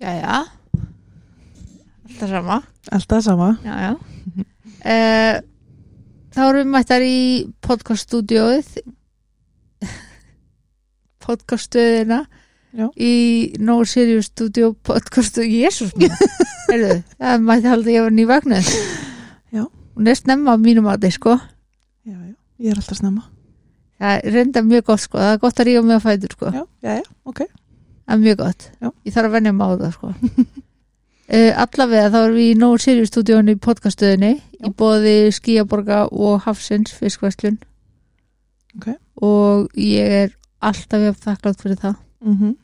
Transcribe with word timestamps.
Já, 0.00 0.12
já 0.16 0.46
Alltaf 2.08 2.30
sama. 2.30 2.62
Alltaf 2.90 3.24
sama. 3.24 3.58
Já, 3.64 3.74
já 3.80 3.92
uh, 3.92 5.36
Þá 6.30 6.40
erum 6.46 6.60
við 6.60 6.70
mættar 6.72 7.04
í 7.04 7.18
podcaststúdióið 7.60 8.70
podcaststöðina 11.26 12.22
í 12.96 13.12
No 13.60 13.80
Serious 13.84 14.30
Studio 14.30 14.72
podcastu 14.86 15.44
Jésús 15.44 15.92
mér 15.98 16.14
Heyrðu, 16.70 17.00
það 17.18 17.46
mætti 17.50 17.72
halda 17.74 17.92
ég 17.92 18.06
var 18.06 18.16
nývagnuð 18.16 18.72
Já. 19.52 19.64
Hún 19.66 20.08
er 20.08 20.16
snemma 20.16 20.54
á 20.54 20.56
mínum 20.56 20.86
að 20.88 21.04
þið 21.04 21.16
sko. 21.18 21.36
Já, 22.06 22.14
já, 22.14 22.36
ég 22.62 22.72
er 22.72 22.78
alltaf 22.80 23.02
snemma. 23.02 23.26
Það 24.00 24.12
er 24.16 24.36
reynda 24.38 24.62
mjög 24.64 24.86
gott 24.86 25.02
sko, 25.04 25.18
það 25.20 25.32
er 25.34 25.40
gott 25.42 25.60
að 25.60 25.68
ríða 25.68 25.82
með 25.84 25.98
að 25.98 26.04
fætur 26.06 26.36
sko. 26.38 26.52
Já, 26.54 26.62
já, 26.86 26.92
já, 27.02 27.08
ok 27.28 27.42
Það 28.10 28.16
er 28.16 28.22
mjög 28.24 28.38
gott. 28.40 28.64
Já. 28.82 28.88
Ég 29.06 29.14
þarf 29.14 29.28
að 29.28 29.34
venja 29.36 29.52
mig 29.54 29.62
á 29.62 29.70
það, 29.78 29.92
sko. 29.94 30.08
uh, 31.30 31.50
allavega 31.64 32.08
þá 32.10 32.16
erum 32.20 32.38
við 32.40 32.48
í 32.48 32.56
No 32.58 32.70
Serious 32.82 33.12
stúdíónu 33.12 33.54
í 33.54 33.60
podcaststöðinni 33.62 34.30
í 34.66 34.70
bóði 34.74 35.12
Skíaborga 35.36 36.00
og 36.10 36.40
Hafsins 36.42 36.96
fiskvæslun. 36.98 37.60
Ok. 38.74 38.88
Og 39.22 39.70
ég 39.78 40.16
er 40.24 40.34
alltaf 40.58 41.06
jafn 41.06 41.22
þakklátt 41.28 41.62
fyrir 41.62 41.78
það. 41.84 41.94
mm 42.26 42.56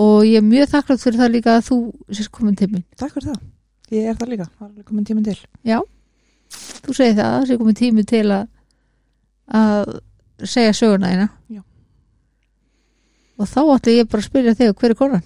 Og 0.00 0.22
ég 0.24 0.40
er 0.40 0.46
mjög 0.46 0.70
þakklátt 0.72 1.02
fyrir 1.04 1.20
það 1.20 1.34
líka 1.34 1.56
að 1.58 1.66
þú 1.66 1.76
sést 2.16 2.30
komin 2.32 2.56
til 2.56 2.70
mín. 2.72 2.84
Takk 2.96 3.12
fyrir 3.12 3.34
það 3.34 3.42
Ég 3.92 4.06
er 4.08 4.16
það 4.16 4.30
líka, 4.32 4.46
komin 4.88 5.04
tíminn 5.04 5.26
til 5.26 5.36
Þú 6.80 6.94
segir 6.96 7.18
það, 7.18 7.34
það 7.34 7.44
sé 7.50 7.58
komin 7.60 7.76
tími 7.76 8.04
til 8.08 8.24
að, 8.32 8.46
að 9.52 9.92
segja 10.48 10.72
söguna 10.72 11.12
þína. 11.12 11.28
Já. 11.52 11.60
Og 13.40 13.48
þá 13.48 13.60
ætla 13.76 13.92
ég 13.96 14.08
bara 14.12 14.20
að 14.22 14.28
spyrja 14.28 14.54
þig, 14.58 14.74
hver 14.78 14.90
er 14.92 14.98
konan? 14.98 15.22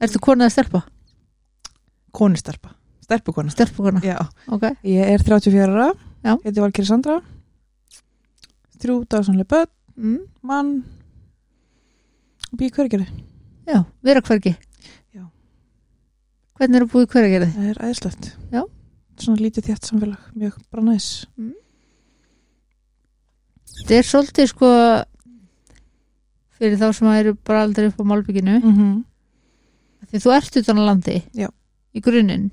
Ertu 0.00 0.18
konan 0.22 0.46
að 0.48 0.54
stelpa? 0.56 0.80
Stelpukona 3.10 3.50
Stelpa 3.50 3.82
kona, 3.82 4.00
Já, 4.04 4.16
ok. 4.54 4.64
ég 4.86 5.08
er 5.14 5.18
34 5.22 5.66
ára 5.66 5.92
Já. 6.22 6.36
Heiti 6.44 6.60
Valkyri 6.62 6.86
Sandra 6.86 7.20
Þrjú 8.80 9.04
dagsanlega 9.10 9.48
börn, 9.50 9.70
Mm. 10.00 10.20
mann 10.42 10.84
Býð 12.56 12.70
hvergeri 12.78 13.06
Já, 13.68 13.84
vera 14.02 14.20
hvergi 14.22 14.54
Já. 15.14 15.24
Hvernig 16.58 16.76
er 16.80 16.84
að 16.86 16.92
búið 16.94 17.08
hvergi 17.12 17.32
gerði? 17.34 17.50
Það 17.56 17.68
er 17.70 17.80
æðislegt 17.88 18.30
Já. 18.54 18.62
Svona 19.20 19.42
lítið 19.42 19.66
þétt 19.68 19.84
samfélag, 19.90 20.18
mjög 20.34 20.56
bara 20.70 20.82
næs 20.86 21.26
Þetta 23.80 23.98
er 23.98 24.06
svolítið 24.08 24.48
sko 24.54 24.70
fyrir 26.60 26.78
þá 26.80 26.90
sem 26.96 27.10
eru 27.14 27.34
bara 27.46 27.64
aldrei 27.64 27.88
upp 27.88 28.00
á 28.00 28.04
Malbygginu 28.10 28.58
mm 28.60 28.74
-hmm. 28.76 30.10
því 30.10 30.22
þú 30.24 30.34
ert 30.36 30.56
utan 30.60 30.80
á 30.80 30.82
landi. 30.84 31.22
Já. 31.34 31.48
í 31.94 32.00
grunninn. 32.00 32.50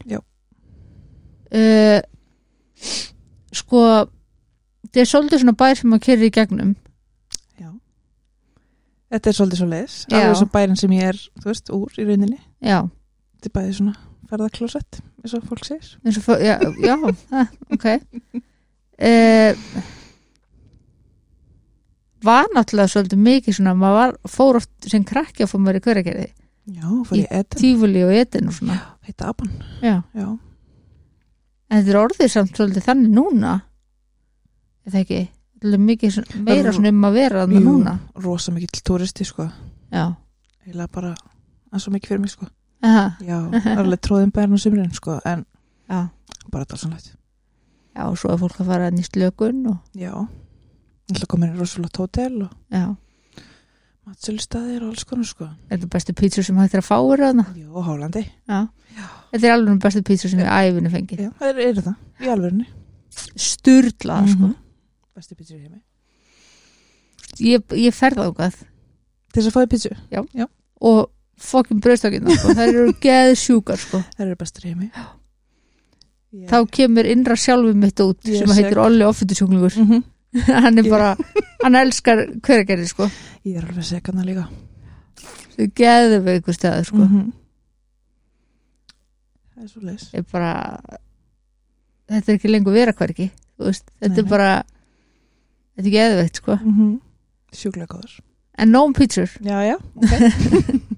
Uh, 1.53 2.01
sko 3.53 4.09
þetta 4.83 4.99
er 4.99 5.05
svolítið 5.05 5.39
svona 5.43 5.53
bær 5.53 5.77
sem 5.77 5.93
að 5.93 6.03
kerri 6.07 6.27
í 6.27 6.33
gegnum. 6.33 6.75
Já. 7.59 7.69
Þetta 9.11 9.29
er 9.29 9.33
svolítið 9.33 9.57
svo 9.57 9.67
leis 9.67 10.05
Já. 10.09 10.17
Alveg 10.17 10.37
svo 10.37 10.49
bærin 10.53 10.75
sem 10.75 10.91
ég 10.91 11.03
er, 11.03 11.19
þú 11.39 11.45
veist, 11.51 11.69
úr 11.69 11.91
í 11.97 12.03
rauninni. 12.03 12.39
Já, 12.61 12.89
Þetta 13.37 13.49
er 13.49 13.55
bæði 13.59 13.73
svona 13.73 13.95
ferðaklósett 14.27 14.99
eins 15.23 15.33
og 15.37 15.43
fólk 15.43 15.63
fó- 16.25 16.41
já, 16.41 16.57
já 16.83 16.95
ok. 17.75 17.85
Uh, 18.97 19.53
var 22.27 22.49
náttúrulega 22.55 22.91
svolítið 22.93 23.23
mikið 23.27 23.57
svona, 23.57 23.73
maður 23.77 23.97
var, 24.01 24.17
fór 24.33 24.59
oft 24.61 24.89
sem 24.91 25.05
krakki 25.07 25.45
að 25.45 25.51
fór 25.53 25.63
maður 25.63 25.79
í 25.79 25.85
hverjargerði 25.87 26.27
Já, 26.67 26.87
ég 27.15 27.31
etin 27.31 27.61
tífuli 27.61 28.01
og 28.03 28.11
etin 28.11 28.49
og 28.51 28.57
svona. 28.57 28.75
Heita 29.07 29.29
Aban 29.31 29.53
já. 29.79 30.01
Já, 30.11 30.27
en 31.71 31.77
þetta 31.79 31.93
er 31.93 31.99
orðið 32.01 32.31
samt 32.33 32.53
svolítið 32.59 32.87
þannig 32.89 33.13
núna 33.15 33.53
er 34.83 34.91
það 34.93 35.01
ekki? 35.05 35.21
Þetta 35.57 35.73
er 35.77 35.83
mikið 35.87 36.13
svona, 36.17 36.41
meira 36.49 36.73
svona 36.75 36.91
um 36.93 37.07
að 37.07 37.15
vera 37.17 37.45
þannig 37.45 37.63
núna. 37.65 37.93
rosa 38.25 38.51
mikill 38.53 38.83
túristi 38.85 39.25
sko. 39.25 39.47
Já, 39.95 40.03
Eila 40.67 40.87
bara, 40.91 41.13
það 41.71 41.79
er 41.79 41.83
svo 41.85 41.93
mikið 41.95 42.11
fyrir 42.11 42.21
mig 42.25 42.33
sko. 42.35 42.49
Aha. 42.85 43.05
Já, 43.25 43.37
alveg 43.73 44.01
tróðin 44.05 44.33
bærin 44.35 44.53
og 44.53 44.61
sumrin 44.61 44.91
sko 44.93 45.15
En 45.25 45.45
já, 45.89 46.03
bara 46.53 46.67
dásanlegt 46.69 47.15
já 47.97 48.03
og 48.05 48.17
svo 48.21 48.29
er 48.29 48.37
fólk 48.37 48.59
að 48.61 48.67
fara 48.69 48.91
inn 48.91 48.99
í 49.01 49.05
slökun 49.07 49.63
og 49.71 49.79
Já, 49.97 50.11
ég 51.13 51.27
koma 51.31 51.45
inn 51.47 51.55
í 51.55 51.59
rosalegt 51.61 51.97
hótel 52.01 52.41
og 52.43 52.51
já, 52.73 52.85
matsölustæðir 54.07 54.83
og 54.85 54.93
alls 54.93 55.03
konar 55.07 55.27
sko. 55.27 55.47
Þetta 55.69 55.83
er 55.87 55.91
bestu 55.93 56.13
pítsur 56.15 56.45
sem 56.47 56.57
hægt 56.61 56.75
er 56.77 56.81
að 56.83 56.87
fá 56.87 56.97
er 57.13 57.23
þarna? 57.25 57.45
Jó, 57.59 57.81
Hálandi 57.83 58.23
já, 58.25 58.59
þetta 59.33 59.47
er 59.49 59.55
alveg 59.57 59.81
bestu 59.83 60.03
pítsur 60.07 60.31
sem 60.31 60.39
við 60.41 60.51
æfinu 60.53 60.91
fengið. 60.93 61.21
Já, 61.25 61.31
það 61.41 61.61
eru 61.67 61.83
það, 61.87 61.97
í 62.23 62.31
alvörunni. 62.33 62.67
Sturlað 63.47 64.31
sko. 64.33 64.47
Mhm. 64.47 64.55
Besti 65.17 65.35
pítsu 65.35 65.55
í 65.57 65.61
heimi. 65.63 65.79
Ég, 67.43 67.63
ég 67.77 67.93
ferða 67.95 68.27
ákvað 68.31 68.55
Til 69.33 69.41
þess 69.43 69.49
að 69.51 69.55
fáið 69.57 69.71
pítsu, 69.73 70.47
og 70.87 71.09
fokkin 71.37 71.79
bröðstakina 71.83 72.33
sko. 72.37 72.53
það 72.57 72.67
eru 72.71 72.93
geð 73.03 73.31
sjúkar 73.37 73.77
sko. 73.81 73.99
það 74.15 74.25
eru 74.27 74.35
bestur 74.39 74.65
í 74.65 74.71
heimi. 74.73 74.91
Ég- 76.37 76.47
þá 76.51 76.57
kemur 76.71 77.05
innra 77.09 77.35
sjálfum 77.39 77.77
mitt 77.81 77.99
út 78.03 78.23
Ég 78.27 78.39
sem 78.43 78.53
heitir 78.57 78.79
Olli 78.83 79.03
Offitusjúklingur 79.07 79.75
Mhm. 79.83 80.03
hann 80.63 80.77
er 80.77 80.83
Ég- 80.83 80.89
bara, 80.91 81.15
hann 81.63 81.75
elskar 81.75 82.25
hverjargerði 82.41 82.87
sko, 82.91 83.09
Ég 83.47 83.57
er 83.57 83.65
alveg 83.69 83.85
sekana 83.87 84.23
líka. 84.27 84.47
Þau 85.57 85.67
geðu 85.79 86.17
við 86.25 86.39
ykkur 86.41 86.53
stæði 86.57 86.85
sko, 86.85 86.97
Mhm. 87.07 87.33
Það 89.57 89.63
er 89.63 89.69
svo 89.71 89.81
leis 89.81 90.03
er 90.13 90.23
bara 90.31 90.51
þetta 92.07 92.29
er 92.31 92.35
ekki 92.37 92.49
lengur 92.51 92.73
vera 92.75 92.93
hvergi 92.93 93.31
þú 93.57 93.65
veist, 93.65 93.87
þetta 93.99 94.13
Nei, 94.13 94.19
er 94.23 94.29
bara 94.29 94.49
þetta 95.77 95.87
er 95.87 95.95
geðveikt 95.95 96.35
sko. 96.41 96.55
Mm 96.61 96.73
-hmm. 96.77 96.91
Sjúklega 97.57 97.87
góður. 97.95 98.19
En 98.57 98.71
nóum 98.71 98.93
pítsur, 98.93 99.29
Já, 99.41 99.61
já, 99.65 99.77
ok. 99.95 100.11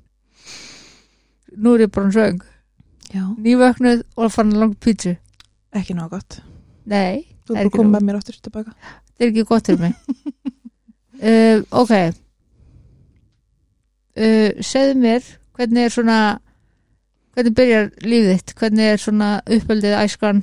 Nú 1.59 1.73
er 1.75 1.81
ég 1.87 1.91
bara 1.91 2.05
um 2.05 2.11
söng. 2.11 2.41
Já, 3.13 3.23
nývöknuð 3.37 4.03
og 4.17 4.31
fann 4.31 4.51
langt 4.53 4.79
pítsu 4.79 5.15
ekki 5.73 5.93
náðu 5.97 6.09
gott. 6.09 6.41
Nei, 6.85 7.25
Þú 7.47 7.55
er 7.57 7.63
bara 7.63 7.69
komið 7.69 7.91
með 7.95 8.03
mér 8.05 8.17
áttur 8.19 8.37
tilbaka 8.41 8.73
þetta 9.19 9.27
er 9.27 9.31
ekki 9.33 9.47
gott 9.51 9.67
fyrir 9.67 9.89
mig. 9.89 9.93
Uh, 11.19 11.65
ok. 11.75 11.89
Uh, 14.15 14.55
segðu 14.63 14.93
mér 15.01 15.25
hvernig 15.57 15.83
er 15.83 15.91
svona 15.91 16.19
hvernig 17.35 17.55
byrjar 17.57 17.89
lífið 17.99 18.29
þitt? 18.37 18.53
Hvernig 18.55 18.87
er 18.93 19.01
svona 19.03 19.27
uppeldið 19.43 19.97
æskan 19.99 20.39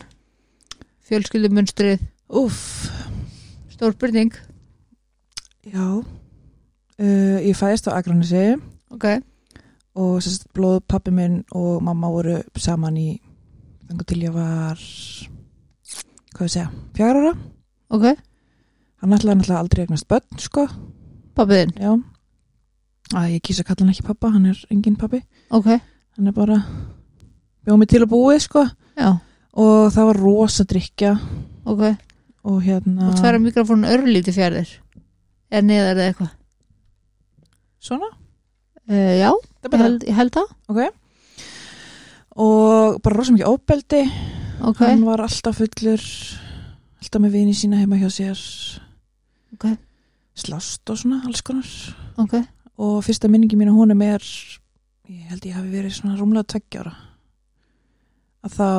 fjölskyldumunstrið 1.08 2.04
Úff, 2.28 2.90
stór 3.72 3.96
byrning 3.96 4.36
já. 5.64 6.04
Uh, 7.00 7.38
Ég 7.40 7.56
fæðist 7.56 7.88
á 7.88 7.96
Akranesi. 7.96 8.56
Ok, 8.92 9.06
og 9.96 10.20
sérst 10.20 10.44
blóð 10.52 10.82
pappi 10.88 11.10
minn 11.14 11.40
og 11.56 11.80
mamma 11.84 12.12
voru 12.12 12.42
saman 12.60 13.00
í 13.00 13.08
þannig 13.88 14.06
til 14.10 14.22
ég 14.26 14.36
var 14.36 14.80
hvað 16.36 16.46
ég 16.46 16.52
segja, 16.52 16.70
fjara 16.96 17.22
ára. 17.22 17.36
Ok, 17.96 18.10
hann 19.06 19.14
ætlaði 19.14 19.38
náttúrulega 19.38 19.62
aldrei 19.62 19.84
eignast 19.84 20.08
börn 20.10 20.40
sko, 20.42 20.66
pappiðinn 21.38 21.74
já. 21.78 21.92
Að 23.14 23.36
ég 23.36 23.42
kýsa 23.46 23.62
að 23.62 23.68
kalla 23.68 23.84
hann 23.84 23.92
ekki 23.92 24.06
pappa, 24.08 24.30
hann 24.34 24.48
er 24.50 24.62
engin 24.74 24.96
pappi 24.98 25.20
ok, 25.54 25.68
hann 26.18 26.30
er 26.30 26.34
bara 26.34 26.56
bjóð 27.62 27.78
mig 27.78 27.90
til 27.92 28.02
að 28.02 28.10
búið 28.10 28.40
sko. 28.48 28.64
Já, 28.98 29.10
og 29.62 29.78
það 29.94 30.10
var 30.10 30.20
rosa 30.24 30.66
drikja 30.66 31.14
ok. 31.66 31.86
Og 32.46 32.60
hérna 32.62 33.08
og 33.08 33.16
tværa 33.18 33.40
mikrofónu 33.42 33.88
örlíti 33.90 34.34
fjærðir 34.34 34.68
eða 35.50 35.62
neðar 35.66 35.96
eða 35.96 36.10
eitthvað. 36.12 36.32
Svona, 37.86 38.10
uh, 38.90 39.14
já, 39.18 39.30
það 39.30 39.66
er 39.66 39.70
ég 39.70 39.72
bara 39.72 39.86
held, 39.86 40.06
ég 40.06 40.18
held 40.20 40.34
það. 40.36 40.52
Ok. 40.70 40.82
Og 42.36 42.98
bara 43.02 43.18
rosa 43.18 43.34
mikið 43.34 43.50
óbeldi 43.50 44.02
ok, 44.62 44.82
hann 44.82 45.06
var 45.06 45.22
alltaf 45.24 45.58
fullur 45.58 46.02
alltaf 47.00 47.22
með 47.22 47.38
vini 47.38 47.54
sína 47.56 47.80
heima 47.80 47.98
hjá 48.00 48.10
sér 48.12 48.42
ok, 49.56 49.66
slást 50.36 50.92
og 50.92 51.00
svona 51.00 51.22
alls 51.26 51.42
konar. 51.42 51.72
Ok. 52.20 52.38
Og 52.76 53.00
fyrsta 53.04 53.28
minningi 53.32 53.56
mín 53.56 53.72
á 53.72 53.74
honum 53.74 54.04
er 54.04 54.22
ég 55.06 55.26
held 55.30 55.44
ég 55.46 55.56
hafi 55.56 55.70
verið 55.70 55.94
svona 55.94 56.16
rúmlega 56.18 56.48
tveggjára 56.50 56.92
að 58.46 58.56
þá 58.56 58.70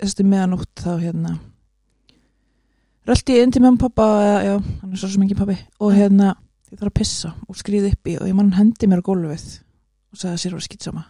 þessi 0.00 0.24
meðanótt 0.28 0.80
þá 0.80 0.92
hérna 1.02 1.32
röldi 3.08 3.36
ég 3.36 3.44
inn 3.44 3.52
til 3.52 3.62
með 3.64 3.78
pappa 3.84 4.06
já, 4.44 4.54
hann 4.56 4.92
er 4.92 5.00
svo 5.00 5.10
sem 5.12 5.24
ekki 5.26 5.36
pappi 5.38 5.56
og 5.84 5.92
hérna, 5.92 6.32
ég 6.72 6.78
þarf 6.78 6.90
að 6.90 6.98
pissa 7.00 7.30
og 7.44 7.58
skrýði 7.60 7.92
upp 7.92 8.04
í 8.08 8.16
og 8.20 8.30
ég 8.30 8.36
mann 8.38 8.54
hendi 8.56 8.88
mér 8.88 9.04
á 9.04 9.08
gólfið 9.08 9.46
og 10.14 10.20
sagði 10.20 10.32
að 10.32 10.42
sér 10.44 10.56
var 10.56 10.64
skýtsama 10.64 11.04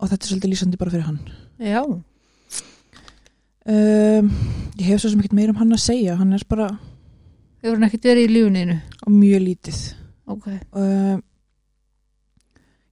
og 0.00 0.08
þetta 0.08 0.22
er 0.24 0.30
svolítið 0.30 0.52
lýsandi 0.54 0.80
bara 0.80 0.92
fyrir 0.94 1.08
hann. 1.10 1.20
Já, 1.60 1.82
um, 3.68 4.30
ég 4.80 4.86
hef 4.88 5.02
svo 5.02 5.12
sem 5.12 5.20
ekkert 5.20 5.36
meira 5.36 5.52
um 5.52 5.60
hann 5.60 5.76
að 5.76 5.84
segja 5.84 6.16
hann 6.16 6.32
er 6.32 6.44
bara 6.48 6.70
hefur 7.60 7.76
hann 7.76 7.88
ekkert 7.88 8.08
verið 8.10 8.28
í 8.28 8.34
lífuninu 8.34 8.76
mjög 9.10 9.44
lítið. 9.46 9.80
Ok, 10.30 10.46
um, 10.78 11.20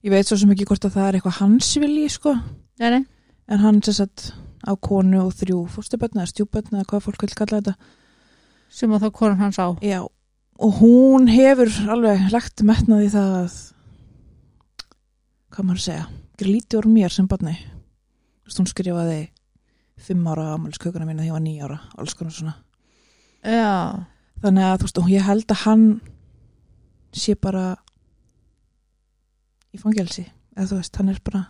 ég 0.05 0.13
veit 0.13 0.27
svo 0.27 0.37
sem 0.39 0.51
ekki 0.53 0.67
hvort 0.69 0.85
að 0.87 0.97
það 0.97 1.07
er 1.07 1.17
eitthvað 1.19 1.39
hans 1.39 1.71
vilji 1.79 2.05
sko, 2.13 2.35
nei, 2.81 2.89
nei, 2.95 3.01
en 3.49 3.63
hann 3.63 3.81
sem 3.85 3.97
sagt 4.01 4.29
á 4.67 4.75
konu 4.75 5.23
og 5.23 5.33
þrjú 5.39 5.63
fóstubötna 5.71 6.25
eða 6.25 6.33
stjúbötna 6.33 6.81
eða 6.81 6.89
hvað 6.91 7.05
fólk 7.07 7.25
vil 7.25 7.35
kalla 7.37 7.61
þetta. 7.61 7.75
Sem 8.69 8.91
að 8.93 9.05
þá 9.05 9.13
konan 9.15 9.41
hans 9.41 9.57
á. 9.57 9.67
Já, 9.81 10.03
og 10.59 10.79
hún 10.81 11.29
hefur 11.31 11.71
alveg 11.89 12.27
lagt 12.33 12.61
metnað 12.67 13.07
í 13.07 13.11
það 13.13 13.35
að 13.39 13.59
hvað 15.49 15.65
maður 15.65 15.79
að 15.79 15.85
segja 15.87 16.07
lítið 16.45 16.79
úr 16.79 16.87
mér 16.91 17.11
sem 17.13 17.27
barni. 17.27 17.55
Hún 18.49 18.67
skrifaði 18.69 19.29
fimm 19.99 20.27
ára 20.31 20.53
ámæliskökuna 20.55 21.05
mína 21.07 21.23
þegar 21.23 21.27
ég 21.27 21.35
var 21.35 21.43
níu 21.43 21.65
ára 21.65 21.79
alls 21.99 22.15
konar 22.17 22.33
svona. 22.33 22.55
Já, 23.43 24.05
þannig 24.43 24.65
að 24.65 24.75
þú 24.79 24.87
veist, 24.87 25.01
ég 25.13 25.27
held 25.27 25.53
að 25.53 25.63
hann 25.65 25.85
sé 27.15 27.35
bara 27.39 27.65
í 29.73 29.79
fangelsi 29.81 30.25
eða 30.55 30.69
þú 30.71 30.79
veist, 30.79 30.99
hann 30.99 31.11
er 31.13 31.19
bara 31.25 31.43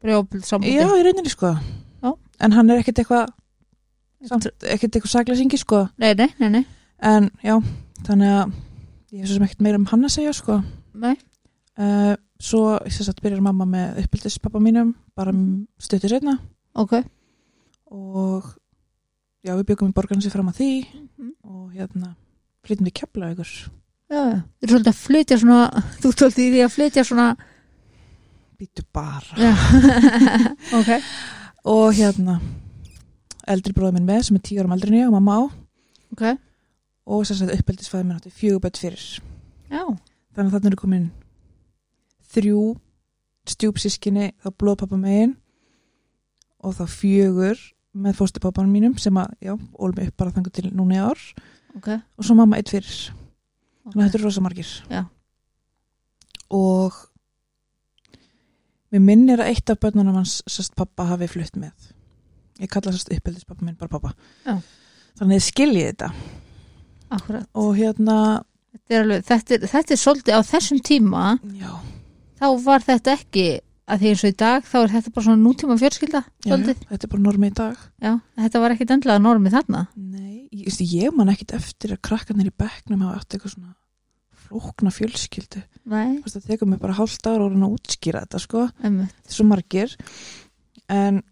brjóðbild 0.00 0.46
sambandi. 0.46 0.76
Já, 0.78 0.88
í 0.96 1.04
rauninni 1.04 1.32
sko. 1.32 1.54
Já. 2.00 2.10
en 2.40 2.56
hann 2.56 2.70
er 2.72 2.80
ekkert 2.80 3.02
eitthvað 3.02 3.28
ekkert 4.20 4.96
eitthvað 4.96 5.12
saklæsingi 5.12 5.60
sko. 5.60 5.86
Nei, 6.00 6.14
nei, 6.16 6.28
nei, 6.40 6.48
nei, 6.58 6.64
en 7.04 7.30
já, 7.44 7.56
þannig 8.06 8.34
að 8.36 8.54
ég 9.12 9.22
er 9.22 9.28
svo 9.28 9.36
sem 9.36 9.46
ekkert 9.48 9.64
meira 9.66 9.80
um 9.80 9.88
hann 9.90 10.06
að 10.06 10.14
segja 10.16 10.34
sko. 10.36 10.60
Nei. 11.00 11.14
uh, 11.80 12.14
svo 12.40 12.78
þess 12.86 13.12
að 13.12 13.22
byrjar 13.24 13.44
mamma 13.44 13.66
með 13.68 14.02
uppbyldis 14.04 14.38
mínum 14.60 14.94
bara 15.16 15.34
stuttir 15.78 16.12
setna 16.12 16.38
ok. 16.74 17.00
Og 17.90 18.46
já, 19.44 19.52
við 19.56 19.64
byggum 19.70 19.90
í 19.92 19.96
borgarnasi 19.96 20.30
fram 20.32 20.48
að 20.52 20.58
því 20.60 20.70
Mhm. 21.18 21.30
og 21.44 21.72
hérna 21.74 22.14
flytum 22.64 22.86
við 22.86 22.94
kefla 23.00 23.30
ykkur 23.34 23.50
já, 24.10 24.22
þú 24.60 24.62
er 24.62 24.68
svolítið 24.72 24.92
að 24.92 25.00
flytja 25.06 25.38
svona 25.40 25.60
þú 26.00 26.08
er 26.10 26.16
svolítið 26.18 26.44
í 26.44 26.50
því 26.54 26.62
að 26.66 26.74
flytja 26.76 27.04
svona 27.08 27.28
býtu 28.60 28.82
bara. 28.92 29.24
Ok. 30.78 30.90
Og 31.64 31.94
hérna 31.96 32.34
eldri 33.48 33.72
bróður 33.72 33.94
minn 33.96 34.06
með 34.08 34.22
sem 34.26 34.36
er 34.36 34.42
tíu 34.44 34.60
árum 34.60 34.74
eldri 34.76 34.98
ég 35.00 35.06
og 35.08 35.14
mamma 35.16 35.36
á. 35.40 35.42
Ok, 36.12 36.22
og 37.08 37.24
að 37.24 37.54
uppbyldisfæði 37.56 38.04
minn 38.04 38.18
átti 38.18 38.30
fjögubött 38.36 38.76
fyrir. 38.80 39.00
Já, 39.70 39.80
þannig 40.36 40.50
að 40.50 40.54
þarna 40.56 40.70
eru 40.70 40.76
komin 40.82 41.06
þrjú 42.34 42.60
stjúpsískinni 43.50 44.28
þá 44.44 44.48
blóðpappa 44.60 44.98
megin 45.00 45.36
og 46.60 46.74
þá 46.76 46.84
fjögur 46.92 47.58
með 47.94 48.18
fóstupappanum 48.20 48.72
mínum 48.74 48.98
sem 49.00 49.16
að, 49.18 49.32
já, 49.42 49.54
ól 49.54 49.94
mig 49.96 50.10
upp 50.10 50.20
bara 50.22 50.34
þangur 50.34 50.54
til 50.54 50.68
núna 50.70 50.98
í 50.98 51.00
ár. 51.02 51.22
Ok. 51.78 51.88
Og 52.18 52.26
svo 52.26 52.36
mamma 52.38 52.58
eitt 52.60 52.70
fyrir. 52.72 52.90
Þannig 53.90 53.94
að 53.94 53.96
ok, 53.96 54.04
þetta 54.04 54.18
eru 54.20 54.28
rosa 54.28 54.44
margir. 54.44 54.74
Já. 54.90 55.04
og 56.50 56.96
mér 58.90 59.02
minnir 59.06 59.38
að 59.42 59.52
eitt 59.52 59.70
af 59.70 59.78
börnunum 59.82 60.16
hans 60.18 60.40
sérst 60.50 60.74
pappa 60.78 61.06
hafi 61.12 61.28
flutt 61.30 61.56
með. 61.60 61.90
Ég 62.60 62.70
kalla 62.70 62.92
sérst 62.92 63.12
uppeldis 63.14 63.46
minn 63.62 63.78
bara 63.78 63.92
pappa 63.92 64.12
Já. 64.44 64.58
þannig 65.18 65.30
að 65.30 65.36
þið 65.36 65.46
skiljið 65.46 65.86
þetta. 65.92 66.08
Akkurat. 67.10 67.46
Og 67.58 67.70
hérna, 67.78 68.16
þetta 68.74 68.96
er, 68.96 69.04
alveg, 69.04 69.24
þetta, 69.30 69.54
er, 69.54 69.66
þetta 69.72 69.94
er 69.94 70.02
svolítið 70.02 70.38
á 70.38 70.40
þessum 70.50 70.82
tíma. 70.86 71.24
Já, 71.58 71.72
þá 72.38 72.46
var 72.66 72.86
þetta 72.86 73.14
ekki 73.18 73.46
að 73.90 74.02
því 74.02 74.12
eins 74.12 74.22
og 74.24 74.30
í 74.30 74.36
dag 74.42 74.66
þá 74.66 74.76
er 74.80 74.92
þetta 74.94 75.12
bara 75.14 75.26
svona 75.26 75.42
nútíma 75.42 75.76
fjörskilda 75.80 76.22
já, 76.46 76.54
þetta 76.54 77.00
er 77.00 77.12
bara 77.12 77.24
normi 77.24 77.50
í 77.50 77.56
dag. 77.56 77.82
Já, 78.02 78.12
þetta 78.44 78.62
var 78.62 78.74
ekkit 78.74 78.94
endlega 78.96 79.22
normið 79.22 79.56
þarna. 79.58 79.82
Nei, 79.96 80.48
ég, 80.54 80.80
ég 80.92 81.16
man 81.16 81.32
ekkit 81.32 81.54
eftir 81.58 81.94
að 81.96 82.02
krakkarnir 82.08 82.50
í 82.50 82.56
bekknum 82.62 83.04
hafa 83.06 83.20
átt 83.20 83.36
eitthvað 83.36 83.56
svona 83.56 83.74
flókna 84.46 84.92
fjölskyldu. 84.94 85.62
Það 85.90 86.46
tekur 86.46 86.70
mig 86.70 86.80
bara 86.82 86.96
hálft 86.98 87.26
ára 87.26 87.46
og 87.46 87.54
að 87.54 87.74
útskýra 87.74 88.24
þetta 88.24 88.40
sko, 88.42 88.66
svo 89.30 89.46
margir. 89.46 89.94
En 90.90 91.22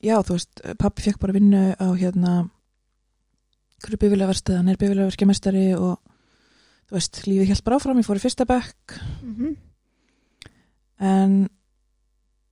já, 0.00 0.16
þú 0.24 0.36
veist, 0.36 0.62
pappi 0.80 1.04
fekk 1.04 1.20
bara 1.22 1.36
vinnu 1.36 1.64
á 1.76 1.88
hérna 1.96 2.36
hverju 3.80 4.00
bifiljaverstið, 4.00 4.60
hann 4.60 4.72
er 4.72 4.78
bifiljaverkjamestari 4.80 5.66
og 5.76 5.98
þú 6.88 6.96
veist, 6.96 7.20
lífið 7.28 7.52
hjálp 7.52 7.66
bara 7.66 7.80
áfram, 7.80 8.00
ég 8.00 8.08
fór 8.08 8.20
í 8.20 8.24
fyrsta 8.24 8.46
bekk. 8.48 9.00
Mm 9.22 9.34
-hmm. 9.36 9.56
En 11.00 11.34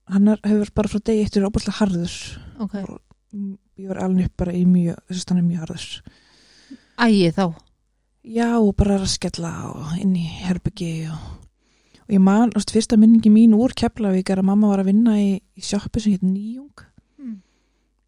hann 0.09 0.27
er, 0.33 0.39
hefur 0.43 0.71
bara 0.75 0.89
frá 0.91 0.99
degi 1.05 1.23
eittur 1.25 1.45
óbúslega 1.47 1.77
harður. 1.83 2.13
Ok, 2.65 2.75
ég 3.79 3.87
var 3.91 4.01
alveg 4.03 4.29
upp 4.29 4.37
bara 4.41 4.55
í 4.57 4.63
mjög 4.65 4.97
þess 5.09 5.25
að 5.27 5.33
hann 5.35 5.41
er 5.43 5.49
mjög 5.49 5.65
harður. 5.65 5.89
Ægi 7.05 7.27
þá. 7.37 7.43
Já, 8.29 8.47
og 8.59 8.73
bara 8.77 8.97
að 8.99 9.05
skella 9.13 9.51
og 9.69 9.93
inn 10.01 10.15
í 10.19 10.25
herbyggi 10.43 10.89
og, 11.13 11.21
og 12.03 12.11
ég 12.13 12.19
man, 12.25 12.51
þú 12.51 12.59
veist, 12.59 12.73
fyrsta 12.75 12.97
minningi 12.99 13.31
mín 13.31 13.53
úr 13.55 13.71
Keflavík 13.79 14.33
er 14.33 14.41
að 14.41 14.49
mamma 14.49 14.73
var 14.73 14.83
að 14.83 14.89
vinna 14.91 15.15
í, 15.21 15.29
í 15.55 15.63
sjoppu 15.63 16.01
sem 16.03 16.17
hétt 16.17 16.25
Nýjung. 16.27 16.83
Mm. 17.21 17.37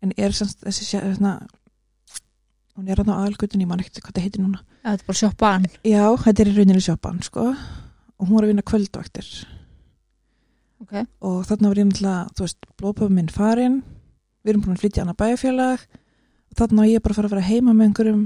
en 0.03 0.13
er 0.17 0.33
semst 0.35 0.65
þessi 0.65 0.89
sjá- 0.89 1.05
þarna, 1.05 1.37
hún 2.75 2.89
er 2.91 2.99
að 2.99 3.13
á 3.13 3.21
aðalgutin, 3.21 3.61
ég 3.63 3.69
man 3.69 3.79
ekkert 3.83 4.01
hvað 4.03 4.17
það 4.17 4.25
heitir 4.27 4.43
núna. 4.43 4.61
Já, 4.81 4.89
þetta 4.91 5.03
er 5.05 5.07
bara 5.13 5.21
sjoppan. 5.21 5.65
Já, 5.85 6.03
þetta 6.25 6.43
er 6.43 6.51
í 6.51 6.57
rauninni 6.57 6.83
sjoppan, 6.83 7.23
sko. 7.23 7.47
Og 8.19 8.27
hún 8.27 8.35
var 8.35 8.45
að 8.47 8.51
vinna 8.55 8.65
kvöldvaktir 8.67 9.31
ok, 10.83 10.93
og 11.27 11.39
þarna 11.49 11.71
var 11.71 11.81
ég 11.81 11.89
náttúrulega, 11.89 12.35
þú 12.35 12.45
veist, 12.45 12.69
blóðpöfum 12.81 13.17
minn 13.17 13.33
farin 13.33 13.81
við 14.41 14.53
erum 14.53 14.65
búin 14.65 14.77
að 14.77 14.83
flytja 14.83 15.05
hana 15.05 15.17
bæjarfélag. 15.17 15.83
Og 16.51 16.59
þarna 16.59 16.81
var 16.81 16.89
ég 16.91 17.03
bara 17.03 17.13
að 17.13 17.19
fara 17.19 17.29
að 17.29 17.35
vera 17.35 17.47
heima 17.47 17.73
með 17.75 17.87
einhverjum 17.87 18.23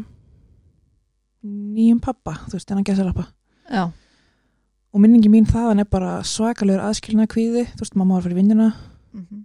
nýjum 1.75 2.02
pappa, 2.02 2.40
þú 2.48 2.57
veist, 2.57 2.72
en 2.72 2.80
hann 2.80 2.88
gæsar 2.88 3.12
appa 3.12 3.28
já, 3.66 3.84
og 3.86 5.02
minningi 5.02 5.30
mín 5.30 5.46
þaðan 5.46 5.84
er 5.84 5.90
bara 5.90 6.16
svakalegur 6.25 6.81
aðskilna 6.86 7.28
kvíði, 7.30 7.68
þú 7.75 7.84
veist, 7.84 7.98
mamma 8.00 8.18
var 8.18 8.25
fyrir 8.25 8.40
vinnuna. 8.40 8.72
Mm 9.13 9.44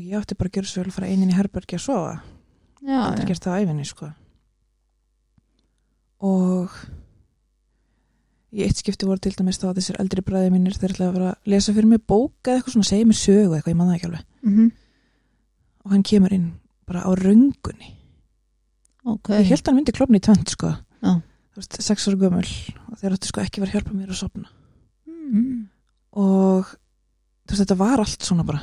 og 0.00 0.06
ég 0.08 0.16
átti 0.16 0.36
bara 0.38 0.48
að 0.48 0.56
gera 0.56 0.70
svo 0.70 0.80
vel 0.80 0.88
að 0.88 0.96
fara 0.96 1.08
einin 1.12 1.28
í 1.28 1.36
herbergi 1.36 1.76
að 1.76 1.84
sofa. 1.84 2.12
Já, 2.80 3.00
já. 3.12 3.24
gert 3.28 3.44
það 3.44 3.64
æfinni, 3.64 3.84
sko. 3.84 4.06
Og 6.24 6.76
í 8.50 8.66
eitt 8.66 8.80
skipti 8.82 9.06
voru 9.06 9.22
til 9.22 9.34
dæmis 9.36 9.60
þá 9.62 9.70
að 9.70 9.80
þessir 9.80 9.98
eldri 10.02 10.24
bræði 10.26 10.52
mínir 10.54 10.74
þeir 10.74 10.94
ætlaði 10.94 11.08
að 11.08 11.16
vera 11.18 11.32
að 11.32 11.50
lesa 11.52 11.74
fyrir 11.76 11.90
mig 11.90 12.00
bóka 12.02 12.50
eða 12.50 12.60
eitthvað 12.60 12.76
svona, 12.76 12.88
segja 12.88 13.08
mér 13.08 13.18
sögu 13.20 13.54
eitthvað, 13.54 13.72
ég 13.72 13.78
man 13.78 13.90
það 13.90 13.98
ekki 13.98 14.08
alveg. 14.10 14.24
Mm 14.46 14.70
og 15.84 15.94
hann 15.94 16.04
kemur 16.06 16.34
inn 16.34 16.50
bara 16.88 17.04
á 17.06 17.10
röngunni. 17.16 17.94
Ok, 19.08 19.32
ég 19.32 19.48
held 19.48 19.62
að 19.62 19.70
hann 19.70 19.78
myndi 19.80 19.96
klopna 19.96 20.20
í 20.20 20.24
tvönd, 20.24 20.50
sko. 20.52 20.74
Já. 21.00 21.14
þú 21.50 21.62
veist, 21.62 21.78
sex 21.82 22.08
ára 22.08 22.20
gömul 22.20 22.44
og 22.44 22.98
þeir 23.00 23.14
áttu 23.16 23.30
sko 23.30 23.40
ekki 23.42 23.62
verið 23.62 23.72
að 23.72 23.78
hjálpa 23.78 23.94
mér 23.96 24.10
að 24.12 24.18
sopna 24.20 24.50
mm. 25.08 25.62
og 26.20 26.68
þú 26.68 27.54
veist, 27.54 27.62
þetta 27.62 27.76
var 27.80 28.02
allt 28.04 28.26
svona 28.26 28.44
bara. 28.46 28.60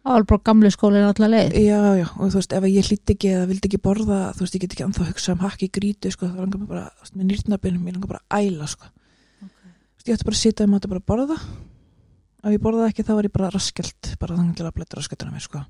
Það 0.00 0.16
var 0.16 0.24
bara 0.30 0.42
gamli 0.48 0.70
skólinn 0.72 1.04
allar 1.06 1.30
leið. 1.34 1.58
Já, 1.60 1.80
já, 2.00 2.06
og 2.16 2.32
þú 2.32 2.40
veist, 2.40 2.54
ef 2.56 2.66
ég 2.70 2.88
hlýtti 2.88 3.14
ekki 3.14 3.32
eða 3.34 3.50
vildi 3.50 3.68
ekki 3.68 3.82
borða, 3.84 4.22
þú 4.32 4.46
veist, 4.46 4.56
ég 4.56 4.64
get 4.64 4.74
ekki 4.74 4.86
anþá 4.86 5.04
að 5.04 5.12
hugsa 5.12 5.34
um 5.34 5.44
hakki 5.44 5.68
grítu, 5.76 6.14
sko, 6.14 6.30
það 6.30 6.46
langar 6.46 6.62
mér 6.62 6.72
bara 6.72 6.86
þú 6.88 7.04
veist, 7.04 7.18
með 7.18 7.30
nýrnabinum, 7.30 7.84
ég 7.90 7.98
langar 7.98 8.12
bara 8.14 8.24
að 8.24 8.48
æla, 8.48 8.70
sko 8.72 8.90
ég 10.08 10.14
ætti 10.16 10.26
bara 10.28 10.36
að 10.36 10.40
sitja 10.40 10.66
um 10.66 10.74
að 10.74 10.80
þetta 10.80 10.92
bara 10.94 11.08
borða. 11.12 11.36
Ef 12.40 12.54
ég 12.54 12.62
borðaði 12.64 12.92
ekki, 12.92 13.04
þá 13.04 13.12
var 13.18 13.26
ég 13.28 13.34
bara 13.34 13.50
raskelt 13.52 14.12
bara 14.20 14.36
þannig 14.38 14.56
til 14.56 14.64
að 14.64 14.76
blæta 14.78 14.96
rasketuna 14.96 15.34
mér, 15.34 15.44
sko. 15.44 15.60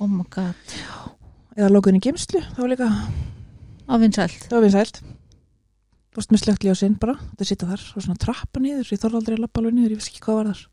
Oh 0.00 0.08
my 0.08 0.24
god, 0.32 0.76
eða 1.58 1.68
lokuðin 1.70 1.98
í 2.00 2.04
geimslu, 2.06 2.40
það 2.54 2.62
var 2.64 2.72
líka 2.72 2.88
ávinnsælt 3.92 4.46
það 4.48 4.56
var 4.56 4.64
vinsælt. 4.64 5.02
Þú 6.12 6.20
veist, 6.20 6.32
með 6.32 6.42
slögt 6.42 6.64
ljósinn 6.66 6.96
bara, 7.00 7.14
þetta 7.30 7.48
sitja 7.48 7.68
þar 7.68 7.84
og 7.84 8.04
svona 8.04 8.20
trappa 8.20 8.60
niður, 8.60 8.88
ég 8.92 9.00
þorði 9.00 9.18
aldrei 9.20 9.36
að 9.36 9.44
lappa 9.44 9.62
alveg 9.62 9.76
niður, 9.76 9.92
ég 9.94 10.00
veist 10.00 10.10
ekki 10.12 10.24
hvað 10.26 10.38
var 10.38 10.50
þar. 10.52 10.64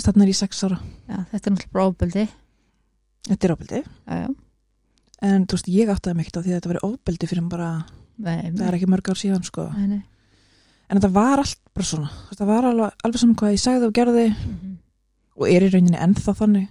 Er 0.00 0.30
ég 0.30 0.38
sex 0.38 0.62
ára. 0.64 0.78
Já, 1.04 1.16
þetta 1.32 1.50
er 1.50 1.54
náttúrulega 1.54 1.90
ofbeldi. 1.90 2.22
Þetta 3.28 3.48
er 3.48 3.84
já, 4.20 4.28
en 5.28 5.44
þú 5.44 5.58
veist, 5.58 5.68
ég 5.68 5.92
áttaði 5.92 6.16
mig 6.16 6.24
ekkert 6.24 6.40
á 6.40 6.44
því 6.44 6.52
að 6.52 6.56
þetta 6.56 6.72
veri 6.72 6.84
ofbeldi 6.88 7.28
fyrir 7.28 7.50
bara, 7.52 7.70
nei, 8.20 8.50
það 8.52 8.66
er 8.68 8.76
ekki 8.78 8.90
mörg 8.92 9.10
ár 9.12 9.20
síðan, 9.20 9.46
sko. 9.46 9.66
Nei, 9.76 9.96
nei. 9.96 10.02
en 10.88 11.00
þetta 11.00 11.12
var 11.14 11.42
allt 11.42 11.60
bara 11.74 11.88
svona. 11.88 12.12
Þetta 12.30 12.48
var 12.48 12.68
alveg, 12.70 13.02
alveg 13.06 13.22
saman 13.22 13.40
hvað 13.40 13.56
ég 13.56 13.64
sagði 13.64 13.88
og 13.88 13.96
gerði. 13.96 14.28
Mm 14.34 14.70
og 15.40 15.48
er 15.48 15.64
í 15.64 15.72
rauninni 15.72 15.98
ennþá 16.00 16.36
þannig. 16.36 16.68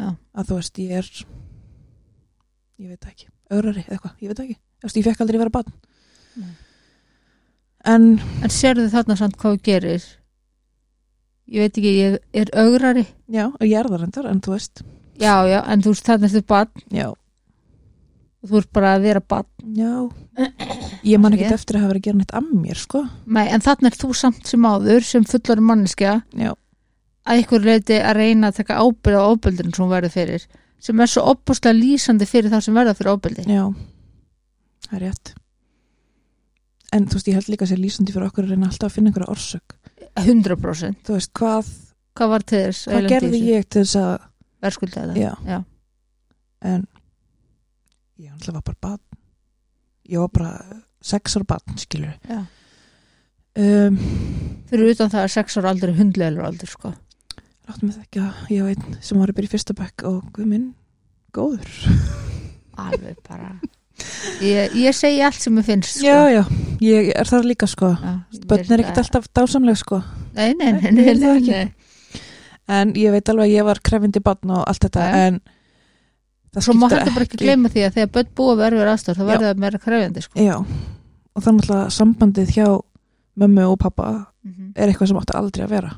Já. 0.00 0.14
að 0.32 0.46
þú 0.48 0.56
veist 0.56 0.78
ég 0.80 0.92
er 0.96 1.08
ég 2.80 2.88
veit 2.88 3.08
ekki, 3.10 3.26
ögrari 3.52 3.82
eða 3.82 3.96
eitthvað, 3.96 4.12
ég 4.22 4.30
veit 4.30 4.38
ekki. 4.46 4.54
Þú 4.80 4.86
veist, 4.86 4.96
ég 4.96 5.04
fekk 5.04 5.20
aldrei 5.20 5.36
að 5.36 5.42
vera 5.42 5.54
barn. 5.58 5.74
En 7.90 8.06
en 8.40 8.54
sérðu 8.54 8.86
þarna 8.92 9.16
samt 9.18 9.36
hvað 9.40 9.58
þú 9.58 9.62
gerir? 9.66 10.06
Ég 11.50 11.66
veit 11.66 11.80
ekki, 11.82 11.92
ég 11.98 12.16
er 12.32 12.52
augrari 12.62 13.04
já, 13.26 13.50
og 13.50 13.66
ég 13.66 13.76
er 13.76 13.90
það 13.90 14.04
reyndar 14.04 14.30
en 14.30 14.40
þú 14.40 14.54
veist, 14.54 14.84
já, 15.20 15.34
já, 15.50 15.58
en 15.66 15.84
þú 15.84 15.92
veist 15.92 16.08
þarna 16.08 16.30
ertu 16.30 16.44
bann 16.48 16.86
já, 16.94 17.06
og 18.40 18.50
þú 18.50 18.60
ert 18.62 18.70
bara 18.76 18.94
að 18.96 19.04
vera 19.08 19.20
bann 19.20 19.76
já. 19.76 19.92
Ég 21.04 21.20
man 21.20 21.34
ekkert 21.36 21.58
eftir 21.58 21.76
að 21.76 21.84
hafa 21.84 21.92
verið 21.92 22.00
að 22.00 22.06
gera 22.08 22.20
neitt 22.20 22.34
að 22.38 22.50
mér 22.62 22.80
sko, 22.80 23.02
Nei, 23.26 23.46
en 23.48 23.64
þarna 23.64 23.90
er 23.90 23.98
þú 24.00 24.10
samt 24.16 24.48
sem 24.48 24.66
áður 24.68 25.06
sem 25.06 25.26
fullari 25.28 25.64
manneskja. 25.64 26.14
Já, 26.36 26.52
að 27.28 27.42
ykkur 27.44 27.66
leiti 27.66 27.98
að 28.00 28.16
reyna 28.20 28.50
að 28.50 28.62
taka 28.62 28.80
ábyrð 28.80 29.20
á 29.20 29.24
óbyrðinu 29.34 29.74
sem 29.76 29.84
hún 29.84 29.92
verður 29.92 30.14
fyrir 30.16 30.46
sem 30.80 31.00
er 31.04 31.10
svo 31.12 31.26
opbúslega 31.34 31.76
lýsandi 31.76 32.28
fyrir 32.28 32.52
þá 32.52 32.62
sem 32.64 32.76
verða 32.80 32.96
fyrir 32.96 33.12
óbyrði 33.12 33.44
já. 33.44 33.66
Það 34.86 34.96
er 34.96 35.04
rétt. 35.04 35.34
En 36.90 37.04
þú 37.06 37.18
veist, 37.18 37.28
ég 37.28 37.36
held 37.36 37.50
líka 37.52 37.66
að 37.66 37.74
sé 37.74 37.76
lýsandi 37.78 38.14
fyrir 38.14 38.30
okkur 38.30 38.46
að 38.46 38.54
reyna 38.54 38.70
alltaf 38.70 38.88
að 38.88 38.96
finna 38.96 39.12
einhverja 39.12 39.34
orsök. 39.34 39.76
100% 40.18 41.04
þú 41.06 41.18
veist, 41.18 41.32
hvað, 41.36 41.68
hvað 42.18 42.32
var 42.32 42.46
til 42.50 42.62
þess 42.64 42.88
hvað 42.88 43.10
gerði 43.12 43.42
ég 43.46 43.68
til 43.68 43.84
þess 43.84 43.98
að 44.00 44.14
verðskulda 44.64 45.04
það? 45.04 45.20
Já, 45.20 45.30
Já. 45.46 45.58
en 46.72 46.86
ég 48.20 48.32
alltaf 48.34 48.54
var 48.58 48.64
bara 48.70 48.80
barn. 48.86 49.20
Ég 50.10 50.18
var 50.22 50.32
bara 50.34 50.80
sex 51.02 51.36
ára 51.38 51.46
barn, 51.54 51.76
skilur 51.80 52.12
um, 53.60 53.96
fyrir 54.70 54.92
utan 54.94 55.10
það 55.12 55.24
að 55.24 55.32
sex 55.34 55.56
ára 55.58 55.70
aldrei 55.72 55.94
hundlegur 55.96 56.44
aldur 56.46 56.70
sko. 56.70 56.92
Láttu 57.68 57.86
mig 57.86 57.96
þekka 57.98 58.28
ég 58.52 58.64
var 58.64 58.72
einn 58.74 58.96
sem 59.04 59.20
var 59.20 59.30
að 59.32 59.38
byrja 59.40 59.50
í 59.50 59.52
fyrsta 59.54 59.76
bekk 59.78 60.04
og 60.10 60.24
guð 60.36 60.48
minn, 60.50 60.68
góður. 61.36 61.76
Alveg 62.84 63.18
bara. 63.28 63.52
Ég, 64.40 64.72
ég 64.80 64.94
segi 64.96 65.20
allt 65.26 65.36
sem 65.42 65.58
ég 65.60 65.66
finnst 65.66 65.98
sko. 65.98 66.06
já, 66.08 66.20
já, 66.32 66.42
ég 66.86 67.10
er 67.20 67.28
þar 67.28 67.44
líka 67.50 67.68
sko. 67.68 67.90
Já, 68.00 68.14
börn 68.48 68.72
er 68.72 68.82
ekkert 68.84 69.02
alltaf 69.04 69.28
dásamleg 69.36 69.76
sko. 69.80 70.00
Nei, 70.38 70.52
nei, 70.56 70.70
nei, 70.78 70.80
Nei, 70.80 70.92
nei, 70.96 71.06
ég 71.10 71.20
það 71.20 71.40
nei, 71.44 71.60
ekki. 71.60 72.22
en 72.80 72.94
ég 72.96 73.12
veit 73.16 73.28
alveg 73.32 73.48
að 73.50 73.54
ég 73.58 73.66
var 73.68 73.80
krefindi 73.84 74.22
barn 74.24 74.54
og 74.56 74.62
allt 74.70 74.86
þetta 74.86 75.08
en 75.26 75.40
það 76.54 76.64
svo 76.66 76.74
má 76.74 76.86
þetta 76.90 77.14
bara 77.14 77.26
ekki 77.28 77.40
gleyma 77.44 77.68
því 77.70 77.84
að 77.86 77.94
þegar 77.98 78.12
börn 78.16 78.30
búa 78.40 78.54
við 78.58 78.66
erfur 78.70 78.90
aðstöð 78.92 79.18
þá 79.20 79.24
verður 79.30 79.48
það 79.50 79.60
meira 79.64 79.78
krefjandi 79.78 80.22
sko. 80.26 80.40
já, 80.40 80.54
og 81.34 81.42
þannig 81.44 81.66
alltaf 81.70 81.92
sambandið 81.94 82.54
hjá 82.56 82.66
mömmu 83.40 83.66
og 83.70 83.78
pappa 83.78 84.26
Mhm. 84.42 84.72
er 84.74 84.88
eitthvað 84.88 85.08
sem 85.08 85.16
átti 85.20 85.34
aldrei 85.36 85.64
að 85.66 85.68
vera. 85.70 85.90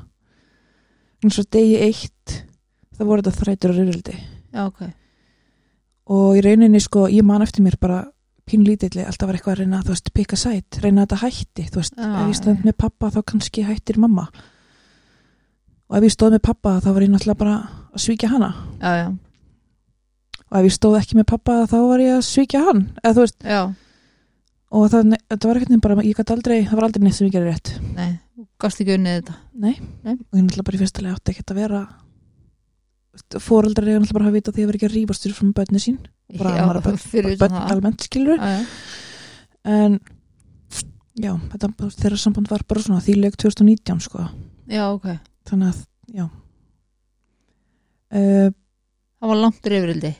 Eins 1.23 1.37
og 1.39 1.45
degi 1.49 1.77
eitt 1.79 2.43
það 2.97 3.05
voru 3.07 3.21
þetta 3.23 3.39
þrætur 3.39 3.69
og 3.71 3.77
reyðrildi 3.77 4.15
já, 4.53 4.65
ok. 4.67 4.81
Og 6.11 6.35
í 6.35 6.41
rauninni 6.43 6.81
sko, 6.83 7.07
ég 7.07 7.23
man 7.23 7.41
eftir 7.41 7.63
mér 7.63 7.77
bara 7.79 8.01
pínlítilli, 8.45 9.05
alltaf 9.07 9.27
var 9.29 9.35
eitthvað 9.37 9.53
að 9.53 9.59
reyna 9.63 9.79
að 9.79 9.85
þú 9.85 9.93
veist, 9.95 10.11
pika 10.13 10.35
sætt, 10.35 10.79
reyna 10.83 11.05
að 11.05 11.07
þetta 11.07 11.21
hætti 11.23 11.63
þú 11.71 11.75
veist, 11.79 11.95
Já, 11.95 12.09
ef 12.19 12.27
ég 12.27 12.35
stend 12.35 12.57
já. 12.59 12.63
með 12.67 12.77
pappa 12.77 13.09
þá 13.09 13.23
kannski 13.23 13.63
hættir 13.63 13.97
mamma. 13.97 14.27
Og 15.89 15.97
ef 15.97 16.03
ég 16.03 16.11
stóð 16.11 16.35
með 16.35 16.41
pappa 16.43 16.73
þá 16.81 16.89
var 16.93 17.01
ég 17.05 17.09
náttúrulega 17.13 17.37
bara 17.37 17.55
að 17.93 18.03
svíkja 18.03 18.29
hana. 18.33 18.49
Já, 18.81 19.15
og 20.53 20.59
ef 20.59 20.67
ég 20.69 20.75
stóð 20.75 20.99
ekki 20.99 21.17
með 21.17 21.31
pappa 21.33 21.63
þá 21.71 21.79
var 21.89 22.03
ég 22.03 22.19
að 22.19 22.27
svíkja 22.29 22.65
hann. 22.67 22.83
Eða 23.01 23.15
þú 23.17 23.25
veist, 23.25 23.39
já, 23.41 23.61
og 24.73 24.91
það, 24.93 25.15
það 25.33 25.49
var 25.49 25.61
ekkert 25.61 25.87
bara, 25.87 26.05
ég 26.05 26.19
gæti 26.19 26.37
aldrei 26.37 26.59
það 26.67 26.77
var 26.77 26.87
aldrei 26.87 27.03
neitt 27.07 27.17
sem 27.17 27.27
ég 27.27 27.33
gerði 27.35 27.55
rétt. 27.55 27.73
Nei 27.97 28.11
þú 28.33 28.45
gast 28.61 28.81
ekki 28.81 28.95
unnið 28.97 29.19
þetta? 29.19 29.35
Nei. 29.61 29.73
Nei. 30.03 30.15
og 30.15 30.37
ég 30.37 30.45
náttúrulega 30.45 30.67
bara 30.67 30.77
í 30.77 30.81
fyrsta 30.81 31.03
lega 31.03 31.17
átti 31.17 31.33
ekkert 31.33 31.53
að 31.53 31.59
vera 31.61 31.81
fóreldrar 33.43 33.89
eiga 33.89 34.01
náttúrulega 34.01 34.17
bara 34.17 34.31
að 34.31 34.37
vita 34.37 34.51
að 34.51 34.57
því 34.57 34.63
að 34.63 34.69
vera 34.69 34.79
ekki 34.79 34.87
að 34.87 34.95
rífast 34.95 35.25
fyrir 35.25 35.37
frá 35.37 35.51
bönni 35.59 35.81
sín. 35.83 35.99
Bara, 36.39 36.53
bara 36.65 36.81
utan 36.81 37.37
bönn 37.43 37.57
það. 37.57 37.73
almennt 37.75 38.07
skilur 38.07 38.39
já, 38.39 38.49
já, 38.49 38.63
en 39.75 39.99
já, 41.21 41.33
þetta, 41.51 41.69
þeirra 41.99 42.21
samband 42.23 42.49
var 42.49 42.65
bara 42.67 42.85
svona 42.87 43.03
þýleg 43.05 43.37
2019 43.43 44.01
sko. 44.07 44.25
Já, 44.71 44.83
ok. 44.89 45.07
Þannig 45.49 45.69
að, 45.69 45.83
já. 46.17 46.25
Uh, 48.13 48.49
það 49.21 49.33
var 49.33 49.41
langt 49.43 49.69
reyfrildi 49.69 50.13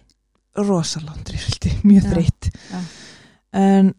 rosalandri 0.58 1.40
mjög 1.90 2.04
Já, 2.04 2.10
þreytt. 2.12 2.50
en 3.54 3.94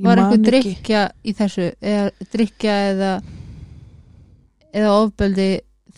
ég 0.00 0.06
var 0.06 0.22
eitthvað 0.22 0.46
drikja 0.48 1.02
í 1.24 1.34
þessu 1.36 1.70
eða 1.80 2.28
drikja 2.32 2.76
eða 2.92 3.12
eða 4.70 4.94
ofbeldi 5.00 5.50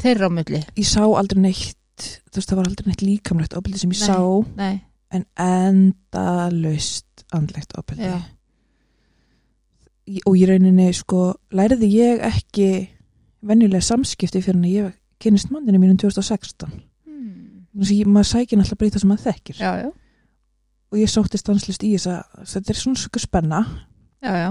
þeirra 0.03 0.29
á 0.29 0.31
milli? 0.33 0.63
Ég 0.79 0.89
sá 0.89 1.03
aldrei 1.05 1.43
neitt 1.45 1.79
þú 2.03 2.39
veist 2.39 2.51
það 2.51 2.59
var 2.59 2.71
aldrei 2.71 2.89
neitt 2.89 3.05
líkamlegt 3.05 3.57
ofbeldi 3.59 3.83
sem 3.83 3.93
ég 3.93 4.01
Nei. 4.01 4.07
sá 4.07 4.19
nei, 4.59 4.77
en 5.13 5.27
endalaust 5.45 7.27
andlegt 7.33 7.77
ofbeldi. 7.79 8.09
Já. 8.09 8.21
Og 10.27 10.35
í 10.37 10.47
rauninni 10.49 10.89
sko 10.97 11.33
læriði 11.55 11.89
ég 11.95 12.25
ekki 12.27 12.71
venjulega 13.47 13.85
samskipti 13.87 14.43
fyrir 14.43 14.59
en 14.59 14.67
ég 14.71 14.97
kynist 15.23 15.53
manninu 15.53 15.79
mínum 15.79 15.99
2016 16.01 16.67
hmm. 16.67 16.83
þannig 17.07 17.11
að 17.13 17.51
ég- 17.53 17.62
maður 17.73 18.29
sækir 18.29 18.61
alltaf 18.61 18.79
bara 18.79 18.89
í 18.89 18.93
það 18.93 19.05
sem 19.05 19.13
maður 19.13 19.27
þekkir. 19.31 19.61
Já, 19.63 19.73
já, 19.81 19.91
og 20.93 21.01
ég 21.01 21.11
sótti 21.11 21.41
stanslist 21.41 21.87
í 21.87 21.95
þess 21.95 22.11
að 22.13 22.51
þetta 22.53 22.73
er 22.75 22.81
svona 22.81 23.03
svona 23.03 23.25
spenna. 23.25 23.61
Já, 24.23 24.33
já. 24.37 24.51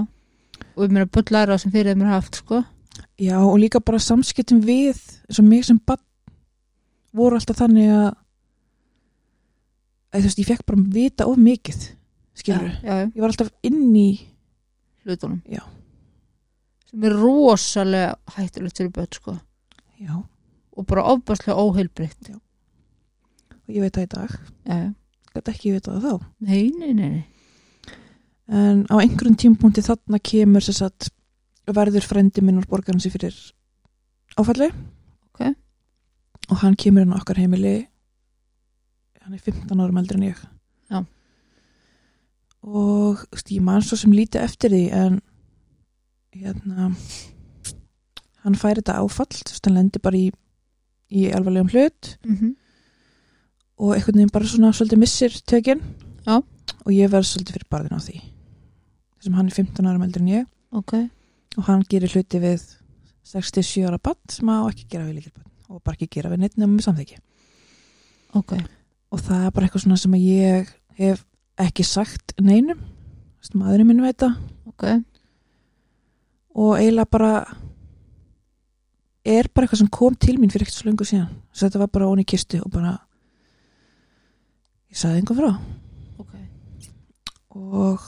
Og 0.76 0.86
ég 0.86 0.94
meina 0.94 1.10
bullara 1.10 1.58
sem 1.58 1.72
fyrir 1.74 1.92
þeim 1.92 2.06
er 2.06 2.14
haft 2.16 2.40
sko. 2.42 2.62
Já 3.20 3.36
og 3.40 3.58
líka 3.60 3.80
bara 3.80 4.00
samskiptum 4.02 4.60
við 4.64 4.98
eins 5.28 5.40
og 5.40 5.46
mig 5.48 5.64
sem 5.64 5.78
bann 5.86 6.02
voru 7.16 7.38
alltaf 7.38 7.60
þannig 7.60 7.92
að 7.92 8.10
þú 10.18 10.26
veist 10.26 10.42
ég 10.42 10.48
fekk 10.48 10.66
bara 10.68 10.84
vita 10.92 11.28
of 11.28 11.38
mikið 11.40 11.86
skilur 12.36 12.68
já, 12.68 12.80
já, 12.82 12.98
já, 13.00 13.06
ég 13.14 13.20
var 13.22 13.32
alltaf 13.32 13.52
inn 13.64 13.96
í 13.96 14.08
hlutunum. 15.06 15.40
Já. 15.48 15.62
sem 16.90 17.06
er 17.08 17.16
rosalega 17.16 18.36
hættulegt 18.36 18.78
fyrir 18.78 18.92
börn 18.92 19.16
sko. 19.16 19.36
Já. 20.02 20.20
Og 20.76 20.86
bara 20.86 21.06
ofbærslega 21.12 21.56
óheilbritt 21.56 22.30
og 22.34 22.41
ég 23.72 23.84
veit 23.84 23.96
það 23.96 24.04
í 24.04 24.10
dag. 24.12 24.34
Gæti 25.32 25.52
ekki 25.54 25.74
vita 25.74 25.94
það 25.96 26.06
þá. 26.06 26.26
Nei, 26.48 26.64
nei, 26.76 26.92
nei, 26.96 27.22
en 28.52 28.84
á 28.92 28.94
einhverjum 29.00 29.38
tímpúnti 29.38 29.84
þarna 29.84 30.20
kemur 30.20 30.64
þess 30.64 30.84
að 30.84 31.08
verður 31.72 32.04
frendi 32.04 32.42
minn 32.44 32.58
úr 32.60 32.68
borgarinn 32.68 33.00
sér 33.02 33.14
fyrir 33.14 33.36
áfalli. 34.36 34.68
Ok. 35.32 35.54
og 36.50 36.58
hann 36.60 36.76
kemur 36.76 37.06
inn 37.06 37.14
á 37.14 37.20
okkar 37.20 37.40
heimili. 37.40 37.86
Hann 39.22 39.36
er 39.36 39.40
15 39.40 39.80
árum 39.80 40.00
eldri 40.00 40.18
en 40.18 40.26
ég. 40.26 40.40
Já. 40.90 41.04
og 42.62 43.22
ég 43.48 43.62
man 43.62 43.82
svo 43.82 43.96
sem 43.96 44.12
lítið 44.12 44.44
eftir 44.44 44.70
því 44.74 44.82
en 44.94 45.20
hérna 46.36 46.90
hann 48.42 48.58
fær 48.58 48.78
þetta 48.78 48.98
áfall 49.00 49.40
hann 49.64 49.76
lendir 49.76 50.02
bara 50.02 50.18
í, 50.18 50.28
í 51.10 51.30
alvarlegum 51.30 51.72
hlut. 51.72 52.18
Mm 52.24 52.56
og 53.78 53.94
einhvern 53.96 54.20
veginn 54.20 54.34
bara 54.34 54.50
svona 54.50 54.72
svolítið 54.76 55.02
missir 55.02 55.40
tökin. 55.46 55.82
Já. 56.26 56.38
og 56.82 56.90
ég 56.94 57.10
verð 57.10 57.26
svolítið 57.26 57.56
fyrir 57.56 57.70
barðin 57.70 57.98
á 57.98 58.00
því. 58.02 58.20
Þessum 59.18 59.34
hann 59.38 59.48
er 59.50 59.56
15 59.56 59.88
árum 59.90 60.04
eldri 60.06 60.22
en 60.22 60.30
ég. 60.30 60.46
Ok, 60.72 60.94
og 61.58 61.66
hann 61.66 61.82
gerir 61.90 62.10
hluti 62.14 62.40
við 62.42 62.62
67 63.28 63.86
ára 63.86 63.98
bann 64.02 64.18
sem 64.30 64.48
á 64.48 64.66
ekki 64.66 64.88
gera 64.88 65.06
við 65.08 65.20
líkil 65.20 65.34
bann 65.36 65.50
og 65.72 65.82
bara 65.84 65.98
ekki 65.98 66.08
gera 66.16 66.30
við 66.32 66.42
neitt 66.42 66.56
nefnum 66.56 66.78
með 66.78 66.86
samþyggi 66.88 67.18
ok. 68.38 68.56
Og 69.12 69.20
það 69.20 69.46
er 69.46 69.54
bara 69.54 69.66
eitthvað 69.68 69.84
svona 69.84 70.00
sem 70.00 70.16
að 70.16 70.26
ég 70.26 70.70
hef 71.00 71.24
ekki 71.60 71.84
sagt 71.86 72.34
neinum. 72.40 72.80
Þú 72.80 73.44
veist, 73.44 73.56
maðurinn 73.58 73.90
minn 73.90 74.04
veit 74.04 74.18
það. 74.22 74.38
Ok, 74.72 74.86
og 76.56 76.72
eiginlega 76.78 77.12
bara 77.12 77.32
er 79.22 79.48
bara 79.52 79.66
eitthvað 79.66 79.82
sem 79.82 79.92
kom 79.92 80.16
til 80.18 80.38
mín 80.40 80.52
fyrir 80.52 80.66
ekkert 80.66 80.78
svo 80.78 80.88
lengur 80.88 81.08
síðan. 81.08 81.30
Þess 81.52 81.62
að 81.62 81.68
þetta 81.68 81.82
var 81.82 81.92
bara 81.98 82.10
onni 82.10 82.26
kistu 82.28 82.62
og 82.62 82.72
bara 82.72 82.94
ég 84.92 85.00
sagði 85.00 85.22
einhver 85.22 85.38
frá. 85.40 85.50
Ok. 86.22 86.34
Og 87.56 88.06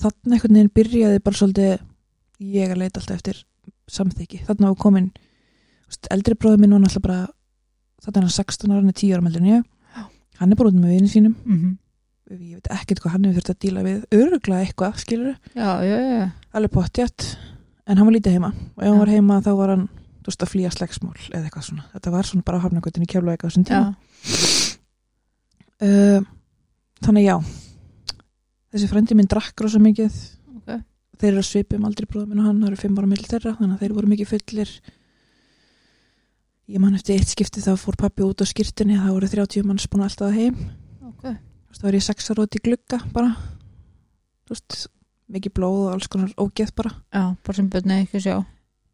þannig 0.00 0.38
einhvern 0.38 0.58
veginn 0.58 0.74
byrjaði 0.78 1.22
bara 1.24 1.40
svolítið 1.40 1.74
ég 2.54 2.72
að 2.74 2.82
leita 2.82 3.00
alltaf 3.00 3.20
eftir 3.20 3.44
samþyggi 3.90 4.42
þannig 4.46 4.70
var 4.72 4.80
komin 4.80 5.12
eldri 6.14 6.36
bróður 6.38 6.60
minn 6.62 6.74
var 6.74 6.82
náttúrulega 6.82 7.06
bara 7.06 7.20
þannig 8.04 8.18
er 8.18 8.26
hann 8.26 8.36
16 8.36 8.70
ára, 8.70 8.80
hann 8.80 8.92
er 8.92 8.98
10 9.00 9.14
ára 9.14 9.24
meldur 9.24 9.44
en 9.44 9.50
ég. 9.52 9.70
Hann 10.40 10.52
er 10.52 10.58
bara 10.58 10.70
út 10.72 10.78
með 10.78 10.94
vinið 10.96 11.12
sínum. 11.12 11.34
Mm 11.44 11.56
ég 12.40 12.56
veit 12.56 12.70
ekkert 12.72 13.02
hvað 13.02 13.12
hann 13.14 13.26
hefur 13.28 13.42
þurft 13.42 13.52
að 13.52 13.58
díla 13.64 13.82
við. 13.84 14.04
Öruglega 14.16 14.64
eitthvað, 14.64 14.96
skilur 15.02 15.34
já, 15.54 16.30
alveg 16.56 16.72
pottjætt, 16.72 17.26
en 17.86 17.98
hann 18.00 18.08
var 18.08 18.16
lítið 18.16 18.38
heima. 18.38 18.50
Og 18.76 18.80
ef 18.80 18.88
hann 18.88 18.96
Já. 18.96 19.02
var 19.02 19.12
heima 19.12 19.40
þá 19.44 19.50
var 19.58 19.72
hann 19.74 19.88
þú 20.24 20.30
veist 20.30 20.44
að 20.46 20.52
flýja 20.54 20.70
slagsmál 20.72 21.18
eða 21.30 21.44
eitthvað 21.44 21.66
svona. 21.68 21.84
Þetta 21.92 22.14
var 22.14 22.24
svona 22.30 22.46
bara 22.48 22.58
í 23.04 23.10
kjálfa 23.12 23.34
eitthvað 23.34 23.50
þessum 23.50 23.66
já. 23.68 23.82
Uh, 25.82 26.20
þannig 27.04 27.26
já. 27.26 27.36
Þessi 28.74 28.90
frendi 28.90 29.16
minn 29.18 29.30
drakk 29.30 29.64
rosa 29.64 29.80
mikið. 29.82 30.20
Ok. 30.58 30.76
þeir 31.20 31.30
eru 31.30 31.42
að 31.42 31.48
svipum 31.48 31.84
aldrei 31.86 32.06
bróða 32.10 32.28
minn 32.30 32.42
og 32.42 32.48
hann 32.50 32.60
það 32.62 32.70
eru 32.72 32.80
fimm 32.82 32.98
ára 32.98 33.10
mill 33.10 33.24
þeirra 33.24 33.56
þannig 33.58 33.74
að 33.74 33.82
þeir 33.84 33.96
voru 33.98 34.12
mikið 34.12 34.30
fullir. 34.32 34.72
Ég 36.74 36.80
man 36.80 36.96
eftir 36.96 37.18
eitt 37.18 37.28
skipti 37.28 37.60
þá 37.60 37.74
fór 37.76 37.98
pappi 38.00 38.24
út 38.24 38.40
á 38.40 38.46
skýrtunni 38.48 38.96
þá 38.96 39.10
voru 39.12 39.28
30 39.28 39.66
manns 39.68 39.86
búin 39.92 40.06
alltaf 40.06 40.32
heim. 40.32 40.56
Ok, 41.04 41.26
Þú 41.28 41.70
veist, 41.70 41.82
þá 41.82 41.88
er 41.90 41.98
ég 41.98 42.06
sex 42.06 42.30
ára 42.32 42.46
út 42.46 42.56
í 42.56 42.62
glugga 42.64 43.00
bara. 43.12 43.34
Veist, 44.48 44.78
mikið 45.34 45.54
blóð 45.56 45.78
og 45.84 45.92
alls 45.94 46.08
konar 46.12 46.32
ógeð 46.40 46.72
bara. 46.76 46.94
Já, 47.12 47.24
bara 47.44 47.56
sem 47.58 47.68
börni 47.72 48.00
ekki 48.02 48.18
að 48.20 48.26
sjá. 48.26 48.36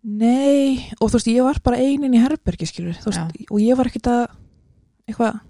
Nei, 0.00 0.80
og 0.98 1.10
þú 1.10 1.18
veist, 1.18 1.30
ég 1.30 1.44
var 1.44 1.60
bara 1.64 1.80
einin 1.80 2.14
í 2.16 2.22
herbergi 2.22 2.68
skilur, 2.68 2.96
veist, 3.04 3.40
og 3.50 3.58
ég 3.60 3.76
var 3.76 3.90
ekkit 3.90 4.08
að 4.08 4.22
eitthvað, 5.10 5.40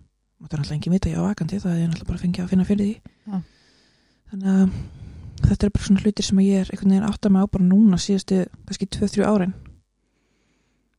máttu 0.40 0.56
náttúrulega 0.56 0.76
engin 0.78 0.94
vita 0.94 1.10
ég 1.10 1.20
á 1.20 1.28
vakandi, 1.28 1.58
það 1.60 1.76
er 1.76 1.88
náttúrulega 1.90 2.10
bara 2.10 2.20
fengið 2.20 2.44
að 2.44 2.52
finna 2.52 2.66
fyrir 2.68 2.86
því. 2.86 2.94
Já. 3.30 3.40
þannig 4.30 4.52
að 4.52 5.48
þetta 5.48 5.66
er 5.66 5.72
bara 5.74 5.86
svona 5.86 6.04
hlutir 6.04 6.26
sem 6.26 6.40
ég 6.44 6.60
er 6.60 6.70
einhvern 6.70 6.94
veginn 6.94 7.08
átt 7.08 7.26
að 7.26 7.34
mig 7.34 7.44
á 7.44 7.52
bara 7.54 7.66
núna 7.66 7.98
síðustu 8.00 8.38
kannski 8.68 8.88
2-3 8.96 9.26
árin. 9.26 9.54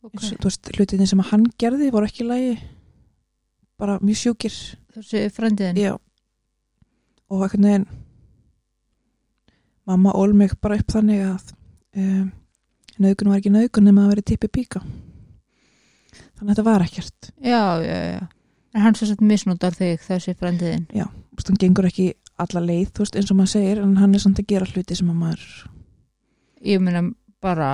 Ok, 0.02 0.14
eins 0.18 0.30
og 0.32 0.42
þú 0.42 0.50
veist, 0.50 0.70
hlutin 0.76 1.06
sem 1.10 1.22
að 1.22 1.30
hann 1.32 1.46
gerði 1.58 1.90
voru 1.94 2.08
ekki 2.08 2.24
í 2.24 2.28
lagi 2.28 2.52
bara 3.80 3.98
mjög 4.02 4.20
sjúkir. 4.20 4.58
Þessi 4.92 5.24
frendiðin 5.34 5.80
og 7.32 7.46
einhvern 7.46 7.66
veginn 7.66 7.88
mamma 9.88 10.12
ól 10.14 10.36
mig 10.36 10.54
bara 10.62 10.76
upp 10.78 10.92
þannig 10.94 11.24
að 11.26 11.54
um, 11.98 12.28
nöðgun 13.02 13.32
var 13.32 13.40
ekki 13.40 13.54
nöðgun 13.54 13.88
nema 13.88 14.04
að 14.04 14.14
vera 14.14 14.26
tippi 14.30 14.52
píka. 14.52 14.84
Þannig 16.36 16.46
að 16.46 16.54
þetta 16.54 16.68
var 16.68 16.86
ekkert. 16.86 17.32
Já, 17.40 17.62
já, 17.82 17.98
já 18.18 18.22
en 18.74 18.80
hann 18.86 18.94
svo 18.96 19.06
sett 19.06 19.20
misnotar 19.20 19.74
þig 19.76 20.00
þessi 20.06 20.34
frendiðin 20.38 20.86
Þú 21.32 21.36
veist, 21.38 21.48
hann 21.48 21.60
gengur 21.62 21.86
ekki 21.88 22.06
alla 22.42 22.60
leið 22.60 22.88
þú 22.92 23.04
veist, 23.04 23.16
eins 23.16 23.30
og 23.32 23.36
maður 23.38 23.52
segir, 23.54 23.78
en 23.82 23.96
hann 23.96 24.14
er 24.14 24.20
samt 24.24 24.38
að 24.40 24.46
gera 24.52 24.66
hluti 24.68 24.96
sem 24.98 25.10
að 25.12 25.20
maður, 25.22 25.44
ég 26.64 26.80
meina 26.82 27.02
bara 27.42 27.68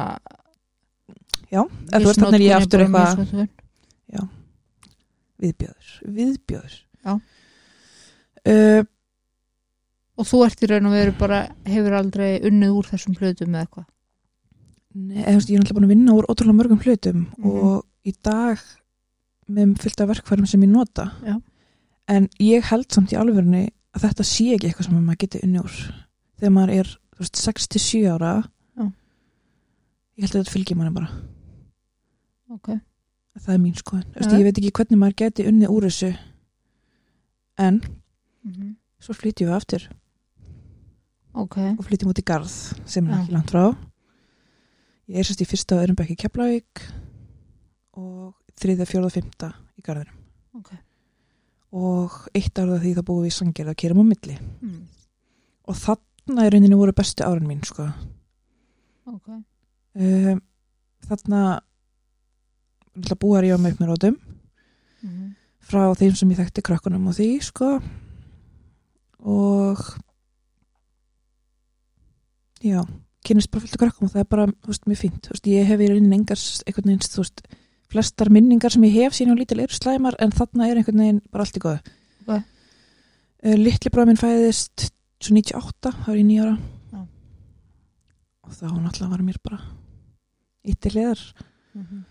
já, 1.50 1.62
eða 1.62 2.00
þú 2.02 2.07
veist 2.11 2.21
þannig 2.23 2.38
er 2.40 2.47
ég 2.47 2.57
aftur 2.59 2.85
eitthvað 2.85 3.19
misnotkun. 3.19 4.28
viðbjöður, 5.38 5.90
viðbjöður 6.19 6.73
Já. 7.07 7.12
uh, 7.14 8.83
og 10.19 10.26
þú 10.26 10.40
ert 10.49 10.64
í 10.67 10.71
raun 10.73 10.88
og 10.90 10.97
veru 10.97 11.14
bara 11.21 11.43
hefur 11.69 11.95
aldrei 11.99 12.31
unnið 12.49 12.75
úr 12.81 12.88
þessum 12.90 13.14
hlutum 13.21 13.55
eða 13.55 13.64
eitthvað 13.67 13.87
Nei, 14.99 15.21
þú 15.23 15.35
veist, 15.37 15.50
ég 15.52 15.55
er 15.55 15.62
náttúrulega 15.62 15.76
búin 15.78 15.87
að 15.87 15.93
vinna 15.95 16.14
úr 16.17 16.26
ótrúlega 16.33 16.59
mörgum 16.59 16.81
hlutum 16.83 17.19
Mhm. 17.38 17.50
og 17.62 17.85
í 18.09 18.12
dag 18.25 18.59
með 19.49 19.75
fylgta 19.83 20.07
verkfærum 20.09 20.47
sem 20.49 20.64
ég 20.64 20.73
nota. 20.73 21.11
Já. 21.25 21.38
en 22.09 22.28
ég 22.40 22.64
held 22.64 22.87
samt 22.93 23.12
í 23.12 23.19
alvörunni 23.21 23.67
að 23.93 24.07
þetta 24.07 24.25
sé 24.25 24.47
ekki 24.55 24.71
eitthvað 24.71 24.87
sem 24.87 24.95
maður 24.97 25.19
geti 25.25 25.40
unni 25.45 25.61
úr. 25.61 25.75
Þegar 26.40 26.55
maður 26.55 26.75
er 26.78 26.93
þú 27.17 27.25
veist, 27.25 27.40
67 27.43 28.07
ára 28.09 28.33
Já. 28.78 28.85
ég 30.17 30.25
held 30.25 30.33
að 30.33 30.38
þetta 30.38 30.55
fylgir 30.55 30.78
manni 30.78 30.95
bara. 30.95 31.11
Ok, 32.49 32.71
það 33.37 33.55
er 33.55 33.61
mín 33.61 33.76
veist, 33.76 34.31
Já. 34.33 34.38
ég 34.38 34.47
veit 34.49 34.59
ekki 34.59 34.73
hvernig 34.81 35.00
maður 35.02 35.19
geti 35.25 35.49
unni 35.50 35.69
úr 35.69 35.88
þessu. 35.90 36.12
En 37.59 37.83
mm 38.45 38.76
svo 38.99 39.14
flytjum 39.14 39.50
við 39.50 39.57
aftur. 39.57 39.85
Ok. 41.38 41.57
Og 41.78 41.85
flytjum 41.87 42.11
út 42.11 42.19
í 42.19 42.26
Garð 42.26 42.50
sem 42.88 43.07
er 43.07 43.14
Já. 43.14 43.19
ekki 43.23 43.35
langt 43.37 43.52
frá. 43.52 43.64
Ég 45.09 45.21
er 45.23 45.28
sérst 45.28 45.45
í 45.45 45.49
fyrsta 45.49 45.76
og 45.76 45.85
öðrum 45.85 45.99
bekk 45.99 46.14
í 46.17 46.19
Keflavík. 46.19 46.83
Og 47.97 48.35
þriðja, 48.59 48.87
fjóða, 48.88 49.11
fymta 49.15 49.50
í 49.79 49.85
Garðinum. 49.87 50.21
Ok. 50.59 50.71
Og 51.79 52.15
eitt 52.37 52.59
árið 52.59 52.85
því 52.85 52.93
þá 52.97 53.03
búum 53.09 53.25
við 53.25 53.31
í 53.31 53.37
Sangerð 53.37 53.73
að 53.73 53.81
kerum 53.83 54.03
á 54.03 54.05
milli. 54.09 54.38
Mm. 54.65 54.85
og 55.69 55.77
þarna 55.77 56.47
í 56.47 56.53
rauninni 56.53 56.79
voru 56.81 56.95
bestu 56.97 57.27
árin 57.27 57.49
mín 57.49 57.61
sko. 57.67 57.85
ok, 59.09 59.27
um, 60.00 60.41
þarna 61.09 61.43
búar 63.21 63.45
ég 63.45 63.57
á 63.57 63.61
mig 63.61 63.77
upp 63.77 63.83
með 63.83 63.91
rótum. 63.93 64.17
Mm. 65.05 65.35
frá 65.61 65.93
þeim 65.95 66.15
sem 66.17 66.31
ég 66.33 66.41
þekkti 66.41 66.65
krökkunum 66.65 67.11
og 67.11 67.19
því 67.19 67.29
sko. 67.45 67.75
Og 69.19 69.83
já 72.65 72.81
kynist 73.29 73.50
bara 73.50 73.61
fullt 73.61 73.77
af 73.77 73.83
krökkum 73.83 74.09
og 74.09 74.15
það 74.15 74.23
er 74.23 74.29
bara 74.33 74.47
þú 74.49 74.73
veist, 74.73 74.87
mjög 74.88 75.00
fínt, 75.03 75.21
þú 75.27 75.35
veist, 75.35 75.49
ég 75.53 75.69
hef 75.69 75.83
í 75.83 75.88
rauninni 75.91 76.17
engar 76.17 76.43
einhvern 76.65 76.91
veginn, 76.91 77.05
þú 77.05 77.25
veist, 77.25 77.43
flestar 77.92 78.30
minningar 78.35 78.75
sem 78.75 78.85
ég 78.88 78.99
hef 79.02 79.16
síðan 79.16 79.37
á 79.37 79.40
lítil 79.40 79.62
eru 79.64 79.75
slæmar 79.76 80.16
en 80.21 80.35
þarna 80.35 80.68
er 80.68 80.80
einhvern 80.80 81.02
veginn 81.02 81.23
bara 81.33 81.47
allt 81.47 81.57
í 81.57 81.62
góðu. 81.64 81.95
Ok. 82.26 82.35
uh, 82.37 83.57
Littli 83.57 83.92
bróð 83.95 84.11
minn 84.11 84.21
fæðist 84.21 84.90
svo 85.18 85.35
98, 85.35 85.95
þá 86.04 86.11
er 86.12 86.21
ég 86.21 86.28
nýjára 86.28 86.54
Já. 86.92 87.00
og 88.45 88.52
þá 88.54 88.66
náttúrulega 88.76 89.11
var 89.14 89.25
mér 89.26 89.40
bara 89.42 89.61
yttilegar 90.68 91.23
Mm 91.75 92.04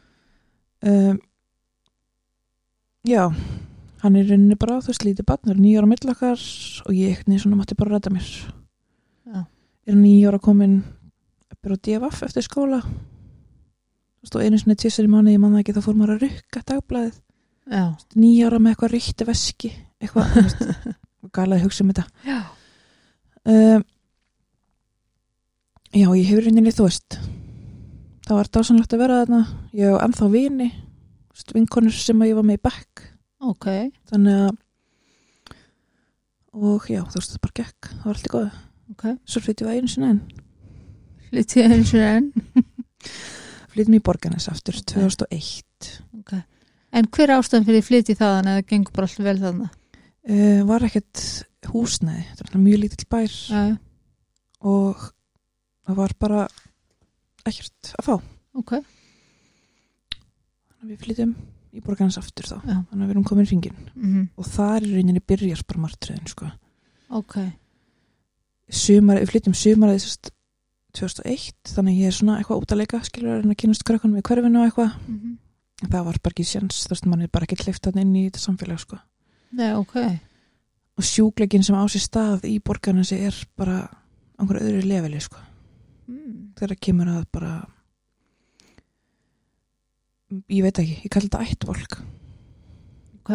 um, 0.82 1.20
já 3.08 3.24
hann 4.04 4.16
er 4.16 4.28
í 4.28 4.30
rauninni 4.30 4.58
bara 4.60 4.78
þú 4.84 4.92
veist 4.92 5.06
lítið 5.08 5.26
barn, 5.26 5.42
það 5.46 5.54
er 5.56 5.62
nýjára 5.64 5.90
millakar 5.90 6.42
og 6.86 6.94
ég 6.94 7.08
einhvern 7.10 7.32
veginn 7.32 7.42
svona 7.42 7.60
mátti 7.60 7.78
bara 7.80 7.96
ræta 7.96 8.12
mér. 8.14 8.28
Er 9.88 9.96
nýjára 9.96 10.40
komin 10.44 10.84
upp 11.52 11.72
á 11.72 11.76
DFF 11.80 12.24
eftir 12.28 12.46
skóla 12.46 12.82
og 14.28 14.44
einu 14.44 14.60
sinni 14.60 14.76
tvisar 14.76 15.08
í 15.08 15.12
mánu 15.12 15.32
ég 15.32 15.42
man 15.42 15.54
það 15.56 15.64
ekki 15.64 15.76
þá 15.78 15.84
fór 15.86 15.98
maður 15.98 16.16
að 16.16 16.24
rukka 16.26 16.64
dagblæðið 16.68 17.20
já, 17.72 17.84
nýjára 18.18 18.60
með 18.60 18.74
eitthvað 18.74 18.94
ríkti 18.94 19.28
veski 19.28 19.72
eitthvað, 20.02 20.36
galaði 21.36 21.62
að 21.62 21.66
hugsa 21.68 21.84
um 21.84 21.92
þetta. 21.92 22.06
Já. 22.28 22.40
um, 23.54 23.86
já, 25.94 26.08
ég 26.08 26.30
hefur 26.30 26.48
rauninni 26.48 26.76
þú 26.76 26.88
veist 26.88 27.20
það 28.28 28.40
var 28.40 28.52
dásanlegt 28.58 28.94
að 28.96 29.04
vera 29.04 29.22
þarna. 29.24 29.42
Ég 29.78 29.92
hef 29.92 30.04
ennþá 30.04 30.30
vini 30.34 30.70
vinkonur 31.54 31.94
sem 31.94 32.22
að 32.24 32.32
ég 32.32 32.40
var 32.40 32.48
með 32.48 32.60
í 32.60 32.64
bekk. 32.68 33.04
Ok, 33.48 33.68
þannig 34.10 34.42
að 34.48 34.56
og 36.58 36.88
já, 36.90 37.04
þú 37.06 37.20
veist, 37.20 37.36
það 37.36 37.44
bara 37.46 37.58
gekk. 37.62 37.90
Það 37.92 38.08
var 38.08 38.16
allt 38.18 38.28
í 38.28 38.34
góðu, 38.34 38.52
ok. 38.96 39.04
Svo 39.30 39.44
flyttum 39.46 39.70
við 39.70 39.78
einu 39.78 39.92
sinni 39.94 40.10
enn. 40.10 40.22
Lítið 41.36 41.76
eins 41.76 41.92
og 41.94 42.06
enn 42.08 42.32
flyttum 43.78 43.98
í 43.98 44.04
Borgarnes 44.04 44.50
aftur 44.52 44.78
2001 44.92 45.92
ok, 46.20 46.34
en 46.98 47.10
hver 47.14 47.30
er 47.30 47.38
ástæðan 47.38 47.68
fyrir 47.68 47.86
flytið 47.86 48.22
þaðan 48.22 48.52
eða 48.54 48.66
gengur 48.72 48.96
bara 48.96 49.10
alltaf 49.10 49.28
vel 49.28 49.38
þarna? 49.42 49.70
Uh, 50.28 50.62
var 50.68 50.84
ekkert 50.84 51.24
húsnæði, 51.72 52.24
þetta 52.32 52.48
var 52.48 52.64
mjög 52.64 52.82
lítill 52.84 53.08
bær. 53.12 53.36
Já, 53.48 53.62
og 54.68 55.04
það 55.88 56.00
var 56.02 56.16
bara 56.20 56.48
ekkert 57.48 57.94
að 57.96 58.10
fá. 58.10 58.16
Ok, 58.58 58.74
þannig 60.74 60.88
að 60.88 60.92
við 60.92 61.06
flyttum 61.06 61.36
í 61.78 61.84
Borgarnes 61.84 62.18
aftur 62.20 62.48
þá. 62.50 62.58
Já. 62.58 62.76
þannig 62.90 63.04
að 63.04 63.06
við 63.06 63.14
erum 63.16 63.28
komin 63.28 63.48
hringin 63.50 63.78
mm 63.94 64.26
og 64.40 64.50
þar 64.50 64.88
í 64.88 64.94
rauninni 64.96 65.22
byrjar 65.22 65.64
bara 65.68 65.84
martröðin 65.86 66.32
sko. 66.32 66.50
ok. 67.22 67.38
Sumar, 68.68 69.22
við 69.22 69.32
flyttum 69.32 69.56
sumarið 69.56 70.02
sérst 70.04 70.34
2001, 70.96 71.52
þannig 71.76 72.00
ég 72.00 72.08
er 72.12 72.16
svona 72.16 72.38
eitthvað 72.40 72.62
út 72.64 72.74
að 72.74 72.82
leika, 72.84 73.02
skilur 73.06 73.42
reyna 73.42 73.54
að 73.56 73.60
kynast 73.64 73.84
krökkunum 73.88 74.22
í 74.22 74.26
hverfinu 74.26 74.62
og 74.64 74.70
eitthvað, 74.70 74.96
mm 75.08 75.36
en 75.78 75.92
það 75.94 76.06
var 76.08 76.16
bara 76.26 76.34
ekki 76.34 76.44
sjans, 76.50 76.78
þú 76.88 76.90
veist, 76.90 77.06
mann 77.06 77.22
er 77.22 77.30
bara 77.30 77.46
ekki 77.46 77.56
kleift 77.62 77.86
hann 77.86 78.00
inn 78.02 78.16
í 78.18 78.24
þetta 78.26 78.40
samfélag, 78.42 78.80
sko. 78.82 78.98
Nei, 79.54 79.76
ok, 79.78 79.94
Og 80.98 81.06
sjúkleikin 81.06 81.62
sem 81.62 81.76
á 81.78 81.86
sér 81.86 82.02
stað 82.02 82.48
í 82.50 82.56
borgarnasi 82.66 83.20
er 83.28 83.36
bara 83.56 83.84
einhverju 84.42 84.66
öðru 84.72 84.88
leveli, 84.90 85.20
sko. 85.22 85.38
mm. 86.10 86.56
Þegar 86.58 86.80
kemur 86.82 87.12
að 87.14 87.28
bara 87.32 87.52
ég 90.52 90.66
veit 90.66 90.80
ekki, 90.82 90.98
ég 91.06 91.12
kalli 91.14 91.30
þetta 91.30 91.46
ættvolk 91.46 91.98
ok 93.22 93.32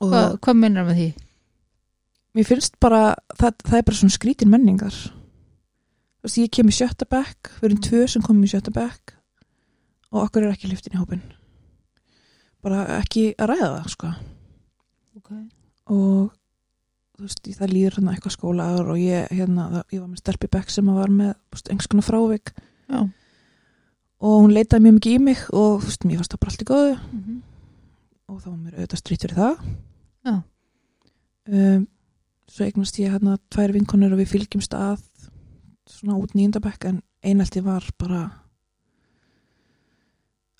og 0.00 0.12
Hva, 0.12 0.22
hvað 0.40 0.58
minnar 0.60 0.86
með 0.88 1.00
því? 1.00 1.08
mér 2.36 2.48
finnst 2.48 2.78
bara 2.80 3.02
það, 3.36 3.58
það 3.64 3.78
er 3.78 3.86
bara 3.88 3.98
svona 4.00 4.16
skrítin 4.16 4.52
menningar 4.52 4.96
veist, 6.26 6.42
ég 6.42 6.52
kem 6.52 6.68
í 6.68 6.76
sjötta 6.76 7.08
bekk 7.08 7.54
við 7.60 7.70
erum 7.70 7.82
tvö 7.86 8.04
sem 8.10 8.22
komum 8.22 8.44
í 8.44 8.52
sjötta 8.52 8.74
bekk. 8.74 9.16
Og 10.12 10.22
okkur 10.26 10.46
er 10.46 10.54
ekki 10.54 10.70
lyftin 10.70 10.94
í 10.96 11.00
hópin 11.00 11.24
bara 12.66 12.86
ekki 12.98 13.30
að 13.38 13.52
ræða 13.52 13.68
það 13.70 13.92
sko. 13.92 14.12
Ok, 15.16 15.30
og 15.94 16.34
þú 17.16 17.26
veist, 17.26 17.50
það 17.58 17.72
líður 17.72 17.98
hérna 17.98 18.14
eitthvað 18.14 18.34
skólaður 18.34 18.92
og 18.94 19.00
ég, 19.00 19.28
hérna, 19.32 19.68
það, 19.74 19.84
ég 19.94 20.02
var 20.02 20.10
með 20.10 20.22
stelpi 20.22 20.50
bekk 20.56 20.72
sem 20.74 20.92
var 20.96 21.12
með 21.14 21.84
konar 21.86 22.06
frávik. 22.06 22.52
Já. 22.90 23.00
Og 24.26 24.38
hún 24.42 24.54
leitaði 24.56 24.86
mjög 24.86 24.96
mikið 24.98 25.16
í 25.16 25.24
mig 25.26 25.42
og 25.52 25.82
þú 25.82 25.90
veist, 25.90 26.06
mér 26.06 26.20
fannst 26.20 26.34
það 26.34 26.42
bara 26.42 26.52
allt 26.52 26.64
í 26.64 26.70
góðu. 26.70 26.94
Mm 26.96 27.22
-hmm. 27.22 27.42
og 28.26 28.40
þá 28.40 28.48
var 28.48 28.58
mér 28.58 28.76
auðvitað 28.76 29.02
strýtt 29.02 29.22
fyrir 29.22 29.36
það. 29.36 29.54
Já. 30.26 30.34
um, 31.46 31.88
svo 32.48 32.64
eignast 32.64 32.98
ég 32.98 33.10
hérna 33.10 33.38
tvær 33.50 33.72
vinkonur 33.72 34.12
og 34.12 34.18
við 34.18 34.32
fylgjumst 34.32 34.74
að 34.74 35.02
svona 35.90 36.18
út 36.18 36.34
nýjendabekk 36.34 36.88
en 36.90 37.02
einaldi 37.26 37.62
var 37.64 37.86
bara 37.98 38.24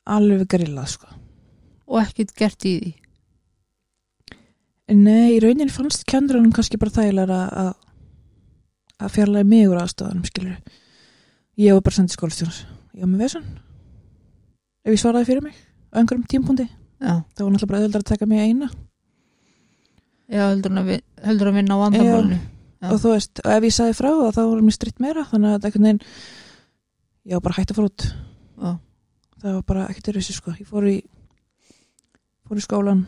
alveg 0.07 0.47
grillað 0.51 0.93
sko. 0.95 1.11
Og 1.87 2.01
ekkert 2.03 2.35
gert 2.39 2.67
í 2.67 2.77
því? 2.79 2.93
Nei, 4.97 5.35
í 5.35 5.41
rauninni 5.43 5.73
fannst 5.75 6.07
kendranum 6.07 6.53
kannski 6.55 6.79
bara 6.79 6.95
þægilega 6.95 7.41
að 7.51 7.75
að 9.03 9.13
fjarlægi 9.13 9.49
mig 9.51 9.69
úr 9.69 9.81
aðstofanum 9.83 10.25
skilur 10.25 10.57
ég 11.61 11.77
var 11.77 11.85
bara 11.85 11.99
sendið 11.99 12.17
skólastjóns 12.17 12.63
ég 12.97 13.03
var 13.03 13.11
með 13.11 13.25
vesan 13.27 13.47
ef 14.87 14.95
ég 14.95 15.03
svaraði 15.03 15.29
fyrir 15.29 15.45
mig 15.45 15.57
á 15.93 16.01
einhverjum 16.01 16.27
tímpúndi 16.33 16.67
já, 16.67 17.13
það 17.37 17.43
var 17.43 17.53
náttúrulega 17.53 17.71
bara 17.73 17.81
auðvitað 17.83 18.03
að 18.03 18.11
taka 18.13 18.29
mig 18.31 18.45
eina. 18.45 18.71
Já 20.27 20.43
heldur 20.49 20.73
að, 20.81 21.59
vinna 21.59 21.77
á 21.77 21.83
vandamálinu 21.85 22.39
Já. 22.87 22.93
og 22.95 23.01
þú 23.03 23.13
veist, 23.13 23.43
og 23.43 23.53
ef 23.57 23.67
ég 23.67 23.75
sagði 23.77 23.97
frá 23.99 24.11
það 24.11 24.35
þá 24.37 24.43
var 24.47 24.65
mér 24.67 24.77
stritt 24.77 25.03
meira 25.03 25.27
þannig 25.27 25.51
að 25.51 25.57
þetta 25.57 25.71
einhvern 25.71 25.89
veginn 25.89 26.03
ég 27.27 27.35
var 27.37 27.45
bara 27.49 27.57
hægt 27.59 27.73
að 27.73 27.81
fara 27.81 27.91
út. 27.91 28.07
Já. 28.57 28.71
það 29.43 29.57
var 29.59 29.67
bara 29.73 29.89
ekkert 29.91 30.09
er 30.13 30.21
þessi 30.21 30.37
sko. 30.39 30.55
Ég 30.57 30.71
fór 30.71 30.87
í 30.91 30.97
fór 32.47 32.61
í 32.61 32.65
skólan 32.65 33.07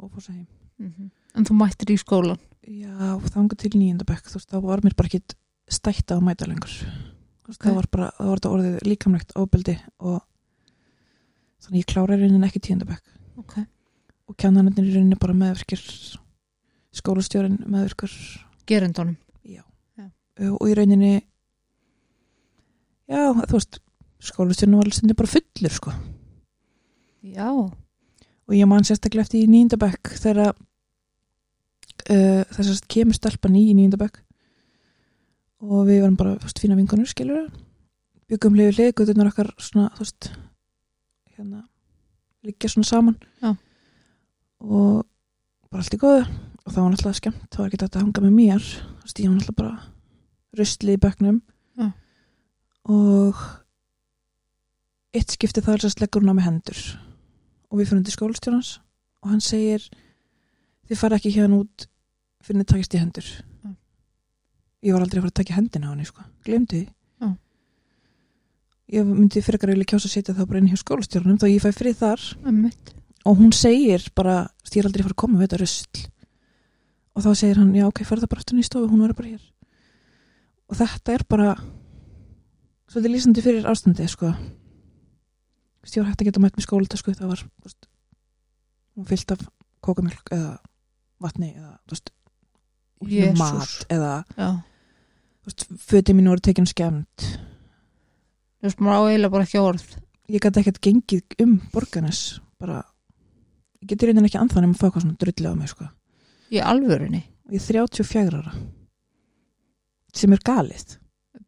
og 0.00 0.10
fór 0.14 0.32
heim. 0.32 0.46
Mm 0.80 1.10
en 1.34 1.46
þú 1.48 1.56
mættir 1.58 1.90
í 1.90 1.96
skólan 1.98 2.38
já, 2.62 2.94
þangu 3.34 3.56
til 3.58 3.72
nýjendabekk 3.74 4.28
þú 4.30 4.38
veist, 4.38 4.52
þá 4.52 4.60
var 4.62 4.82
mér 4.84 4.94
bara 4.94 5.10
ekkert 5.10 5.34
stætta 5.66 6.14
að 6.14 6.22
mæta 6.28 6.46
lengur. 6.46 6.70
Þú 6.70 7.50
veist, 7.50 7.58
Ok. 7.58 7.66
það 7.66 7.74
var 7.74 7.88
bara, 7.90 8.10
það 8.18 8.28
var 8.30 8.38
þetta 8.38 8.52
orðið 8.54 8.76
líkamlegt 8.86 9.34
ábyldi 9.34 9.74
og 9.98 10.20
þannig 11.64 11.82
ég 11.82 11.90
klára 11.90 12.16
í 12.16 12.20
rauninni 12.22 12.48
ekki 12.48 12.62
tíundabekk 12.68 13.04
ok, 13.42 13.54
og 14.28 14.36
kennanarnir 14.36 14.86
í 14.86 14.94
rauninni 14.94 15.18
bara 15.20 15.36
meðvirkir 15.36 15.82
skólastjórin 16.94 17.58
meðvirkur 17.66 18.14
gerendunum. 18.68 19.16
Já. 19.44 19.62
Já. 19.98 20.10
og 20.50 20.66
í 20.68 20.74
rauninni 20.74 21.14
já, 23.08 23.32
þú 23.32 23.56
veist 23.56 23.80
skólastjórnum 24.24 24.80
var 24.80 24.92
stundum 24.92 25.18
bara 25.18 25.32
fullur 25.34 25.74
sko. 25.74 25.94
Já, 27.24 27.48
og 27.50 28.52
ég 28.52 28.68
man 28.68 28.84
sérstaklega 28.84 29.24
eftir 29.24 29.44
í 29.44 29.50
nýjendabæk 29.50 30.14
þegar 30.20 30.54
uh, 30.54 32.42
þess 32.52 32.70
að 32.74 32.88
kemur 32.92 33.16
stelpan 33.16 33.56
í 33.56 33.66
nýjendabæk 33.76 34.20
og 35.64 35.86
við 35.88 36.02
varum 36.02 36.18
bara 36.20 36.36
fyrst, 36.42 36.60
fína 36.60 36.76
vinkonur 36.76 37.08
skilur 37.08 37.48
byggum 38.28 38.56
liðið 38.58 38.80
liðgutunar 38.80 39.30
okkar 39.30 39.52
svona 39.60 39.90
þú 39.96 40.04
veist 40.04 40.30
hérna 41.34 41.62
liggja 42.44 42.70
svona 42.70 42.88
saman. 42.88 43.16
Já. 43.40 43.54
og 44.60 45.04
bara 45.70 45.82
allt 45.82 45.96
í 45.96 46.00
góðu 46.00 46.24
og 46.64 46.72
það 46.72 46.80
var 46.80 46.94
náttúrulega 46.94 47.18
skemmt, 47.18 47.48
það 47.52 47.60
var 47.60 47.68
ekki 47.68 47.80
þetta 47.82 47.98
að 47.98 48.04
hanga 48.04 48.22
með 48.24 48.34
mér. 48.38 48.68
Þú 49.00 49.04
veist 49.04 49.20
ég 49.20 49.28
var 49.28 49.36
náttúrulega 49.36 49.58
bara 49.60 50.60
rusli 50.60 50.94
í 50.94 51.02
bekknum. 51.02 51.42
Já. 51.74 51.90
og 52.88 53.42
eitt 55.14 55.34
skipti 55.34 55.62
það 55.64 55.76
er 55.76 55.86
að 55.88 56.00
leggur 56.02 56.24
hún 56.24 56.32
á 56.32 56.38
með 56.38 56.48
hendur. 56.48 56.82
Og 57.70 57.80
við 57.80 57.90
fyrir 57.90 58.04
til 58.06 58.16
skólastjónans 58.16 58.72
og 59.24 59.32
hann 59.32 59.44
segir 59.44 59.84
þið 60.88 61.00
fara 61.00 61.18
ekki 61.18 61.32
hérna 61.34 61.62
út 61.62 61.86
fyrir 62.44 62.62
þið 62.62 62.70
takist 62.72 62.96
í 62.96 63.02
hendur. 63.02 63.30
Já. 63.64 63.70
ég 64.84 64.96
var 64.96 65.04
aldrei 65.04 65.20
að 65.20 65.26
fara 65.26 65.34
að 65.34 65.40
taka 65.42 65.58
hendina 65.58 65.88
á 65.88 65.92
henni 65.92 66.08
sko. 66.08 66.24
glemdi 66.44 66.80
því. 66.80 66.88
Já. 67.20 67.28
ég 68.96 69.12
myndi 69.12 69.44
fyrir 69.44 69.76
að 69.76 69.86
kjósa 69.92 70.08
að 70.08 70.16
setja 70.16 70.34
það 70.34 70.48
bara 70.48 70.62
inn 70.62 70.72
hjá 70.72 70.80
skólastjórnum 70.80 71.40
þá 71.40 71.48
ég 71.50 71.64
fæ 71.64 71.72
frið 71.76 72.00
þar. 72.00 72.26
Og 73.24 73.38
hún 73.40 73.52
segir 73.56 74.04
bara 74.16 74.48
ég 74.74 74.82
er 74.82 74.88
aldrei 74.88 75.04
að 75.04 75.08
fara 75.08 75.14
að 75.16 75.22
koma 75.22 75.38
við 75.38 75.46
þetta 75.46 75.60
rusl 75.62 76.04
og 77.14 77.22
þá 77.22 77.30
segir 77.38 77.60
hann, 77.60 77.72
já 77.76 77.86
ok, 77.86 78.02
farð 78.06 78.24
það 78.24 78.32
bara 78.32 78.42
aftur 78.42 78.58
í 78.58 78.66
stofu 78.66 78.90
hún 78.90 79.02
verður 79.04 79.18
bara 79.20 79.32
hér. 79.34 79.46
Og 80.70 80.78
þetta 80.80 81.14
er 81.14 81.24
bara 81.30 81.54
svolítið 82.90 83.14
lýsandi 83.14 83.44
fyrir 83.44 83.68
ástandi 83.70 84.06
sko. 84.10 84.32
Var 85.84 86.08
hægt 86.08 86.22
að 86.22 86.28
geta 86.30 86.42
mætt 86.42 86.58
með 86.58 86.66
skólita 86.66 86.98
sko, 86.98 87.14
það 87.14 87.34
var 87.34 87.42
veist, 87.62 87.88
fyllt 89.10 89.34
af 89.34 89.42
kókamjölk 89.84 90.32
eða 90.34 90.54
vatni 91.22 91.50
eða 91.52 91.74
veist, 91.92 92.10
mat 93.38 93.84
eða 93.92 94.14
já, 94.38 94.48
fötið 95.84 96.16
mínu 96.16 96.32
voru 96.32 96.44
tekin 96.48 96.66
skemmt. 96.66 97.26
Þú 98.58 98.70
veist, 98.70 98.80
maður 98.80 99.04
á 99.04 99.08
eiginlega 99.12 99.34
bara 99.36 99.46
ekki 99.46 99.60
orð. 99.60 99.84
Ég 100.32 100.40
gæti 100.40 100.62
ekkert 100.62 100.80
gengið 100.82 101.44
um 101.44 101.58
borganes 101.70 102.40
bara 102.58 102.80
ég 103.84 103.92
geti 103.92 104.08
reyndin 104.08 104.24
ekki 104.24 104.40
anþann 104.40 104.70
um 104.70 104.72
að 104.72 104.80
fá 104.80 104.86
eitthvað 104.88 105.04
svona 105.04 105.20
drulli 105.20 105.52
á 105.52 105.54
mig 105.58 105.70
sko 105.70 105.90
í 106.54 106.62
alvörunni, 106.62 107.22
er 107.50 107.62
34 107.62 108.40
ára. 108.40 108.54
Sem 110.14 110.32
er 110.32 110.42
galið. 110.46 110.96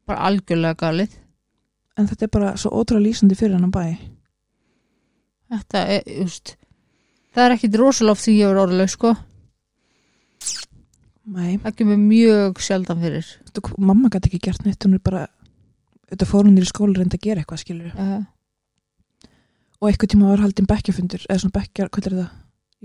Bara 0.06 0.28
algjörlega 0.30 0.78
galið. 0.80 1.16
En 1.96 2.08
þetta 2.10 2.26
er 2.26 2.34
bara 2.34 2.52
svo 2.60 2.74
ótrúlega 2.76 3.06
lýsandi 3.06 3.38
fyrir 3.38 3.56
hann 3.56 3.72
bæ. 3.72 3.96
Þetta 5.54 5.82
er, 5.94 6.06
veist 6.24 6.56
það 7.36 7.44
er 7.44 7.54
ekkit 7.56 7.78
rosaloft 7.80 8.24
því 8.24 8.36
ég 8.38 8.52
er 8.52 8.60
orðlega 8.62 8.92
sko. 8.92 9.12
Nei, 11.36 11.56
það 11.62 11.74
kemur 11.80 11.98
mjög 12.00 12.62
sjaldan 12.62 13.02
fyrir. 13.02 13.28
Þú, 13.50 13.64
mamma 13.82 14.10
gæti 14.12 14.30
ekki 14.30 14.42
gert 14.46 14.64
neitt 14.64 14.86
hún 14.86 14.96
er 14.96 15.02
bara, 15.04 15.26
þetta 16.12 16.28
fór 16.28 16.46
hún 16.46 16.58
í 16.60 16.66
skóla 16.68 17.00
reyndi 17.00 17.18
að 17.18 17.26
gera 17.26 17.42
eitthvað 17.42 17.62
skilur 17.64 17.92
uh, 17.98 18.20
og 19.80 19.88
eitthvað 19.90 20.12
tíma 20.14 20.30
var 20.30 20.44
haldin 20.44 20.68
bekkjafundur 20.70 21.26
eða 21.26 21.40
svona 21.42 21.56
bekkjar, 21.58 21.90
hvað 21.92 22.08
er 22.08 22.16
það? 22.20 22.28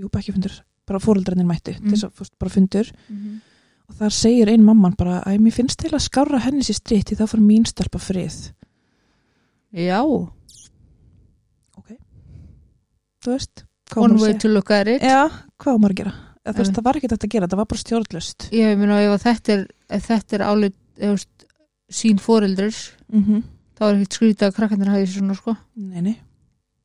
Jú, 0.01 0.09
bekkjafundur, 0.15 0.55
bara 0.91 0.99
fóreldrarnir 1.03 1.47
mættu 1.49 1.73
Mm. 1.77 1.85
mm. 1.87 1.91
þess 1.95 2.07
að 2.09 2.13
fórst 2.19 2.35
bara 2.39 2.51
fundur 2.53 2.91
Mhm. 3.09 3.41
og 3.89 3.95
þar 3.99 4.13
segir 4.15 4.49
ein 4.51 4.63
mamman 4.63 4.95
bara 4.97 5.21
að 5.25 5.39
mér 5.43 5.55
finnst 5.57 5.79
til 5.79 5.91
að 5.91 6.05
skára 6.07 6.39
henni 6.45 6.63
sér 6.67 6.77
stritt 6.79 7.09
því 7.11 7.17
þá 7.21 7.25
fór 7.31 7.41
mín 7.43 7.65
stelpa 7.67 7.99
frið 7.99 8.51
já, 9.73 9.99
ok, 11.77 11.89
þú 13.23 13.31
veist 13.35 13.63
one 13.95 14.15
að 14.15 14.21
way 14.23 14.37
to 14.39 14.47
look 14.51 14.71
at 14.71 14.87
it 14.87 15.01
Já, 15.03 15.27
hvað 15.59 15.75
á 15.75 15.79
maður 15.79 15.95
að 15.95 16.01
gera? 16.03 16.13
Þú 16.41 16.57
veist, 16.57 16.73
það 16.73 16.85
var 16.87 16.97
ekki 16.97 17.09
þetta 17.11 17.27
að 17.27 17.33
gera, 17.35 17.47
það 17.51 17.59
var 17.61 17.67
bara 17.69 17.81
stjórnlust 17.83 18.47
ég 18.55 18.77
meina 18.79 18.99
ef 19.03 19.11
að 19.13 19.25
þetta 19.27 19.53
er 19.53 19.63
ef 19.97 20.07
þetta 20.07 20.37
er 20.37 20.43
álit, 20.47 20.77
veist 20.97 21.45
sín 21.91 22.19
foreldris, 22.23 22.79
mm 23.11 23.23
-hmm. 23.25 23.41
þá 23.77 23.81
er 23.85 23.95
ekkit 23.99 24.13
skrítið 24.17 24.47
að 24.47 24.55
krakkandir 24.55 24.89
hafi 24.89 25.05
þessu 25.05 25.19
svona 25.19 25.35
sko 25.35 25.55
Nei, 25.75 26.01
nei, 26.01 26.15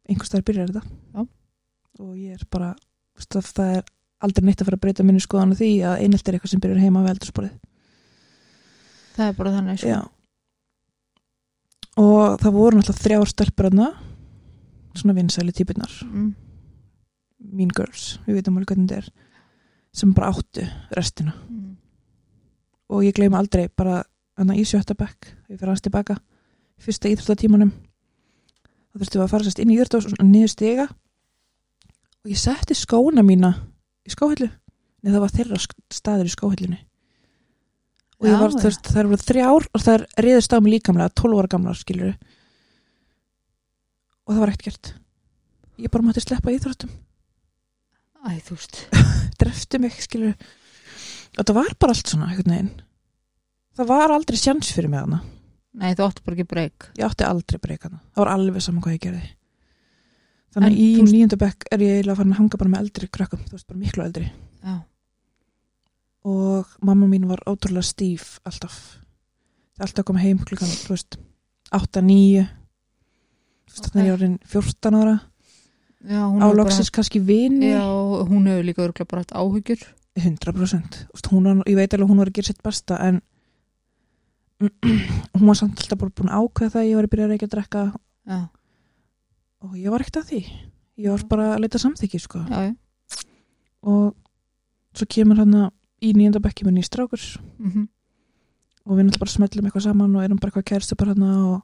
einhvers 0.09 0.29
staðar 0.29 0.45
byrjar 0.45 0.69
þetta 0.73 0.83
Já. 1.15 1.27
og 2.01 2.17
ég 2.17 2.33
er 2.35 2.47
bara 2.51 2.75
að 3.41 3.53
það 3.55 3.77
er 3.77 3.85
aldrei 4.25 4.47
neitt 4.47 4.61
að 4.63 4.71
fara 4.71 4.79
að 4.79 4.85
breyta 4.87 5.05
minni 5.07 5.23
skoðan 5.23 5.53
á 5.53 5.59
því 5.59 5.71
að 5.85 6.03
einelt 6.05 6.29
er 6.29 6.37
eitthvað 6.37 6.53
sem 6.55 6.63
byrjar 6.63 6.85
heima 6.85 7.03
við 7.05 7.15
eldursporið 7.15 7.57
það 9.17 9.31
er 9.31 9.37
bara 9.39 9.53
þannig 9.55 9.81
sko. 9.81 10.01
Og 11.97 12.35
það 12.43 12.57
voru 12.57 12.79
náttúrulega 12.79 13.05
þrjár 13.05 13.31
stelpur 13.31 13.69
þarna 13.71 13.87
svona 14.97 15.17
vinsæli 15.17 15.55
típunar 15.57 15.93
mm. 16.05 16.27
Mean 17.57 17.73
Girls, 17.73 18.17
við 18.27 18.39
veitum 18.39 18.59
alveg 18.59 18.73
hvernig 18.73 18.91
þetta 18.91 19.01
er 19.01 19.09
sem 19.97 20.13
bara 20.17 20.33
áttu 20.33 20.65
restina. 20.97 21.33
Mm. 21.49 21.77
og 22.93 23.05
ég 23.05 23.17
gleyma 23.17 23.41
aldrei 23.41 23.69
bara 23.69 24.03
hana 24.37 24.57
í 24.57 24.65
sjötta 24.69 24.97
bekk 24.97 25.31
ég 25.49 25.57
fyrir 25.57 25.73
hans 25.73 25.85
tilbaka 25.85 26.19
fyrsta 26.77 27.09
íþróttatímanum. 27.09 27.71
Þá 28.93 28.99
þurftum 29.01 29.21
við 29.21 29.25
að 29.25 29.33
fara 29.33 29.47
sérst 29.47 29.63
inn 29.63 29.73
í 29.73 29.79
íþrótt 29.79 30.13
og 30.21 30.27
niður 30.29 30.53
stiga. 30.53 30.85
Og 32.25 32.33
ég 32.35 32.41
setti 32.41 32.77
skóna 32.77 33.25
mína 33.25 33.55
í 34.07 34.15
skóhillu. 34.15 34.51
Neða 35.03 35.17
það 35.17 35.25
var 35.25 35.35
þeirra 35.37 35.61
staður 35.95 36.31
í 36.31 36.35
skóhillunni. 36.35 36.79
Og 38.17 38.29
ég 38.31 38.39
var, 38.41 38.55
þú 38.55 38.65
veist, 38.65 38.93
þær 38.95 39.11
voru 39.11 39.23
þrjár 39.23 39.67
og 39.69 39.83
þær 39.85 40.07
riðist 40.25 40.55
á 40.57 40.59
mig 40.59 40.73
líkamlega 40.79 41.13
12 41.21 41.41
ára 41.43 41.53
gamlar 41.53 41.77
skilur 41.77 42.15
og 44.27 44.33
það 44.33 44.41
var 44.43 44.55
ekkert 44.55 44.71
gert. 44.71 44.95
Ég 45.77 45.93
bara 45.93 46.07
mátti 46.07 46.25
sleppa 46.25 46.55
íþróttum. 46.55 46.95
Æ, 48.25 48.41
þú 48.47 48.57
veist. 48.57 48.81
Drefti 49.43 49.83
mig 49.83 49.99
skilur 50.01 50.33
og 51.37 51.45
það 51.45 51.57
var 51.59 51.75
bara 51.79 51.97
allt 51.97 52.11
svona 52.11 52.33
það 53.77 53.91
var 53.91 54.15
aldrei 54.15 54.39
sjans 54.41 54.73
fyrir 54.73 54.91
mig 54.93 55.03
hana 55.05 55.21
nei, 55.77 55.93
þú 55.93 56.07
áttu 56.07 56.25
bara 56.25 56.37
ekki 56.37 56.49
breyk 56.53 56.89
ég 56.97 57.09
átti 57.09 57.27
aldrei 57.27 57.61
breyka 57.61 57.91
hana 57.91 58.01
það 58.15 58.23
var 58.23 58.33
alveg 58.33 58.65
saman 58.65 58.85
hvað 58.85 58.97
ég 58.97 59.05
gerði 59.05 59.25
þannig 60.57 60.67
En 60.67 60.73
að 60.73 60.81
í 60.81 60.89
þú- 60.97 61.09
nýjönda 61.13 61.37
bekk 61.45 61.67
er 61.71 61.83
ég 61.85 61.95
eiginlega 61.99 62.17
farin 62.17 62.33
að 62.33 62.39
hanga 62.41 62.59
bara 62.63 62.71
með 62.73 62.81
eldri 62.87 63.09
krökkum 63.13 63.43
þú 63.47 63.53
veist 63.59 63.67
bara 63.69 63.79
miklu 63.83 64.05
eldri. 64.07 64.29
Já, 64.65 64.75
og 66.27 66.67
mamma 66.83 67.07
mín 67.07 67.27
var 67.29 67.43
ótrúlega 67.47 67.85
stíf 67.87 68.39
alltaf. 68.49 68.79
Það 69.77 69.85
alltaf 69.87 70.03
að 70.03 70.09
koma 70.09 70.23
heim 70.25 70.39
klukkan 70.43 70.73
þú 70.73 70.95
veist 70.95 71.19
8-9 71.77 72.47
þannig 73.77 74.01
er 74.01 74.07
ég 74.09 74.15
orðin 74.17 74.39
14 74.49 74.97
ára. 75.03 75.17
Álóksins 76.07 76.91
kannski 76.95 77.21
vini 77.21 77.73
já, 77.75 77.83
hún 78.29 78.47
hefur 78.49 78.65
líka 78.65 78.83
örgulega 78.87 79.09
bara 79.11 79.23
hatt 79.25 79.35
áhyggjur. 79.37 79.85
100% 80.17 80.97
Þú 80.97 81.13
veist, 81.13 81.27
hún, 81.29 81.45
var- 81.45 81.67
ég 81.69 81.77
veit 81.77 81.93
alveg 81.93 82.07
að 82.07 82.11
hún 82.11 82.19
var 82.23 82.31
að 82.31 82.37
gera 82.39 82.47
sitt 82.49 82.63
besta 82.65 82.97
en 83.05 83.21
hún 85.37 85.47
var 85.51 85.55
samt 85.59 85.79
alltaf 85.83 85.99
bara 86.01 86.15
búin 86.17 86.31
að 86.33 86.47
ákveða 86.47 86.73
það 86.73 86.81
að 86.83 86.89
ég 86.89 86.97
var 86.97 87.05
að 87.05 87.13
byrja 87.13 87.27
að 87.27 87.33
reykja 87.35 87.47
að 87.49 87.55
drekka. 87.57 87.83
Já, 88.27 88.39
og 89.65 89.77
ég 89.79 89.93
var 89.93 90.05
ekkert 90.05 90.23
að 90.23 90.31
því. 90.31 90.41
Ég 90.97 91.13
var 91.13 91.27
bara 91.31 91.49
að 91.55 91.65
leita 91.65 91.81
samþykki 91.81 92.21
sko. 92.21 92.45
já, 92.51 92.71
já. 92.71 92.75
Og 93.87 94.17
svo 94.97 95.07
kemur 95.07 95.39
hann 95.39 95.71
í 96.03 96.13
nýjönda 96.17 96.41
bekki 96.43 96.65
með 96.67 96.79
nýjst 96.79 96.93
strákur. 96.93 97.23
Mm 97.59 97.87
og 98.87 98.95
við 98.95 99.09
náttúrulega 99.09 99.25
bara 99.25 99.35
smellum 99.35 99.67
eitthvað 99.67 99.85
saman 99.89 100.15
og 100.15 100.25
erum 100.25 100.39
bara 100.39 100.53
eitthvað 100.53 100.69
kærstu 100.71 100.97
bara 100.99 101.15
hann 101.15 101.25
og 101.27 101.57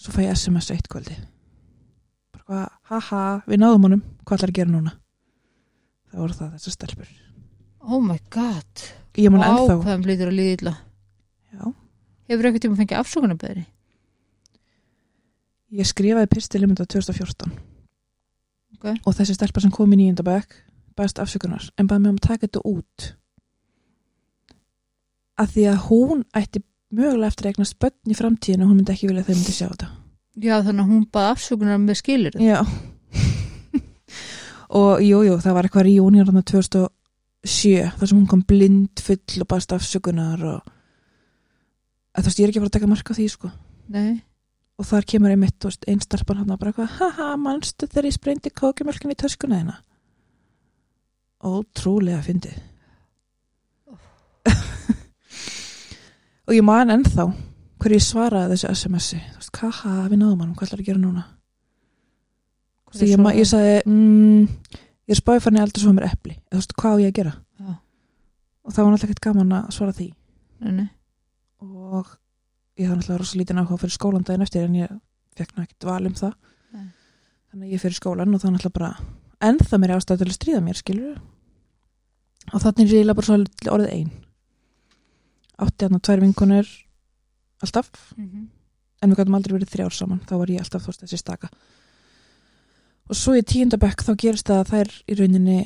svo 0.00 0.14
fæ 0.14 0.22
ég 0.22 0.36
SMS 0.36 0.70
eitt 0.70 0.88
kvöldi. 0.90 1.16
Bara 2.30 2.44
hvað, 2.46 2.68
haha, 2.92 3.22
við 3.50 3.62
náðum 3.62 3.88
honum. 3.88 4.04
Hvað 4.22 4.38
ætlar 4.38 4.52
að 4.52 4.60
gera 4.60 4.70
núna? 4.70 4.94
Það 6.10 6.22
voru 6.22 6.38
það 6.38 6.54
þessar 6.54 6.76
stelpur. 6.76 7.10
Oh 7.80 8.00
my 8.04 8.18
god, 8.30 8.86
hvað 9.82 9.84
þeim 9.88 10.06
lítur 10.06 10.30
að 10.30 10.38
líða 10.38 10.56
illa. 10.58 10.74
Já, 11.50 11.64
hefur 12.30 12.48
eitthvað 12.48 12.64
tíma 12.66 12.78
fengið 12.78 13.00
afsökunarbeðri 13.00 13.66
ég 15.70 15.86
skrifaði 15.88 16.30
pistil 16.32 16.64
um 16.66 16.74
þetta 16.74 16.88
2014 16.96 17.54
Ok. 18.80 18.86
og 19.06 19.14
þessi 19.16 19.36
stelpa 19.36 19.62
sem 19.62 19.72
kom 19.74 19.92
í 19.92 19.98
nýjönda 20.00 20.24
bekk 20.26 20.56
bæst 20.98 21.20
afsökunar 21.22 21.68
en 21.78 21.88
bæði 21.88 22.02
mig 22.04 22.12
um 22.14 22.18
að 22.20 22.26
taka 22.26 22.46
þetta 22.46 22.62
út. 22.68 23.10
Að 25.40 25.52
því 25.54 25.64
að 25.70 25.82
hún 25.88 26.24
ætti 26.36 26.62
mögulega 26.90 27.30
eftir 27.30 27.46
að 27.46 27.52
eignast 27.54 27.78
börn 27.80 28.12
í 28.12 28.16
framtíðinu 28.18 28.66
og 28.66 28.70
hún 28.72 28.80
myndi 28.80 28.92
ekki 28.94 29.08
vilja 29.08 29.22
að 29.24 29.30
þau 29.30 29.36
myndi 29.38 29.54
sjá 29.56 29.66
þetta. 29.70 29.88
Já, 30.40 30.54
þannig 30.64 30.84
að 30.84 30.90
hún 30.94 31.04
baði 31.12 31.32
afsökunar 31.34 31.80
með 31.82 31.98
skilir 32.00 32.36
Já. 32.40 32.60
Og 34.80 35.00
jú, 35.02 35.18
jú, 35.26 35.34
það 35.42 35.54
var 35.56 35.66
eitthvað 35.66 35.86
reunion 35.88 36.26
þarna 36.28 36.44
2007 36.46 37.88
þar 37.98 38.10
sem 38.10 38.18
hún 38.20 38.28
kom 38.30 38.42
blind 38.46 39.00
full 39.02 39.42
og 39.42 39.48
bæst 39.50 39.72
afsökunar 39.74 40.44
og 40.46 40.60
að, 42.14 42.22
þú 42.22 42.26
veist, 42.28 42.38
ég 42.38 42.44
er 42.46 42.52
ekki 42.52 42.60
að 42.60 42.64
fara 42.64 42.70
að 42.70 42.76
taka 42.78 42.90
marka 42.90 43.14
á 43.14 43.18
því 43.18 43.26
sko. 43.32 43.50
Nei, 43.90 44.12
og 44.80 44.88
þar 44.88 45.06
kemur 45.12 45.34
einmitt, 45.34 45.58
þú 45.60 45.68
veist, 45.68 45.86
einn 45.90 46.00
starpan 46.00 46.40
hann 46.40 46.56
bara 46.56 46.72
eitthvað, 46.72 46.96
haha, 46.96 47.28
manstu 47.40 47.88
þegar 47.90 48.08
ég 48.08 48.16
sprendi 48.16 48.52
kókimjölkin 48.56 49.12
í 49.12 49.18
töskuna 49.20 49.60
þeina 49.60 49.76
ótrúlega 51.40 52.20
fyndið. 52.24 52.56
Og 56.48 56.56
ég 56.56 56.64
man 56.66 56.92
ennþá 56.92 57.24
hverju 57.80 57.96
ég 57.96 58.04
svaraði 58.04 58.56
þessu 58.56 58.68
SMS-i 58.74 59.20
þú 59.20 59.36
veist, 59.38 59.60
haha, 59.62 59.92
við 60.10 60.18
náðum 60.20 60.42
hann, 60.44 60.54
hvað 60.56 60.68
ætlar 60.68 60.82
að 60.82 60.88
gera 60.90 61.00
núna? 61.00 61.24
Veist, 62.90 63.04
ég, 63.06 63.16
ég 63.38 63.48
sagði 63.48 63.76
mm, 63.86 64.42
ég 65.08 65.14
er 65.14 65.20
spáði 65.20 65.44
fann 65.44 65.58
ég 65.60 65.64
aldrei 65.64 65.84
svo 65.84 65.94
mér 65.96 66.08
epli. 66.10 66.34
Þú 66.50 66.60
veist, 66.60 66.76
hvað 66.80 66.96
á 66.96 67.02
ég 67.04 67.12
að 67.12 67.18
gera? 67.20 67.34
Já. 67.60 67.72
og 68.64 68.74
það 68.74 68.82
var 68.82 68.90
náttúrulega 68.90 69.10
ekkert 69.10 69.26
gaman 69.28 69.56
að 69.60 69.70
svara 69.76 69.96
því. 69.96 70.08
Nei, 70.60 70.72
nei. 70.76 70.88
og 71.64 72.06
ég 72.80 72.88
hafði 72.88 73.00
náttúrulega 73.00 73.20
rosa 73.20 73.38
lítinn 73.38 73.60
áhuga 73.60 73.80
fyrir 73.82 73.94
skólan 73.96 74.24
daginn 74.26 74.44
eftir 74.44 74.66
en 74.66 74.78
ég 74.78 74.94
fekk 75.36 75.50
náttúrulega 75.52 75.66
ekkert 75.68 75.88
val 75.88 76.06
um 76.08 76.16
það. 76.20 76.36
Nei. 76.70 76.86
þannig 77.50 77.66
að 77.66 77.74
ég 77.74 77.82
fyrir 77.84 77.98
skólan 77.98 78.34
og 78.34 78.42
það 78.42 78.54
náttúrulega 78.54 78.78
bara 78.78 78.92
ennþá 79.50 79.80
mér 79.80 79.94
ástæð 79.96 80.22
til 80.22 80.28
að 80.28 80.36
stríða 80.36 80.62
mér 80.64 80.80
skilur 80.80 81.18
og 82.50 82.62
þannig 82.64 82.84
er 82.84 82.94
ég 82.94 83.00
eiginlega 83.00 83.18
bara 83.18 83.28
svo 83.28 83.74
orðið 83.74 83.92
ein. 83.96 84.14
Átti 85.60 85.88
hann 85.88 86.00
tvær 86.00 86.24
vinkonur 86.24 86.72
alltaf. 87.60 87.90
Mhm. 88.16 88.48
en 89.00 89.10
við 89.10 89.16
gætum 89.16 89.34
aldrei 89.34 89.54
verið 89.54 89.70
þrjár 89.72 89.94
saman. 89.96 90.20
Þá 90.28 90.34
var 90.36 90.50
ég 90.52 90.60
alltaf 90.60 90.82
þú 90.82 90.90
veist 90.90 91.02
þessi 91.04 91.18
staka. 91.18 91.48
Og 93.08 93.16
svo 93.16 93.32
í 93.32 93.40
tíundabekk 93.42 94.02
þá 94.04 94.12
gerist 94.16 94.46
það 94.46 94.58
að 94.60 94.70
þær 94.70 94.90
í 95.08 95.14
rauninni 95.16 95.60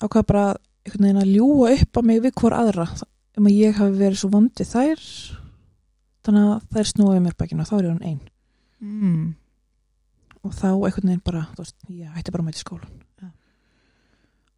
ákvað 0.00 0.26
bara 0.26 0.44
einhvern 0.84 1.06
veginn 1.06 1.22
að 1.22 1.32
ljúa 1.36 1.70
upp 1.76 1.96
á 1.96 2.00
mig 2.02 2.22
við 2.24 2.34
hvort 2.40 2.56
aðra 2.56 2.86
um 3.40 3.48
að 3.48 3.56
ég 3.56 3.78
hafi 3.80 3.96
verið 3.98 4.20
svo 4.20 4.30
vond 4.34 4.52
við 4.60 4.68
þær 4.74 5.04
þannig 6.26 6.48
að 6.50 6.66
þær 6.74 6.88
snúið 6.92 7.22
mér 7.24 7.36
bækinu 7.40 7.64
og 7.64 7.70
þá 7.70 7.76
er 7.78 7.86
ég 7.88 7.94
hann 7.94 8.08
ein 8.10 8.20
Mm. 8.80 9.34
og 10.40 10.54
þá 10.56 10.68
einhvern 10.72 11.10
veginn 11.10 11.20
bara 11.24 11.42
veist, 11.58 11.74
ég 11.92 12.08
hætti 12.14 12.32
bara 12.32 12.40
að 12.40 12.46
mæti 12.46 12.62
skólan 12.62 12.94
Já. 13.20 13.26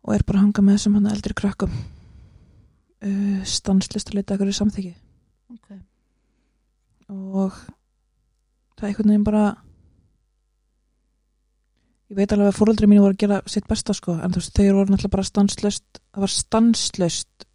og 0.07 0.15
er 0.15 0.23
bara 0.23 0.39
að 0.39 0.45
hanga 0.45 0.63
með 0.63 0.77
þessum 0.79 0.95
hann 0.95 1.09
eldri 1.11 1.35
krökkum 1.35 1.73
uh, 3.03 3.41
stanslist 3.43 4.13
að 4.13 4.15
leita 4.21 4.37
eitthvað 4.37 4.53
í 4.53 4.59
samþyggi 4.61 4.93
Ok. 5.57 5.73
og 7.11 7.59
það 8.79 8.85
er 8.87 8.89
einhvern 8.93 9.11
veginn 9.11 9.27
bara 9.27 9.43
ég 12.13 12.19
veit 12.21 12.33
alveg 12.37 12.53
að 12.53 12.59
fóröldri 12.61 12.87
mínu 12.91 13.03
voru 13.09 13.17
að 13.17 13.23
gera 13.25 13.41
sitt 13.51 13.67
besta 13.71 13.95
sko 13.97 14.15
en 14.23 14.31
þú 14.35 14.43
veist 14.43 14.55
þau 14.55 14.67
voru 14.77 14.93
náttúrulega 14.93 15.17
bara 15.17 15.29
stanslöst 15.33 16.01
það 16.13 16.25
var 16.29 16.35
stanslöst 16.39 17.47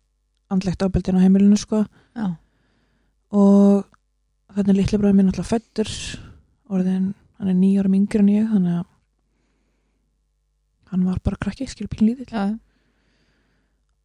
andlegt 0.53 0.83
ábeldin 0.83 1.17
á 1.19 1.23
heimilinu 1.25 1.57
sko 1.60 1.83
Já. 2.15 2.27
og 3.36 3.88
þannig 4.55 4.73
er 4.73 4.77
litli 4.79 4.99
bræður 5.01 5.17
mín 5.17 5.27
náttúrulega 5.29 5.51
fættur 5.51 5.91
orðin, 6.71 7.13
hann 7.39 7.51
er 7.51 7.57
nýja 7.57 7.83
árum 7.83 7.97
yngri 7.99 8.21
en 8.23 8.31
ég 8.31 8.49
þannig 8.53 8.77
að 8.79 8.86
hann 10.91 11.03
var 11.07 11.19
bara 11.23 11.39
krakki, 11.39 11.67
skilur 11.67 11.91
pínlítill 11.91 12.31
Já. 12.31 12.45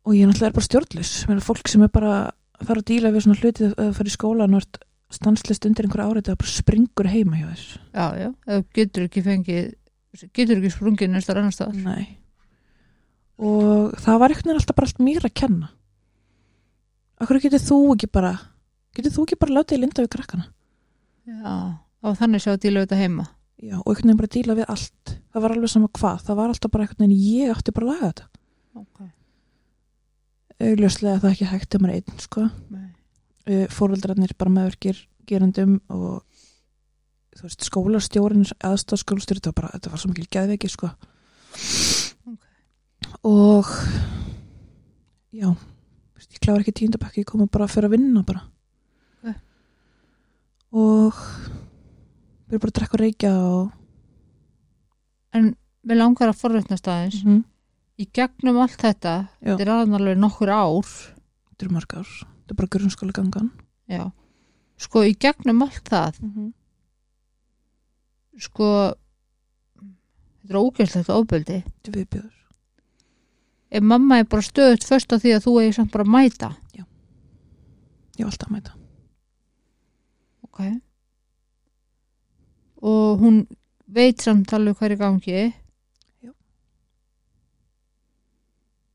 og 0.05 0.17
ég 0.19 0.27
náttúrulega 0.27 0.51
er 0.51 0.57
bara 0.59 0.69
stjórnlis 0.69 1.13
Mér 1.29 1.39
er 1.39 1.47
fólk 1.47 1.71
sem 1.71 1.85
er 1.87 1.93
bara 1.95 2.15
að 2.59 2.67
fara 2.67 2.83
að 2.83 2.89
díla 2.91 3.13
við 3.15 3.27
svona 3.27 3.39
hluti 3.41 3.69
að 3.69 3.77
það 3.79 3.93
fara 3.99 4.11
í 4.11 4.17
skólan 4.17 4.57
og 4.57 4.65
ert 4.65 4.83
stanslist 5.13 5.67
undir 5.69 5.87
einhverja 5.87 6.09
árið 6.09 6.29
það 6.31 6.41
bara 6.41 6.53
springur 6.57 7.09
heima 7.13 7.39
hjá 7.39 7.47
þess 7.53 7.79
Já, 7.93 8.07
já. 8.17 8.29
Þú 8.49 8.59
getur 8.79 9.07
ekki 9.07 9.23
fengið, 9.27 9.71
getur 10.33 10.59
ekki 10.59 10.73
sprungið 10.73 11.13
næstar 11.13 11.41
annar 11.41 11.55
staðar. 11.55 11.79
Nei. 11.85 12.19
og 13.43 13.95
það 14.01 14.21
var 14.23 14.35
veginn 14.35 14.55
alltaf 14.57 14.79
bara 14.79 14.89
allt 14.91 15.03
mér 15.05 15.27
að 15.29 15.35
kenna 15.43 15.71
Akkur 17.23 17.39
getur 17.43 17.63
þú 17.63 17.79
ekki 17.95 18.09
bara 18.13 18.33
getur 18.97 19.15
þú 19.15 19.27
ekki 19.27 19.39
bara 19.41 19.57
látið 19.61 19.79
í 19.79 19.83
linda 19.85 20.03
við 20.05 20.13
krakkana 20.17 20.49
Já. 21.23 21.55
Og 22.03 22.17
þannig 22.19 22.43
sjá 22.43 22.51
að 22.57 22.63
díla 22.65 22.81
við 22.81 22.89
þetta 22.89 22.99
heima. 22.99 23.25
Já, 23.63 23.77
og 23.79 23.93
einhvern 23.93 24.09
veginn 24.09 24.19
bara 24.19 24.31
díla 24.35 24.55
við 24.59 24.71
allt 24.75 25.13
það 25.31 25.45
var 25.45 25.53
alveg 25.55 25.71
sama 25.71 25.91
hvað, 25.95 26.23
það 26.27 26.39
var 26.41 26.51
alltaf 26.51 26.73
bara 26.75 26.87
einhvern 26.87 27.05
veginn 27.05 27.21
ég 27.23 27.53
átti 27.55 27.75
bara 27.77 27.87
að 27.87 27.93
laga 27.93 28.09
þetta 28.09 28.27
Ok. 28.83 29.05
augljóslega 30.67 31.15
er 31.15 31.23
það 31.23 31.35
ekki 31.37 31.51
hægt 31.53 31.77
um 31.79 31.87
einn 31.93 32.19
sko. 32.25 32.49
Uh, 33.43 33.67
fóröldrarnir 33.71 34.35
bara 34.39 34.55
meðverkir 34.57 34.99
gerandum 35.31 35.77
og 35.91 36.25
þú 37.39 37.47
veist, 37.47 37.65
skólastjórin 37.69 38.45
aðstofskólastjóri, 38.67 39.41
þetta 39.41 39.53
var 39.53 39.59
bara, 39.61 39.71
þetta 39.77 39.93
var 39.95 40.03
svo 40.03 40.11
mikil 40.11 40.29
geðveiki 40.37 40.71
sko 40.71 40.91
Ok. 42.27 42.49
og 43.31 43.71
já 45.33 45.49
kláði 46.43 46.65
ekki 46.65 46.75
tíundabæk 46.81 47.19
ég 47.23 47.29
kom 47.29 47.47
bara 47.49 47.65
að 47.69 47.75
fyrir 47.77 47.89
að 47.89 47.95
vinna 47.97 48.23
bara 48.27 48.43
Ok. 49.23 49.35
og 50.73 51.15
við 52.49 52.57
erum 52.57 52.61
bara 52.65 52.73
að 52.73 52.77
drekka 52.81 52.95
og 52.99 53.01
reykja 53.05 53.33
og 53.39 53.71
En 55.33 55.57
við 55.89 55.97
langar 55.97 56.29
að 56.29 56.37
forréttnast 56.43 56.89
aðeins. 56.89 57.23
mm 57.25 57.45
Í 58.03 58.07
gegnum 58.13 58.57
allt 58.59 58.81
þetta, 58.81 59.29
Já. 59.45 59.53
þetta 59.53 59.63
er 59.63 59.71
aðnarlega 59.71 60.19
nokkur 60.19 60.49
ár. 60.51 60.89
þetta 61.49 61.65
eru 61.65 61.75
mörg 61.77 61.93
ár, 61.95 62.09
þetta 62.09 62.51
er 62.51 62.57
bara 62.57 62.69
grunnskóla 62.75 63.13
gangan 63.13 63.51
Já. 63.89 64.11
Sko, 64.77 65.03
í 65.07 65.13
gegnum 65.15 65.63
allt 65.63 65.85
það, 65.89 66.19
mm 66.23 66.31
-hmm. 66.33 66.53
sko, 68.41 68.95
þetta 70.43 70.51
er 70.55 70.59
ógæslegt 70.61 71.09
ofbeldi. 71.13 71.63
þetta 71.63 71.89
er 71.93 71.99
viðbjöður 72.01 72.42
Ef 73.73 73.81
mamma 73.83 74.19
er 74.21 74.25
bara 74.29 74.45
stöðut 74.45 74.85
först 74.85 75.13
á 75.13 75.17
því 75.17 75.31
að 75.39 75.45
þú 75.47 75.53
eigi 75.63 75.75
samt 75.79 75.93
bara 75.95 76.05
að 76.05 76.13
mæta. 76.17 76.51
ég 76.77 78.27
var 78.27 78.29
alltaf 78.29 78.49
að 78.49 78.53
mæta 78.53 78.73
Ok. 80.45 80.59
Og 82.83 83.21
hún 83.23 83.39
veit 83.89 84.21
samt 84.21 84.53
alveg 84.53 84.77
hvað 84.77 84.91
er 84.91 84.95
í 84.95 84.99
gangi. 85.01 85.55
Já. 86.23 86.33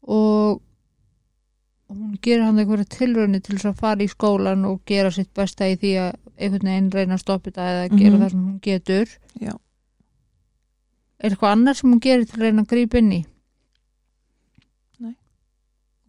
Og 0.08 0.62
hún 1.90 2.18
gerir 2.22 2.44
hann 2.46 2.60
eitthvað 2.62 2.86
tilraunni 2.94 3.42
til 3.42 3.56
þess 3.58 3.72
að 3.72 3.80
fara 3.82 4.06
í 4.06 4.10
skólan 4.12 4.66
og 4.70 4.82
gera 4.86 5.10
sitt 5.16 5.32
besta 5.34 5.66
í 5.72 5.78
því 5.82 5.94
að 6.04 6.12
einhvern 6.38 6.70
veginn 6.70 6.92
reyna 6.94 7.18
að 7.18 7.24
stoppa 7.24 7.50
þetta 7.50 7.68
eða 7.72 7.90
gera 7.98 8.16
Mhm. 8.18 8.22
það 8.22 8.30
sem 8.32 8.46
hún 8.46 8.60
getur. 8.62 9.08
Já. 9.42 9.54
Er 11.20 11.30
eitthvað 11.32 11.52
annar 11.52 11.74
sem 11.76 11.92
hún 11.92 12.00
gerir 12.00 12.26
til 12.30 12.38
að 12.38 12.44
reyna 12.46 12.62
að 12.64 12.68
grípa 12.76 12.98
inn 13.02 13.12
í? 13.12 13.26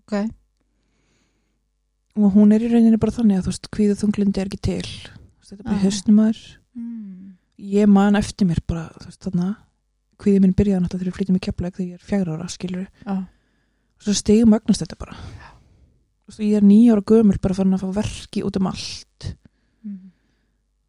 Ok. 0.08 0.30
og 2.18 2.32
hún 2.34 2.50
er 2.54 2.64
í 2.64 2.68
rauninni 2.72 2.98
bara 2.98 3.12
þannig 3.14 3.38
að 3.38 3.44
þú 3.46 3.52
veist, 3.52 3.68
kvíðu 3.70 3.96
þunglindi 4.00 4.40
er 4.42 4.48
ekki 4.50 4.60
til 4.64 4.82
þetta 4.82 5.52
er 5.52 5.62
bara 5.62 5.76
Ah. 5.76 5.82
að 5.84 5.92
þér 5.92 6.56
Mm. 6.78 7.32
ég 7.58 7.88
man 7.88 8.14
eftir 8.16 8.46
mér 8.46 8.58
bara 8.66 8.88
veist, 9.04 9.20
þarna, 9.20 9.56
kvíði 10.18 10.40
minn 10.40 10.54
byrjaði 10.54 10.82
náttúrulega 10.82 10.98
þegar 10.98 11.12
ég 11.12 11.16
flyttum 11.18 11.36
í 11.36 11.40
keflæk 11.46 11.74
þegar 11.76 11.88
ég 11.88 11.94
er 11.94 12.06
fjagra 12.06 12.36
ára 12.38 12.48
skilur 12.48 12.86
Já. 13.06 13.12
og 13.18 13.26
svo 14.02 14.14
stegum 14.14 14.50
magnast 14.50 14.80
þetta 14.82 14.98
bara 14.98 15.16
Þú 15.16 16.28
veist, 16.28 16.40
ég 16.40 16.56
er 16.56 16.62
nýja 16.62 16.92
ára 16.92 17.02
gömul 17.04 17.40
bara 17.40 17.54
farin 17.54 17.72
að 17.74 17.80
fá 17.80 17.92
verki 17.94 18.42
út 18.44 18.56
um 18.56 18.66
allt 18.66 19.36
Mm. 19.84 20.10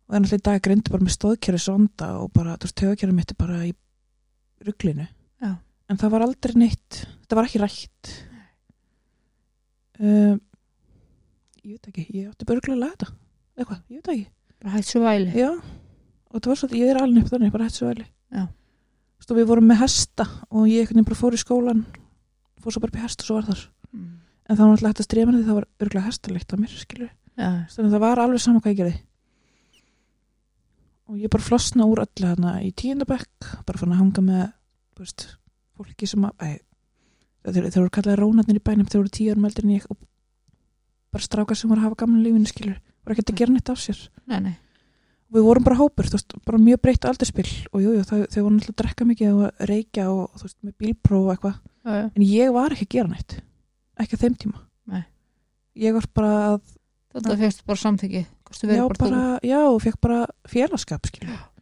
og 0.10 0.16
er 0.16 0.20
náttúrulega 0.20 0.40
í 0.40 0.44
dag 0.44 0.62
grindi 0.62 0.90
bara 0.92 1.04
með 1.04 1.18
stóðkerfi 1.18 1.60
sonda 1.62 2.20
og 2.22 2.34
bara, 2.34 2.58
þú 2.58 2.66
veist, 2.66 2.76
tögakerfi 2.76 3.14
mitt 3.14 3.32
er 3.32 3.36
bara 3.36 3.64
í 3.66 3.74
rugglinu 4.66 5.08
Já. 5.42 5.58
en 5.90 5.98
það 5.98 6.10
var 6.12 6.22
aldrei 6.22 6.54
neitt 6.56 7.06
þetta 7.24 7.36
var 7.36 7.46
ekki 7.46 7.60
rætt 7.62 8.29
um, 10.00 10.42
ég 11.64 11.76
veit 11.76 11.90
ekki 11.92 12.06
ég 12.16 12.30
átti 12.32 12.48
börglega 12.50 12.78
að 12.78 12.84
laga 12.84 12.98
þetta 12.98 13.16
eitthvað, 13.60 13.82
ég 13.90 14.00
veit 14.00 14.14
ekki 14.16 14.28
Bara 14.60 14.76
hætt 14.76 14.90
svo 14.90 15.00
væli. 15.06 15.32
Já, 15.40 15.54
og 15.56 16.42
það 16.42 16.50
var 16.52 16.58
svolítið, 16.60 16.80
ég 16.82 16.90
er 16.92 16.98
alveg 17.00 17.24
upp 17.24 17.32
þannig, 17.32 17.52
bara 17.54 17.68
hætt 17.68 17.78
svo. 17.78 17.92
Já. 18.36 18.42
Svo 19.24 19.36
við 19.38 19.46
vorum 19.48 19.70
með 19.70 19.80
hesta 19.86 20.26
og 20.52 20.66
ég 20.68 20.92
bara 20.98 21.20
fór 21.20 21.36
í 21.36 21.40
skólan, 21.40 21.86
fór 22.60 22.76
svo 22.76 22.84
bara 22.84 22.92
upp 22.92 23.00
í 23.00 23.04
hest 23.06 23.24
og 23.24 23.30
svo 23.30 23.38
var 23.38 23.48
þar. 23.48 23.62
Mm. 23.94 24.10
En 24.50 24.58
það 24.58 24.64
var 24.66 24.74
náttúrulega 24.74 24.92
hægt 24.92 25.04
að 25.04 25.08
strema 25.08 25.36
því 25.36 25.46
það 25.46 25.60
var 25.60 25.68
örgulega 25.86 26.10
hestalikt 26.10 26.52
á 26.52 26.56
mér, 26.60 26.76
skilur. 26.82 27.14
Að 27.40 27.78
það 27.78 28.04
var 28.04 28.24
alveg 28.26 28.44
sama 28.44 28.64
hvað 28.64 28.74
ég 28.74 28.82
gerði. 28.82 28.98
Og 31.10 31.24
ég 31.24 31.32
bara 31.32 31.48
flosna 31.48 31.88
úr 31.88 32.04
öllu 32.04 32.28
hérna 32.34 32.58
í 32.66 32.74
tíundabekk, 32.76 33.52
bara 33.66 33.80
fann 33.80 33.96
að 33.96 34.02
hanga 34.04 34.26
með, 34.28 34.44
veist, 35.00 35.26
fólki 35.80 36.10
sem 36.10 36.28
að, 36.28 36.36
æ, 36.44 36.60
þeir, 37.46 37.68
þeir 37.70 37.82
voru 37.82 37.94
kallaði 37.98 38.20
rónarnir 38.20 38.60
í 38.60 38.64
bænum, 38.64 38.88
þeir 38.90 39.02
voru 39.02 39.14
tíu 39.16 39.34
árum 39.34 39.50
eldri 39.50 39.66
en 39.68 39.76
ég 39.76 39.86
og 39.90 40.00
bara 41.14 41.26
strákar 41.26 41.58
sem 41.58 41.72
voru 41.72 41.82
að 41.82 41.90
hafa 41.90 42.02
gamla 42.04 42.24
lífinu, 42.24 42.50
skilur, 42.50 42.80
voru 43.04 43.16
ekkert 43.16 43.34
að 43.34 43.40
gera 43.42 43.56
neitt 43.56 43.72
af 43.72 43.82
sér. 43.82 44.02
Nei, 44.30 44.40
nei. 44.46 44.56
við 45.34 45.46
vorum 45.46 45.66
bara 45.66 45.80
hópur, 45.80 46.10
þú 46.10 46.18
veist, 46.18 46.36
bara 46.46 46.62
mjög 46.62 46.82
breytt 46.86 47.06
aldurspil 47.10 47.48
og 47.74 47.84
jú, 47.84 47.94
jú, 47.98 48.06
þau, 48.08 48.18
voru 48.20 48.56
náttúrulega 48.56 48.76
að 48.76 48.80
drekka 48.84 49.08
mikið 49.10 49.36
og 49.36 49.68
reykja 49.70 50.08
og 50.10 50.40
þú 50.40 50.48
veist, 50.48 50.58
með 50.66 50.76
bílpróf 50.84 51.28
og 51.28 51.32
eitthvað, 51.36 51.62
en 52.10 52.26
ég 52.26 52.54
var 52.56 52.76
ekki 52.76 52.88
að 52.88 52.96
gera 52.98 53.14
neitt 53.14 53.38
ekki 54.00 54.20
á 54.20 54.22
þeim 54.24 54.36
tíma. 54.40 54.62
Nei. 54.90 55.04
ég 55.80 55.96
var 55.98 56.10
bara 56.16 56.34
að, 56.54 56.76
Þetta 57.10 57.36
fegst 57.40 57.64
bara 57.66 57.82
samþyggi. 57.82 58.20
Já, 58.70 58.84
bara, 58.98 59.22
já, 59.46 59.60
og 59.66 59.80
fekk 59.82 59.98
bara 60.02 60.20
félagskap, 60.50 61.10
skilju 61.10 61.34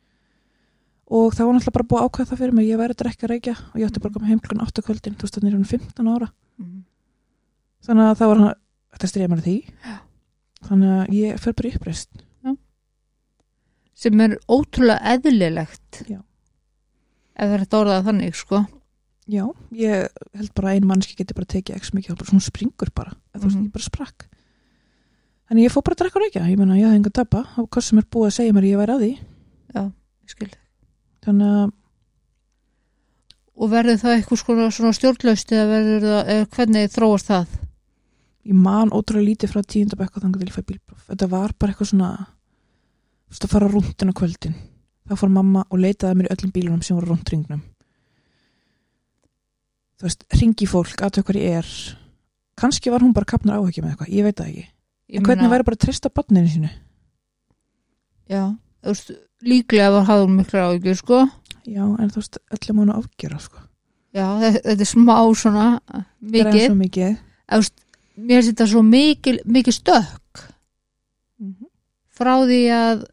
og 1.08 1.34
það 1.34 1.46
var 1.48 1.56
náttúrulega 1.56 1.78
bara 1.78 1.88
búið 1.88 2.02
að 2.02 2.08
ákveða 2.10 2.30
það 2.32 2.40
fyrir 2.42 2.54
mig, 2.58 2.68
ég 2.68 2.78
væri 2.82 2.94
að 2.96 3.02
drekka 3.02 3.28
reykja 3.32 3.56
og 3.72 3.76
ég 3.80 3.88
átti 3.88 4.02
bara 4.04 4.12
að 4.12 4.18
koma 4.18 4.28
heim 4.32 4.40
klukkan 4.44 4.66
8 4.68 4.84
kvöldin, 4.88 5.16
þú 5.16 5.24
veist, 5.28 5.36
þannig 5.38 5.52
er 5.52 5.58
hann 5.58 5.72
15 5.72 6.12
ára. 6.14 6.28
Mm. 6.58 6.84
þannig 7.88 8.08
að 8.12 8.18
það 8.20 8.28
var 8.32 8.38
hann, 8.42 8.56
þetta 8.98 9.08
stríða 9.12 9.30
mér 9.32 9.44
því 9.46 9.56
þannig 10.68 10.94
að 10.98 11.14
ég 11.16 11.40
fer 11.44 11.54
bara 11.54 11.74
uppreist 11.78 12.24
Sem 13.98 14.20
er 14.22 14.36
ótrúlega 14.46 15.02
eðlilegt. 15.16 16.04
Já. 16.06 16.20
Ef 17.34 17.48
það 17.48 17.54
er 17.56 17.62
þetta 17.64 17.80
orðað 17.82 18.04
þannig, 18.06 18.36
sko. 18.38 18.60
já, 19.28 19.44
ég 19.74 20.06
held 20.38 20.52
bara 20.54 20.70
að 20.70 20.76
ein 20.78 20.86
mannski 20.88 21.16
geti 21.18 21.34
bara 21.34 21.50
tekið 21.50 21.76
ekki 21.80 21.96
mikið, 21.98 22.22
svona 22.30 22.46
springur 22.46 22.92
bara, 22.94 23.16
mm 23.34 23.42
þú 23.42 23.44
veist, 23.48 23.58
Mhm. 23.58 23.66
ég 23.66 23.74
bara 23.74 23.84
sprakk 23.90 24.28
Þannig 25.50 25.64
ég 25.66 25.72
fór 25.72 25.84
bara 25.84 25.96
að 25.96 26.02
drekka 26.04 26.20
reykja, 26.20 26.46
ég 26.52 26.58
meina 26.58 26.76
ég 26.78 26.86
hafði 26.86 26.96
enga 27.00 27.10
Þannig 31.28 31.54
að 31.60 31.76
og 33.58 33.72
verður 33.72 33.98
það 34.02 34.16
eitthvað 34.16 34.42
svona, 34.76 34.94
stjórnlaust 34.94 35.52
eða 35.52 35.70
verður 35.72 36.04
það, 36.06 36.20
eða 36.34 36.50
hvernig 36.56 36.92
þróast 36.94 37.32
það 37.32 37.56
ég 38.48 38.56
man 38.56 38.92
ótrúlega 38.96 39.28
lítið 39.28 39.52
frá 39.52 39.64
tíundabekka 39.66 40.22
þannig 40.24 40.42
til 40.42 40.50
ég 40.50 40.56
fæ 40.56 40.64
bílpróf. 40.72 41.04
Þetta 41.10 41.30
var 41.32 41.54
bara 41.60 41.74
eitthvað 41.74 41.90
svona, 41.92 42.12
þú 43.28 43.34
veist 43.34 43.48
að 43.48 43.54
fara 43.54 43.72
rúndin 43.72 44.14
á 44.14 44.20
kvöldin. 44.20 44.56
Þá 45.08 45.14
fór 45.20 45.34
mamma 45.34 45.64
og 45.68 45.82
leitaði 45.82 46.12
að 46.12 46.20
mér 46.20 46.30
í 46.30 46.34
öllum 46.36 46.54
bílunum 46.56 46.86
sem 46.86 46.98
voru 46.98 47.12
rúnd 47.12 47.32
ringnum. 47.32 47.64
Þú 49.98 50.08
veist, 50.08 50.26
ringi 50.40 50.68
fólk, 50.70 51.04
aðtöku 51.04 51.34
hver 51.34 51.42
ég 51.42 51.60
er. 51.60 51.72
Kannski 52.58 52.92
var 52.94 53.04
hún 53.04 53.16
bara 53.18 53.28
kapnar 53.30 53.60
áhyggjum 53.60 53.88
með 53.88 53.96
eitthvað, 53.96 54.14
ég 54.16 54.28
veit 54.28 54.40
það 54.40 54.52
ekki. 54.52 54.66
Ég 55.08 55.20
En 55.20 55.28
hvernig 55.28 55.52
væri 55.52 55.68
bara 55.68 55.78
að 55.80 55.84
treysta 55.86 56.12
barninu 56.14 56.52
sínu? 56.52 56.72
já, 58.28 58.44
þú 58.84 58.92
veist, 58.92 59.12
líklega 59.46 59.92
var 59.94 60.06
hafður 60.10 60.30
mikla 60.34 60.64
áhyggjur 60.72 60.96
sko 61.02 61.20
Já, 61.68 61.84
en 61.84 62.10
þú 62.10 62.22
veist, 62.22 62.38
öllum 62.56 62.78
hann 62.80 62.92
að 62.94 63.00
afgjöra, 63.04 63.40
sko. 63.44 63.60
já, 64.16 64.26
þetta, 64.40 64.72
er 64.72 64.86
smá 64.88 65.16
svona 65.36 65.66
mikið, 66.24 66.62
svo 66.70 66.76
mikið. 66.80 67.18
Veist, 67.52 67.74
mér 68.18 68.40
finnst 68.42 68.52
þetta 68.54 68.68
svo 68.72 68.82
mikil, 68.88 69.40
mikil 69.46 69.74
stökk 69.76 70.46
Mhm. 71.40 71.68
frá 72.18 72.34
því 72.48 72.62
að 72.72 73.04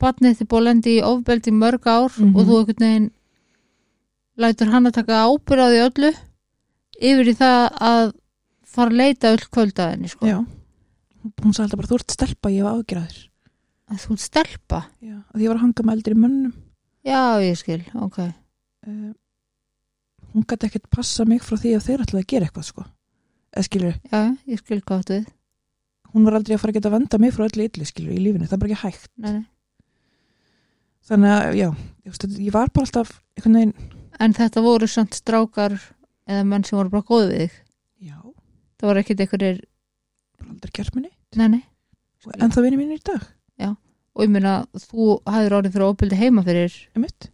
barnið 0.00 0.38
þið 0.40 0.48
búið 0.50 0.58
að 0.60 0.64
lendi 0.66 0.96
í 0.98 1.02
ofbeldi 1.04 1.52
mörg 1.52 1.84
ár 1.86 2.10
Mhm. 2.16 2.34
og 2.36 2.46
þú 2.46 2.56
einhvern 2.58 2.80
veginn 2.80 3.10
lætur 4.38 4.70
hann 4.72 4.86
að 4.86 4.92
taka 4.98 5.20
ábyrð 5.28 5.62
á 5.62 5.68
því 5.70 5.80
öllu 5.88 6.10
yfir 7.00 7.28
í 7.28 7.34
það 7.36 7.60
að 7.80 8.12
fara 8.64 8.90
að 8.90 8.96
leita 8.96 9.28
öll 9.32 9.44
kvöldaðinni 9.52 10.08
sko. 10.08 10.26
Já. 10.26 10.38
Hún 11.42 11.52
sagði 11.52 11.62
alltaf 11.68 11.76
bara, 11.76 11.88
þú 11.88 11.94
ert 12.00 12.10
stelpa, 12.10 12.48
ég 12.50 12.62
var 12.64 12.74
afgjörað 12.80 13.08
þér. 13.12 13.28
Að 13.92 14.02
þú 14.06 14.16
stelpa 14.20 14.80
Já, 15.04 15.16
að 15.34 15.44
ég 15.44 15.50
var 15.52 15.58
að 15.60 15.64
hanga 15.66 15.84
með 15.86 15.96
eldri 15.98 16.18
mönnum. 16.18 16.52
já, 17.06 17.20
ég 17.44 17.56
skil, 17.62 17.82
ok 17.94 18.20
Uh, 18.86 19.10
hún 20.30 20.44
gæti 20.46 20.68
ekkert 20.68 20.84
passa 20.94 21.24
mig 21.26 21.40
frá 21.42 21.56
því 21.58 21.72
að 21.74 21.86
þeir 21.88 22.02
ætlaði 22.04 22.22
að 22.22 22.28
gera 22.30 22.46
eitthvað, 22.46 22.66
sko. 22.68 22.84
Eða 23.50 23.64
skilur, 23.66 23.96
já, 24.12 24.20
ég 24.46 24.60
skil 24.60 24.78
gátt 24.86 25.10
við 25.10 25.24
hún 26.12 26.24
var 26.28 26.36
aldrei 26.38 26.54
að 26.54 26.60
fara 26.62 26.70
að 26.70 26.78
geta 26.78 26.90
að 26.92 26.94
venda 26.96 27.18
mig 27.18 27.34
frá 27.34 27.44
öllu 27.48 27.66
illu, 27.66 27.86
skilur, 27.88 28.14
í 28.14 28.22
lífinu. 28.22 28.46
Það 28.46 28.54
er 28.56 28.62
bara 28.62 28.70
ekki 28.76 28.82
hægt. 28.84 29.10
nei, 29.18 29.32
nei. 29.40 29.44
Þannig 31.06 31.32
að, 31.34 31.56
já, 31.58 31.66
ég, 32.06 32.52
var 32.54 32.70
bara 32.74 32.86
alltaf, 32.86 33.10
veginn, 33.42 33.74
en 34.22 34.36
þetta 34.38 34.62
voru 34.64 34.88
samt 34.90 35.18
strákar 35.18 35.76
eða 36.26 36.46
menn 36.48 36.64
sem 36.66 36.78
voru 36.78 36.92
bara 36.94 37.06
góð 37.10 37.26
við 37.32 37.42
þig 37.42 37.58
já, 38.08 38.16
það 38.80 38.90
var 38.90 39.00
ekkit 39.02 39.22
einhverjir, 39.26 39.60
aldrei 40.46 40.72
gert 40.78 40.94
minni. 40.96 41.12
nei, 41.36 41.48
nei 41.58 41.64
En 42.42 42.50
það 42.50 42.64
vinni 42.66 42.80
mínu 42.80 42.96
í 42.96 43.02
dag, 43.06 43.22
og 44.16 44.22
ég 44.24 44.30
meina, 44.32 44.66
þú 44.72 45.18
hafðir 45.28 45.52
orðið 45.58 45.72
fyrir 45.74 45.86
ofbeldi 45.90 46.16
heima 46.16 46.42
fyrir 46.46 46.72
einmitt. 46.96 47.26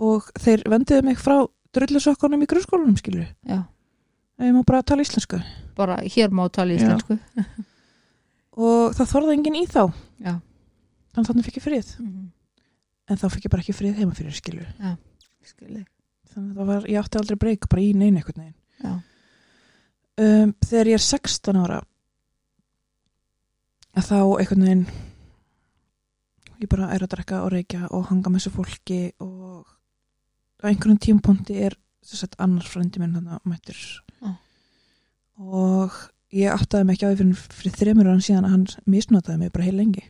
Og 0.00 0.30
þeir 0.40 0.62
vendiðu 0.72 1.02
mig 1.04 1.18
frá 1.20 1.34
drullusokkunum 1.76 2.40
í 2.42 2.48
grunnskólanum, 2.48 2.96
skilur. 2.96 3.26
já, 3.46 3.64
Ég 4.40 4.54
má 4.56 4.62
bara 4.64 4.82
tala 4.82 5.02
íslensku. 5.04 5.36
bara 5.76 5.98
hér 6.00 6.30
má 6.32 6.48
tala 6.50 6.72
Já. 6.72 6.80
íslensku 6.80 7.18
Og 8.56 8.94
það 8.96 9.10
þorði 9.12 9.34
enginn 9.36 9.58
í 9.60 9.66
þá. 9.68 9.92
já, 10.24 10.40
Þannig 11.14 11.28
þannig 11.28 11.44
fikk 11.44 11.56
ég 11.60 11.64
frið. 11.66 11.90
Mhm. 12.00 12.30
En 13.10 13.16
þá 13.16 13.28
fikk 13.34 13.44
ég 13.44 13.50
bara 13.50 13.62
ekki 13.62 13.74
frið 13.76 13.94
heima 14.00 14.14
fyrir, 14.16 14.32
skilur. 14.32 14.66
skil 15.44 15.84
Þannig 16.30 16.52
að 16.54 16.56
það 16.56 16.66
var, 16.72 16.84
ég 16.88 17.00
átti 17.04 17.18
aldrei 17.20 17.36
breyk 17.36 17.68
bara 17.68 17.82
í 17.82 17.92
neina 17.94 18.22
veginn. 18.24 18.54
já, 18.82 19.02
Um, 20.20 20.52
þegar 20.60 20.86
ég 20.90 20.94
er 20.98 21.00
16 21.00 21.56
ára, 21.56 21.78
að 23.96 24.06
þá 24.06 24.18
einhvern 24.20 24.64
veginn, 24.66 24.84
ég 26.60 26.70
bara 26.70 26.90
er 26.94 27.04
að 27.04 27.12
drekka 27.14 27.42
og 27.44 27.52
reykja 27.54 27.88
og 27.96 28.08
hanga 28.10 28.30
með 28.30 28.44
þessu 28.44 28.54
fólki 28.54 29.00
og 29.24 29.66
á 30.60 30.64
einhvern 30.70 31.00
tímpunkti 31.00 31.58
er 31.66 31.76
þess 32.04 32.28
að 32.28 32.38
annar 32.46 32.68
frændi 32.68 33.00
minn 33.00 33.16
þannig 33.16 33.36
að 33.36 33.50
mættir. 33.50 33.82
Já. 34.20 34.32
Og 35.40 36.00
ég 36.36 36.54
áttaði 36.54 36.86
mig 36.86 36.98
ekki 36.98 37.08
á 37.08 37.10
því 37.10 37.20
fyrir, 37.20 37.44
fyrir 37.60 37.78
þreymur 37.80 38.10
ára 38.10 38.24
síðan 38.24 38.48
að 38.48 38.56
hann 38.56 38.66
misnotaði 38.94 39.42
mig 39.42 39.54
bara 39.54 39.68
heil 39.68 39.76
lengi. 39.78 40.04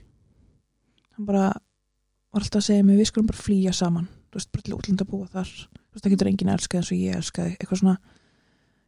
Hann 1.17 1.29
bara 1.29 1.45
var 2.31 2.45
alltaf 2.45 2.63
að 2.63 2.67
segja 2.69 2.87
mig, 2.87 2.99
við 2.99 3.11
skulum 3.11 3.31
bara 3.31 3.45
flýja 3.45 3.75
saman, 3.75 4.09
þú 4.31 4.41
veist, 4.41 4.51
bara 4.55 4.67
til 4.67 4.77
útlanda 4.77 5.07
að 5.07 5.13
búa 5.13 5.31
þar. 5.31 5.51
Þú 5.51 5.95
veist, 5.95 6.05
það 6.05 6.15
getur 6.15 6.31
enginn 6.31 6.53
elskað 6.55 6.83
eins 6.83 6.91
og 6.91 7.01
ég 7.01 7.21
elskaði, 7.21 7.55
eitthvað 7.57 7.83
svona, 7.83 7.97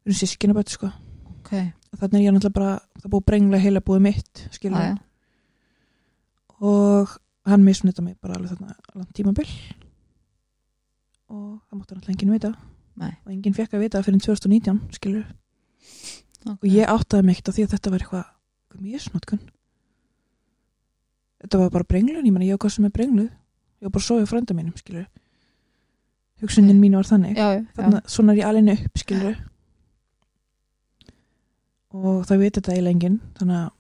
við 0.03 0.13
erum 0.13 0.21
sískina 0.23 0.59
bæti, 0.59 0.77
sko. 0.77 0.93
ok 1.39 1.82
þannig 2.01 2.19
er 2.21 2.25
ég 2.27 2.35
náttúrulega 2.37 2.57
bara, 2.57 2.73
það 3.03 3.13
búið 3.13 3.23
að 3.23 3.29
brengla 3.31 3.59
heila 3.63 3.81
búið 3.85 4.03
mitt, 4.07 4.43
skilur. 4.55 4.81
já, 4.81 4.95
já. 4.95 4.97
Og 6.63 7.17
hann 7.51 7.65
misnita 7.67 8.03
mig 8.03 8.17
bara 8.23 8.37
alveg 8.39 8.53
þarna 8.55 8.77
langt 8.95 9.15
tímabil. 9.19 9.49
Og 11.33 11.59
það 11.67 11.79
mátti 11.79 11.97
náttúrulega 11.97 12.15
enginn 12.15 12.35
vita. 12.37 12.53
Nei. 13.03 13.13
Og 13.27 13.33
enginn 13.33 13.57
fekk 13.57 13.75
að 13.75 13.83
vita 13.87 14.03
fyrir 14.05 14.21
2019, 14.23 14.81
skilur. 14.95 15.25
ok. 16.47 16.59
Og 16.61 16.69
ég 16.71 16.87
áttaði 16.93 17.27
mig 17.27 17.37
ekkert 17.39 17.51
á 17.51 17.55
því 17.57 17.65
að 17.67 17.75
þetta 17.75 17.91
var 17.95 18.05
eitthvað, 18.05 18.27
eitthvað 18.69 18.87
misnotkun. 18.87 19.43
Þetta 21.43 21.59
var 21.59 21.73
bara 21.75 21.89
brenglun, 21.91 22.27
ég 22.27 22.33
menna 22.33 22.47
ég 22.47 22.55
á 22.55 22.63
hvað 22.63 22.77
sem 22.77 22.87
er 22.87 22.95
brengluð. 22.95 23.31
Ég 23.83 23.89
var 23.89 23.95
bara 23.97 24.07
svo 24.07 24.21
í 24.23 24.29
frænda 24.31 24.55
mínum, 24.55 24.77
skilur. 24.79 25.09
Hugsunin 26.43 26.79
mín 26.79 26.95
var 26.95 27.07
þannig. 27.07 27.35
já, 27.37 27.49
já, 27.59 27.65
Þannig 27.75 27.99
að 27.99 28.13
svona 28.15 28.33
er 28.33 28.39
ég 28.39 28.47
alveg 28.47 28.85
upp, 28.87 28.99
skilur. 29.03 29.41
Og 31.93 32.23
það 32.29 32.39
veit 32.39 32.57
þetta 32.57 32.73
eiginlega 32.73 32.95
enginn, 32.97 33.21
þannig 33.39 33.59
að, 33.59 33.71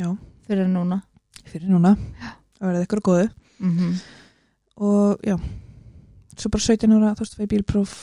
já, 0.00 0.08
fyrir 0.48 0.70
núna. 0.72 1.02
Fyrir 1.48 1.68
núna. 1.68 1.96
Að 2.58 2.70
verða 2.70 2.86
ykkur 2.86 3.04
góðu. 3.04 3.28
Mm 3.58 3.72
og 4.78 5.18
já. 5.26 5.36
Svo 6.38 6.50
bara 6.50 6.62
17 6.62 6.92
ára, 6.92 7.14
þú 7.14 7.24
veist, 7.24 7.36
fæ 7.36 7.46
bílpróf. 7.50 7.94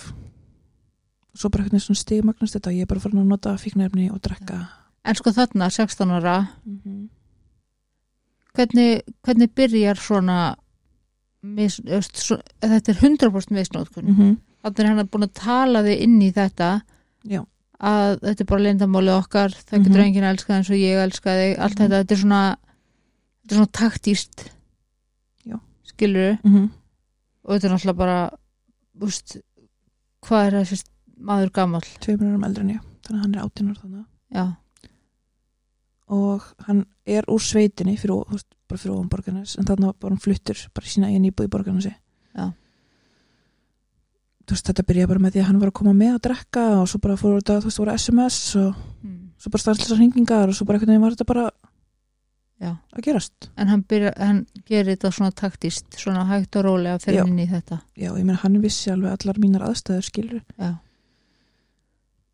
Og 1.34 1.39
svo 1.39 1.49
bara 1.49 1.63
hvernig 1.63 1.82
svona 1.82 1.99
stigmagnast 1.99 2.56
þetta, 2.58 2.73
ég 2.75 2.82
er 2.82 2.89
bara 2.89 2.99
farin 2.99 3.21
að 3.21 3.30
nota 3.32 3.56
fíknefni 3.56 4.10
og 4.12 4.19
drekka. 4.19 4.58
En 5.06 5.15
sko 5.15 5.32
þarna, 5.32 5.69
16 5.69 6.12
ára 6.12 6.47
mm 6.65 6.80
-hmm. 6.84 7.10
hvernig, 8.54 9.01
hvernig 9.23 9.51
byrjar 9.56 9.95
svona 9.95 10.56
mis, 11.41 11.82
svo, 12.13 12.38
þetta 12.62 12.91
er 12.91 12.95
100% 12.95 13.51
misnótkun 13.51 14.06
Mm 14.06 14.15
-hmm. 14.15 14.38
þannig 14.63 14.80
er 14.80 14.86
hann 14.86 15.08
búin 15.08 15.23
að 15.23 15.34
tala 15.34 15.84
þig 15.84 16.01
inn 16.01 16.21
í 16.21 16.32
þetta. 16.32 16.82
Já, 17.23 17.45
að 17.86 18.15
þetta 18.24 18.41
er 18.45 18.50
bara 18.50 18.63
lindamáli 18.65 19.12
okkar. 19.13 19.54
Það 19.54 19.84
getur 19.86 20.00
Mhm. 20.00 20.06
enginn 20.08 20.28
elskað 20.32 20.56
eins 20.58 20.69
og 20.74 20.82
ég 20.82 21.02
elskað 21.06 21.39
þig. 21.41 21.60
Allt 21.60 21.76
Mhm. 21.76 21.84
þetta, 21.86 22.00
þetta 22.04 22.12
er 22.17 22.21
svona 22.24 22.41
þetta 23.45 23.52
er 23.52 23.58
svona 23.60 23.71
taktíst 23.80 24.45
skilur 25.86 26.38
mm 26.43 26.52
-hmm. 26.52 26.69
og 27.45 27.52
þetta 27.56 27.65
er 27.67 27.71
náttúrulega 27.76 27.98
bara 27.98 28.30
úst, 29.02 29.38
hvað 30.26 30.48
er 30.48 30.52
þessi 30.65 30.84
maður 31.21 31.52
gamall? 31.54 31.82
Tveimur 32.02 32.32
árum 32.34 32.43
eldri 32.43 32.62
en 32.62 32.69
ég 32.69 32.82
þannig 33.06 33.19
að 33.19 33.21
hann 33.21 33.36
er 33.36 33.41
18 33.43 33.69
ára 33.69 33.82
þannig 33.82 34.06
já, 34.34 34.56
og 36.10 36.41
hann 36.67 36.86
er 37.08 37.24
úr 37.32 37.39
sveitinni 37.41 37.98
fyrir, 37.98 38.26
veist, 38.30 38.48
bara 38.67 38.78
fyrir 38.82 38.95
ofan 38.95 39.10
borgarnes 39.10 39.58
en 39.58 39.65
þannig 39.65 39.93
var 40.02 40.10
hann 40.13 40.19
fluttur 40.21 40.58
bara 40.74 40.86
sína 40.88 41.08
einn 41.13 41.26
íbúð 41.26 41.45
í 41.48 41.54
borgarnesi 41.54 41.93
Já. 42.36 42.52
Þú 44.45 44.55
veist, 44.55 44.67
þetta 44.69 44.88
byrjaði 44.89 45.12
bara 45.12 45.23
með 45.25 45.36
því 45.36 45.43
að 45.43 45.47
hann 45.49 45.62
var 45.62 45.71
að 45.71 45.77
koma 45.81 45.93
með 45.97 46.15
að 46.15 46.23
drekka 46.29 46.65
og 46.79 46.89
svo 46.89 46.99
bara 47.03 47.19
fór 47.19 47.38
þetta, 47.39 47.60
þú 47.62 47.69
veist, 47.69 47.81
voru 47.81 47.95
SMS 47.95 48.41
og 48.62 48.69
mm. 49.01 49.15
svo 49.41 49.53
bara 49.53 49.63
stanslisar 49.65 50.01
hringingar 50.01 50.51
og 50.51 50.58
svo 50.58 50.67
bara 50.67 50.79
einhvern 50.79 50.93
veginn 50.93 51.05
var 51.05 51.15
þetta 51.15 51.29
bara 51.31 51.45
já. 52.62 52.71
að 52.95 53.03
gerast 53.05 53.49
en 53.60 53.71
hann, 53.71 53.84
byrja, 53.89 54.13
hann 54.19 54.41
gerir 54.67 54.93
þetta 54.93 55.12
svona 55.15 55.36
taktíst 55.36 55.99
svona 55.99 56.25
hægt 56.29 56.58
og 56.60 56.65
rólega 56.67 57.01
fyrir 57.03 57.21
Já. 57.21 57.27
inn 57.27 57.41
í 57.41 57.47
þetta 57.49 57.79
já, 57.93 58.10
ég 58.10 58.23
meina 58.23 58.39
hann 58.41 58.58
vissi 58.63 58.91
alveg 58.93 59.15
allar 59.15 59.41
mínar 59.41 59.67
aðstæður 59.67 60.08
skilur 60.10 60.41
já, 60.55 60.71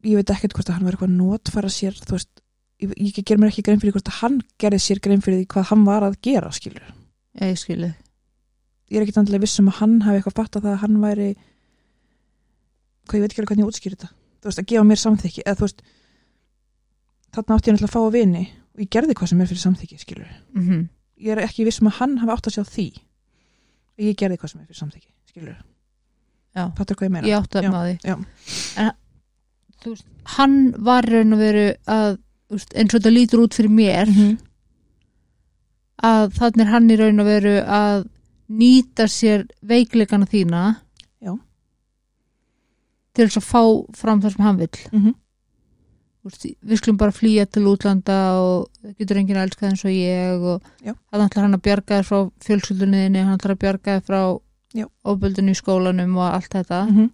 ég 0.07 0.21
veit 0.21 0.33
ekkert 0.35 0.57
hvort 0.57 0.69
að 0.69 0.79
hann 0.79 0.87
var 0.87 0.97
eitthvað 0.97 1.13
að 1.13 1.19
notfæra 1.19 1.73
sér 1.73 1.97
þú 2.01 2.17
veist, 2.17 2.43
ég, 2.83 2.95
ég 2.97 3.21
ger 3.23 3.41
mér 3.41 3.53
ekki 3.53 3.65
grein 3.65 3.81
fyrir 3.81 3.97
hvort 3.97 4.11
að 4.11 4.19
hann 4.21 4.41
gerði 4.61 4.83
sér 4.85 5.03
grein 5.03 5.23
fyrir 5.25 5.41
því 5.41 5.49
hvað 5.55 5.69
hann 5.71 5.87
var 5.89 6.07
að 6.07 6.19
gera 6.25 6.53
skilur, 6.55 6.93
já 7.37 7.47
ég 7.47 7.61
skilu 7.61 7.93
ég 8.91 8.99
er 8.99 9.07
ekki 9.07 9.17
andilega 9.21 9.45
viss 9.47 9.61
um 9.61 9.71
að 9.71 9.79
hann 9.79 10.01
hafi 10.05 10.19
eitthvað 10.19 10.37
fatt 10.37 10.59
að 10.59 10.67
það 10.67 10.75
að 10.75 10.83
hann 10.85 11.01
væri 11.01 11.31
hvað 13.07 13.17
ég 13.17 13.23
veit 13.25 13.31
ekki 13.31 13.41
alveg 13.41 13.51
hvernig 13.51 13.65
ég 13.65 13.71
útskýr 13.71 13.95
þetta 13.95 14.09
þú 14.41 14.49
veist, 14.49 14.59
að 14.61 14.69
gefa 14.71 14.83
mér 14.91 15.01
samþykki 15.01 15.43
eða 15.45 15.57
þú 15.59 15.65
veist, 15.67 15.81
þarna 17.35 17.55
átti 17.57 17.69
ég 17.69 17.75
náttúrulega 17.75 17.89
að 17.89 17.95
fá 17.95 18.01
að 18.05 18.15
vini 18.17 18.43
og 18.71 18.81
ég 18.83 18.89
gerði 18.95 19.15
hvað 19.19 19.29
sem 19.31 19.41
er 19.41 19.49
fyrir 19.51 19.63
samþykki 19.65 19.99
skilur, 20.05 20.31
mm 20.57 20.81
ég 21.21 21.35
er 21.35 21.43
ekki 21.45 21.65
viss 21.67 21.81
um 21.83 21.87
að 21.91 21.97
hann 21.99 22.17
hafi 22.17 22.31
átt 22.33 22.47
að 22.49 22.55
sjá 22.55 22.63
því 22.65 22.85
ég 24.01 24.15
gerði 24.17 24.37
hvað 24.41 24.49
sem 24.51 24.61
er 24.61 24.65
fyrir 24.71 24.79
samþykki 24.81 25.11
skilur, 25.29 25.57
já, 26.57 26.63
fattur 26.77 26.97
hvað 26.97 27.05
ég 27.07 27.13
meina 27.13 27.27
ég 27.29 27.37
átti 27.37 27.59
að 27.61 27.67
maður 27.69 27.97
já. 28.01 28.15
en 28.81 28.91
þú 29.83 29.91
veist, 29.93 30.07
hann 30.37 30.55
var 30.89 31.05
raun 31.05 31.33
og 31.35 31.39
veru 31.43 31.67
að 31.85 32.17
veist, 32.49 32.73
eins 32.73 32.89
og 32.93 32.97
þetta 32.99 33.13
lítur 33.13 33.43
út 33.45 33.53
fyrir 33.59 33.69
mér 33.75 34.09
Mhm. 34.09 34.39
að 36.01 36.31
þannig 36.39 36.63
er 36.65 36.71
hann 36.73 36.89
í 36.89 36.97
raun 36.99 37.21
og 37.21 37.27
veru 37.29 37.55
að 37.61 38.07
nýta 38.51 39.05
sér 39.07 39.45
veikleikana 39.63 40.25
þína. 40.27 40.61
Til 43.13 43.27
þess 43.27 43.41
að 43.41 43.47
fá 43.49 43.61
fram 43.97 44.21
það 44.21 44.35
sem 44.35 44.45
hann 44.45 44.61
vill. 44.61 44.79
Mhm. 44.91 45.15
úst, 46.21 46.45
við 46.45 46.77
skulum 46.77 46.97
bara 47.01 47.11
flýja 47.11 47.47
til 47.49 47.63
útlanda 47.65 48.17
og 48.37 48.67
það 48.83 48.97
getur 48.99 49.17
enginn 49.17 49.39
að 49.41 49.47
elska 49.47 49.69
eins 49.71 49.81
og 49.85 49.89
ég 49.95 50.43
og 50.45 50.61
hann 50.85 51.23
ætlar 51.25 51.47
hann 51.47 51.57
að 51.57 51.63
bjarga 51.65 51.97
þér 51.97 52.05
frá 52.05 52.19
fjölskyldunniðinni, 52.45 53.23
hann 53.25 53.39
ætlar 53.39 53.55
að 53.55 53.63
bjarga 53.63 53.95
þér 53.95 54.05
frá 54.05 54.21
Já. 54.71 54.85
ofböldinu 55.03 55.49
í 55.51 55.57
skólanum 55.57 56.13
og 56.21 56.27
allt 56.29 56.53
þetta. 56.53 56.85
Mm 56.91 57.09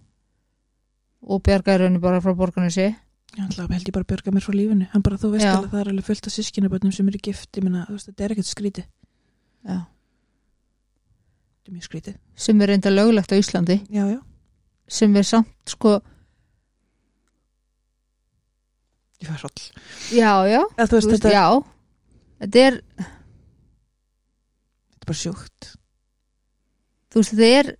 og 1.28 1.42
bjarga 1.44 1.74
þér 1.74 1.84
raunni 1.84 2.00
bara 2.02 2.22
frá 2.22 2.34
borganessi 2.36 2.86
ég 2.88 3.44
ætla 3.44 3.66
held 3.68 3.88
ég 3.88 3.94
bara 3.94 4.06
að 4.06 4.12
björga 4.12 4.34
mér 4.34 4.44
frá 4.44 4.54
lífinu 4.54 4.88
hann 4.92 5.04
bara 5.04 5.18
þú 5.20 5.32
veist 5.34 5.46
Já. 5.46 5.52
alveg 5.56 5.72
það 5.72 5.80
er 5.82 5.90
alveg 5.92 6.06
fullt 6.06 6.28
af 6.28 6.34
sískinabötnum 6.34 6.94
sem 6.94 7.10
eru 7.10 7.20
gift, 7.22 7.50
ég 7.58 7.66
veist, 7.66 8.08
þetta 8.08 8.24
er 8.24 8.34
ekkert 8.34 8.48
skrítið. 8.48 8.86
Já. 9.68 9.78
þetta 11.58 11.68
er 11.68 11.76
mjög 11.76 11.88
skrítið. 11.88 12.16
Sem 12.46 12.62
er 12.62 12.72
reynda 12.72 12.92
löglegt 12.94 13.34
á 13.34 13.36
Íslandi. 13.36 13.80
Já, 13.90 14.04
já, 14.14 14.20
sem 14.88 15.16
er 15.16 15.26
samt 15.26 15.72
sko 15.74 15.98
ég 19.18 19.28
fær 19.30 19.42
hroll. 19.42 19.64
Já, 20.14 20.32
já, 20.48 20.62
Eða, 20.76 20.86
þú 20.86 20.98
veist, 20.98 21.10
þetta, 21.14 21.32
já. 21.34 21.46
Þetta 22.38 22.62
er, 22.64 22.78
þetta 24.92 25.02
er 25.02 25.08
bara 25.10 25.20
sjúkt. 25.22 25.72
Þú 27.08 27.22
veist, 27.22 27.34
þetta 27.34 27.50
er 27.58 27.72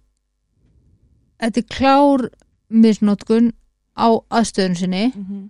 þetta 1.39 1.63
er 1.63 1.69
klár 1.77 2.27
misnótkun 2.69 3.53
á 3.95 4.09
aðstöðun 4.31 4.77
sinni. 4.79 5.05
Mm 5.15 5.25
-hmm. 5.25 5.47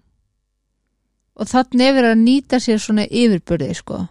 og 1.38 1.46
þannig 1.46 1.96
er 1.96 2.04
að 2.12 2.18
nýta 2.18 2.60
sér 2.60 2.78
svona 2.78 3.06
yfirbörði 3.06 3.74
sko, 3.74 4.06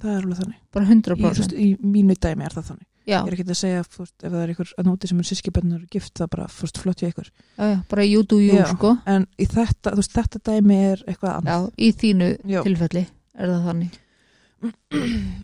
það 0.00 0.10
er 0.10 0.22
alveg 0.22 0.38
þannig. 0.38 0.60
Bara 0.72 0.84
í, 0.84 0.88
þú 0.88 0.94
100% 0.94 1.38
veist, 1.38 1.52
í 1.52 1.76
mínu 1.80 2.14
dæmi 2.14 2.44
er 2.44 2.52
það 2.52 2.64
þannig. 2.70 2.86
já, 2.86 2.89
ég 3.10 3.30
er 3.30 3.36
ekki 3.36 3.46
að 3.46 3.58
segja, 3.60 3.84
veist, 3.96 4.16
ef 4.22 4.26
það 4.26 4.42
er 4.42 4.52
ykkur 4.54 4.72
að 4.80 4.88
nóti 4.88 5.10
sem 5.10 5.22
er 5.22 5.28
sískibötnur 5.30 5.86
gift, 5.92 6.12
það 6.18 6.32
bara 6.34 6.48
fyrst 6.54 6.80
flott 6.82 7.02
hjá 7.02 7.08
ykkur. 7.10 7.30
Já, 7.56 7.64
já, 7.64 7.78
bara 7.90 8.06
you 8.06 8.26
do 8.26 8.40
you 8.42 8.66
sko. 8.70 8.94
en 9.10 9.26
þetta, 9.38 9.94
veist, 9.98 10.14
þetta 10.16 10.42
dæmi 10.50 10.78
er 10.90 11.04
eitthvað 11.06 11.38
annað. 11.40 11.70
í 11.76 11.90
þínu 12.02 12.30
tilfelli 12.66 13.06
er 13.34 13.54
það 13.54 13.70
þannig. 13.70 14.00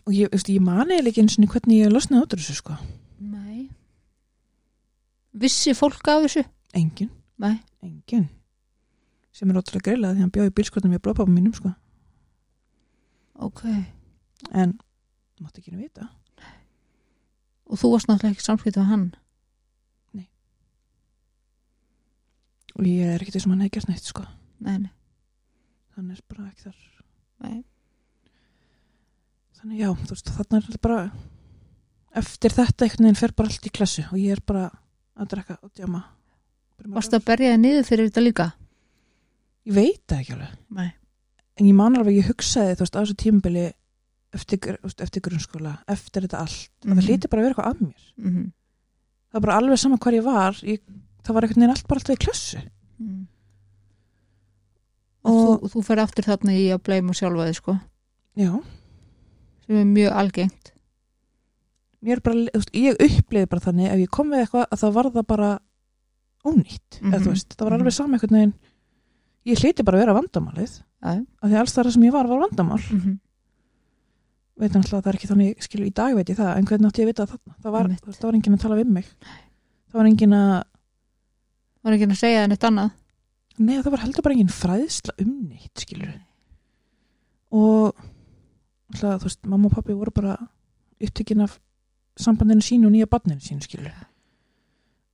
Og 0.05 0.13
ég, 0.13 0.29
veist, 0.33 0.51
ég 0.53 0.61
mani 0.61 0.99
ekki 1.01 1.23
eins 1.23 1.39
og 1.41 1.49
hvernig 1.55 1.81
ég 1.81 1.93
losnaði 1.93 2.27
út 2.27 2.37
úr 2.37 2.43
þessu 2.43 2.59
sko. 2.59 2.77
Nei. 3.19 3.67
Vissi 5.37 5.73
fólk 5.77 6.05
af 6.13 6.27
þessu? 6.27 6.45
engin, 6.77 7.09
nei, 7.41 7.57
engin 7.85 8.27
sem 9.37 9.49
er 9.51 9.59
ótrúlega 9.59 9.91
greilað 9.91 10.15
því 10.15 10.23
hann 10.25 10.33
bjóði 10.33 10.53
bílskotum 10.57 10.93
með 10.93 11.03
blóðpappa 11.05 11.29
mínum 11.29 11.53
sko. 11.53 11.71
Ok. 13.45 13.61
En, 14.49 14.73
mátti 15.41 15.61
ekki 15.61 15.75
nú 15.75 15.83
vita 15.83 16.07
og 17.67 17.79
þú 17.79 17.93
varst 17.93 18.09
náttúrulega 18.09 18.35
ekki 18.35 18.45
samskipt 18.45 18.79
við 18.79 18.91
hann? 18.91 19.07
Og 22.77 22.85
ég 22.85 23.09
er 23.09 23.23
ekki 23.23 23.33
þessum 23.33 23.55
hann 23.55 23.63
hefði 23.65 23.73
gert 23.73 23.89
neitt 23.89 24.05
sko. 24.05 24.23
Nei, 24.61 24.75
nei, 24.83 24.91
hann 25.95 26.11
er 26.13 26.19
bara 26.29 26.45
ekki 26.51 26.67
þar. 26.67 26.83
Nei. 27.41 27.63
þannig 29.57 29.81
já, 29.81 29.89
þú 29.93 30.13
veist, 30.13 30.29
þarna 30.37 30.59
er 30.61 30.79
bara 30.81 30.99
eftir 32.17 32.53
þetta 32.53 32.85
einhvern 32.85 33.07
veginn 33.07 33.19
fer 33.19 33.33
bara 33.37 33.51
allt 33.51 33.67
í 33.69 33.73
klassu 33.73 34.05
og 34.07 34.17
ég 34.21 34.37
er 34.37 34.41
bara 34.45 34.69
að 35.17 35.33
drekka 35.33 35.57
og 35.61 35.73
djama 35.77 36.03
varst 36.93 37.13
að 37.13 37.25
berja 37.25 37.53
þig 37.53 37.61
niður 37.61 37.85
fyrir 37.87 38.09
þetta 38.09 38.23
líka? 38.23 38.47
ég 39.67 39.75
veit 39.75 40.01
það 40.07 40.21
ekki 40.21 40.35
alveg. 40.37 40.53
Nei, 40.77 40.89
en 41.57 41.69
ég 41.69 41.77
man 41.77 41.97
alveg, 41.99 42.19
ég 42.21 42.29
hugsaði 42.31 42.77
þú 42.77 42.85
veist 42.85 42.97
á 42.97 43.01
þessu 43.01 43.17
tímabili 43.23 43.65
eftir, 44.33 44.77
eftir 44.99 45.21
grunnskóla 45.21 45.77
eftir 45.87 46.21
þetta 46.27 46.39
allt, 46.39 46.69
mm 46.85 46.91
Mhm. 46.91 46.99
það 46.99 47.07
hlýti 47.07 47.29
bara 47.29 47.41
að 47.41 47.45
vera 47.45 47.53
eitthvað 47.55 47.71
að 47.71 47.81
mér. 47.81 48.13
Mm 48.17 48.51
það 49.27 49.33
var 49.33 49.41
bara 49.41 49.57
alveg 49.59 49.77
sama 49.79 49.97
hvar 49.97 50.13
ég 50.13 50.23
var 50.23 50.53
ég, 50.63 50.79
það 51.23 51.33
var 51.33 51.41
einhvern 51.43 51.61
veginn 51.61 51.69
allt 51.75 51.87
bara 51.87 51.99
alltaf 51.99 52.15
í 52.15 52.23
klassu 52.25 52.61
mm. 52.99 53.27
Og- 55.27 55.33
og 55.63 55.69
þú, 55.69 55.69
þú 55.73 55.83
fer 55.83 55.99
aftur 55.99 56.23
þarna 56.23 56.53
í 56.55 56.67
að 56.71 56.81
bleima 56.87 57.13
sjálfa 57.17 57.47
þig 57.49 57.55
sko. 57.59 57.73
Já, 58.37 58.51
sem 59.65 59.75
er 59.81 59.85
mjög 59.89 60.13
algengt. 60.21 60.71
Mér 62.05 62.21
bara, 62.23 62.35
ég 62.77 62.95
uppliði 63.01 63.49
bara 63.49 63.59
þannig 63.65 63.89
ef 63.91 63.99
ég 64.05 64.09
kom 64.13 64.29
við 64.31 64.45
eitthvað 64.45 64.67
að 64.71 64.79
það 64.83 64.93
var 64.93 65.09
það 65.11 65.27
bara 65.27 65.49
ónýtt, 66.45 66.99
eða 67.01 67.17
Mhm. 67.17 67.23
þú 67.25 67.29
veist, 67.33 67.49
það 67.57 67.65
var 67.65 67.71
Mhm. 67.71 67.79
alveg 67.81 67.93
sama 67.93 68.13
einhvern 68.17 68.37
veginn. 68.37 68.53
Ég 69.45 69.57
hlýti 69.57 69.83
bara 69.83 69.97
að 69.97 70.05
vera 70.05 70.13
vandamálið. 70.21 70.81
Af 71.03 71.49
því 71.49 71.59
alls 71.59 71.73
það 71.75 71.91
sem 71.91 72.03
ég 72.03 72.11
var 72.11 72.27
var 72.27 72.39
vandamál 72.49 73.19
Veit 74.57 74.71
hann 74.73 74.81
alltaf 74.81 74.97
að 74.97 75.03
það 75.03 75.11
er 75.11 75.17
ekki 75.19 75.29
þannig 75.29 75.65
skilu 75.67 75.85
í 75.85 75.93
dag 75.93 76.15
veit 76.17 76.29
ég 76.31 76.37
það, 76.39 76.53
en 76.57 76.65
hvernig 76.69 76.89
átti 76.89 77.03
ég 77.03 77.07
að 77.07 77.11
vita 77.11 77.25
það 77.25 77.33
þarna? 77.35 77.57
Það 77.61 77.75
var, 77.75 77.89
Einmitt. 77.91 78.07
það 78.17 78.27
var 78.27 78.37
enginn 78.37 78.57
að 78.57 78.63
tala 78.63 78.77
við 78.79 78.93
mig. 78.95 79.11
Það 79.87 79.99
var 79.99 80.09
enginn 80.09 80.37
að 80.37 80.53
var 81.87 81.95
ekki 81.95 82.07
að 82.07 82.17
segja 82.19 82.39
það 82.41 82.49
neitt 82.51 82.67
annað. 82.67 82.95
Nei, 83.57 83.75
það 83.81 83.91
var 83.93 84.03
heldur 84.03 84.25
bara 84.25 84.37
engin 84.37 84.53
fræðsla 84.53 85.13
um 85.23 85.35
neitt, 85.47 85.83
skilur 85.83 86.15
og 87.57 87.95
alltaf, 88.91 89.21
þú 89.21 89.29
veist, 89.29 89.45
mamma 89.47 89.69
og 89.69 89.75
pappi 89.77 89.95
voru 89.95 90.11
bara 90.15 90.35
upptökin 90.99 91.45
af 91.45 91.55
sambandinu 92.19 92.65
sínu 92.65 92.89
og 92.89 92.93
nýja 92.95 93.07
barninu 93.09 93.39
sínu, 93.43 93.63
skilur 93.63 93.93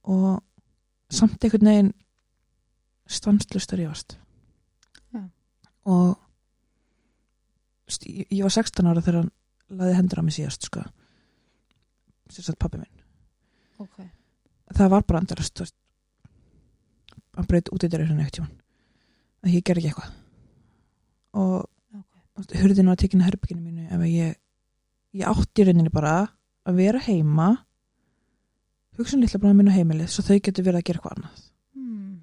og 0.03 0.41
samt 1.13 1.43
einhvern 1.43 1.69
veginn 1.69 1.91
stanslust 3.07 3.73
að 3.75 3.83
rífast 3.83 4.15
Já. 5.13 5.23
og 5.85 6.17
ég, 8.07 8.41
var 8.43 8.53
16 8.53 8.89
ára 8.89 9.03
þegar 9.03 9.19
hann 9.21 9.31
laði 9.79 9.97
hendur 9.99 10.21
á 10.21 10.23
mig 10.25 10.35
síðast, 10.37 10.67
sko. 10.69 10.83
Sagt 12.33 12.59
pappi 12.61 12.79
minn. 12.81 13.01
Ok, 13.83 13.99
það 14.73 14.93
var 14.93 15.05
bara 15.05 15.21
andarast 15.21 15.63
hann 17.33 17.47
braut 17.49 17.71
út 17.73 17.83
í 17.83 17.89
þeirra 17.89 18.07
hérna 18.07 18.25
eitt 18.25 18.37
tíman 18.37 18.51
að 19.43 19.55
ég 19.57 19.65
ger 19.65 19.79
ekki 19.79 19.89
eitthvað. 19.91 20.11
Og 21.41 21.55
ok. 21.63 22.11
okay. 22.41 22.73
var 22.87 22.99
tekin 23.01 23.23
að 23.23 23.29
herbygginu 23.31 23.63
mínu 23.63 23.87
ef 23.89 23.99
að 23.99 24.11
ég 24.13 24.35
ég 25.13 25.29
átti 25.29 25.61
í 25.61 25.67
rauninni 25.67 25.93
bara 25.93 26.13
að 26.65 26.79
vera 26.79 27.01
heima 27.05 27.49
hugsa 28.97 29.17
um 29.17 29.25
bráðum 29.25 29.59
mínu 29.61 29.73
á 29.73 29.77
heimilið 29.77 30.11
svo 30.13 30.25
þau 30.25 30.37
getur 30.37 30.65
verið 30.67 30.79
að 30.79 30.87
gera 30.87 31.01
eitthvað 31.01 31.17
annað. 31.17 31.41
Mm. 31.77 32.13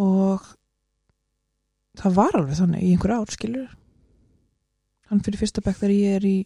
og 0.00 0.48
það 2.00 2.16
var 2.16 2.38
alveg 2.38 2.58
þannig 2.60 2.84
í 2.84 2.90
einhver 2.94 3.14
ár 3.16 3.34
skilur 3.34 3.76
hann 5.10 5.22
fyrir 5.26 5.40
fyrsta 5.40 5.62
bekk 5.64 5.80
þegar 5.80 5.94
ég 5.96 6.18
er 6.18 6.26
í 6.28 6.36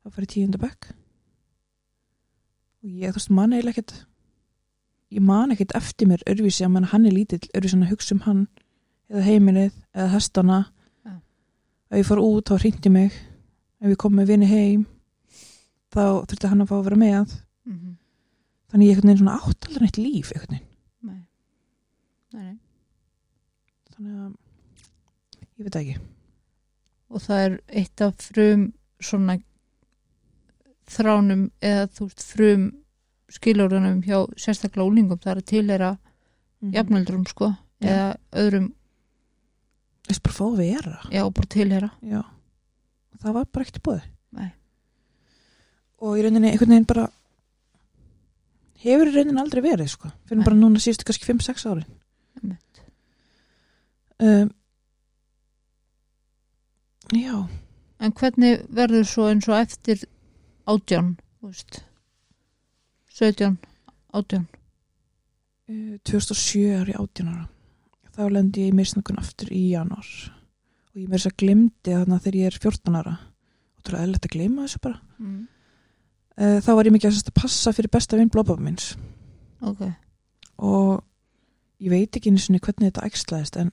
það 0.00 0.14
fyrir 0.16 0.32
tíunda 0.34 0.60
bekk 0.62 0.90
og 2.80 2.88
ég 2.88 3.12
þú 3.12 3.20
veist 3.20 3.34
man 3.36 3.52
eiginlega 3.52 3.76
ekkert 3.76 3.96
ég 5.10 5.24
man 5.26 5.52
ekkert 5.54 5.76
eftir 5.76 6.08
mér 6.08 6.24
örvísi 6.30 6.64
að 6.64 6.88
hann 6.92 7.06
er 7.06 7.16
lítill 7.16 7.42
örvísi 7.54 7.76
að 7.76 7.92
hugsa 7.92 8.16
um 8.16 8.24
hann 8.26 8.46
eða 9.10 9.26
heimilið 9.26 9.74
eða 9.94 10.08
hestana 10.14 10.60
Já. 11.04 11.12
ef 11.90 12.00
ég 12.00 12.08
fór 12.08 12.22
út 12.24 12.50
þá 12.50 12.56
hringdi 12.62 12.92
mig 12.94 13.12
ef 13.80 13.92
ég 13.92 14.00
kom 14.00 14.16
með 14.16 14.32
vini 14.34 14.48
heim 14.50 14.86
þá 15.90 16.24
þurfti 16.30 16.50
hann 16.50 16.64
að 16.64 16.70
fá 16.70 16.76
að 16.78 16.84
vera 16.88 17.00
með 17.04 17.38
Mm 17.70 17.76
-hmm. 17.76 17.96
þannig 18.70 18.86
ég 18.86 18.96
einhvern 18.96 19.08
veginn 19.08 19.18
svona 19.20 19.38
átt 19.38 19.66
aldrei 19.66 19.84
neitt 19.84 19.98
líf 19.98 20.32
einhvern 20.32 20.54
veginn 20.54 20.68
nei. 21.02 21.20
Nei, 22.32 22.42
nei. 22.42 22.58
þannig 23.92 24.14
að 24.24 24.32
ég 25.58 25.66
veit 25.66 25.76
ekki 25.76 25.98
og 27.10 27.20
það 27.24 27.44
er 27.44 27.56
eitt 27.80 28.00
af 28.06 28.14
frum 28.22 28.66
svona 29.02 29.38
þránum 30.90 31.48
eða 31.62 31.86
þú 31.94 32.06
veist 32.08 32.24
frum 32.26 32.64
skilurunum 33.30 34.00
hjá 34.02 34.18
sérstaklega 34.40 34.86
úlingum 34.90 35.18
það 35.22 35.30
er 35.36 35.40
að 35.42 35.50
tilhera 35.52 35.90
Mhm. 36.60 36.72
jafnöldrum 36.74 37.22
sko 37.28 37.46
Já. 37.80 37.88
eða 37.88 38.16
öðrum, 38.32 38.72
Þess 40.10 40.20
bara 40.22 40.34
fá 40.34 40.44
að 40.44 40.56
vera 40.58 40.98
já 41.10 41.22
bara 41.32 41.46
tilhera 41.46 41.90
Já, 42.02 42.22
það 43.22 43.32
var 43.32 43.44
bara 43.46 43.64
ekkert 43.64 43.82
búið 43.82 44.02
Nei. 44.32 44.52
og 46.00 46.18
í 46.18 46.22
rauninni 46.22 46.50
einhvern 46.50 46.68
veginn 46.74 46.86
bara 46.90 47.06
hefur 48.82 49.06
í 49.08 49.14
rauninni 49.14 49.40
aldrei 49.40 49.62
verið 49.62 49.88
sko, 49.88 50.10
fyrir 50.26 50.40
Nei. 50.42 50.44
bara 50.44 50.56
núna 50.56 50.80
síðustu 50.82 51.04
kannski 51.08 51.28
5-6 51.30 51.66
árin 51.70 51.86
Einmitt. 52.42 52.80
um, 54.20 54.50
Já. 57.16 57.36
En 58.00 58.14
hvernig 58.16 58.64
verður 58.72 59.06
svo 59.08 59.28
eins 59.28 59.48
og 59.50 59.58
eftir 59.58 60.04
átján 60.70 61.14
þú 61.40 61.50
veist? 61.50 61.80
17, 63.20 63.58
átján. 64.16 64.46
Uh, 65.70 65.96
2007 66.08 66.80
ári 66.80 66.96
18 66.96 67.28
ára. 67.30 67.46
Þá 68.16 68.22
lendi 68.32 68.66
ég 68.66 68.72
í 68.72 68.76
misnökkun 68.76 69.20
aftur 69.20 69.52
í 69.54 69.70
janúar. 69.74 70.08
Og 70.90 71.02
ég 71.02 71.08
mér 71.08 71.20
þess 71.20 71.30
að 71.30 71.38
glimti 71.44 71.94
þarna 71.94 72.20
þegar 72.22 72.40
ég 72.40 72.50
er 72.50 72.58
14 72.58 73.00
ára. 73.00 73.16
Og 73.76 73.84
það 73.84 73.94
er 73.94 74.02
eðlert 74.06 74.28
að 74.28 74.36
glima 74.36 74.66
þessu 74.66 74.82
bara. 74.86 75.00
Mm. 75.20 75.40
uh, 76.40 76.58
þá 76.64 76.70
var 76.74 76.88
ég 76.88 76.94
mikið 76.96 77.20
að 77.20 77.32
passa 77.36 77.74
fyrir 77.76 77.92
besta 77.92 78.16
vinn 78.16 78.32
blópapa 78.32 78.62
minns 78.64 78.94
ok, 79.60 79.82
og 80.64 81.02
ég 81.80 81.92
veit 81.92 82.16
ekki 82.16 82.32
einu 82.32 82.40
sinni 82.42 82.60
hvernig 82.62 82.90
þetta 82.90 83.06
æxlaðist 83.08 83.58
en 83.60 83.72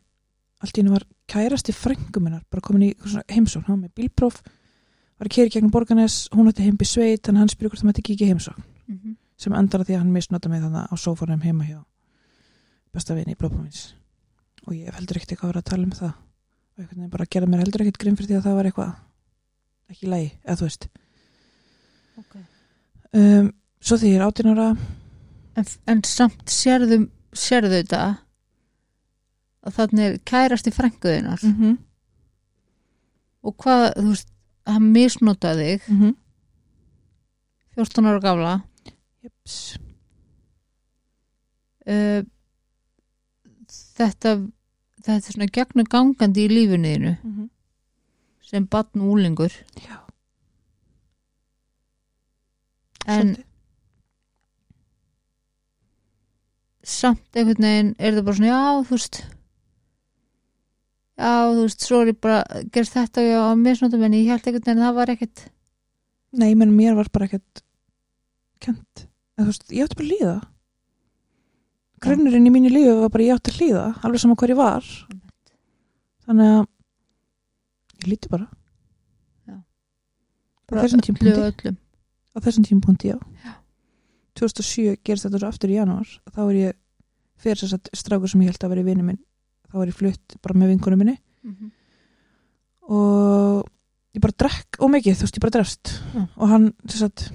allt 0.63 0.77
í 0.77 0.81
hennu 0.81 0.95
var 0.95 1.05
kærasti 1.29 1.75
frængu 1.75 2.23
minnar 2.23 2.43
bara 2.49 2.61
komin 2.61 2.89
í 2.89 2.93
heimsókn, 3.29 3.67
hann 3.67 3.77
var 3.77 3.83
með 3.85 3.93
bílpróf 3.99 4.41
var 5.17 5.29
að 5.29 5.35
keri 5.35 5.53
gegnum 5.53 5.73
borganes 5.73 6.27
hún 6.33 6.49
ætti 6.49 6.65
heim 6.65 6.77
í 6.79 6.87
sveit, 6.87 7.23
þannig 7.25 7.37
að 7.37 7.43
hann 7.43 7.53
spyrir 7.53 7.71
hvort 7.71 7.83
það 7.83 7.89
mætti 7.89 8.03
ekki 8.03 8.17
ekki 8.17 8.31
heimsókn 8.31 8.63
mm 8.63 8.97
-hmm. 8.97 9.15
sem 9.37 9.53
endar 9.53 9.81
að 9.81 9.87
því 9.87 9.95
að 9.95 10.01
hann 10.03 10.13
misnota 10.13 10.49
mig 10.49 10.61
þannig 10.61 10.89
á 10.89 10.95
sófanum 10.97 11.41
heima 11.41 11.65
hjá 11.65 11.79
besta 12.93 13.15
vini 13.15 13.35
í 13.35 13.39
brópa 13.39 13.61
minns 13.61 13.93
og 14.67 14.75
ég 14.75 14.95
heldur 14.97 15.17
ekkert 15.17 15.35
eitthvað 15.35 15.47
að 15.47 15.53
vera 15.53 15.63
að 15.63 15.69
tala 15.71 15.87
um 15.87 15.95
það. 15.95 16.13
Og 16.17 16.81
einhvern 16.81 16.99
veginn 16.99 17.13
bara 17.13 17.27
gerði 17.31 17.49
mér 17.51 17.63
heldur 17.63 17.83
ekkert 17.83 17.99
grimm 18.03 18.17
fyrir 18.19 18.29
því 18.29 18.37
að 18.37 18.47
það 18.47 18.57
var 18.57 18.69
eitthvað 18.69 18.93
ekki 19.87 20.07
í 20.07 20.11
lagi, 20.11 20.29
eða 20.43 20.57
þú 20.59 20.67
veist. 20.67 20.87
Ok. 22.17 22.33
um, 23.21 23.51
svo 23.79 23.99
því 24.01 24.11
ég 24.11 24.19
er 24.19 24.25
18 24.25 24.51
ára 24.51 24.67
en, 25.57 25.67
en 25.93 25.99
samt 26.09 26.49
sérðu 26.51 26.97
sérðu 27.37 27.75
þetta 27.75 28.01
að 29.65 29.73
þannig 29.77 30.05
er 30.05 30.17
kærast 30.25 30.67
í 30.67 30.71
frænguðinar 30.71 31.39
mm 31.43 31.53
-hmm. 31.59 31.77
og 33.43 33.55
hvað, 33.57 33.93
þú 33.97 34.07
veist, 34.09 34.29
hann 34.65 34.91
misnotaði 34.93 35.67
þig 35.77 35.89
Mm 35.89 35.99
-hmm. 36.01 36.15
14 37.77 38.05
ára 38.05 38.19
gafla 38.19 38.61
Jeps. 39.23 39.77
uh, 41.87 42.23
þetta 43.97 44.49
þetta 45.03 45.15
er 45.15 45.21
svona 45.31 45.47
gegnum 45.53 45.85
gangandi 45.85 46.45
í 46.45 46.49
lífinu 46.49 46.87
þínu 46.93 47.17
Mm 47.23 47.33
-hmm. 47.37 47.49
sem 48.41 48.65
batn 48.67 48.99
úlingur 49.01 49.51
Já, 49.87 49.97
en 53.07 53.35
svolítið. 53.35 53.43
samt 56.83 57.35
einhvern 57.35 57.63
veginn 57.63 57.95
er 57.99 58.11
það 58.13 58.23
bara 58.25 58.35
svona 58.35 58.51
já, 58.51 58.83
þú 58.87 58.89
veist 58.95 59.23
já, 61.17 61.31
þú 61.51 61.61
veist, 61.65 61.85
svo 61.85 62.01
er 62.01 62.11
ég 62.13 62.19
bara 62.23 62.63
gerst 62.73 62.95
þetta 62.95 63.23
og 63.23 63.27
ég 63.27 63.45
á 63.45 63.51
misnotum 63.59 64.05
en 64.07 64.17
ég 64.17 64.31
held 64.31 64.47
veginn 64.47 64.77
að 64.77 64.83
það 64.85 64.99
var 65.01 65.13
ekkert 65.15 65.47
Nei, 66.37 66.51
menn 66.59 66.75
mér 66.75 66.97
var 66.97 67.07
bara 67.13 67.25
ekkert 67.29 67.63
kent. 68.61 69.07
En, 69.37 69.45
þú 69.45 69.51
veist, 69.51 69.71
ég 69.71 69.85
átti 69.85 69.97
bara 69.97 70.07
að 70.07 70.11
líða. 70.11 70.35
Grunnurinn 72.03 72.49
í 72.49 72.53
mínu 72.53 72.71
lífi 72.73 72.95
var 72.99 73.13
bara 73.13 73.25
ég 73.25 73.37
átti 73.37 73.53
að 73.53 73.61
líða, 73.63 73.85
alveg 74.05 74.21
sama 74.21 74.37
hver 74.37 74.53
ég 74.53 74.59
var. 74.59 74.89
Þannig 76.27 76.51
að 76.53 76.65
ég 78.03 78.09
líti 78.11 78.31
bara. 78.33 78.49
Já. 79.47 79.57
Á 80.67 80.73
þessum 80.83 81.01
öllum 81.01 81.79
Á 82.37 82.37
þessum 82.45 82.67
tímpunkti, 82.67 83.13
já. 83.15 83.17
Já. 83.41 83.55
2007 84.37 84.99
gerist 85.01 85.25
þetta 85.25 85.41
svo 85.41 85.49
aftur 85.49 85.73
í 85.73 85.79
janúar. 85.79 86.09
Þá 86.29 86.41
er 86.43 86.57
ég 86.59 86.77
fyrir 87.41 87.61
þess 87.63 87.77
að 87.79 87.89
strákur 87.97 88.29
sem 88.29 88.43
ég 88.43 88.51
held 88.51 88.67
að 88.67 88.73
vera 88.75 88.85
vinnu 88.85 89.07
minn. 89.07 89.21
Þá 89.67 89.79
er 89.81 89.91
ég 89.91 89.97
flutt 89.97 90.37
bara 90.43 90.57
með 90.57 90.73
vinkunum 90.73 91.01
minni. 91.01 91.17
Mm 91.43 91.55
-hmm. 91.55 91.71
og 92.91 93.67
ég 94.15 94.21
bara 94.21 94.37
drekk 94.43 94.79
ómikið, 94.79 95.15
þú 95.15 95.25
veist, 95.25 95.37
ég 95.37 95.41
bara 95.45 95.55
drefst. 95.55 95.93
Já. 96.13 96.27
og 96.35 96.47
hann, 96.49 96.73
þess 96.87 97.03
að 97.03 97.31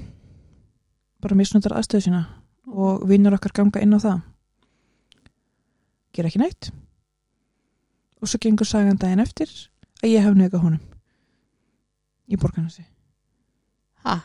bara 1.21 1.35
misnotar 1.35 1.77
aðstöðu 1.77 2.01
sína. 2.01 2.23
Og 2.67 3.09
vinnur 3.09 3.35
okkar 3.35 3.53
ganga 3.53 3.81
inn 3.81 3.95
á 3.95 3.99
það. 4.01 4.21
Gera 6.13 6.29
ekki 6.29 6.39
neitt. 6.39 6.73
Og 8.21 8.29
svo 8.29 8.39
gengur 8.39 8.67
sagan 8.67 8.97
daginn 8.97 9.21
eftir 9.21 9.49
að 10.03 10.11
ég 10.11 10.23
hef 10.23 10.35
nöga 10.35 10.59
honum. 10.59 10.81
Í 12.29 12.37
borgarnasi 12.37 12.85
ha, 14.03 14.21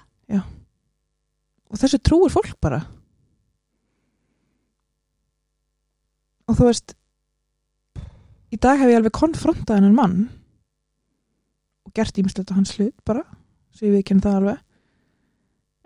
og 1.68 1.80
þessu 1.80 2.00
trúir 2.02 2.32
fólk 2.34 2.56
bara. 2.64 2.82
Og 6.48 6.56
þú 6.56 6.70
veist 6.70 6.96
í 8.54 8.60
dag 8.62 8.80
hef 8.80 8.92
ég 8.92 9.00
alveg 9.00 9.16
konfrontað 9.16 9.80
hennan 9.80 9.98
mann 9.98 10.18
og 11.88 11.94
gert 11.96 12.18
ímislegt 12.20 12.52
á 12.54 12.58
hans 12.58 12.76
hlut 12.78 12.96
bara, 13.08 13.24
svo 13.76 13.92
ég 13.92 14.06
kemur 14.08 14.28
það 14.28 14.40
alveg. 14.42 14.64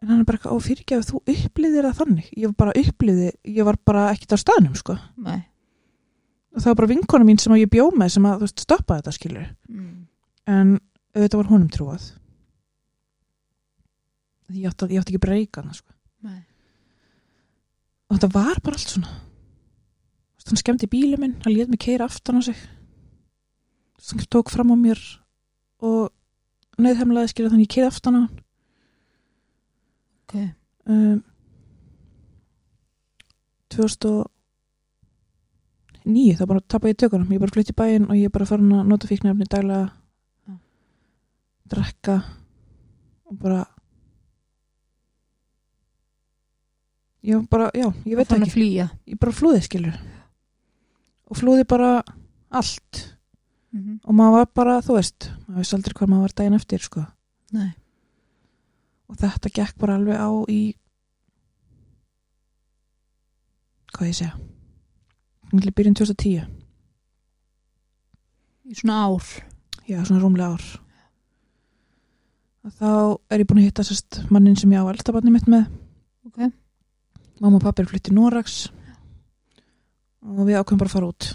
En 0.01 0.09
hann 0.09 0.21
er 0.23 0.25
bara 0.25 0.39
eitthvað, 0.39 0.57
ó 0.57 0.65
fyrirgeðu 0.65 1.07
þú 1.07 1.21
upplýðir 1.29 1.87
það 1.87 1.97
þannig, 1.99 2.29
ég 2.33 2.49
var 2.49 2.57
bara 2.63 2.77
upplýði 2.81 3.31
ég 3.53 3.67
var 3.67 3.77
bara 3.85 4.05
ekkert 4.13 4.33
á 4.33 4.43
staðnum 4.43 4.77
sko. 4.79 4.97
Nei. 5.21 5.41
Og 6.51 6.63
það 6.63 6.71
var 6.71 6.79
bara 6.81 6.91
vinkona 6.91 7.27
mín 7.27 7.41
sem 7.41 7.53
ég 7.59 7.69
bjó 7.71 7.91
með 7.95 8.15
sem 8.15 8.25
að 8.27 8.45
veist, 8.45 8.63
stoppa 8.65 8.97
þetta 8.97 9.13
skilur 9.15 9.45
mm. 9.69 9.91
en 10.51 10.73
auðvitað 11.13 11.41
var 11.43 11.51
honum 11.53 11.69
trúað. 11.71 12.07
Ég 14.51 14.67
átti, 14.67 14.89
ég 14.91 14.99
átti 14.99 15.13
ekki 15.13 15.21
breyka 15.23 15.61
hana 15.61 15.77
sko. 15.77 15.93
Nei, 16.25 16.41
og 18.11 18.17
þetta 18.17 18.33
var 18.33 18.59
bara 18.65 18.77
allt 18.77 18.91
svona 18.91 19.13
hann 20.47 20.57
skemmti 20.59 20.87
bílu 20.89 21.17
minn 21.21 21.35
hann 21.43 21.53
lét 21.53 21.69
mig 21.69 21.79
keira 21.79 22.05
aftan 22.09 22.39
á 22.39 22.41
sig. 22.41 22.57
Hann 24.09 24.25
tók 24.29 24.49
fram 24.49 24.71
á 24.73 24.75
mér 24.75 24.99
og 25.81 26.09
neyðhemlaði 26.81 27.27
skilja 27.31 27.51
þannig 27.53 27.67
ég 27.67 27.73
keira 27.75 27.87
aftan 27.91 28.15
á 28.15 28.19
hann. 28.21 28.33
Ok. 30.25 30.33
Um, 30.89 31.19
2009 33.71 34.27
þá 36.39 36.45
bara 36.49 36.61
tappa 36.67 36.87
ég 36.91 36.97
tökunum. 36.97 37.31
Ég 37.31 37.39
bara 37.43 37.53
flytti 37.53 37.73
bæinn 37.77 38.09
og 38.09 38.15
ég 38.17 38.31
bara 38.33 38.45
farin 38.49 38.73
að 38.75 38.87
nota 38.89 39.07
fíknefni 39.07 39.45
daglega 39.45 39.91
Já. 40.47 40.53
drekka 41.71 42.15
og 43.29 43.37
bara 43.39 43.61
ég 47.23 47.47
bara, 47.49 47.69
já, 47.77 47.87
ég 48.05 48.17
veit 48.17 48.31
ekki. 48.33 48.51
ég 49.07 49.19
bara 49.21 49.31
flúði 49.31 49.61
skilur 49.61 49.93
og 51.31 51.39
flúði 51.39 51.65
bara 51.67 52.01
allt. 52.51 53.07
Mm 53.71 53.81
-hmm. 53.81 53.99
og 54.03 54.13
maður 54.13 54.31
var 54.31 54.47
bara, 54.53 54.81
þú 54.81 54.93
veist 54.99 55.31
maður 55.47 55.57
veist 55.57 55.73
aldrei 55.73 55.93
hvað 55.93 56.09
maður 56.09 56.21
var 56.21 56.33
daginn 56.35 56.59
eftir 56.59 56.79
sko. 56.79 57.05
og 59.07 59.17
þetta 59.17 59.49
gekk 59.49 59.77
bara 59.77 59.95
alveg 59.95 60.17
á 60.19 60.29
í 60.49 60.75
hvað 63.93 64.07
ég 64.07 64.15
segja 64.15 64.35
byrjun 65.75 65.95
2010 65.95 66.61
í 68.71 68.77
svona 68.79 69.03
ár. 69.07 69.27
Já, 69.89 69.99
svona 70.05 70.21
rúmlega 70.21 70.55
ár. 70.55 70.65
Og 72.61 72.75
þá 72.77 72.91
er 73.33 73.41
ég 73.41 73.49
búin 73.49 73.63
að 73.63 73.67
hitta 73.67 73.85
sérst 73.85 74.21
mannin 74.31 74.55
sem 74.55 74.71
ég 74.71 74.79
á 74.79 74.91
eldabarni 74.91 75.33
mitt 75.33 75.49
með. 75.49 75.65
Ok, 76.29 76.39
mamma 77.41 77.57
og 77.57 77.65
pappi 77.65 77.83
er 77.83 77.89
flytti 77.89 78.13
Norax 78.15 78.69
og 80.21 80.43
við 80.47 80.59
ákveðum 80.59 80.81
bara 80.81 80.91
að 80.91 80.95
fara 80.95 81.11
út. 81.11 81.29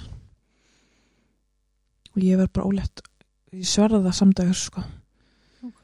Og 2.15 2.25
ég 2.25 2.41
verð 2.41 2.53
bara 2.57 2.71
ólétt. 2.71 3.03
Ég 3.57 3.69
sverða 3.69 4.03
það 4.07 4.19
samdagur 4.21 4.59
sko. 4.61 4.85
Ok. 5.67 5.81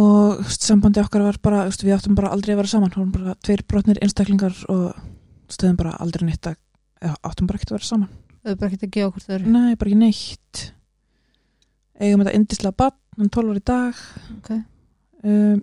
Og 0.00 0.42
sambandi 0.54 1.02
okkar 1.02 1.24
var 1.26 1.38
bara 1.42 1.62
við 1.70 1.94
áttum 1.96 2.18
bara 2.18 2.30
aldrei 2.34 2.54
að 2.54 2.62
vera 2.62 2.72
saman. 2.74 2.92
Hún 2.94 3.14
bara 3.14 3.36
tveir 3.42 3.64
brotnir 3.66 4.00
einstaklingar 4.04 4.56
og 4.70 4.98
stöðum 5.50 5.78
bara 5.80 5.96
aldrei 6.02 6.28
neitt 6.28 6.46
að 6.46 6.58
áttum 7.26 7.48
bara 7.48 7.58
ekkert 7.58 7.74
að 7.74 7.78
vera 7.80 7.88
saman. 7.88 8.12
Þau 8.40 8.54
bara 8.54 8.70
ekkert 8.70 8.86
að 8.86 8.94
gefa 8.96 9.10
okkur 9.10 9.26
þau 9.26 9.48
nei, 9.50 9.74
bara 9.76 9.90
ekki 9.90 10.00
neitt. 10.00 10.62
Eigum 12.00 12.22
þetta 12.22 12.36
indislega 12.38 12.78
bann 12.80 12.96
hann 13.18 13.32
12 13.34 13.50
ári 13.52 13.60
í 13.60 13.66
dag. 13.68 14.04
Ok, 14.38 14.50
um, 15.24 15.58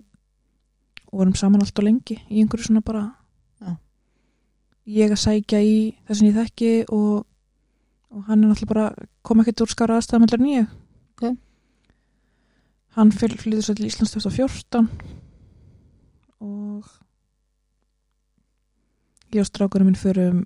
og 1.08 1.22
vorum 1.22 1.38
saman 1.38 1.64
allt 1.64 1.80
og 1.80 1.86
lengi 1.88 2.18
í 2.28 2.42
einhverju 2.42 2.68
svona 2.68 2.84
bara. 2.84 3.06
Ég 4.88 5.12
að 5.12 5.20
sækja 5.20 5.60
í 5.64 5.76
það 6.08 6.18
sem 6.18 6.28
ég 6.30 6.38
þekki 6.38 6.72
og, 6.94 7.26
og 8.14 8.28
hann 8.28 8.42
er 8.42 8.50
náttúrulega 8.52 8.72
bara 8.72 9.08
kom 9.26 9.42
ekkert 9.42 9.64
úr 9.66 9.72
skara 9.72 9.98
aðstæðum 9.98 10.28
allar 10.28 10.44
nýju 10.44 10.64
Ok. 11.18 11.24
hann 12.96 13.12
flyttur 13.12 13.64
svo 13.64 13.76
til 13.76 13.88
Íslands 13.90 14.14
2014 14.16 14.88
og 16.46 16.88
ég 19.34 19.42
og 19.42 19.50
strákurinn 19.50 19.90
minn 19.90 20.00
förum 20.00 20.44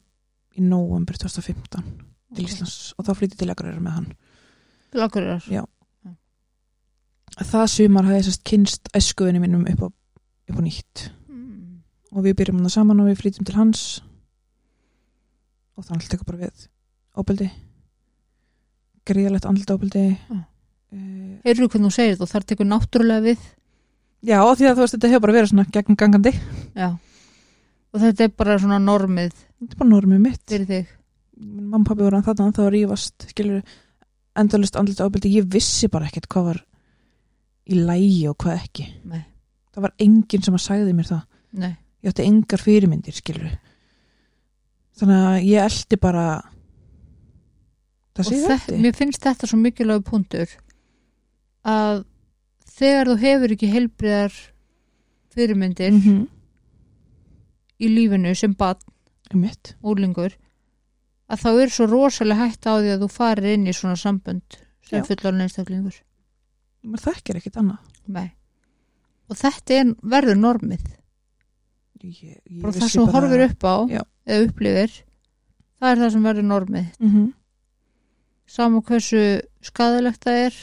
í 0.59 0.65
nóvambur 0.65 1.21
2015 1.23 1.87
til 2.35 2.43
Ok. 2.43 2.49
Íslands 2.49 2.77
og 2.99 3.07
þá 3.07 3.15
flytti 3.21 3.39
til 3.39 3.53
Akureyrar 3.53 3.85
með 3.85 3.99
hann 4.01 4.13
til 4.93 5.07
er 5.07 5.43
Já. 5.49 5.65
það 7.39 7.67
sumar 7.77 8.09
hafði 8.11 8.25
sérst 8.27 8.45
kynst 8.49 8.91
æskuðinu 8.97 9.41
mínum 9.45 9.69
upp 9.71 9.87
á, 9.87 9.89
upp 10.51 10.59
á 10.59 10.63
nýtt 10.67 11.11
mm. 11.29 11.83
og 12.11 12.25
við 12.27 12.41
byrjum 12.41 12.59
hann 12.59 12.75
saman 12.75 13.05
og 13.05 13.13
við 13.13 13.23
flytjum 13.23 13.47
til 13.47 13.61
hans 13.61 14.03
og 15.77 15.87
þannig 15.87 16.09
tekur 16.13 16.29
bara 16.29 16.43
við 16.47 16.67
óbeldi 17.17 17.49
gríðalegt 19.09 19.47
andlut 19.49 19.73
óbeldi 19.75 20.05
Já. 20.15 20.39
uh, 20.39 21.37
heyrðu 21.47 21.69
hvernig 21.69 21.91
þú 21.91 21.95
segir 21.97 22.15
þetta 22.15 22.27
og 22.27 22.33
þar 22.33 22.47
tekur 22.53 22.69
náttúrulega 22.71 23.27
við. 23.27 23.47
Já 24.23 24.39
því 24.39 24.69
að 24.69 24.77
þú 24.77 24.85
veist 24.85 24.97
þetta 24.97 25.11
hefur 25.11 25.25
bara 25.25 25.37
verið 25.39 25.51
svona 25.51 25.67
gegn 25.75 25.99
gangandi 25.99 26.33
já. 26.79 26.89
Og 27.93 28.01
þetta 28.01 28.25
er 28.25 28.35
bara 28.39 28.59
svona 28.63 28.79
normið. 28.81 29.33
Þetta 29.61 29.75
er 29.75 29.81
bara 29.83 29.91
normið 29.91 30.21
mitt. 30.23 30.45
Fyrir 30.49 30.69
þig. 30.69 30.93
Mamma 31.43 31.83
og 31.83 31.89
pappi 31.91 32.07
voru 32.07 32.17
hann 32.19 32.25
þarna 32.29 32.55
þá 32.57 32.63
rífast 32.73 33.27
skilur 33.33 33.75
endalist 34.39 34.79
andlut 34.81 35.03
óbeldi 35.05 35.35
ég 35.35 35.49
vissi 35.53 35.91
bara 35.93 36.09
ekkert 36.09 36.29
hvað 36.33 36.49
var 36.53 36.63
í 37.69 37.79
lægi 37.83 38.23
og 38.31 38.39
hvað 38.43 38.63
ekki. 38.63 38.87
Nei, 39.11 39.25
það 39.75 39.89
var 39.89 39.95
enginn 40.07 40.47
sem 40.47 40.57
að 40.57 40.65
sagði 40.65 40.95
mér 40.97 41.11
það. 41.11 41.27
Nei, 41.63 41.75
ég 42.03 42.15
átti 42.15 42.27
engar 42.27 42.63
fyrirmyndir 42.63 43.19
skilur 43.19 43.51
þannig 44.99 45.27
að 45.29 45.37
ég 45.49 45.67
eldi 45.67 45.99
bara 46.01 46.27
það 48.17 48.29
sé 48.29 48.41
þetta, 48.45 48.79
mér 48.85 48.97
finnst 48.97 49.25
þetta 49.25 49.49
svo 49.49 49.59
mikilvæg 49.61 50.05
punktur 50.09 50.55
að 51.69 52.05
þegar 52.73 53.11
þú 53.13 53.17
hefur 53.23 53.55
ekki 53.57 53.73
heilbriðar 53.73 54.39
fyrirmyndir 55.33 55.93
-hmm. 55.97 56.23
í 57.81 57.89
lífinu 57.89 58.35
sem 58.37 58.55
badn, 58.55 58.85
mitt 59.33 59.75
úlingur 59.81 60.37
að 61.33 61.45
þá 61.45 61.51
er 61.63 61.71
svo 61.73 61.87
rosalega 61.89 62.45
hægt 62.45 62.69
á 62.69 62.77
því 62.77 62.91
að 62.93 63.05
þú 63.05 63.09
farir 63.09 63.55
inn 63.55 63.67
í 63.67 63.73
svona 63.73 63.97
sambönd 63.97 64.59
sem 64.85 65.01
Já. 65.01 65.07
fullarinn 65.09 65.47
einstaklingur 65.47 66.03
maður 66.83 67.07
þekkir 67.09 67.39
ekkit 67.41 67.57
annað 67.57 67.79
Nei. 68.07 68.33
og 69.31 69.39
þetta 69.39 69.79
er, 69.79 69.95
verður 70.03 70.37
normið 70.43 70.85
ég, 72.03 72.37
ég 72.51 72.61
bara 72.63 72.75
það 72.77 72.93
sem 72.93 73.03
þú 73.03 73.15
horfir 73.17 73.45
upp 73.47 73.67
á 73.67 73.77
Já. 73.91 74.03
eða 74.27 74.47
upplifir 74.49 74.95
það 75.79 75.91
er 75.91 76.03
það 76.03 76.13
sem 76.15 76.29
verður 76.29 76.49
normið 76.49 76.87
mm 76.99 77.11
-hmm. 77.11 77.27
saman 78.47 78.87
hversu 78.89 79.25
skadalegt 79.61 80.25
það 80.25 80.41
er 80.47 80.55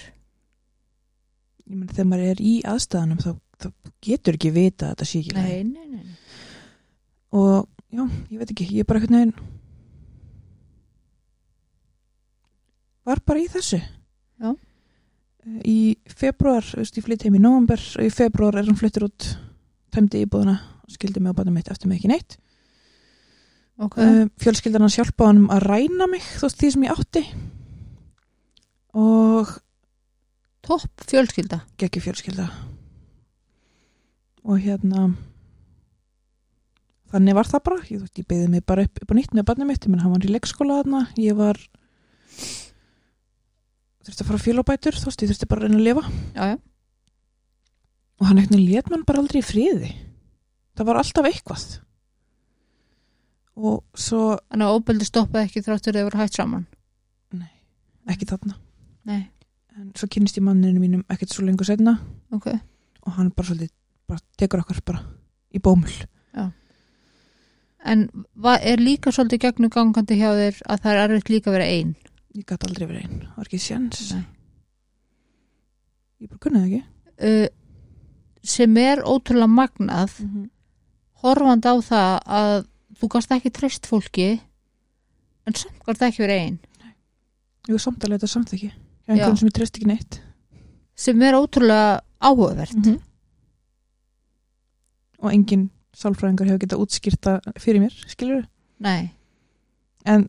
ég 1.70 1.76
meina 1.76 1.94
þegar 1.94 2.10
maður 2.12 2.32
er 2.32 2.42
í 2.42 2.56
aðstæðanum 2.64 3.22
þá, 3.24 3.32
þá 3.60 3.68
getur 4.02 4.40
ekki 4.40 4.52
vita 4.52 4.86
að 4.86 4.90
þetta 4.90 5.06
sé 5.06 5.20
ekki 5.20 5.36
nei, 5.36 5.64
nei, 5.64 5.88
nei, 5.88 6.06
og 7.32 7.68
já, 7.90 8.04
ég 8.32 8.38
veit 8.40 8.52
ekki, 8.52 8.70
ég 8.74 8.80
er 8.80 8.86
bara 8.86 9.00
einhvern 9.00 9.20
veginn 9.20 9.36
var 13.06 13.22
bara 13.26 13.40
í 13.40 13.48
þessu 13.48 13.82
Já. 14.40 14.56
Í 15.66 15.98
februar, 16.06 16.64
þú 16.64 16.82
veist, 16.82 16.98
ég 17.00 17.06
flytt 17.06 17.24
heim 17.26 17.36
í 17.36 17.42
november 17.42 17.80
og 17.80 18.06
í 18.06 18.12
februar 18.14 18.58
er 18.60 18.68
hann 18.68 18.78
fluttur 18.80 19.08
út 19.08 19.26
tæmdi 19.92 20.26
íbúðuna 20.26 20.58
skildi 20.94 21.22
mig 21.22 21.34
á 21.34 21.38
bæta 21.38 21.54
mitt 21.54 21.70
eftir 21.72 21.90
mig 21.90 22.00
ekki 22.00 22.12
neitt. 22.12 22.38
Ok, 23.80 23.96
uh, 24.02 24.26
fjölskyldan 24.42 24.84
hans 24.84 24.98
hjálpa 25.00 25.30
honum 25.30 25.48
að 25.54 25.66
ræna 25.70 26.10
mig 26.12 26.26
þú 26.26 26.48
veist, 26.48 26.60
því 26.60 26.72
sem 26.74 26.86
ég 26.88 27.00
átti. 27.00 27.24
Og 29.00 29.54
topp 30.66 31.06
fjölskylda? 31.08 31.62
Geggi 31.80 32.04
fjölskylda. 32.04 32.50
Og 34.50 34.60
hérna 34.64 35.10
þannig 37.14 37.38
var 37.38 37.50
það 37.50 37.66
bara. 37.70 37.84
Ég, 37.90 38.08
ég 38.20 38.28
beði 38.28 38.50
mig 38.52 38.66
bara 38.68 38.86
upp, 38.88 39.04
upp 39.04 39.14
á 39.14 39.18
nýtt 39.18 39.36
með 39.38 39.48
barnið 39.48 39.72
mitt. 39.72 39.88
Menn 39.88 40.04
hann 40.04 40.16
var 40.16 40.26
í 40.26 40.34
leikskóla 40.34 40.82
þarna. 40.82 41.06
Ég 41.22 41.38
var 41.40 41.60
þurfti 44.04 44.26
að 44.26 44.30
fara 44.32 44.42
þú 44.42 45.08
veist, 45.08 45.22
ég 45.24 45.32
þurfti 45.32 45.48
bara 45.48 45.64
að 45.64 45.70
reyna 45.70 45.80
að 45.80 45.88
lifa. 45.88 46.04
Já, 46.34 46.44
já, 46.54 46.58
og 48.20 48.28
hann 48.28 48.42
eitthvað 48.42 48.66
lét 48.68 48.92
mann 48.92 49.06
bara 49.08 49.24
aldrei 49.24 49.40
í 49.42 49.46
friði 49.46 49.90
það 50.80 50.88
var 50.90 51.00
alltaf 51.02 51.28
eitthvað. 51.30 51.66
Og 53.60 53.82
svo 54.00 54.22
þannig 54.48 54.66
að 54.70 54.78
óbeldi 54.80 55.08
stoppaði 55.10 55.50
ekki 55.50 55.64
þráttur 55.66 55.92
þegar 55.92 56.00
þeir 56.00 56.08
voru 56.10 56.22
hægt 56.24 56.38
saman? 56.40 56.68
Ekki 58.10 58.26
þarna. 58.26 58.56
Nei, 59.06 59.20
en 59.78 59.90
svo 60.00 60.08
kynist 60.10 60.38
ég 60.40 60.44
manninu 60.48 60.80
mínum 60.82 61.04
ekkert 61.14 61.34
svo 61.36 61.44
lengur 61.46 61.68
setna 61.68 61.98
ok, 62.34 62.48
og 63.06 63.12
hann 63.20 63.28
bara 63.36 63.46
svolítið 63.52 63.70
bara 64.10 64.24
tekur 64.40 64.64
okkur 64.64 64.80
bara 64.88 65.04
í 65.54 65.62
bómul. 65.62 65.92
En 67.86 68.02
va- 68.36 68.58
er 68.60 68.82
líka 68.82 69.12
svolítið 69.14 69.40
gegnum 69.46 69.70
gangandi 69.72 70.18
hjá 70.20 70.34
þér 70.36 70.58
að 70.68 70.82
það 70.84 70.92
er 70.96 71.04
erfitt 71.06 71.30
líka 71.32 71.48
að 71.52 71.56
vera 71.56 71.68
ein? 71.76 71.94
Ég 72.36 72.44
gæti 72.50 72.68
aldrei 72.68 72.88
verið 72.90 73.04
einn, 73.06 73.20
það 73.24 73.38
var 73.38 73.48
ekki 73.48 73.60
sjans 73.64 74.02
Nei. 74.14 74.26
ég 76.20 76.30
bara 76.34 76.42
kunni 76.44 76.60
það 76.60 76.68
ekki. 76.68 76.82
Uh, 77.30 77.48
sem 78.44 78.78
er 78.84 79.04
ótrúlega 79.08 79.48
magnað 79.54 80.18
horfandi 81.24 81.72
á 81.72 81.76
það 81.86 82.14
að 82.40 82.56
þú 83.00 83.12
gast 83.16 83.36
ekki 83.36 83.52
treyst 83.56 83.90
fólki 83.90 84.30
en 85.48 85.58
samt 85.58 85.84
gast 85.86 86.06
ekki 86.06 86.24
verið 86.24 86.46
ein. 86.46 86.58
Ég 87.68 87.76
var 87.76 87.84
samt 87.84 88.04
að 88.04 88.16
leita 88.16 88.30
samþykki 88.30 88.70
hjá 88.70 89.14
einhvern 89.16 89.40
sem 89.40 89.50
ég 89.50 89.58
treyst 89.58 89.78
ekki 89.78 89.90
neitt. 89.90 90.22
Sem 91.00 91.22
er 91.24 91.38
ótrúlega 91.38 92.02
áhugavert. 92.20 92.76
-hmm. 92.76 93.00
og 95.20 95.34
engin 95.34 95.70
sálfræðingur 96.00 96.48
hefur 96.48 96.64
getað 96.64 96.84
útskýrta 96.86 97.34
fyrir 97.60 97.84
mér, 97.84 97.96
skilur 98.08 98.46
nei, 98.80 99.12
en 100.08 100.28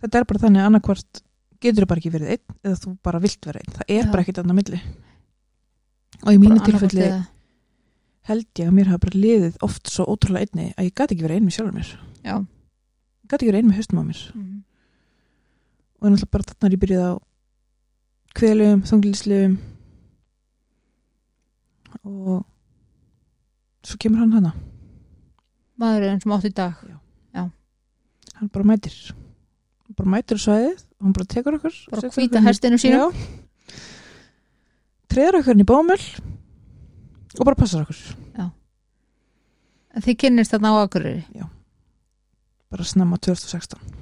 þetta 0.00 0.20
er 0.20 0.28
bara 0.30 0.42
þannig 0.44 0.62
að 0.62 0.70
annarkvort 0.70 1.22
getur 1.60 1.84
þú 1.84 1.90
bara 1.90 2.02
ekki 2.02 2.14
verið 2.14 2.32
einn 2.36 2.56
eða 2.64 2.78
þú 2.84 2.94
bara 3.04 3.20
vilt 3.20 3.48
vera 3.48 3.60
einn, 3.60 3.74
það 3.76 3.92
er 3.96 4.04
Já. 4.04 4.10
bara 4.12 4.24
ekkit 4.24 4.40
annað 4.40 4.58
milli. 4.60 4.80
Og 6.20 6.32
í 6.32 6.40
mínu 6.40 6.62
tilfelli 6.64 7.08
held 8.28 8.46
ég 8.60 8.68
að 8.68 8.76
mér 8.76 8.90
hafa 8.90 9.04
bara 9.06 9.20
liðið 9.24 9.58
oft 9.66 9.90
svo 9.90 10.06
ótrúlega 10.12 10.46
einni 10.46 10.72
að 10.76 10.88
ég 10.88 10.94
gæti 10.94 11.14
ekki 11.16 11.24
verið 11.26 11.36
einn 11.40 11.48
með 11.48 11.56
sjálfur 11.56 11.76
mér. 11.78 11.90
Já. 12.24 12.36
Gæti 13.30 13.38
ekki 13.38 13.50
verið 13.50 13.60
einn 13.60 13.70
með 13.70 13.80
haustum 13.80 14.00
á 14.00 14.04
mér. 14.04 14.22
Mhm. 14.34 14.62
og 16.00 16.06
er 16.06 16.12
náttúrulega 16.14 16.30
bara 16.32 16.48
þarna 16.48 16.66
er 16.66 16.74
ég 16.74 16.80
byrjuð 16.80 17.04
á 17.04 17.12
kvelum, 18.34 18.82
þunglinsliðum 18.88 19.58
og 22.04 22.46
svo 23.84 23.96
kemur 24.00 24.18
hann 24.18 24.32
hana. 24.32 24.54
Maðurinn 25.80 26.22
sem 26.22 26.32
átt 26.32 26.48
í 26.48 26.54
dag. 26.54 26.74
Hann 28.40 28.48
bara 28.48 28.64
mætir. 28.64 28.94
Hann 29.84 29.96
bara 29.98 30.10
mætir 30.14 30.38
svæðið 30.40 30.78
og 30.80 31.04
hann 31.04 31.12
bara 31.12 31.28
tekur 31.28 31.56
okkur 31.58 31.74
bara 31.92 32.42
hestinu 32.46 32.78
sínum. 32.80 33.12
Já. 33.12 33.40
treður 35.12 35.40
okkur 35.40 35.52
inn 35.52 35.64
í 35.64 35.68
bómul 35.68 35.98
og 37.38 37.46
bara 37.46 37.58
passar 37.58 37.84
okkur. 37.84 38.00
En 39.90 40.04
þið 40.04 40.20
kynnist 40.24 40.54
þarna 40.54 40.74
á 40.74 40.82
Akureyri? 40.84 41.46
Bara 42.70 42.86
snemma 42.86 43.18
2016 43.18 44.00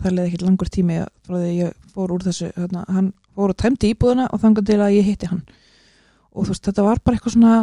það 0.00 0.14
leiði 0.16 0.28
ekki 0.30 0.44
langur 0.44 0.70
tími 0.72 0.98
frá 1.26 1.34
því 1.34 1.48
að 1.48 1.56
ég 1.58 1.90
fór 1.94 2.14
úr 2.14 2.24
þessu 2.24 2.50
hérna, 2.54 2.84
hann 2.88 3.10
fór 3.34 3.52
og 3.52 3.58
tæmdi 3.60 3.90
íbúðuna 3.94 4.28
og 4.30 4.42
þangar 4.42 4.66
til 4.68 4.78
að 4.80 4.96
ég 4.96 5.08
hitti 5.08 5.30
hann. 5.30 5.42
Og 6.30 6.46
þú 6.46 6.54
veist 6.54 6.68
þetta 6.68 6.86
var 6.86 7.02
bara 7.04 7.18
eitthvað 7.18 7.34
svona 7.36 7.54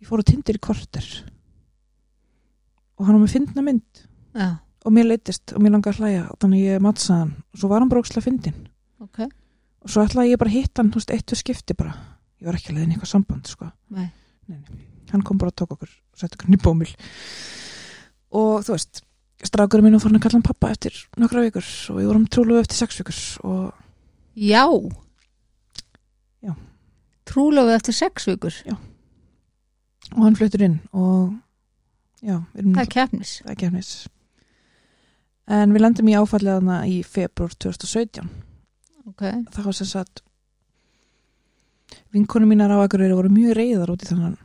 ég 0.00 0.08
fór 0.08 0.22
að 0.22 0.30
tindir 0.32 0.58
í 0.58 0.62
korter. 0.64 1.08
Og 2.98 3.06
hann 3.06 3.16
var 3.16 3.24
með 3.24 3.34
fyndna 3.36 3.64
mynd. 3.66 4.04
Já, 4.36 4.48
og 4.86 4.94
mér 4.96 5.10
leittist 5.10 5.54
og 5.54 5.62
mér 5.64 5.76
langaði 5.76 5.96
að 5.96 6.00
hlæja 6.04 6.24
og 6.30 6.40
þannig 6.42 6.64
ég 6.64 6.84
matsaði 6.84 7.20
hann. 7.24 7.34
Og 7.52 7.62
svo 7.62 7.70
var 7.72 7.82
hann 7.82 7.92
bara 7.92 8.04
ókslega 8.04 8.26
fyndin 8.26 8.58
ok. 9.00 9.20
Og 9.80 9.92
svo 9.92 10.04
ætlaði 10.04 10.34
ég 10.34 10.40
bara 10.40 10.54
hitta 10.54 10.82
hann 10.82 10.92
eitt 10.92 11.34
og 11.34 11.40
skipti 11.40 11.76
bara 11.76 11.94
ég 12.40 12.48
var 12.48 12.58
ekki 12.58 12.72
að 12.72 12.78
leiðin 12.78 12.94
eitthvað 12.94 13.12
samband 13.12 13.50
sko. 13.50 13.70
nei. 13.92 14.08
hann 15.12 15.24
kom 15.26 15.38
bara 15.38 15.52
og 15.52 15.58
tók 15.60 15.76
okkur 15.76 15.90
og 15.90 16.20
sett 16.20 16.34
okkur 16.36 16.60
bómul 16.64 16.88
og 18.30 18.64
þú 18.66 18.74
veist 18.76 19.02
strákurinn 19.46 19.86
minn 19.86 19.96
var 19.96 20.04
farin 20.04 20.20
að 20.20 20.24
kalla 20.26 20.38
hann 20.38 20.48
pappa 20.48 20.70
eftir 20.74 20.96
nokkra 21.20 21.44
vikur 21.46 21.66
og 21.90 22.00
við 22.00 22.10
vorum 22.10 22.26
trúlega 22.28 22.64
eftir 22.64 22.80
sex 22.80 23.00
vikur 23.00 23.20
og 23.48 23.72
já. 24.36 24.64
Já. 26.44 26.54
trúlega 27.28 27.76
eftir 27.76 27.96
sex 27.96 28.28
vikur? 28.28 28.56
Og 30.16 30.24
hann 30.24 30.36
fluttur 30.36 30.64
inn 30.66 30.80
og 30.92 31.36
já, 32.20 32.40
það 32.54 32.80
er 32.82 32.90
keppnis. 32.90 33.36
Það 33.44 33.52
er 33.52 33.60
kefnis 33.64 33.92
en 35.50 35.74
við 35.74 35.84
lendum 35.84 36.10
í 36.10 36.16
áfallið 36.18 36.58
hana 36.60 36.80
í 36.86 37.00
februar 37.06 37.54
2017 37.56 38.28
ok, 39.10 39.24
það 39.50 39.64
var 39.66 39.76
sem 39.76 39.88
sagt 39.90 40.22
vinkonu 42.14 42.48
mínar 42.50 42.72
á 42.74 42.78
Akureyri 42.82 43.16
voru 43.16 43.30
mjög 43.32 43.56
reyðar 43.58 43.92
út 43.92 44.04
í 44.04 44.08
þannig 44.10 44.38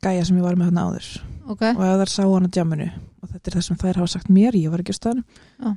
gæja 0.00 0.24
sem 0.24 0.38
ég 0.38 0.44
var 0.46 0.56
með 0.56 0.70
hann 0.70 0.80
áður. 0.80 1.08
Ok, 1.50 1.62
og 1.74 1.82
ef 1.84 1.98
þær 2.00 2.12
sá 2.12 2.22
hann 2.24 2.46
að 2.46 2.54
djamunu 2.56 2.86
og 3.20 3.28
þetta 3.28 3.50
er 3.50 3.56
það 3.56 3.64
sem 3.66 3.78
þær 3.80 3.98
hafa 4.00 4.12
sagt 4.14 4.30
mér, 4.32 4.56
ég 4.56 4.72
var 4.72 4.80
ekki 4.80 4.94
á 4.96 5.00
staðnum 5.00 5.24
Já. 5.60 5.72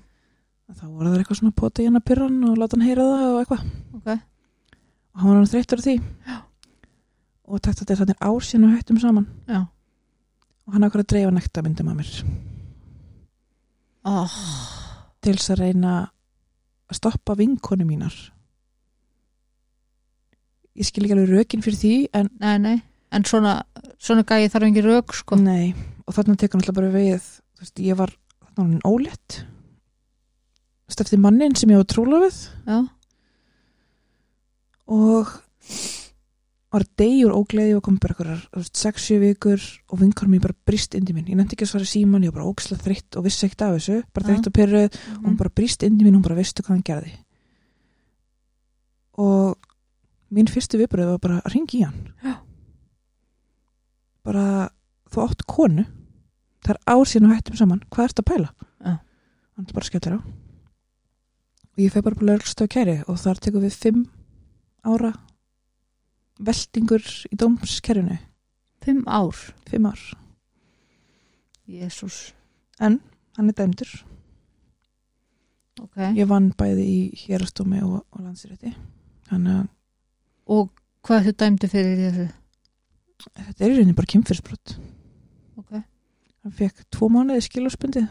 þá 0.77 0.85
voru 0.87 1.11
þær 1.11 1.23
eitthvað 1.23 1.39
svona 1.41 1.57
pota 1.59 1.83
í 1.83 1.87
hann 1.89 1.99
að 1.99 2.05
pyrra 2.07 2.27
hann 2.29 2.45
og 2.47 2.59
láta 2.61 2.77
hann 2.77 2.85
heyra 2.87 3.07
það 3.09 3.25
og 3.33 3.39
eitthvað. 3.41 3.65
Ok. 3.97 4.07
Og 5.13 5.19
hann 5.19 5.29
var 5.29 5.39
hann 5.41 5.51
þreyttur 5.51 5.83
á 5.83 5.85
því. 5.85 5.95
Já. 6.29 6.37
og 7.43 7.59
takt 7.59 7.75
að 7.75 7.81
þetta 7.83 7.93
er 7.93 8.01
þannig 8.03 8.23
ár 8.23 8.47
síðan 8.47 8.65
við 8.69 8.77
hættum 8.77 8.99
saman. 9.03 9.27
Já, 9.51 9.59
og 10.63 10.73
hann 10.77 10.87
ákvað 10.87 11.03
að 11.03 11.09
dreifa 11.11 11.33
nekta 11.35 11.65
myndum 11.65 11.91
að 11.91 11.99
mér. 11.99 12.13
Oh, 14.07 14.37
til 15.23 15.35
þess 15.35 15.51
að 15.53 15.61
reyna 15.63 15.91
að 16.87 16.97
stoppa 16.99 17.35
vinkonu 17.39 17.85
mínar 17.87 18.15
ég 20.79 20.87
skil 20.87 21.05
ekki 21.05 21.15
alveg 21.15 21.31
rökin 21.33 21.63
fyrir 21.65 21.79
því 21.79 21.95
en 22.19 22.29
nei, 22.41 22.57
nei. 22.61 22.75
En 23.13 23.25
svona, 23.29 23.59
svona 24.01 24.25
gæði 24.25 24.49
þarf 24.49 24.67
ekki 24.71 24.83
rauk 24.87 25.13
sko. 25.13 25.37
Nei, 25.37 25.73
og 26.07 26.15
þarna 26.15 26.37
tekur 26.39 26.57
hann 26.57 26.63
alltaf 26.63 26.77
bara 26.79 26.93
við 26.93 27.19
þú 27.21 27.65
veist, 27.65 27.83
ég 27.85 27.99
var 27.99 28.13
þarna 28.43 28.63
hann 28.65 28.79
veist, 30.89 31.03
eftir 31.05 31.21
mannin 31.21 31.55
sem 31.57 31.71
ég 31.73 31.81
var 31.81 31.89
já, 32.67 32.79
og 34.93 35.35
var 36.73 36.85
degjur 36.97 37.35
ógleði 37.37 37.75
og 37.77 37.83
kom 37.85 37.99
bara 38.01 38.15
eitthvað 38.15 38.69
6-7 38.73 39.19
vikur 39.21 39.65
og 39.93 39.99
vinkar 40.01 40.29
mér 40.29 40.41
bara 40.41 40.57
brist 40.65 40.95
indi 40.97 41.13
mín, 41.13 41.27
ég 41.29 41.37
nefndi 41.37 41.53
ekki 41.53 41.67
að 41.67 41.73
svara 41.75 41.89
síman 41.89 42.23
ég 42.25 42.33
var 42.33 42.41
bara 42.41 42.49
ógislega 42.49 42.85
þreytt 42.87 43.17
og 43.19 43.27
vissi 43.27 43.45
ekkert 43.45 43.65
af 43.67 43.75
þessu 43.77 43.99
bara 44.09 44.25
Já. 44.25 44.29
þreytt 44.31 44.49
og 44.49 44.55
pyrruð 44.57 44.97
og 45.19 45.27
hún 45.27 45.37
bara 45.37 45.53
brist 45.53 45.85
indi 45.85 46.07
mín 46.07 46.17
hún 46.17 46.25
bara 46.25 46.39
veistu 46.39 46.65
hvað 46.65 46.73
hann 46.73 46.87
gerði. 46.87 47.13
Og 49.21 49.69
mín 50.33 50.49
fyrstu 50.49 50.79
viðbröð 50.81 51.13
var 51.13 51.21
bara 51.23 51.41
að 51.41 51.55
ringi 51.55 51.81
í 51.81 51.85
hann. 51.85 51.99
Já. 52.23 52.35
bara 54.23 54.45
þú 55.11 55.25
átt 55.27 55.43
konu 55.51 55.83
það 56.63 56.73
er 56.73 56.79
ár 56.87 57.09
síðan 57.09 57.27
og 57.27 57.35
hættum 57.35 57.59
saman 57.59 57.83
hvað 57.91 58.07
ertu 58.07 58.23
að 58.23 58.29
pæla? 58.31 58.49
Já. 58.79 58.93
hann 59.57 59.67
bara 59.73 59.89
skellur 59.89 60.17
á. 60.17 60.21
Og 61.73 61.81
ég 61.81 61.93
feg 61.93 62.05
bara 62.05 62.19
på 62.19 62.27
lögrstöð 62.27 62.71
kæri 62.71 62.97
og 63.09 63.17
þar 63.19 63.41
tekum 63.41 63.65
við 63.65 63.77
5 63.81 64.03
ára 64.93 65.13
veltingur 66.43 67.03
í 67.31 67.39
dómskerfinu. 67.39 68.17
Fimm 68.83 69.03
ár? 69.07 69.37
5 69.69 69.89
ár. 69.89 70.01
Jésús 71.69 72.33
en 72.79 72.99
hann 73.37 73.49
er 73.49 73.57
dæmdur. 73.57 73.91
Ok. 75.81 75.97
Ég 76.13 76.27
vann 76.29 76.51
bæði 76.57 76.83
í 76.85 76.99
hérastómi 77.25 77.81
og, 77.81 78.03
og 78.13 78.21
landsirétti 78.21 78.75
þannig 79.29 79.63
að 79.63 79.71
og 80.51 80.71
hvað 81.05 81.29
þú 81.29 81.35
dæmdi 81.43 81.69
fyrir 81.71 82.01
þessu? 82.03 82.27
Þetta 83.33 83.63
er 83.63 83.71
í 83.71 83.77
rauninni 83.77 83.97
bara 83.97 84.11
kynfyrsbrot 84.13 84.75
ok. 85.61 85.77
Hann 86.43 86.57
fekk 86.57 86.83
tvo 86.91 87.09
mánuði 87.13 87.45
skilurspundið 87.45 88.09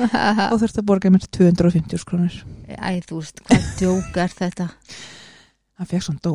og 0.50 0.56
þurfti 0.62 0.82
að 0.82 0.86
borga 0.86 1.10
mér 1.12 1.26
250 1.26 2.06
krónir 2.06 2.40
æ, 2.70 3.02
þú 3.06 3.20
veist, 3.20 3.42
hvað 3.46 3.68
djók 3.78 4.18
er 4.22 4.34
þetta? 4.38 4.70
Hann 5.80 5.90
fekk 5.90 6.06
svona 6.06 6.24
dó, 6.24 6.34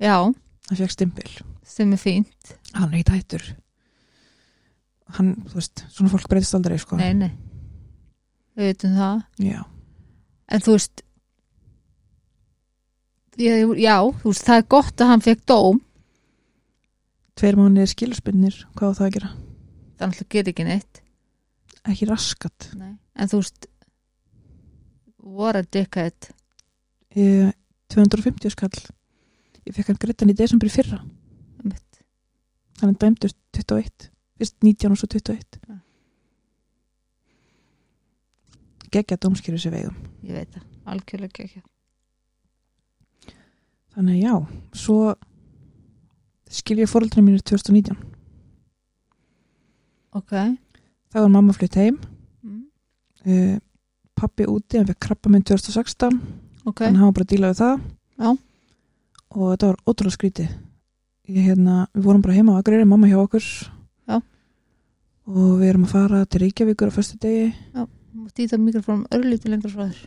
já, 0.00 0.14
hann 0.22 0.78
fekk 0.78 0.92
stimpil. 0.94 1.30
Sem 1.68 1.90
er 1.92 2.00
fínt. 2.00 2.52
Hann 2.72 2.92
er 2.92 3.00
ekki 3.00 3.16
hættur 3.18 3.48
hann, 5.16 5.34
þú 5.48 5.60
veist, 5.60 5.84
svona 5.92 6.12
fólk 6.12 6.28
breytist 6.30 6.56
aldrei 6.58 6.78
sko. 6.80 6.98
nei, 7.00 7.12
nei. 7.16 7.30
Við 8.58 8.72
veitum 8.72 8.96
það. 8.98 9.20
Já, 9.46 9.60
en 10.50 10.64
þú 10.64 10.74
veist 10.74 11.04
ég, 13.38 13.72
já, 13.82 13.94
þú 14.22 14.32
veist, 14.32 14.44
það 14.46 14.60
er 14.60 14.66
gott 14.74 15.02
að 15.04 15.10
hann 15.12 15.24
fekk 15.24 15.44
dóm. 15.50 15.80
Tveir 17.38 17.58
mánuði 17.58 17.86
skilurspundnir 17.92 18.56
hvað 18.74 18.90
á 18.90 18.96
það 18.98 19.06
að 19.08 19.14
gera? 19.18 19.30
þannig 19.98 20.20
að 20.22 20.28
gera 20.34 20.52
ekki 20.52 20.64
neitt. 20.66 21.00
Ekki 21.88 22.06
raskat. 22.06 22.68
Nei. 22.78 22.92
en 23.18 23.30
þú 23.30 23.40
veist 23.40 23.66
what 25.18 25.56
a 25.58 25.62
dickhead. 25.62 26.28
Ég, 27.18 27.50
250 27.90 28.52
skall. 28.54 28.78
Ég 29.66 29.74
fekk 29.74 29.90
hann 29.90 30.30
í 30.30 30.36
desember 30.38 30.68
í 30.70 30.72
fyrra. 30.72 31.00
Einmitt. 31.58 32.02
hann 32.80 32.94
er 32.94 32.98
dæmdur 33.02 33.32
21 33.56 34.10
fyrst 34.38 34.54
19 34.62 34.92
og 34.94 34.98
svo 35.00 35.08
21 35.10 35.58
Ja. 35.68 35.78
geggja 38.92 39.18
dómskýru 39.20 39.58
sér 39.58 39.74
vegum 39.74 39.96
ég 40.22 40.32
veit 40.36 40.52
það, 40.54 40.62
algjörlega 40.86 41.44
ekki 41.44 41.62
þannig 43.98 44.14
að 44.14 44.22
já, 44.22 44.34
svo 44.78 44.98
skil 46.48 46.78
ég 46.80 46.88
fóröldra 46.88 47.24
mínir 47.24 47.42
2019 47.42 47.98
ok. 50.18 50.34
Þá 51.08 51.20
var 51.22 51.32
mamma 51.32 51.54
flutt 51.56 51.76
heim. 51.78 51.98
Mm. 52.44 52.62
uh, 53.26 53.56
pappi 54.18 54.46
úti, 54.50 54.78
hann 54.78 54.88
fekk 54.88 55.00
krabba 55.06 55.32
minn 55.32 55.44
2016 55.46 56.16
ok, 56.68 56.84
hann 56.88 57.02
var 57.04 57.14
bara 57.16 57.26
að 57.26 57.34
díla 57.34 57.52
við 57.52 57.62
það. 57.62 57.84
Já. 58.18 58.30
og 59.28 59.44
þetta 59.52 59.68
var 59.68 59.78
ótrúlega 59.84 60.16
skrítið. 60.16 60.54
Ég, 61.28 61.42
hérna, 61.44 61.86
við 61.92 62.08
vorum 62.08 62.24
bara 62.24 62.34
heima 62.34 62.56
á 62.56 62.58
Akureyri, 62.58 62.88
mamma 62.88 63.10
hjá 63.10 63.18
okkur. 63.20 63.46
Já. 64.08 64.18
og 65.28 65.50
við 65.60 65.68
erum 65.68 65.86
að 65.86 65.94
fara 65.94 66.24
til 66.24 66.42
Reykjavíkur 66.42 66.90
á 66.90 66.96
föstu 66.96 67.18
degi 67.20 67.52
mútti 68.18 68.44
í 68.44 68.48
það 68.50 68.62
mikrofónum 68.64 69.06
örlítið 69.14 69.52
lengra 69.52 69.70
frá 69.72 69.84
þér. 69.88 70.00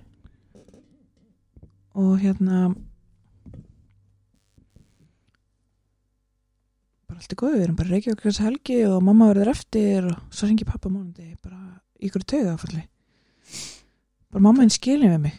Og 2.01 2.11
hérna 2.21 2.71
allt 7.22 7.36
er 7.36 7.38
góð, 7.38 7.53
við 7.53 7.65
erum 7.67 7.78
bara 7.78 7.91
í 7.91 7.93
Reykjavík 7.95 8.24
þessa 8.26 8.47
helgi 8.47 8.80
og 8.89 9.03
mamma 9.05 9.30
verður 9.30 9.53
eftir 9.53 10.07
og 10.09 10.34
svo 10.34 10.49
ringi 10.49 10.65
pappa 10.65 10.89
mánuði 10.89 11.36
bara 11.43 11.59
ykkur 12.01 12.26
tauga 12.26 12.55
áfalli 12.55 12.82
bara 14.32 14.43
mamma 14.47 14.63
hinn 14.63 14.74
skilin 14.74 15.11
við 15.11 15.24
mig. 15.28 15.38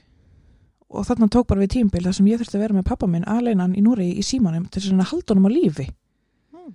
Og 0.93 1.07
þarna 1.09 1.31
tók 1.33 1.49
bara 1.49 1.63
við 1.65 1.79
tímbil 1.79 2.05
þar 2.05 2.17
sem 2.19 2.29
ég 2.29 2.41
þurfti 2.41 2.59
að 2.59 2.65
vera 2.67 2.77
með 2.77 2.89
pappa 2.91 3.09
minn 3.09 3.29
aleinan 3.29 3.77
í 3.77 3.85
Núri 3.85 4.11
í 4.13 4.25
símanum 4.27 4.67
til 4.69 4.83
að 4.93 5.07
halda 5.09 5.33
honum 5.33 5.49
á 5.49 5.51
lífi. 5.53 5.87
Mm. 6.53 6.75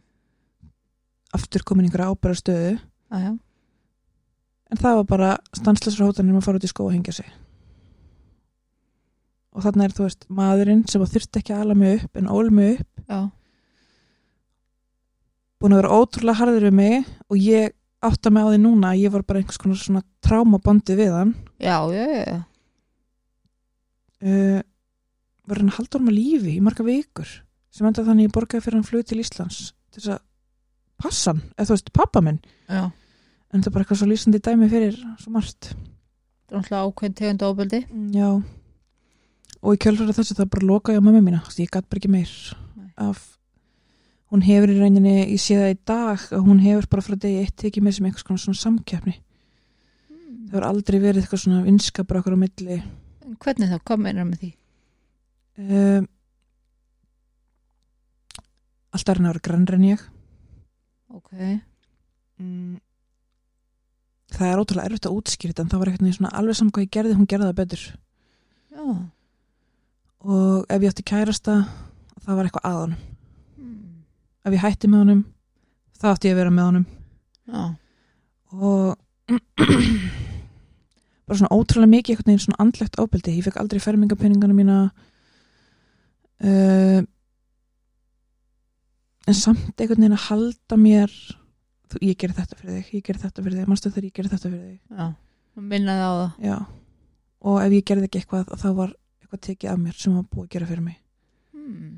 aftur 1.38 1.64
komin 1.64 1.86
einhverja 1.86 2.10
ábæra 2.10 2.38
stöðu 2.40 2.72
aðjá, 3.14 3.34
en 4.72 4.80
það 4.82 4.96
var 5.00 5.10
bara 5.12 5.34
stanslæsra 5.54 6.08
hótanir 6.08 6.40
að 6.40 6.48
fara 6.48 6.60
út 6.60 6.66
í 6.66 6.72
skó 6.72 6.88
og 6.88 6.96
hengja 6.96 7.14
sig. 7.20 7.30
Og 9.54 9.66
þarna 9.66 9.86
er 9.86 9.94
þú 9.94 10.08
veist 10.08 10.26
maðurinn 10.30 10.86
sem 10.90 11.06
þurfti 11.06 11.42
ekki 11.42 11.54
að 11.54 11.62
ala 11.66 11.78
mig 11.78 12.02
upp 12.02 12.18
en 12.18 12.32
ól 12.34 12.50
mig 12.50 12.80
upp. 12.82 13.06
Já, 13.06 13.20
búin 15.58 15.74
að 15.74 15.82
vera 15.82 15.98
ótrúlega 15.98 16.40
harður 16.42 16.68
við 16.68 16.76
mig 16.78 17.08
og 17.28 17.42
ég 17.42 17.74
átta 18.08 18.32
mig 18.34 18.46
á 18.46 18.50
því 18.52 18.60
núna 18.62 18.92
að 18.94 19.02
ég 19.04 19.14
var 19.14 19.26
bara 19.26 19.42
einhvers 19.42 19.60
konar 19.62 19.80
svona 19.82 20.04
trámabondið 20.26 21.02
við 21.02 21.16
hann. 21.16 21.34
Já, 21.58 21.78
já, 21.90 22.06
já, 22.14 22.38
uh, 24.22 24.62
var 25.48 25.62
hann 25.62 25.72
að 25.72 25.80
honum 25.96 26.12
að 26.12 26.18
lífi 26.18 26.56
í 26.58 26.64
marga 26.64 26.86
vikur 26.86 27.30
sem 27.74 27.88
enda 27.88 28.06
þannig 28.06 28.28
ég 28.28 28.36
borgaði 28.36 28.66
fyrir 28.66 28.80
hann 28.80 28.88
flug 28.88 29.06
til 29.08 29.20
Íslands 29.22 29.60
til 29.94 30.02
þess 30.02 30.14
að 30.16 30.24
passa 30.98 31.34
hann, 31.34 31.44
eða 31.56 31.70
þú 31.70 31.76
veist, 31.76 31.92
pappa 31.94 32.24
minn. 32.26 32.40
Já. 32.68 32.90
en 33.54 33.62
það 33.62 33.70
er 33.70 33.74
bara 33.76 33.86
eitthvað 33.86 34.00
svo 34.02 34.08
lýsandi 34.10 34.42
dæmi 34.44 34.70
fyrir 34.72 34.98
svo 35.22 35.32
margt. 35.32 35.72
Það 36.48 36.56
er 36.56 36.62
náttúrulega 36.62 36.88
ákveðin 36.90 37.18
tegund 37.22 37.46
ábeldi 37.48 37.82
já. 38.16 38.30
Og 39.62 39.74
í 39.74 39.82
kjölfæra 39.82 40.16
þessu 40.16 40.38
það 40.38 40.52
bara 40.54 40.70
lokaði 40.70 41.02
á 41.02 41.06
mömmu 41.06 41.22
mína 41.24 41.42
ég 41.58 41.72
gat 41.72 41.88
bara 41.88 42.02
ekki 42.02 42.12
meir 42.12 42.34
Nei. 42.76 42.90
af 43.08 43.37
hún 44.32 44.44
hefur 44.44 44.72
í 44.74 44.78
rauninni, 44.82 45.16
ég 45.32 45.40
sé 45.42 45.56
það 45.60 45.74
í 45.74 45.78
dag 45.88 46.26
að 46.36 46.44
hún 46.48 46.60
hefur 46.64 46.90
bara 46.92 47.06
frá 47.06 47.16
degi 47.16 47.44
eitt 47.44 47.56
tekið 47.60 47.86
með 47.86 47.98
sem 47.98 48.10
einhvers 48.10 48.28
konar 48.28 48.44
svona 48.44 48.62
samkeppni. 48.62 49.16
Það 50.10 50.52
hefur 50.52 50.68
aldrei 50.68 51.00
verið 51.04 51.24
eitthvað 51.24 51.44
svona 51.44 51.64
vinskapur 51.66 52.20
okkur 52.22 52.36
á 52.36 52.40
milli. 52.44 52.82
Hvernig 53.44 53.72
þá, 53.72 53.78
hvað 53.88 54.04
meinar 54.04 54.28
með 54.28 54.44
því? 54.44 54.52
Um, 55.58 56.06
alltaf 58.96 59.14
er 59.14 59.20
hann 59.22 59.30
að 59.30 59.34
vera 59.34 59.46
grannri 59.48 59.80
en 59.80 59.88
ég. 59.88 60.06
Ok, 61.18 61.32
mm. 62.44 62.78
það 64.36 64.50
er 64.52 64.62
ótrúlega 64.62 64.92
erfitt 64.92 65.08
að 65.08 65.20
útskýra 65.22 65.54
þetta 65.54 65.64
en 65.64 65.72
það 65.72 65.82
var 65.82 65.92
eitthvað 65.92 66.16
svona 66.20 66.34
alveg 66.36 66.60
saman 66.60 66.74
hvað 66.76 66.86
ég 66.86 66.96
gerði, 66.98 67.18
hún 67.18 67.30
gerði 67.32 67.48
það 67.48 67.60
betur. 67.62 67.86
Já. 68.76 68.88
Og 70.28 70.66
ef 70.68 70.84
ég 70.84 70.92
átti 70.92 71.08
kærasta 71.08 71.62
það 72.26 72.34
var 72.34 72.50
eitthvað 72.50 72.68
að 72.68 72.82
honum. 72.82 72.98
mm. 72.98 73.17
Ef 74.46 74.54
ég 74.54 74.64
hætti 74.64 74.92
með 74.92 75.04
honum 75.04 75.26
þá 75.98 76.08
átti 76.12 76.30
ég 76.30 76.36
að 76.36 76.42
vera 76.44 76.54
með 76.54 76.70
honum. 76.70 76.88
Já, 77.48 77.64
og 78.54 78.96
bara 81.28 81.40
svona 81.40 81.56
ótrúlega 81.56 81.92
mikið 81.92 82.14
einhvern 82.14 82.32
veginn 82.32 82.44
svona 82.46 82.62
andlegt 82.64 83.00
ábeldi 83.00 83.36
ég 83.36 83.46
fekk 83.48 83.60
aldrei 83.62 83.82
fermingapenningana 83.84 84.56
mína 84.56 84.78
uh, 86.48 87.02
en 89.28 89.36
samt 89.36 89.76
einhvern 89.76 90.06
veginn 90.06 90.16
að 90.16 90.28
halda 90.30 90.80
mér 90.80 91.12
þú, 91.92 92.02
ég 92.08 92.20
gerði 92.20 92.40
þetta 92.42 92.60
fyrir 92.62 92.78
þig, 92.78 92.94
ég 92.96 93.08
gerði 93.10 93.26
þetta 93.26 93.44
fyrir 93.44 93.60
þig 93.60 93.72
manstu 93.74 93.92
þegar 93.92 94.08
ég 94.08 94.16
gerði 94.20 94.34
þetta 94.36 94.52
fyrir 94.54 94.64
þig? 94.64 94.80
Já. 95.02 95.08
Minnaði 95.58 96.06
á 96.06 96.12
það. 96.14 96.32
Já. 96.46 96.58
og 97.50 97.60
ef 97.64 97.76
ég 97.76 97.88
gerði 97.90 98.08
ekki 98.08 98.22
eitthvað 98.22 98.56
þá 98.62 98.68
var 98.78 98.96
eitthvað 99.22 99.46
tekið 99.50 99.72
af 99.74 99.84
mér 99.84 100.00
sem 100.00 100.16
var 100.16 100.28
búið 100.32 100.46
að 100.46 100.52
gera 100.56 100.70
fyrir 100.70 100.86
mig. 100.86 101.00
Mm. 101.58 101.96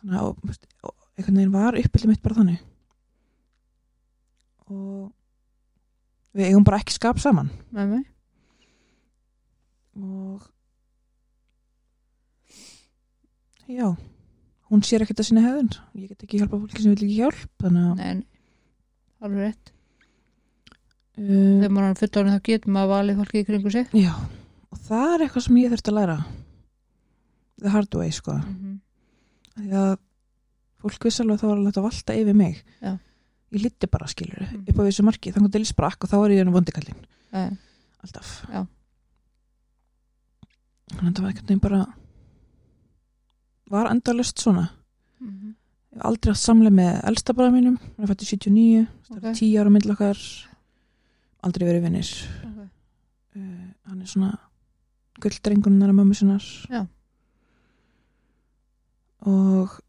þannig 0.00 0.18
að 0.22 0.95
einhvern 1.16 1.38
veginn 1.40 1.54
var 1.54 1.78
uppbyldið 1.80 2.12
mitt 2.12 2.22
bara 2.24 2.38
þannig. 2.40 2.60
Og 4.66 5.12
við 6.36 6.50
eigum 6.50 6.66
bara 6.66 6.82
ekki 6.82 6.96
skap 6.96 7.18
saman. 7.22 7.50
Með 7.72 7.94
mig 7.94 8.04
og 9.96 10.44
já 13.66 13.88
hún 14.68 14.82
sér 14.84 15.04
ekkert 15.04 15.22
að 15.22 15.28
sinni 15.30 15.44
hefðun 15.44 15.70
ég 15.96 16.10
get 16.10 16.24
ekki 16.26 16.40
hjálpa 16.42 16.58
fólki 16.58 16.82
sem 16.82 16.92
vil 16.92 17.06
ekki 17.06 17.20
hjálp 17.20 17.62
þannig 17.64 17.86
að 17.86 18.00
Nei, 18.00 18.24
alveg 19.24 19.44
rétt. 19.46 19.72
Uh, 21.16 21.62
þegar 21.62 21.72
maður 21.72 21.88
er 21.88 22.00
fullorinn 22.02 22.34
þá 22.34 22.48
getur 22.50 22.74
maður 22.76 22.92
valið 22.92 23.20
fólki 23.22 23.40
í 23.40 23.46
kringu 23.48 23.72
sig. 23.72 23.94
Já, 23.96 24.12
og 24.68 24.82
það 24.88 25.14
er 25.14 25.24
eitthvað 25.24 25.46
sem 25.46 25.60
ég 25.62 25.72
þurfti 25.72 25.92
að 25.92 25.96
læra. 25.96 26.16
The 27.56 27.72
hard 27.72 27.96
way 27.96 28.12
sko. 28.12 28.34
Mm 28.36 28.56
-hmm. 28.58 28.74
því 29.56 29.78
að 29.80 29.94
fólk 30.82 31.04
viss 31.08 31.20
alveg 31.20 31.36
að 31.36 31.42
það 31.42 31.48
var 31.52 31.58
alveg 31.60 31.76
að 31.80 31.86
valta 31.88 32.16
yfir 32.20 32.34
mig 32.36 32.62
Já. 32.82 32.92
ég 33.52 33.62
liti 33.62 33.86
bara 33.90 34.06
skilur 34.10 34.42
Mhm. 34.46 34.64
upp 34.68 34.78
á 34.80 34.86
þessu 34.86 35.04
marki 35.06 35.32
þannig 35.32 35.48
að 35.48 35.58
það 35.60 35.66
sprakk 35.72 36.04
og 36.04 36.10
þá 36.10 36.16
er 36.24 36.30
ég 36.36 36.40
enn 36.40 36.52
vondikallin 36.52 37.00
já, 37.32 37.56
alltaf 38.02 38.32
Já. 38.50 38.66
þannig 40.96 41.10
að 41.10 41.14
það 41.16 41.22
var 41.22 41.30
einhvern 41.30 41.46
veginn 41.46 41.60
bara 41.66 41.86
var 43.70 43.90
endalust 43.90 44.38
svona 44.38 44.68
mm 45.20 45.28
-hmm. 45.28 45.54
ég 45.92 45.96
hef 45.96 46.04
aldrei 46.04 46.30
haft 46.32 46.42
samlega 46.42 46.74
með 46.74 47.04
elsta 47.04 47.32
bráða 47.32 47.52
mínum 47.52 47.78
hann 47.78 48.04
er 48.04 48.14
fættið 48.14 48.28
79 48.28 48.86
það 49.08 49.16
Ok. 49.16 49.24
er 49.24 49.34
10 49.34 49.58
ára 49.58 49.92
okkar 49.92 50.18
aldrei 51.42 51.66
verið 51.68 51.82
vinnir 51.82 52.10
okay. 52.44 52.68
uh, 53.36 53.68
hann 53.86 54.00
er 54.02 54.06
svona 54.06 54.38
gulldrengunum 55.20 55.78
næra 55.78 55.92
mömmu 55.92 56.14
sinnar 56.14 56.42
Já. 56.70 56.86
og 59.26 59.80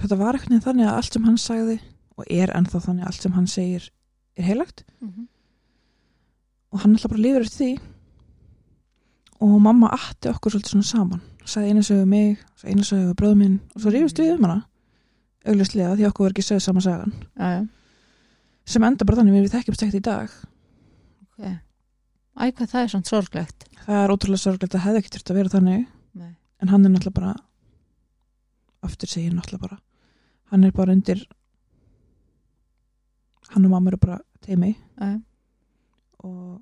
þetta 0.00 0.18
var 0.20 0.36
einhvern 0.36 0.54
veginn 0.54 0.66
þannig 0.66 0.88
að 0.88 0.98
allt 0.98 1.16
sem 1.16 1.26
hann 1.26 1.38
sagði 1.40 1.76
og 2.16 2.26
er 2.30 2.52
ennþá 2.56 2.80
þannig 2.86 3.04
að 3.04 3.10
allt 3.10 3.24
sem 3.24 3.36
hann 3.36 3.48
segir 3.50 3.88
er 4.36 4.46
heilagt. 4.46 4.84
Mm 5.00 5.08
-hmm. 5.08 5.26
og 6.70 6.80
hann 6.80 6.92
alltaf 6.94 7.10
bara 7.10 7.20
lifir 7.20 7.40
eftir 7.40 7.58
því. 7.58 7.80
Og 9.40 9.60
mamma 9.60 9.88
atti 9.88 10.28
okkur 10.28 10.52
svolítið 10.52 10.70
svona 10.70 10.84
saman. 10.84 11.20
Sagði 11.44 11.68
einu 11.68 11.82
sögu 11.82 12.06
mig, 12.06 12.38
einu 12.64 12.82
sögu 12.84 13.14
bróðu 13.14 13.34
minn 13.34 13.60
og 13.74 13.80
svo 13.80 13.90
rífist 13.90 14.18
við 14.18 14.34
um 14.34 14.44
hana. 14.44 14.66
Auglustlega 15.46 15.96
því 15.96 16.06
okkur 16.06 16.24
var 16.24 16.30
ekki 16.30 16.42
sögð 16.42 16.60
sama 16.60 16.80
sagan. 16.80 17.12
Já, 17.36 17.66
sem 18.66 18.84
enda 18.84 19.04
bara 19.04 19.16
þannig 19.16 19.42
við 19.42 19.50
þekkjumst 19.50 19.82
ekkert 19.82 19.94
í 19.94 20.00
dag. 20.00 20.30
Ok. 21.22 21.44
Æ, 22.40 22.52
hvað 22.52 22.68
það 22.68 22.82
er 22.82 22.88
svona 22.88 23.04
sorglegt. 23.08 23.64
Það 23.86 24.04
er 24.04 24.12
ótrúlega 24.12 24.44
sorglegt 24.44 24.74
að 24.74 24.84
hefði 24.84 24.98
ekki 24.98 25.14
þurft 25.14 25.30
að 25.30 25.36
vera 25.36 25.48
þannig. 25.48 25.86
Nei. 26.12 26.36
en 26.60 26.68
hann 26.68 26.84
er 26.84 26.92
náttúrulega 26.92 27.20
bara 27.20 27.34
aftur 28.84 29.08
segir 29.08 29.34
náttúrulega 29.34 29.68
bara 29.68 29.78
hann 30.50 30.64
er 30.64 30.72
bara 30.74 30.92
undir 30.92 31.22
hann 33.50 33.64
og 33.64 33.70
mamma 33.70 33.90
eru 33.90 33.98
bara 33.98 34.18
teimi 34.42 34.74
Æ, 35.00 35.18
og 36.18 36.60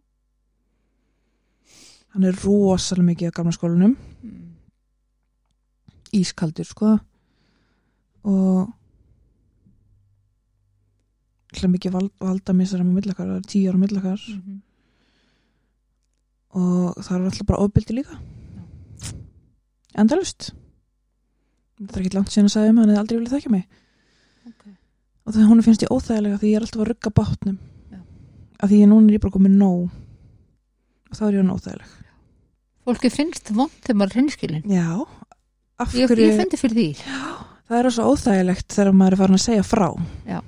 hann 2.15 2.25
er 2.25 2.39
rosalega 2.45 3.07
mikið 3.07 3.31
á 3.31 3.37
gamla 3.37 3.55
skólanum. 3.55 3.95
Mm, 4.23 4.55
ískaldur 6.19 6.67
sko. 6.67 6.95
Og 8.29 8.73
hljóða 11.55 11.73
mikið 11.75 11.95
vald, 11.95 12.11
valdamissar 12.21 12.83
með 12.85 12.97
millakar, 13.01 13.29
það 13.29 13.39
er 13.39 13.47
tíu 13.53 13.71
ára 13.71 13.81
millakar 13.81 14.25
mhm. 14.35 14.57
og 16.59 16.99
það 16.99 17.15
er 17.17 17.29
alltaf 17.31 17.49
bara 17.49 17.63
ofbyldi 17.65 17.99
líka. 17.99 18.19
Endalust 19.99 20.51
þetta 21.79 21.99
er 21.99 22.05
ekki 22.05 22.17
langt 22.17 22.33
síðan 22.35 22.51
að 22.51 22.55
sagði 22.57 22.73
mig 22.73 22.83
hann 22.83 22.93
hefði 22.93 23.03
aldrei 23.03 23.19
viljað 23.19 23.37
þekka 23.37 23.55
mig. 23.55 23.65
Ok. 24.49 24.65
og 25.25 25.35
það 25.37 25.49
hún 25.51 25.65
finnst 25.67 25.85
ég 25.85 25.95
óþægilega 25.95 26.41
því 26.41 26.51
ég 26.51 26.59
er 26.59 26.67
alltaf 26.67 26.83
að 26.83 26.91
rugga 26.91 27.15
bátnum. 27.21 27.59
Já. 27.93 28.01
af 28.59 28.71
því 28.71 28.83
ég 28.83 28.91
núna 28.91 29.09
er 29.09 29.17
ég 29.19 29.25
bara 29.25 29.37
komið 29.39 29.57
nóg. 29.61 29.97
Og 31.09 31.17
þá 31.17 31.25
er 31.29 31.39
ég 31.39 31.43
hann 31.43 31.55
óþægileg. 31.55 31.97
Fólki 32.89 33.11
finnst 33.13 33.51
vond 33.53 33.81
þegar 33.85 33.99
maður 34.01 34.11
er 34.11 34.17
hreinskilin 34.17 34.63
já, 34.65 34.87
ég, 35.93 36.13
ég 36.17 36.39
fyndi 36.41 36.61
fyrir 36.61 36.79
því. 36.79 36.87
Það 37.69 37.79
er 37.79 37.91
svo 37.93 38.13
óþægilegt 38.15 38.73
þegar 38.73 38.95
maður 38.97 39.17
er 39.17 39.21
farin 39.23 39.39
að 39.39 39.45
segja 39.45 39.67
frá. 39.67 39.89
Já. 40.25 40.39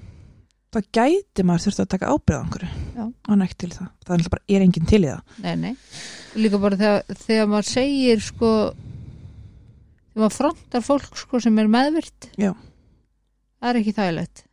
það 0.71 0.87
gæti 0.95 1.45
maður 1.45 1.65
þurft 1.67 1.83
að 1.83 1.91
taka 1.93 2.13
ábyrð 2.15 2.39
á 2.39 2.43
einhverju 2.45 2.69
Já. 2.95 3.05
og 3.11 3.43
ekki 3.45 3.57
til 3.61 3.71
það. 3.75 3.89
Það 4.07 4.15
er 4.17 4.31
bara, 4.35 4.45
er 4.49 4.65
enginn 4.65 4.89
til 4.89 5.01
í 5.03 5.09
það. 5.09 5.35
Nei, 5.45 5.55
nei. 5.59 5.73
líka 6.39 6.61
bara 6.63 6.79
þegar, 6.81 7.19
þegar 7.25 7.51
maður 7.51 7.69
segir 7.71 8.23
sko 8.25 8.51
þegar 10.11 10.23
maður 10.25 10.37
frontar 10.37 10.85
fólk 10.85 11.19
sko 11.19 11.41
sem 11.43 11.59
er 11.63 11.71
meðvirt 11.71 12.29
Já. 12.41 12.53
það 13.61 13.71
er 13.71 13.81
ekki 13.81 13.97
þægilegt. 13.97 14.45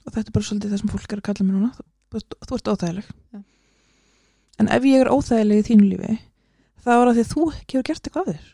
Og 0.00 0.14
þetta 0.14 0.26
er 0.30 0.34
bara 0.34 0.46
svolítið 0.48 0.72
það 0.72 0.80
sem 0.80 0.90
fólk 0.94 1.12
er 1.12 1.20
að 1.20 1.26
kalla 1.28 1.44
mér 1.46 1.56
núna. 1.58 1.70
Þú, 2.10 2.20
þú, 2.22 2.36
þú 2.48 2.56
ert 2.56 2.70
óþægileg. 2.72 3.10
Já. 3.34 3.40
en 4.60 4.68
ef 4.76 4.86
ég 4.88 5.00
er 5.04 5.10
óþægileg 5.12 5.60
í 5.60 5.66
þínu 5.70 5.88
lífi 5.90 6.14
þá 6.80 6.90
er 6.94 7.02
það 7.04 7.14
því 7.18 7.22
að 7.24 7.30
þú 7.34 7.44
hefur 7.56 7.84
gert 7.90 8.08
eitthvað 8.08 8.22
af 8.22 8.30
þér. 8.30 8.48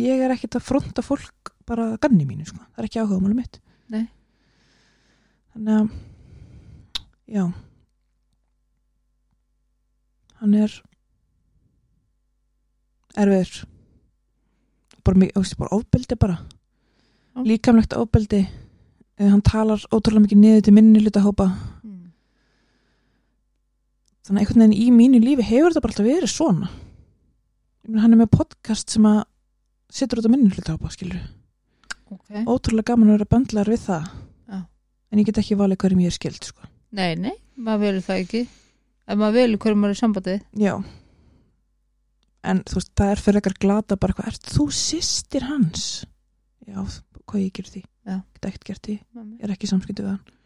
Ég 0.00 0.22
er 0.22 0.34
ekkert 0.34 0.56
að 0.60 0.66
fronta 0.68 1.02
fólk 1.02 1.50
bara 1.66 1.96
ganni 2.02 2.26
mínu 2.26 2.46
sko. 2.46 2.60
það 2.74 2.82
er 2.82 2.88
ekki 2.88 3.00
áhuga 3.02 3.18
málum 3.22 3.40
mitt. 3.40 3.58
Nei. 3.90 4.06
þannig 5.54 5.74
að 5.80 5.90
já. 7.30 7.44
Hann 10.40 10.54
er 10.54 10.76
erfiður. 13.18 13.64
Bara, 15.04 15.30
bara 15.58 15.76
ofbeldi 15.76 16.18
bara. 16.20 16.38
Já. 17.34 17.42
líkamlegt 17.46 17.96
ofbeldi. 17.96 18.48
Eh, 19.18 19.28
hann 19.28 19.42
talar 19.42 19.80
ótrúlega 19.92 20.26
mikið 20.26 20.40
niður 20.40 20.62
til 20.66 20.74
minni 20.74 21.02
hluta 21.02 21.22
hópa. 21.24 21.50
Mm. 21.84 22.12
þannig 24.26 24.38
að 24.38 24.44
einhvern 24.44 24.64
veginn 24.64 24.78
í 24.78 24.88
mínu 24.94 25.20
lífi 25.24 25.46
hefur 25.48 25.72
þetta 25.72 25.84
bara 25.84 25.94
alltaf 25.94 26.08
verið 26.08 26.32
svona. 26.32 26.70
Hann 27.90 28.12
er 28.12 28.20
með 28.20 28.32
podcast 28.36 28.90
sem 28.90 29.06
að 29.08 29.22
situr 29.90 30.20
út 30.20 30.28
á 30.28 30.32
minni 30.32 30.50
hluta 30.52 30.76
hópa 30.76 30.90
skilur 30.92 31.20
ok. 32.10 32.46
Ótrúlega 32.46 32.92
gaman 32.92 33.10
að 33.10 33.18
vera 33.18 33.30
böndlar 33.34 33.70
við 33.70 33.84
það. 33.86 34.08
Já. 34.50 34.58
en 35.10 35.20
ég 35.20 35.26
get 35.26 35.42
ekki 35.42 35.58
valið 35.58 35.80
hverjum 35.82 36.02
ég 36.04 36.10
er 36.12 36.16
skild 36.16 36.46
sko. 36.46 36.70
nei, 36.90 37.14
nei, 37.14 37.36
maður 37.56 37.86
velur 37.86 38.06
það 38.06 38.24
ekki. 38.24 38.42
Ef 39.06 39.18
maður 39.18 39.38
velur 39.38 39.62
hverju 39.62 39.78
maður 39.78 39.94
er 39.94 40.00
sambandið. 40.00 40.42
Já 40.58 40.74
en 42.46 42.62
þú 42.68 42.78
veist, 42.78 42.92
það 42.96 43.12
er 43.12 43.22
fyrir 43.24 43.40
ekkert 43.40 43.60
glata 43.62 43.98
bara 44.00 44.16
hvað, 44.16 44.30
ert 44.32 44.52
þú 44.54 44.66
sýstir 44.74 45.46
hans? 45.48 45.86
Já, 46.66 46.80
hvað 47.26 47.42
ég 47.42 47.52
ger 47.56 47.68
því? 47.68 47.82
Já. 48.08 48.16
get 48.36 48.48
ekkert 48.48 48.66
gert 48.70 48.86
því, 48.86 48.96
Nei. 49.16 49.26
ég 49.36 49.44
er 49.46 49.54
ekki 49.54 49.68
samskipti 49.70 50.04
við 50.04 50.14
hann. 50.14 50.38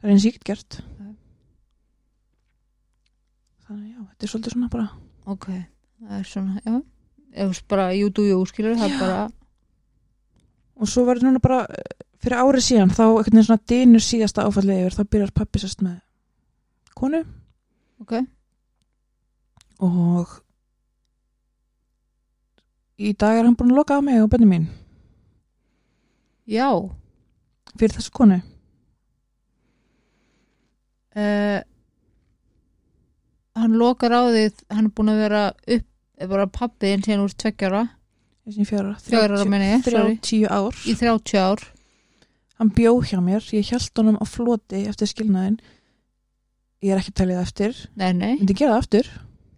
Það 0.00 0.08
er 0.08 0.14
eins 0.14 0.26
get 0.28 0.46
gert. 0.46 0.78
Nei. 1.00 1.14
þannig 3.66 3.90
já, 3.90 4.00
þetta 4.02 4.26
er 4.26 4.32
svolítið 4.32 4.54
svona 4.54 4.70
bara 4.72 4.86
ok, 5.30 5.48
það 6.00 6.14
er 6.18 6.28
svona, 6.30 6.62
já. 6.64 6.78
Þú 7.30 7.48
veist 7.52 7.66
bara 7.70 7.88
jú, 7.94 8.08
du, 8.10 8.22
jú, 8.26 8.38
skilur 8.50 8.78
það 8.78 8.94
er 8.94 9.02
bara, 9.02 9.18
og 10.80 10.90
svo 10.90 11.04
var 11.06 11.18
þetta 11.20 11.28
núna 11.28 11.42
bara 11.44 11.60
eh, 11.70 12.06
fyrir 12.20 12.42
árið 12.42 12.66
síðan 12.66 12.94
þá 12.94 13.02
einhvern 13.04 13.26
veginn 13.30 13.46
svona 13.46 13.66
dynur 13.72 14.04
síðasta 14.04 14.46
áfallið 14.48 14.80
yfir 14.82 14.96
þá 14.96 15.02
byrjar 15.14 15.34
pappi 15.36 15.62
sérst 15.62 15.84
með 15.86 16.00
konu. 16.98 17.22
Ok. 18.02 18.16
Og 19.86 20.34
í 23.00 23.12
dag 23.16 23.38
er 23.38 23.46
hann 23.48 23.56
búin 23.58 23.72
að 23.72 23.80
loka 23.80 23.96
á 23.96 24.04
mig 24.04 24.20
og 24.20 24.30
benni 24.32 24.48
mín. 24.48 24.66
Já, 26.50 26.68
fyrir 27.78 27.96
þessu 27.96 28.12
konu. 28.14 28.40
Uh, 31.10 31.58
hann 33.58 33.78
lokar 33.80 34.14
á 34.14 34.22
því 34.28 34.44
hann 34.70 34.90
er 34.90 34.94
búin 34.94 35.12
að 35.12 35.24
vera 35.24 35.46
upp 35.50 35.88
eða 36.20 36.30
bara 36.34 36.52
pappi 36.52 36.92
en 36.92 37.02
síðan 37.02 37.24
úr 37.24 37.32
tveggjara 37.34 37.80
þessi 38.44 38.66
fjöra, 38.68 38.92
fjögur 39.02 39.34
ára 39.38 39.48
minni, 39.48 39.72
sorry, 39.86 40.18
30 40.20 40.46
ár. 40.52 40.78
Í 40.84 40.94
30 41.00 41.40
ár. 41.40 41.64
Hann 42.60 42.72
bjó 42.76 42.92
hjá 43.08 43.18
mér, 43.24 43.44
ég 43.56 43.72
held 43.72 44.02
honum 44.02 44.20
á 44.20 44.24
floti 44.28 44.84
eftir 44.90 45.08
skilnaðin 45.08 45.58
ég 46.84 46.94
er 46.94 47.00
ekki 47.00 47.16
talið 47.16 47.40
eftir. 47.42 47.82
Nei, 48.00 48.12
nei, 48.16 48.36
myndi 48.40 48.56
gera 48.56 48.78
það 48.78 48.86
skilur 48.86 49.10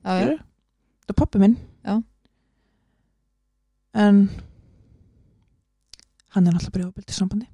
það 0.03 0.32
er 0.32 1.18
pappi 1.18 1.43
minn. 1.43 1.59
En 3.95 4.22
hann 6.32 6.47
er 6.49 6.55
náttúrulega 6.55 6.76
brjóðabildi 6.78 7.16
sambandi 7.16 7.49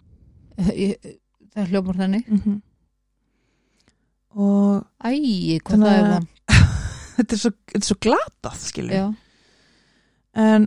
Ég- 0.59 1.19
það 1.55 1.71
hljómar 1.73 1.99
þannig. 2.03 2.27
Mm 2.35 2.59
og 4.39 4.85
æi, 5.03 5.57
hvað 5.65 5.81
það 5.83 5.95
er 5.95 6.05
að- 6.05 6.11
það? 6.13 6.27
þetta 7.17 7.35
er 7.35 7.41
svo, 7.43 7.51
er 7.75 7.85
svo 7.87 7.97
glatað 8.05 8.59
skilur 8.61 8.93
já. 8.95 9.07
en 10.39 10.67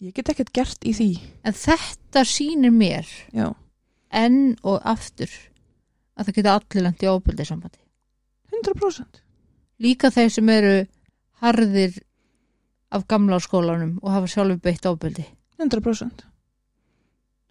ég 0.00 0.14
get 0.14 0.30
ekkert 0.32 0.52
gert 0.56 0.86
í 0.88 0.92
því. 0.96 1.08
En 1.44 1.52
þetta 1.58 2.22
sýnir 2.24 2.72
mér 2.72 3.10
já, 3.34 3.48
enn 4.14 4.54
og 4.62 4.78
aftur 4.88 5.28
að 6.16 6.28
það 6.30 6.34
geta 6.38 6.54
allir 6.56 6.86
lent 6.86 7.02
í 7.04 7.10
ábyrði 7.10 7.48
sambandi 7.50 7.82
100% 8.54 9.20
líka 9.82 10.10
þeir 10.14 10.30
sem 10.30 10.48
eru 10.54 10.72
harðir 11.42 11.98
af 12.92 13.08
gamla 13.08 13.40
skólanum 13.42 13.96
og 14.02 14.12
hafa 14.12 14.30
sjálfur 14.30 14.60
beitt 14.62 14.86
ábyrði 14.86 15.24
100% 15.58 16.28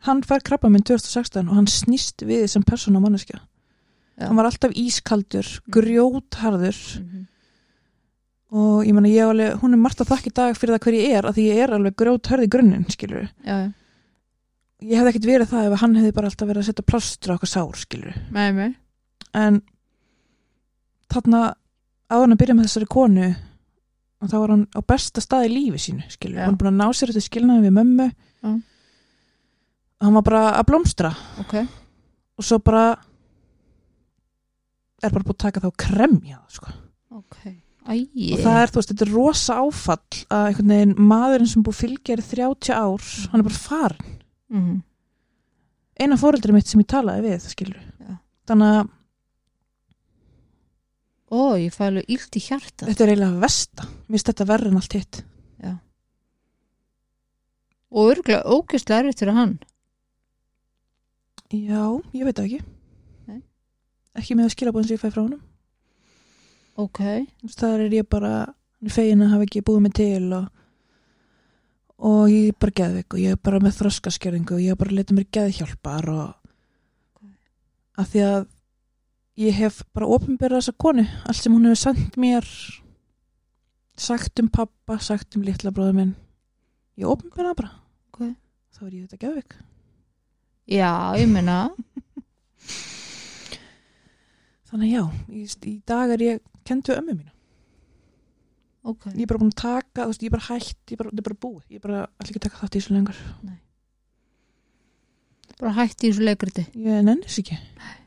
hann 0.07 0.21
fær 0.25 0.43
krabba 0.45 0.69
minn 0.71 0.85
2016 0.85 1.47
og 1.47 1.57
hann 1.57 1.69
snýst 1.69 2.25
við 2.27 2.47
sem 2.51 2.63
persóna 2.65 2.99
og 2.99 3.05
manneskja. 3.05 3.41
Já. 4.17 4.27
hann 4.27 4.37
var 4.37 4.49
alltaf 4.49 4.73
ískaldur, 4.77 5.47
grjótharður. 5.71 6.79
Mm 6.99 7.09
-hmm. 7.09 7.25
og 8.51 8.85
ég 8.85 8.93
meina 8.93 9.07
ég 9.07 9.29
alveg, 9.29 9.61
hún 9.61 9.73
er 9.73 9.77
margt 9.77 10.01
að 10.01 10.11
þakka 10.11 10.27
í 10.27 10.33
dag 10.35 10.57
fyrir 10.57 10.73
það 10.75 10.83
hver 10.83 10.93
ég 10.93 11.17
er, 11.17 11.25
að 11.25 11.35
því 11.35 11.43
ég 11.47 11.57
er 11.63 11.73
alveg 11.73 11.95
grjótharð 11.95 12.43
í 12.43 12.49
grunninn, 12.49 12.85
skilur 12.89 13.29
já, 13.45 13.71
ég 14.81 14.97
hefði 14.97 15.09
ekkert 15.09 15.25
verið 15.25 15.47
það 15.47 15.71
ef 15.71 15.79
hann 15.79 15.95
hefði 15.95 16.11
bara 16.11 16.27
alltaf 16.27 16.47
verið 16.47 16.61
að 16.61 16.65
setja 16.65 16.89
plástur 16.91 17.31
á 17.31 17.35
okkur 17.35 17.47
sár, 17.47 17.75
skilur 17.77 18.15
með 18.31 18.53
mig 18.53 18.75
en 19.33 19.61
þarna 21.07 21.55
áður 22.09 22.23
en 22.23 22.31
að 22.31 22.37
byrja 22.37 22.55
með 22.55 22.65
þessari 22.67 22.85
konu 22.85 23.35
og 24.21 24.29
þá 24.31 24.35
var 24.37 24.53
hann 24.53 24.65
á 24.77 24.79
besta 24.85 25.23
stað 25.23 25.47
í 25.47 25.53
lífi 25.55 25.81
sínu 25.81 26.09
skilur, 26.13 26.37
Já. 26.39 26.45
hann 26.45 26.55
er 26.55 26.59
búin 26.61 26.71
að 26.73 26.79
ná 26.81 26.97
sér 26.97 27.11
þetta 27.11 27.25
skilnaði 27.25 27.65
við 27.65 27.73
mömmu. 27.79 28.09
Já. 28.41 28.51
hann 30.01 30.17
var 30.17 30.25
bara 30.25 30.43
að 30.59 30.67
blómstra. 30.69 31.11
Ok, 31.43 31.55
og 32.37 32.45
svo 32.45 32.59
bara 32.61 32.85
er 35.01 35.09
bara 35.09 35.25
búin 35.25 35.35
að 35.37 35.43
taka 35.47 35.63
þá 35.65 35.69
kremja 35.85 36.37
það, 36.37 36.55
sko. 36.59 36.77
ok, 37.21 37.41
æi. 37.89 37.99
Og 38.31 38.45
það 38.45 38.61
er, 38.61 38.71
þú 38.71 38.79
veist, 38.81 38.93
þetta 38.93 39.05
er 39.07 39.13
rosa 39.15 39.57
áfall 39.61 40.23
að 40.29 40.47
einhvern 40.51 40.73
veginn 40.75 40.95
maðurinn 41.11 41.51
sem 41.51 41.65
búið 41.65 41.81
fylgja 41.81 42.17
í 42.17 42.25
30 42.29 42.73
ár, 42.77 43.11
hann 43.31 43.41
er 43.41 43.49
bara 43.49 43.61
farin 43.65 44.15
mm 44.51 44.79
eina 46.01 46.17
fóreldri 46.19 46.53
mitt 46.55 46.69
sem 46.69 46.81
ég 46.81 46.89
talaði 46.89 47.27
við, 47.27 47.47
skilur 47.51 47.81
Já. 48.01 48.15
þannig 48.49 48.75
að 48.77 48.91
ó, 51.31 51.55
ég 51.57 51.73
fæ 51.73 51.85
alveg 51.87 52.09
illt 52.11 52.35
í 52.37 52.41
hjarta 52.43 52.87
þetta 52.89 53.03
er 53.05 53.11
eiginlega 53.13 53.41
versta. 53.45 53.87
Mér 54.07 54.17
finnst 54.17 54.31
þetta 54.31 54.49
verri 54.49 54.71
en 54.71 54.79
allt 54.81 54.97
hitt. 54.99 55.21
Og 57.91 58.07
örgulega 58.13 58.47
ógæslega 58.47 59.01
erfitt 59.01 59.19
fyrir 59.19 59.35
hann. 59.35 59.57
Já, 61.51 61.81
ég 62.15 62.23
veit 62.23 62.37
það 62.37 62.45
ekki. 62.47 62.59
Nei. 63.27 63.41
ekki 64.15 64.37
með 64.39 64.45
að 64.47 64.53
skilabóðin 64.53 64.87
sem 64.87 64.95
ég 64.95 65.01
fæ 65.01 65.09
frá 65.11 65.21
honum. 65.25 65.41
Ok, 66.79 67.01
þar 67.51 67.83
er 67.83 67.95
ég 67.97 68.07
bara 68.07 68.31
fegin 68.87 69.25
að 69.25 69.33
hafa 69.33 69.47
ekki 69.49 69.63
búið 69.67 69.81
mig 69.83 69.95
til 69.99 70.29
og, 70.37 70.45
og 71.99 72.31
ég 72.31 72.47
er 72.53 72.57
bara 72.63 72.77
geðvik 72.79 73.17
og 73.17 73.19
ég 73.25 73.35
er 73.35 73.41
bara 73.43 73.59
með 73.59 73.75
þroskaskerðingu 73.81 74.55
og 74.55 74.63
ég 74.63 74.71
er 74.71 74.79
bara 74.79 74.93
að 74.93 74.99
leta 75.01 75.17
mér 75.17 75.27
geðhjálpar 75.35 76.07
og 76.15 76.23
Ok. 77.19 77.27
að 77.99 78.07
því 78.13 78.23
að 78.29 78.47
ég 79.39 79.55
hef 79.55 79.81
bara 79.95 80.09
ofinberað 80.11 80.61
þessa 80.61 80.77
konu 80.77 81.05
allt 81.25 81.39
sem 81.39 81.53
hún 81.53 81.69
hefur 81.69 81.83
sendt 81.85 82.19
mér 82.19 82.47
sagt 83.97 84.39
um 84.41 84.49
pappa 84.51 84.99
sagt 84.99 85.37
um 85.37 85.45
litla 85.45 85.71
bróður 85.71 85.97
minn. 85.97 86.15
Ég 86.99 87.07
ofinberað 87.07 87.59
bara. 87.63 87.75
Ok. 88.11 88.33
þá 88.75 88.87
er 88.87 88.95
ég 88.95 89.07
þetta 89.07 89.27
gefik 89.27 89.61
já, 90.71 90.91
ég 91.19 91.27
meina. 91.29 91.65
Þannig 94.71 94.93
já, 94.93 95.03
í, 95.27 95.43
í 95.67 95.75
dag 95.87 96.13
er 96.15 96.21
ég 96.23 96.39
við 96.71 96.93
ömmu 96.95 97.17
mína. 97.17 97.33
Ok, 98.87 99.09
ég 99.11 99.25
er 99.25 99.29
bara 99.29 99.41
búin 99.41 99.51
að 99.51 99.61
taka, 99.61 100.07
veist, 100.09 100.23
ég 100.23 100.31
er 100.31 100.37
bara 100.37 100.47
hætt 100.47 100.89
ég 100.89 100.95
er 100.95 101.01
bara, 101.03 101.11
er 101.13 101.25
bara 101.27 101.41
búið, 101.43 101.65
ég 101.69 101.77
er 101.77 101.83
bara 101.83 101.99
allir 102.07 102.31
ekki 102.31 102.39
að 102.39 102.45
taka 102.47 102.61
þátt 102.61 102.77
í 102.77 102.79
þessu 102.79 102.95
lengur. 102.95 103.19
Bara 105.59 105.75
hætti 105.77 106.07
í 106.07 106.13
þessu 106.13 106.25
leikriti 106.25 106.63
ég 106.81 107.03
nennis 107.05 107.37
ekki 107.41 107.57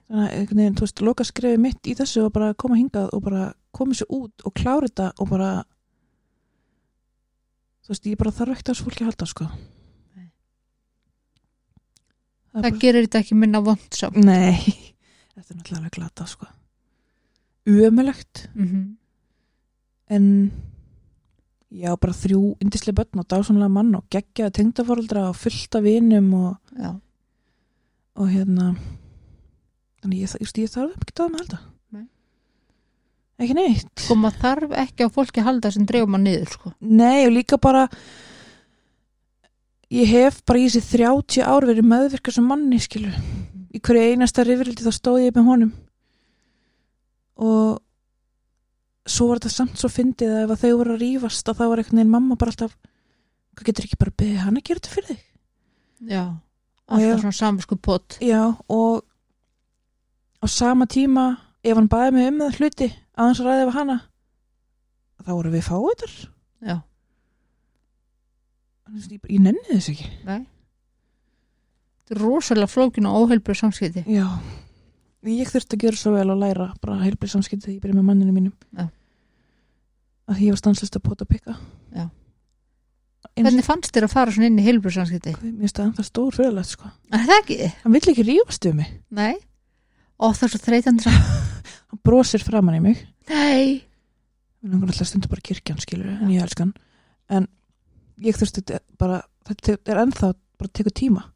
þannig 0.09 0.67
að 0.69 0.79
þú 0.79 0.87
veist, 0.87 1.01
loka 1.01 1.25
skrefi 1.25 1.61
mitt 1.61 1.89
í 1.89 1.95
þessu 1.97 2.27
og 2.27 2.33
bara 2.35 2.55
koma 2.55 2.77
hingað 2.79 3.13
og 3.17 3.23
bara 3.25 3.45
koma 3.75 3.97
sér 3.97 4.11
út 4.13 4.45
og 4.45 4.55
klára 4.57 4.89
þetta 4.89 5.13
og 5.19 5.31
bara 5.31 5.53
þú 7.85 7.93
veist, 7.93 8.11
ég 8.11 8.21
bara 8.21 8.35
þarf 8.35 8.55
ekkert 8.55 8.73
að 8.75 8.83
að 8.91 9.07
halda, 9.09 9.29
sko. 9.29 9.47
Nei. 10.15 10.29
það 12.53 12.61
það 12.61 12.69
bara, 12.69 12.83
gerir 12.85 13.07
þetta 13.07 13.23
ekki 13.25 13.39
minna 13.39 13.63
vondsam 13.65 14.21
nei. 14.21 14.59
Þetta 15.35 15.51
er 15.51 15.57
náttúrulega 15.59 15.91
glata, 15.97 16.25
sko. 16.31 16.47
Umulegt 17.67 18.45
mm 18.55 18.67
-hmm. 18.69 18.85
en 20.15 20.27
já, 21.71 21.97
bara 21.97 22.13
þrjú 22.13 22.57
indislega 22.61 23.03
börn 23.03 23.21
og 23.21 23.27
dásamlega 23.27 23.69
mann 23.69 23.95
og 23.95 24.05
geggjaða 24.11 24.51
tengdafóreldra 24.51 25.29
og 25.29 25.37
fullta 25.37 25.81
vinum 25.81 26.35
og, 26.35 26.57
já, 26.79 27.01
og 28.15 28.29
hérna 28.29 28.77
þannig 30.05 30.27
ég, 30.27 30.35
ég, 30.45 30.53
ég 30.65 30.75
þarf 30.75 30.99
ekki 31.01 31.15
að 31.15 31.21
það 31.23 31.33
með 31.33 31.43
halda. 31.43 31.61
Nei. 31.95 32.05
ekki 33.41 33.57
neitt. 33.59 33.91
Sko 34.05 34.19
maður 34.21 34.43
þarf 34.45 34.77
ekki 34.85 35.09
á 35.09 35.15
fólki 35.17 35.43
að 35.43 35.49
halda 35.49 35.73
sem 35.75 35.89
dreifum 35.89 36.15
maður 36.15 36.27
niður 36.29 36.55
sko. 36.55 36.75
Nei 36.85 37.25
og 37.25 37.35
líka 37.35 37.61
bara 37.61 37.87
ég 39.95 40.11
hef 40.11 40.43
bara 40.47 40.61
í 40.61 40.69
þessi 40.69 40.99
30 40.99 41.49
ár 41.49 41.67
verið 41.69 41.89
meðvirkar 41.89 42.37
sem 42.37 42.47
manni 42.49 42.81
skilu 42.83 43.13
í 43.75 43.81
hverju 43.83 44.15
einasta 44.15 44.45
rifrildi 44.47 44.85
þá 44.87 44.93
stóð 44.95 45.25
ég 45.25 45.35
með 45.35 45.49
honum. 45.51 45.73
Og 47.43 47.81
svo 49.11 49.29
var 49.29 49.41
þetta 49.41 49.53
samt 49.53 49.81
svo 49.81 49.91
fyndið 49.93 50.33
að 50.33 50.45
ef 50.45 50.53
að 50.55 50.63
þau 50.63 50.77
voru 50.79 50.95
að 50.95 51.03
rífast 51.03 51.49
að 51.51 51.59
það 51.61 51.71
var 51.73 51.83
einhvern 51.83 52.01
veginn 52.01 52.13
mamma 52.15 52.39
bara 52.41 52.55
alltaf 52.55 52.77
hvað 53.55 53.69
getur 53.69 53.89
ekki 53.89 54.01
bara 54.01 54.15
beðið 54.23 54.45
hann 54.45 54.61
að 54.61 54.67
gera 54.69 54.81
þetta 54.81 54.95
fyrir 54.95 55.11
þig? 55.11 55.25
Já, 56.11 56.23
Og 56.85 56.97
alltaf 56.99 57.21
svona 57.25 57.39
samvisku 57.39 57.79
pott. 57.81 58.17
Já, 58.25 58.43
og 58.69 59.03
á 60.45 60.47
sama 60.51 60.85
tíma, 60.91 61.39
ef 61.65 61.79
hann 61.79 61.89
baði 61.89 62.17
mig 62.17 62.29
um 62.29 62.43
það 62.43 62.59
hluti 62.61 62.89
að 63.17 63.29
hans 63.31 63.41
ræði 63.41 63.69
við 63.69 63.77
hana 63.79 64.01
þá 65.25 65.31
voru 65.33 65.53
við 65.55 65.65
fáiðar 65.65 66.17
já, 66.65 66.75
ég, 68.93 69.23
ég 69.23 69.41
nenni 69.41 69.65
þess 69.71 69.93
ekki. 69.95 70.11
Nei. 70.29 70.43
Þetta 72.05 72.17
er 72.17 72.21
rosalega 72.21 72.69
flókin 72.69 73.09
og 73.09 73.23
óheilbrið 73.25 73.63
samskipti. 73.63 74.03
Já, 74.13 74.27
ég 75.31 75.49
þurfti 75.49 75.79
að 75.79 75.87
gera 75.87 76.01
svo 76.01 76.13
vel 76.13 76.27
að 76.27 76.43
læra 76.43 76.67
bara 76.83 76.99
heilbrið 77.01 77.33
samskipti 77.33 77.71
þegar 77.71 77.79
ég 77.79 77.87
byrja 77.87 77.97
með 77.97 78.07
manninu 78.11 78.37
mínum. 78.37 78.53
Já. 78.77 78.91
að 80.29 80.37
því 80.37 80.51
ég 80.51 80.55
var 80.55 80.61
stanslist 80.61 81.01
að 81.01 81.07
pota 81.09 81.29
pikka. 81.29 81.57
Já. 81.97 82.05
Hvernig 83.35 83.65
fannst 83.67 83.97
þér 83.97 84.07
að 84.07 84.13
fara 84.13 84.33
svona 84.37 84.51
inn 84.51 84.61
í 84.61 84.67
heilbrið 84.67 84.99
samskipti? 84.99 85.33
Mér 85.41 85.65
finnst 85.65 85.81
það 85.81 85.89
ennþá 85.89 86.07
stór 86.11 86.37
fyrirlegt 86.37 86.71
sko. 86.77 86.93
Er 87.09 87.25
það 87.25 87.41
ekki? 87.41 87.59
Hann 87.81 87.97
vill 87.97 88.13
ekki 88.13 88.29
rífast 88.29 88.69
um 88.69 88.79
mig. 88.83 88.93
Nei 89.09 89.35
og 90.19 90.37
það 90.37 90.47
er 90.47 90.55
svo 90.55 90.63
þreytandi. 90.69 91.17
Hann 91.91 92.03
brosir 92.07 92.45
framan 92.45 92.79
í 92.79 92.83
mig. 92.85 93.05
Nei. 93.31 93.83
Mér 94.63 94.77
langar 94.77 94.95
alltaf 94.95 95.11
stundu 95.11 95.29
bara 95.29 95.45
kirkjan 95.45 95.81
skilur 95.83 96.09
en 96.15 96.33
ég 96.33 96.43
elskan. 96.45 96.73
En 97.33 97.49
ég 98.23 98.37
þurfti 98.39 98.63
þetta 98.63 98.83
bara 99.01 99.21
þetta 99.49 99.77
er 99.93 100.01
ennþá 100.05 100.31
bara 100.33 100.71
að 100.71 100.77
teka 100.79 100.95
tíma 100.95 101.27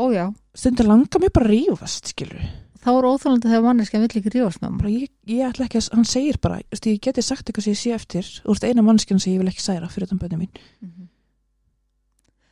ójá, 0.00 0.30
stundu 0.56 0.86
langar 0.86 1.22
mér 1.22 1.32
bara 1.34 1.48
að 1.48 1.54
rífast 1.54 2.12
skilur 2.12 2.42
þá 2.80 2.90
er 2.94 3.08
óþálandi 3.10 3.50
þegar 3.50 3.64
manneskja 3.66 4.00
vill 4.00 4.10
ekki 4.20 4.32
rífast 4.32 4.62
með 4.62 4.76
bara 4.80 4.92
ég, 4.94 5.12
ég 5.28 5.44
ætla 5.50 5.66
ekki 5.66 5.80
að, 5.82 5.88
hann 5.96 6.08
segir 6.08 6.40
bara 6.40 6.60
veist, 6.62 6.88
ég 6.88 7.00
geti 7.04 7.24
sagt 7.24 7.48
eitthvað 7.48 7.66
sem 7.66 7.76
ég 7.76 7.80
sé 7.82 7.94
eftir 7.96 8.30
þú 8.40 8.56
ert 8.56 8.68
eina 8.70 8.84
mannskjana 8.86 9.24
sem 9.24 9.34
ég 9.34 9.42
vil 9.42 9.52
ekki 9.52 9.64
særa 9.64 9.90
fyrir 9.92 10.10
þann 10.10 10.22
bönni 10.22 10.40
mín. 10.44 10.62
Mhm. 10.80 11.08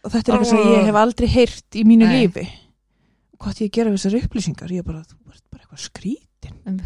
og 0.05 0.13
þetta 0.15 0.33
er 0.33 0.37
eitthvað 0.37 0.51
sem 0.53 0.73
ég 0.75 0.91
hef 0.91 1.01
aldrei 1.03 1.29
heyrt 1.33 1.79
í 1.81 1.87
mínu 1.89 2.09
Nei. 2.11 2.17
lífi 2.19 2.47
hvað 3.39 3.63
ég 3.63 3.71
að 3.71 3.77
gera 3.77 3.93
þessar 3.95 4.17
upplýsingar? 4.23 4.73
Ég 4.75 4.83
er 4.83 4.89
bara, 4.89 5.05
þú 5.07 5.33
ert 5.33 5.45
bara 5.53 5.65
eitthvað 5.65 5.85
skrítin. 5.85 6.81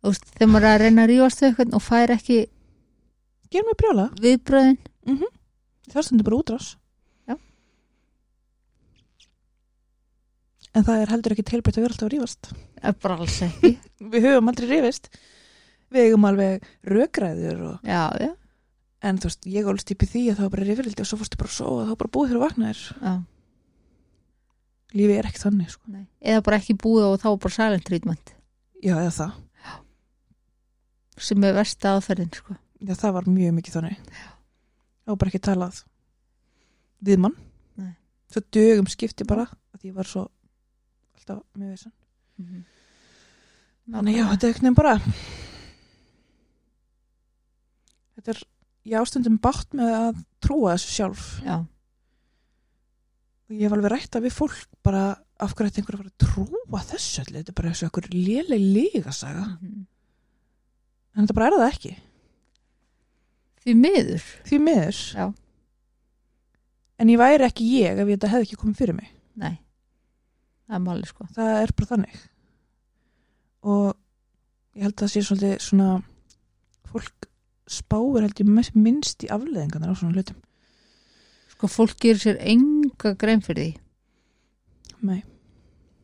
Þú 0.00 0.12
veist, 0.12 0.30
þegar 0.32 0.50
maður 0.50 0.66
er 0.66 0.74
að 0.74 0.82
reyna 0.84 1.04
að 1.04 1.10
rífast 1.12 1.42
við 1.42 1.50
eitthvað 1.50 1.76
og 1.76 1.84
fær 1.84 2.14
ekki 2.14 2.38
ger 3.50 3.66
mér 3.66 3.78
brjóla, 3.80 4.06
viðbröðin 4.22 4.78
það 5.90 6.06
stundur 6.06 6.28
bara 6.28 6.38
útrás. 6.38 6.68
Já. 7.28 7.36
en 10.70 10.86
það 10.86 11.00
er 11.02 11.12
heldur 11.12 11.34
ekki 11.34 11.46
tilbætt 11.50 11.76
að 11.76 11.84
vera 11.84 11.96
alltaf 11.96 12.08
að 12.08 12.14
rífast. 12.14 12.52
Er 12.80 12.94
bara 13.02 13.18
alls 13.18 13.40
ekki. 13.44 13.74
Við 14.12 14.28
höfum 14.28 14.52
aldrei 14.52 14.68
rífist. 14.70 15.10
Við 15.90 16.06
eigum 16.06 16.28
alveg 16.28 16.68
rökræður 16.86 17.64
og, 17.72 17.80
já, 17.82 18.04
já, 18.22 18.30
en 19.02 19.18
þú 19.18 19.26
veist, 19.26 19.48
ég 19.50 19.66
upp 19.66 20.04
í 20.06 20.08
því 20.12 20.22
að 20.30 20.36
það 20.38 20.44
var 20.46 20.52
bara 20.54 20.66
rífrildi 20.68 21.02
og 21.02 21.08
svo 21.10 21.18
fórstu 21.18 21.40
bara 21.40 21.50
svo 21.50 21.72
og 21.74 21.80
þá 21.82 21.90
var 21.90 22.00
bara 22.04 22.12
búið 22.14 22.30
þegar 22.30 22.38
þú 22.38 22.44
vaknaðir. 22.46 22.82
Já 23.02 23.14
lífið 24.96 25.18
er 25.18 25.28
ekki 25.30 25.42
þannig 25.44 25.70
sko. 25.72 25.92
eða 26.20 26.42
bara 26.46 26.58
ekki 26.60 26.76
búið 26.80 27.06
og 27.08 27.20
þá 27.22 27.28
bara 27.44 27.56
silent 27.56 27.86
treatment. 27.86 28.34
Já, 28.80 28.94
eða 28.96 29.12
það, 29.18 29.38
sem 31.20 31.44
er 31.44 31.56
versta 31.58 31.94
aðferðin 31.96 32.34
sko. 32.34 32.56
já, 32.80 32.94
það 32.94 33.16
var 33.18 33.30
mjög 33.30 33.56
mikið 33.58 33.78
þannig. 33.78 34.10
Var 35.10 35.20
bara 35.22 35.32
ekki 35.32 35.42
talað 35.44 35.84
við 37.00 37.22
mann. 37.22 37.38
Nei. 37.80 37.94
svo 38.30 38.42
dögum 38.52 38.90
skipti 38.90 39.24
bara 39.24 39.48
að 39.74 39.88
ég 39.88 39.96
var 39.96 40.08
svo 40.08 40.28
alltaf 41.16 41.42
með 41.54 41.74
vissan 41.76 41.96
mm 42.40 42.60
þannig 43.90 44.16
já, 44.20 44.24
þetta 44.30 44.46
er 44.46 44.52
ekkert 44.52 44.64
nefn 44.66 44.76
bara 44.78 44.92
þetta 48.14 48.32
er 48.34 48.42
ég 48.90 49.00
ástundum 49.00 49.38
bátt 49.42 49.74
með 49.76 49.92
að 49.96 50.20
trúa 50.44 50.74
þessu 50.74 50.94
sjálf. 50.94 51.24
Já, 51.44 51.56
og 53.50 53.56
ég 53.56 53.66
hef 53.66 53.72
alveg 53.74 53.90
rætta 53.92 54.20
við 54.22 54.34
fólk 54.36 54.58
bara 54.86 55.02
af 55.40 55.54
hverju 55.56 55.70
þetta 55.70 55.80
einhver 55.82 55.96
að 55.96 56.02
fara 56.02 56.12
að 56.12 56.24
trúa 56.26 56.82
þessu 56.90 57.22
allir, 57.24 57.40
þetta 57.42 57.50
er 57.54 57.58
bara 57.60 57.72
þessu 57.72 57.88
okkur 57.88 58.08
léleg 58.14 58.60
lígasaga 58.76 59.44
Mhm. 59.60 59.86
en 61.16 61.26
þetta 61.26 61.34
bara 61.34 61.46
er 61.50 61.58
það 61.58 61.72
ekki. 61.74 61.96
Því 63.64 63.74
miður. 63.76 64.22
Því 64.46 64.58
miður. 64.64 65.00
Já. 65.14 65.34
en 67.00 67.08
ég 67.08 67.16
væri 67.18 67.44
ekki 67.48 67.64
ég 67.80 67.98
ef 67.98 68.06
þetta 68.08 68.28
hefði 68.28 68.44
ekki 68.46 68.56
komið 68.60 68.76
fyrir 68.76 68.94
mig. 68.94 69.08
Nei, 69.40 69.54
það 70.68 70.74
er 70.76 70.82
máli 70.84 71.06
sko. 71.08 71.24
Það 71.32 71.62
er 71.62 71.70
bara 71.78 71.86
þannig. 71.96 72.18
Og 73.62 73.96
ég 74.76 74.82
held 74.82 74.94
að 74.94 75.04
það 75.06 75.12
sé 75.14 75.22
svolítið 75.24 75.54
svona 75.64 76.02
fólk 76.92 77.26
spáir 77.66 78.20
held 78.26 78.34
ég 78.42 78.74
minnst 78.76 79.24
í 79.24 79.28
afleðingarnar 79.32 79.92
á 79.92 79.96
svona 79.96 80.12
hlutum 80.12 80.36
sko 81.60 81.68
fólk 81.68 81.98
gerir 82.00 82.20
sér 82.22 82.38
enga 82.40 83.12
grein 83.20 83.42
fyrir 83.44 83.74
því 83.74 85.04
Nei. 85.04 85.20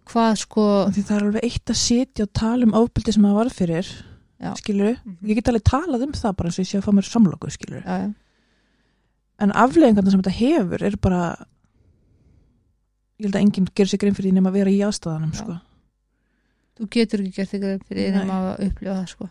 hvað 0.06 0.34
sko 0.44 0.66
því 0.92 1.02
það 1.08 1.16
er 1.16 1.24
alveg 1.26 1.46
eitt 1.48 1.72
að 1.72 1.80
sitja 1.80 2.26
og 2.28 2.32
tala 2.36 2.68
um 2.68 2.74
ofbeldi 2.76 3.12
sem 3.16 3.24
það 3.24 3.38
var 3.40 3.50
fyrir 3.56 3.88
Já. 4.36 4.52
skilur 4.60 4.98
Mhm. 5.00 5.16
ég 5.24 5.34
get 5.40 5.48
alveg 5.48 5.64
talað 5.64 6.02
um 6.04 6.12
það 6.12 6.36
bara 6.36 6.48
eins 6.50 6.58
og 6.60 6.64
ég 6.64 6.68
sé 6.70 6.78
að 6.78 6.84
fá 6.84 6.92
mér 6.92 7.08
samloku 7.08 7.50
skilur 7.50 7.82
já, 7.82 7.96
já, 8.04 8.14
en 9.40 9.52
afleðingarnar 9.52 10.10
sem 10.12 10.20
þetta 10.22 10.36
hefur 10.40 10.82
er 10.84 10.96
bara 11.00 11.22
ég 13.18 13.24
held 13.26 13.34
að 13.34 13.40
enginn 13.46 13.68
gerir 13.74 13.88
sér 13.88 13.98
grein 14.02 14.14
fyrir 14.14 14.28
því 14.30 14.34
nema 14.36 14.50
að 14.52 14.58
vera 14.60 14.70
í 14.76 14.82
aðstæðanum 14.84 15.32
Já. 15.32 15.40
sko. 15.40 15.56
þú 16.76 16.88
getur 16.92 17.20
ekki 17.24 17.32
gert 17.40 17.50
þig 17.54 17.60
grein 17.64 17.80
fyrir 17.88 18.02
því 18.04 18.12
þegar 18.12 18.28
maður 18.28 18.66
upplifa 18.68 18.98
það 19.00 19.08
sko 19.14 19.30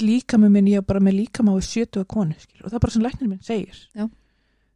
líka 0.00 0.38
með 0.40 0.50
minn, 0.50 0.66
ég 0.72 0.78
er 0.80 0.86
bara 0.88 1.00
með 1.00 1.14
líka 1.18 1.42
með 1.44 1.58
70 1.60 2.04
konu 2.08 2.34
skilur, 2.40 2.64
og 2.64 2.70
það 2.70 2.74
er 2.78 2.84
bara 2.86 2.92
sem 2.94 3.02
læknir 3.04 3.28
minn 3.28 3.42
segir 3.42 3.82
Já. 3.94 4.06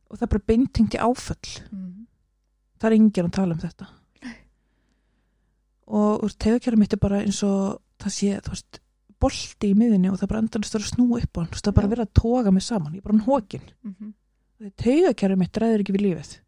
Og 0.09 0.19
það 0.19 0.27
er 0.27 0.33
bara 0.35 0.49
beintingt 0.51 0.97
í 0.97 1.01
áföll. 1.03 1.55
Mm. 1.73 1.95
það 2.79 2.89
er 2.89 2.97
enginn 2.97 3.29
að 3.29 3.37
tala 3.37 3.55
um 3.55 3.63
þetta. 3.63 3.87
Og 5.89 6.25
úr 6.27 6.35
tegakjæra 6.45 6.79
mitt 6.79 6.93
er 6.93 7.01
bara 7.01 7.23
eins 7.25 7.41
og 7.47 7.81
það 7.99 8.15
sé, 8.15 8.35
þú 8.45 8.53
veist, 8.53 8.81
bolti 9.19 9.71
í 9.73 9.75
miðinni 9.79 10.11
og 10.13 10.19
það 10.19 10.27
er 10.27 10.33
bara 10.33 10.43
endanist 10.45 10.77
að 10.79 10.85
snúa 10.87 11.23
upp 11.25 11.39
á 11.39 11.41
hann. 11.41 11.49
Það 11.55 11.71
er 11.71 11.79
bara 11.79 11.89
Já. 11.89 11.93
verið 11.95 12.05
að 12.05 12.13
toga 12.21 12.53
mig 12.55 12.63
saman, 12.67 12.93
ég 12.95 13.01
er 13.03 13.09
bara 13.09 13.25
hókin 13.27 13.65
Mm 13.83 13.95
-hmm. 13.99 14.71
tegakjæra 14.77 15.37
mitt 15.37 15.57
ræður 15.57 15.81
ekki 15.81 15.97
við 15.97 16.05
lífið. 16.07 16.41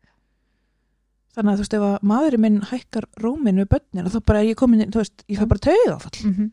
Þannig 1.35 1.51
að 1.53 1.57
þú 1.57 1.63
veist, 1.63 1.75
ef 1.75 1.83
að 1.83 2.03
maðurinn 2.03 2.41
minn 2.41 2.61
hækkar 2.61 3.05
rómin 3.23 3.61
við 3.61 3.69
börnin 3.69 4.07
og 4.07 4.13
þá 4.13 4.21
bara 4.27 4.41
er 4.41 4.47
ég 4.51 4.57
komin, 4.57 4.81
inn, 4.81 4.91
þú 4.91 4.99
veist, 4.99 5.25
ég 5.29 5.39
fæ 5.39 5.43
Já. 5.43 5.49
bara 5.49 5.59
tegafall 5.59 6.25
Mm 6.25 6.53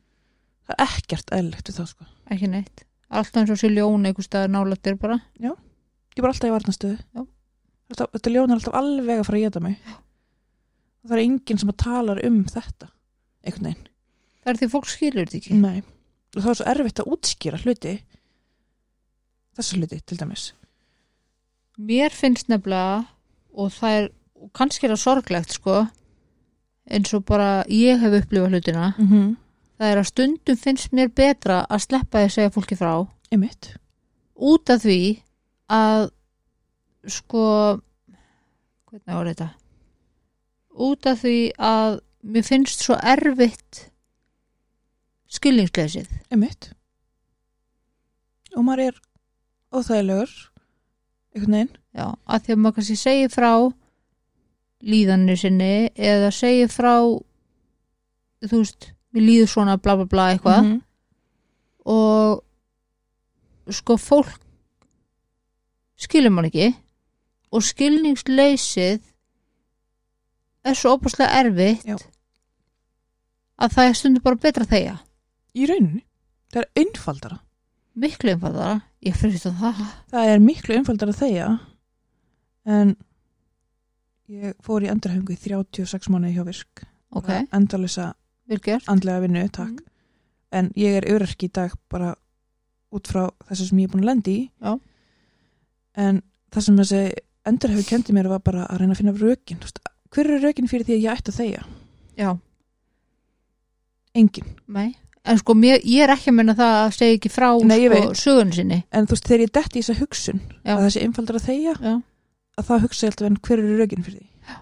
það 0.67 0.75
er 0.77 0.83
ekkert 0.83 1.31
eðlilegt 1.31 1.69
við 1.69 1.77
það 1.79 1.87
sko. 1.87 2.05
Ekki 2.33 2.47
neitt. 2.47 2.83
Alltaf 3.09 3.41
eins 3.41 3.49
og 3.49 3.57
sér 3.57 3.71
ljón 3.71 4.05
einhver 4.05 4.25
staðar 4.25 4.51
nálættir 4.51 4.97
bara 4.99 5.21
ég 6.17 6.25
bara 6.25 6.33
alltaf 6.33 6.49
í 6.49 6.55
alltaf, 7.87 8.11
þetta 8.11 8.33
ljón 8.33 8.51
er 8.51 8.59
alltaf 8.59 8.77
alveg 8.77 9.21
að 9.21 9.27
fara 9.27 9.39
að 9.39 9.45
geta 9.45 9.63
mig. 9.63 9.77
Það 11.07 11.17
er 11.17 11.23
enginn 11.23 11.61
sem 11.61 11.71
að 11.71 11.77
talar 11.83 12.23
um 12.27 12.39
þetta 12.51 12.89
einhvern 13.45 13.69
veginn. 13.69 13.87
Það 14.43 14.51
er 14.51 14.59
því 14.59 14.69
fólk 14.73 14.89
skilur 14.91 15.25
þetta 15.25 15.39
ekki. 15.39 15.59
Nei. 15.61 15.83
og 16.35 16.43
það 16.43 16.51
er 16.51 16.57
svo 16.59 16.65
erfitt 16.71 16.99
að 17.01 17.11
útskýra 17.15 17.59
hluti 17.63 17.93
þessa 19.57 19.77
hluti 19.79 19.99
til 20.05 20.17
dæmis. 20.19 20.45
Mér 21.77 22.13
finnst 22.13 22.49
nefnilega 22.51 23.05
og 23.57 23.71
það 23.73 23.97
er, 23.99 24.09
og 24.37 24.51
kannski 24.57 24.87
er 24.87 24.93
það 24.93 25.03
sorglegt 25.03 25.55
sko 25.55 25.77
eins 26.87 27.13
og 27.17 27.25
bara 27.27 27.63
ég 27.71 27.99
hef 28.01 28.15
upplifað 28.21 28.53
hlutina 28.53 28.93
mm 28.97 29.07
-hmm. 29.07 29.35
það 29.79 29.91
er 29.91 29.97
að 29.97 30.09
stundum 30.11 30.57
finnst 30.57 30.91
mér 30.93 31.09
betra 31.09 31.65
að 31.69 31.83
sleppa 31.85 32.19
því 32.19 32.25
að 32.25 32.35
segja 32.35 32.53
fólki 32.55 32.75
frá 32.75 33.07
einmitt. 33.31 33.75
út 34.35 34.69
af 34.69 34.81
því 34.81 35.21
að 35.71 36.09
sko 37.07 37.43
hvernig 38.87 39.17
var 39.19 39.29
þetta? 39.31 39.49
Út 40.87 41.09
af 41.09 41.21
því 41.23 41.37
að 41.57 41.99
mér 42.27 42.45
finnst 42.45 42.83
svo 42.85 42.97
erfitt 43.01 43.87
skilningsleysið. 45.33 46.09
Einmitt. 46.31 46.71
Og 48.55 48.63
maður 48.65 48.87
er 48.87 49.01
óþægilegur 49.75 50.31
einhvern 51.35 51.57
veginn. 51.57 51.73
Já, 51.97 52.07
að 52.25 52.43
því 52.45 52.53
að 52.53 52.61
maður 52.63 52.77
kannski 52.77 52.97
segir 53.01 53.33
frá 53.33 53.51
líðanir 54.87 55.39
sinni 55.41 55.89
eða 55.95 56.31
segir 56.35 56.69
frá 56.71 56.93
þú 58.45 58.59
veist, 58.61 58.91
mér 59.13 59.25
líður 59.25 59.49
svona 59.51 59.77
bla 59.81 59.97
bla 59.97 60.05
bla 60.05 60.27
eitthvað. 60.33 60.61
Mhm. 60.63 60.81
og 61.87 62.43
sko 63.71 63.95
fólk 63.97 64.41
skilur 65.97 66.33
mann 66.33 66.45
ekki. 66.49 66.71
Og 67.55 67.63
skilningsleysið 67.63 69.01
er 70.67 70.75
svo 70.75 70.95
opaslega 70.97 71.31
erfitt 71.43 71.85
Já. 71.87 71.95
að 73.63 73.73
það 73.77 73.89
er 73.89 73.97
stundum 74.01 74.23
bara 74.25 74.35
betra 74.43 74.65
að 74.67 74.73
þegja. 74.75 74.95
Í 75.57 75.67
rauninni, 75.69 76.03
það 76.53 76.61
er 76.65 76.69
einfaldara. 76.83 77.39
Miklu 77.97 78.33
einfaldara, 78.35 78.81
ég 79.07 79.15
fyrir 79.17 79.39
það. 79.41 79.79
Það 80.11 80.31
er 80.33 80.43
miklu 80.43 80.75
einfaldara 80.77 81.15
að 81.15 81.21
þegja 81.23 81.47
en 82.67 82.91
ég 84.27 84.53
fór 84.61 84.83
í 84.83 84.91
endurhæfingu 84.91 85.33
í 85.33 85.39
36 85.39 86.11
mánuði 86.11 86.35
hjá 86.35 86.43
virk. 86.45 86.83
Ok, 87.15 87.29
endalisa 87.55 88.13
andlega 88.87 89.21
vinnu, 89.23 89.47
Mhm. 89.47 89.77
en 90.51 90.69
ég 90.75 90.97
er 90.97 91.07
öryrki 91.07 91.47
í 91.47 91.51
dag 91.53 91.71
bara 91.89 92.15
út 92.91 93.07
frá 93.07 93.31
þessu 93.49 93.67
sem 93.69 93.77
ég 93.79 93.83
er 93.87 93.91
búin 93.95 94.03
að 94.03 94.11
lendi 94.11 94.31
í. 94.37 94.51
Já. 94.61 94.79
En 95.97 96.21
það 96.53 96.65
sem 96.67 96.81
þessi 96.81 97.01
endurhæfingu 97.47 97.89
kendi 97.89 98.15
mér 98.15 98.29
var 98.31 98.43
bara 98.45 98.65
að 98.67 98.81
reyna 98.81 98.95
að 98.95 99.01
finna 99.01 99.15
rökin. 99.17 99.61
Hver 100.13 100.29
er 100.35 100.43
rökin 100.43 100.69
fyrir 100.69 100.87
því 100.87 100.97
að 100.97 101.03
ég 101.03 101.19
ætti 101.19 101.33
að 101.33 101.39
þegja? 101.41 101.65
Já, 102.17 102.29
engin, 104.17 104.55
nei. 104.67 104.95
En 105.27 105.39
sko 105.41 105.55
mér, 105.59 105.81
ég 105.83 106.05
er 106.05 106.13
ekki 106.13 106.31
að 106.31 106.37
menna 106.37 106.55
það 106.55 106.77
að 106.81 106.93
segja 106.95 107.15
ekki 107.17 107.31
frá 107.31 107.47
Nei, 107.67 107.81
sko, 107.83 108.13
sögun 108.15 108.53
sinni. 108.55 108.77
En 108.95 109.07
þú 109.07 109.17
veist 109.17 109.27
þegar 109.27 109.43
ég 109.43 109.53
detti 109.57 109.79
í 109.79 109.83
þessa 109.83 109.99
hugsun 109.99 110.39
Já. 110.61 110.71
að 110.77 110.83
þessi 110.85 111.01
einfaldara 111.03 111.41
að 111.41 111.47
þegja 111.49 111.73
já, 111.83 111.95
að 112.57 112.69
það 112.69 112.85
hugsa 112.85 113.03
ég 113.03 113.11
alltaf 113.11 113.27
en 113.27 113.39
hver 113.47 113.63
er 113.63 113.81
rökin 113.81 114.05
fyrir 114.05 114.21
því? 114.21 114.29
Já. 114.47 114.55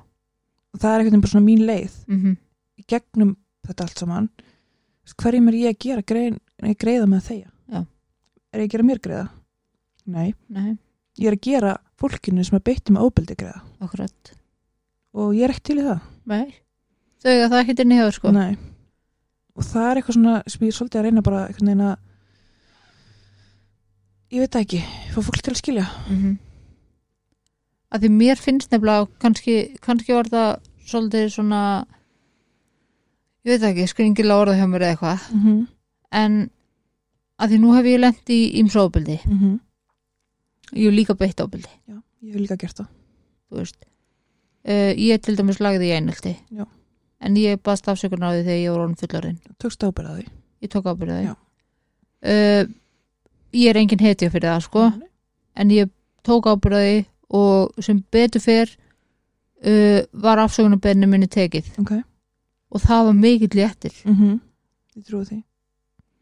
og 0.74 0.82
það 0.82 0.96
er 0.96 1.04
veginn 1.04 1.24
bara 1.26 1.34
svona 1.36 1.46
mín 1.46 1.62
leið 1.70 2.00
mhm. 2.10 2.34
í 2.82 2.88
gegnum 2.90 3.36
þetta 3.68 3.86
allt 3.86 4.02
saman. 4.02 4.32
Hverjum 5.22 5.52
er 5.52 5.60
ég 5.60 5.76
að 5.76 5.86
gera 5.86 6.08
grein, 6.14 6.40
nei, 6.66 6.74
greiða 6.82 7.06
með 7.12 7.30
Já. 7.36 7.86
er 7.86 8.64
ég 8.64 8.66
að 8.66 8.74
gera 8.74 8.90
mér 8.90 9.04
greiða? 9.06 9.28
Nei, 10.06 10.34
nei, 10.50 10.74
ég 11.18 11.28
er 11.30 11.38
að 11.38 11.46
gera 11.48 11.76
fólkinu 12.00 12.44
sem 12.44 12.58
að 12.58 12.66
beiti 12.70 12.94
með 12.94 13.08
óbeldi 13.08 13.38
greiða 13.40 13.62
akkurat. 13.86 14.32
Og 15.16 15.36
ég 15.36 15.48
er 15.48 15.54
ekki 15.54 15.68
til 15.70 15.80
í 15.80 15.86
það. 15.86 16.00
Nei, 16.26 16.48
þau 17.24 17.32
eiga 17.32 17.52
það 17.54 17.70
í 17.70 18.00
hefur 18.00 18.18
sko. 18.18 18.32
Nei. 18.36 18.58
og 19.56 19.64
það 19.64 19.86
er 19.90 19.98
eitthvað 20.00 20.18
svona 20.18 20.36
sem 20.52 20.66
ég 20.66 20.72
er 20.74 20.76
svolítið 20.76 21.00
að 21.00 21.06
reyna 21.06 21.22
bara 21.24 21.46
einhvern 21.48 21.70
veginn 21.70 21.86
að 21.86 21.96
ég 24.36 24.42
veit 24.44 24.56
það 24.56 24.66
ekki, 24.66 24.82
fá 25.14 25.20
fólk 25.22 25.42
til 25.42 25.54
að 25.54 25.62
skilja. 25.62 25.86
Mm 26.10 26.18
að 27.96 28.06
því 28.06 28.10
mér 28.12 28.42
finnst 28.42 28.72
nefnilega 28.74 29.08
kannski, 29.24 29.56
kannski 29.84 30.16
var 30.16 30.28
það 30.32 30.50
svolítið 30.90 31.30
svona 31.32 31.62
ég 33.46 33.54
veit 33.54 33.62
það 33.62 33.70
ekki, 33.72 33.88
skringilega 33.92 34.42
orða 34.42 34.58
hjá 34.60 34.68
mér 34.68 34.82
eða 34.82 34.96
eitthvað. 34.96 35.30
Mm 35.32 35.42
-hmm. 35.44 35.62
en 36.12 36.50
að 37.40 37.50
því 37.50 37.60
nú 37.62 37.74
hef 37.76 37.86
ég 37.86 38.00
lent 38.00 38.30
í 38.30 38.42
ímsóbildi 38.60 39.20
Mm 39.26 39.40
-hmm. 39.40 39.60
Ég 40.74 40.88
hef 40.88 40.96
líka 40.96 41.16
beitt 41.20 41.42
ábildi 41.42 41.70
Já, 41.88 41.98
ég 42.26 42.34
hef 42.34 42.42
líka 42.42 42.58
gert 42.62 42.80
það. 42.80 42.88
Þú 43.50 43.60
veist 43.62 43.78
uh, 43.82 44.92
ég 44.98 45.22
til 45.22 45.36
dæmis 45.38 45.62
lagði 45.62 45.90
í 45.92 45.96
einhaldi 45.98 46.34
Já. 46.56 46.66
en 47.22 47.38
ég 47.42 47.62
baðst 47.66 47.90
afsökunar 47.92 48.32
á 48.32 48.36
því 48.36 48.46
þegar 48.48 48.62
ég 48.62 48.72
var 48.74 48.86
orðin 48.86 49.02
fullarinn 49.02 49.38
tókst 49.62 49.84
ábyrða 49.86 50.16
því. 50.20 50.26
Ég 50.66 50.74
tók 50.74 50.90
ábyrðið 50.90 51.28
Já. 51.28 51.36
uh, 52.32 52.64
ég 53.56 53.70
er 53.70 53.82
engin 53.82 54.04
hetja 54.06 54.32
fyrir 54.34 54.50
það 54.54 54.66
sko. 54.70 54.88
Nei. 54.96 55.12
en 55.56 55.76
ég 55.76 55.94
tók 56.26 56.50
ábyrðið 56.50 57.06
og 57.36 57.86
sem 57.86 58.02
betur 58.12 58.42
fyrr 58.44 58.74
uh, 59.66 60.02
var 60.14 60.42
afsökunarbeðinu 60.44 61.10
minni 61.10 61.30
tekið. 61.32 61.72
Ok, 61.82 61.94
og 62.72 62.84
það 62.84 63.08
var 63.10 63.18
mikill 63.22 63.56
léttir. 63.62 63.96
Mm 64.06 64.42
ég 64.96 65.04
trúi 65.04 65.26
því. 65.28 65.42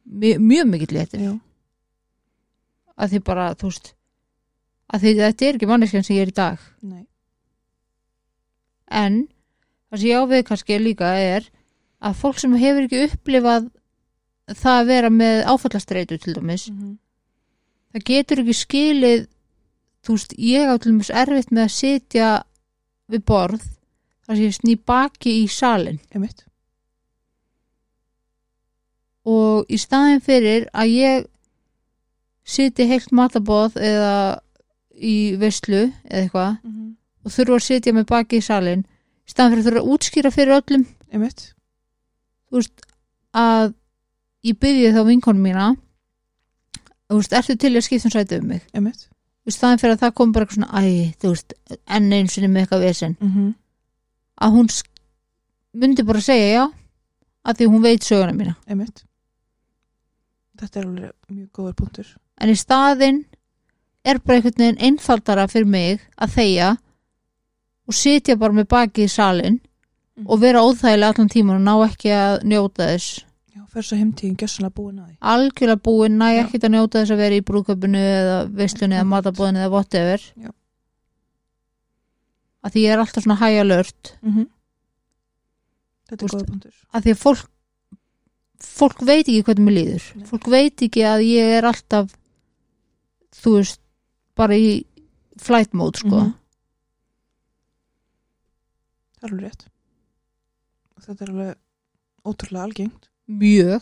Mjög, 0.03 0.39
mjög 0.41 0.69
mikill 0.71 0.95
léttir. 0.97 1.19
Já. 1.21 1.33
að 2.97 3.13
því 3.13 3.19
bara, 3.25 3.45
þú 3.57 3.69
veist 3.69 3.93
að 4.91 5.03
því 5.05 5.13
þetta 5.19 5.45
er 5.45 5.57
ekki 5.57 5.69
manneskjan 5.69 6.03
sem 6.03 6.15
ég 6.17 6.25
er 6.27 6.31
í 6.33 6.37
dag 6.37 6.59
Nei. 6.81 7.05
en 8.89 9.27
það 9.89 9.99
sem 9.99 10.09
ég 10.09 10.23
ávið 10.23 10.43
kannski 10.49 10.79
líka 10.81 11.13
er 11.19 11.47
að 12.03 12.17
fólk 12.19 12.39
sem 12.41 12.55
hefur 12.59 12.87
ekki 12.87 13.05
upplifað 13.07 13.69
það 14.59 14.79
að 14.79 14.89
vera 14.91 15.09
með 15.09 15.45
áfallastreitu 15.47 16.17
til 16.19 16.33
dæmis, 16.35 16.69
Mm 16.69 16.79
-hmm. 16.79 16.97
það 17.93 18.03
getur 18.09 18.39
ekki 18.39 18.53
skilið 18.53 19.27
þú 20.03 20.13
veist, 20.17 20.33
ég 20.37 20.67
á 20.67 20.75
til 20.77 20.91
dæmis 20.91 21.09
erfitt 21.09 21.51
með 21.51 21.63
að 21.63 21.75
sitja 21.77 22.43
við 23.07 23.21
borð 23.25 23.61
þar 24.25 24.35
sem 24.35 24.43
ég 24.43 24.55
sný 24.55 24.75
baki 24.85 25.43
í 25.43 25.47
salin 25.47 25.99
Einmitt. 26.11 26.45
og 29.25 29.65
í 29.71 29.77
staðin 29.79 30.21
fyrir 30.21 30.67
að 30.73 30.87
ég 30.91 31.27
siti 32.43 32.87
heilt 32.87 33.11
matabóð 33.11 33.77
eða 33.79 34.39
í 34.97 35.35
veislu 35.39 35.91
eða 36.09 36.21
eitthvað 36.23 36.57
Mm 36.63 36.71
-hmm. 36.71 36.95
og 37.25 37.31
þurfa 37.31 37.55
að 37.55 37.63
sitja 37.67 37.93
með 37.93 38.05
baki 38.05 38.37
í 38.37 38.41
salin 38.41 38.85
í 39.27 39.31
staðin 39.31 39.51
fyrir 39.55 39.63
að 39.63 39.67
þurfa 39.71 39.81
að 39.83 39.91
útskýra 39.93 40.31
fyrir 40.31 40.55
öllum 40.61 40.85
Einmitt. 41.13 41.53
þú 42.51 42.55
veist, 42.59 42.81
að 43.33 43.73
ég 44.43 44.59
byrði 44.59 44.93
þá 44.93 45.05
vinkonum 45.07 45.41
mína 45.43 45.75
þú 47.09 47.15
veist, 47.19 47.33
ertu 47.33 47.55
til 47.55 47.75
að 47.77 47.81
skipta 47.85 48.07
um 48.07 48.11
sæti 48.11 48.37
um 48.39 48.47
mig 48.47 48.61
Einmitt. 48.73 49.07
í 49.47 49.51
staðin 49.51 49.77
fyrir 49.79 49.93
að 49.95 49.99
það 50.03 50.13
kom 50.13 50.31
bara 50.31 50.45
eitthvað 50.45 50.55
svona 50.55 50.81
æ, 50.81 51.13
þú 51.19 51.27
veist, 51.29 51.53
enn 51.87 52.13
einu 52.13 52.27
sinni 52.29 52.47
með 52.47 52.61
eitthvað 52.61 52.79
vesen 52.87 53.17
Mm 53.21 53.29
-hmm. 53.31 53.53
að 54.41 54.51
hún 54.51 54.67
myndi 55.73 56.03
bara 56.03 56.21
segja 56.21 56.53
já 56.59 56.71
að 57.45 57.55
því 57.57 57.65
hún 57.67 57.81
veit 57.81 58.03
söguna 58.03 58.33
mína 58.33 58.55
Einmitt. 58.67 59.03
Þetta 60.59 60.79
er 60.79 60.85
alveg 60.85 61.11
mjög 61.29 61.49
góður 61.51 61.73
punktur. 61.73 62.07
en 62.37 62.49
í 62.49 62.55
staðin 62.55 63.25
er 64.05 64.19
bara 64.19 64.37
einhvern 64.37 64.57
veginn 64.59 64.81
einfaldara 64.89 65.47
fyrir 65.47 65.65
mig 65.67 65.99
að 66.17 66.33
þegja 66.37 66.71
og 67.87 67.93
sitja 67.93 68.35
bara 68.39 68.53
með 68.53 68.67
baki 68.71 69.03
í 69.05 69.11
salin 69.11 69.59
og 70.25 70.39
vera 70.39 70.61
óþægilega 70.63 71.13
allan 71.13 71.29
tíman 71.29 71.55
og 71.59 71.63
ná 71.67 71.75
ekki 71.89 72.11
að 72.15 72.43
njóta 72.47 72.87
þess 72.91 73.23
Já, 73.55 73.61
fer 73.73 73.81
svo 73.87 73.97
heimtíðin 73.97 74.35
gjössanlega 74.37 74.75
búin 74.77 74.99
að 74.99 75.07
því. 75.07 75.15
algjörlega 75.33 75.81
búin, 75.83 76.17
næ 76.17 76.27
ekki 76.43 76.59
að 76.63 76.73
njóta 76.75 76.99
þess 77.01 77.11
að 77.15 77.17
vera 77.23 77.35
í 77.39 77.45
brúköpunu 77.47 77.97
eða 78.03 78.37
veislunni 78.59 78.95
eða 78.99 79.09
matabóðinu 79.13 79.59
eða 79.63 79.71
whatever 79.73 80.21
Já. 80.43 80.51
að 82.63 82.71
því 82.75 82.83
ég 82.85 82.93
er 82.95 83.03
alltaf 83.03 83.23
svona 83.25 83.39
hæja 83.41 83.63
lört 83.67 84.13
Mm 84.21 84.33
-hmm. 84.35 84.47
Þetta 86.09 86.25
er 86.25 86.29
góður 86.29 86.45
punktur. 86.47 86.73
að 86.93 87.01
því 87.03 87.11
að 87.11 87.21
fólk 87.23 87.49
fólk 88.63 88.99
veit 89.07 89.27
ekki 89.27 89.43
hvernig 89.43 89.65
mér 89.65 89.75
líður 89.79 90.03
Nei. 90.15 90.25
fólk 90.25 90.47
veit 90.47 90.81
ekki 90.81 91.01
að 91.03 91.19
ég 91.25 91.57
er 91.57 91.63
alltaf 91.65 92.13
þú 93.43 93.55
veist 93.57 93.79
bara 94.35 94.53
í 94.57 94.83
flight 95.37 95.73
mode 95.73 95.97
sko 95.99 96.19
Mhm. 96.19 96.33
Það 99.19 99.27
er 99.29 99.33
alveg 99.33 99.45
rétt. 99.47 99.65
Þetta 101.03 101.21
er 101.25 101.29
alveg 101.33 101.55
ótrúlega 102.25 102.63
algengt. 102.67 103.09
mjög, 103.29 103.81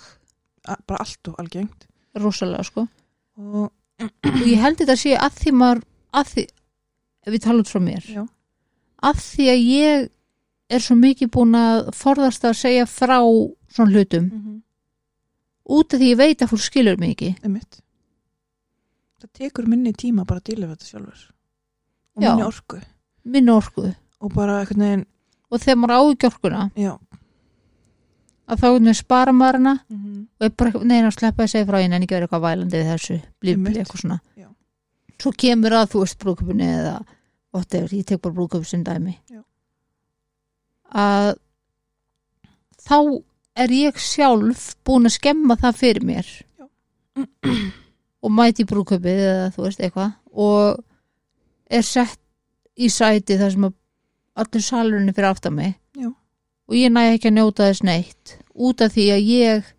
A 0.67 0.75
bara 0.87 0.99
allt 1.01 1.27
og 1.27 1.35
algengt. 1.39 1.87
rosalega 2.15 2.63
sko 2.63 2.87
Og 3.37 3.71
og 4.01 4.11
ég 4.45 4.57
held 4.61 4.77
þetta 4.77 4.93
að 4.93 5.01
sé 5.01 5.15
að 5.17 5.33
því 5.39 5.51
maður 5.53 5.83
að 6.13 6.25
því, 6.33 6.43
við 7.27 7.41
tala 7.41 7.59
út 7.61 7.69
frá 7.69 7.79
mér 7.81 8.01
já, 8.05 8.27
að 9.03 9.15
því 9.21 9.45
að 9.53 9.65
ég 9.65 10.09
er 10.69 10.79
svo 10.79 10.95
mikið 10.95 11.29
búin 11.29 11.55
að 11.55 11.91
forðast 11.93 12.43
að 12.43 12.55
segja 12.57 12.85
frá 12.85 13.19
svona 13.69 13.91
hlutum 13.91 14.23
mm 14.25 14.41
-hmm. 14.41 14.61
út 15.69 15.93
af 15.93 15.99
því 15.99 16.09
ég 16.11 16.17
veit 16.17 16.41
að 16.41 16.49
fólk 16.49 16.61
skilur 16.61 16.97
ekki 17.01 17.35
einmitt. 17.43 17.81
Það 19.21 19.29
tekur 19.37 19.67
minni 19.69 19.93
tíma 19.93 20.25
bara 20.25 20.39
að 20.41 20.49
díla 20.51 20.67
við 20.67 20.75
þetta 20.75 20.89
sjálfur. 20.91 21.23
Og 22.15 22.23
minni 22.25 22.43
orku. 22.47 22.81
minn 23.23 23.49
orku 23.53 23.95
Og 24.21 24.33
bara 24.33 24.59
einhvern 24.61 24.81
veginn, 24.85 25.05
og 25.51 25.59
þegar 25.61 25.77
maður 25.81 25.93
á 25.97 26.01
ekki 26.11 26.27
orkuna 26.29 26.63
já, 26.77 26.91
að 28.51 28.57
þá 28.61 28.65
einhvern 28.67 28.83
veginn 28.85 28.97
spara 28.99 29.31
maður 29.33 29.57
hana 29.59 29.73
Mhm. 29.89 30.27
og 30.39 30.45
er 30.45 30.49
bara 30.49 30.71
neina 30.83 31.07
að 31.09 31.17
sleppa 31.19 31.47
segja 31.47 31.65
frá 31.65 31.79
henni 31.81 31.95
en 31.95 32.01
ekki 32.03 32.15
vera 32.17 32.27
eitthvað 32.27 32.45
vælandi 32.45 32.77
við 32.77 32.89
þessu 32.91 33.21
blíf, 33.41 33.55
Einmitt. 33.55 33.73
blíf, 33.73 33.81
eitthvað 33.85 34.01
svona 34.01 34.19
Já. 34.37 34.47
svo 35.17 35.31
kemur 35.37 35.71
að 35.71 35.89
þú 35.91 35.99
veist 36.03 36.19
brúköpunni 36.19 36.67
eða 36.69 37.05
whatever, 37.53 37.89
ég 37.89 38.05
tek 38.05 38.21
bara 38.21 38.33
brúköpu 38.35 38.65
sem 38.65 38.83
dæmi 38.83 39.17
Já. 39.29 39.43
að 40.93 41.35
þá 42.81 43.23
er 43.55 43.67
ég 43.69 43.95
sjálf 43.97 44.75
búin 44.85 45.05
að 45.05 45.17
skemma 45.19 45.55
það 45.57 45.75
fyrir 45.81 46.03
mér 46.03 46.25
Já. 46.59 46.67
og 48.21 48.31
mæti 48.37 48.65
brúköpið 48.69 49.21
eða 49.27 49.51
þú 49.55 49.63
veist 49.65 49.79
eitthvað 49.81 50.11
og 50.31 50.83
er 51.71 51.85
sett 51.87 52.19
í 52.77 52.89
sæti 52.91 53.37
þar 53.39 53.51
sem 53.55 53.67
allir 54.41 54.63
salurinn 54.65 55.09
er 55.11 55.17
fyrir 55.17 55.29
aftan 55.31 55.55
mig 55.57 55.73
Já. 55.97 56.07
og 56.11 56.75
ég 56.77 56.91
næ 56.93 57.01
ekki 57.15 57.31
að 57.31 57.37
njóta 57.39 57.67
þess 57.69 57.83
neitt 57.87 58.35
út 58.55 58.81
af 58.85 58.93
því 58.95 59.05
að 59.15 59.27
ég 59.31 59.71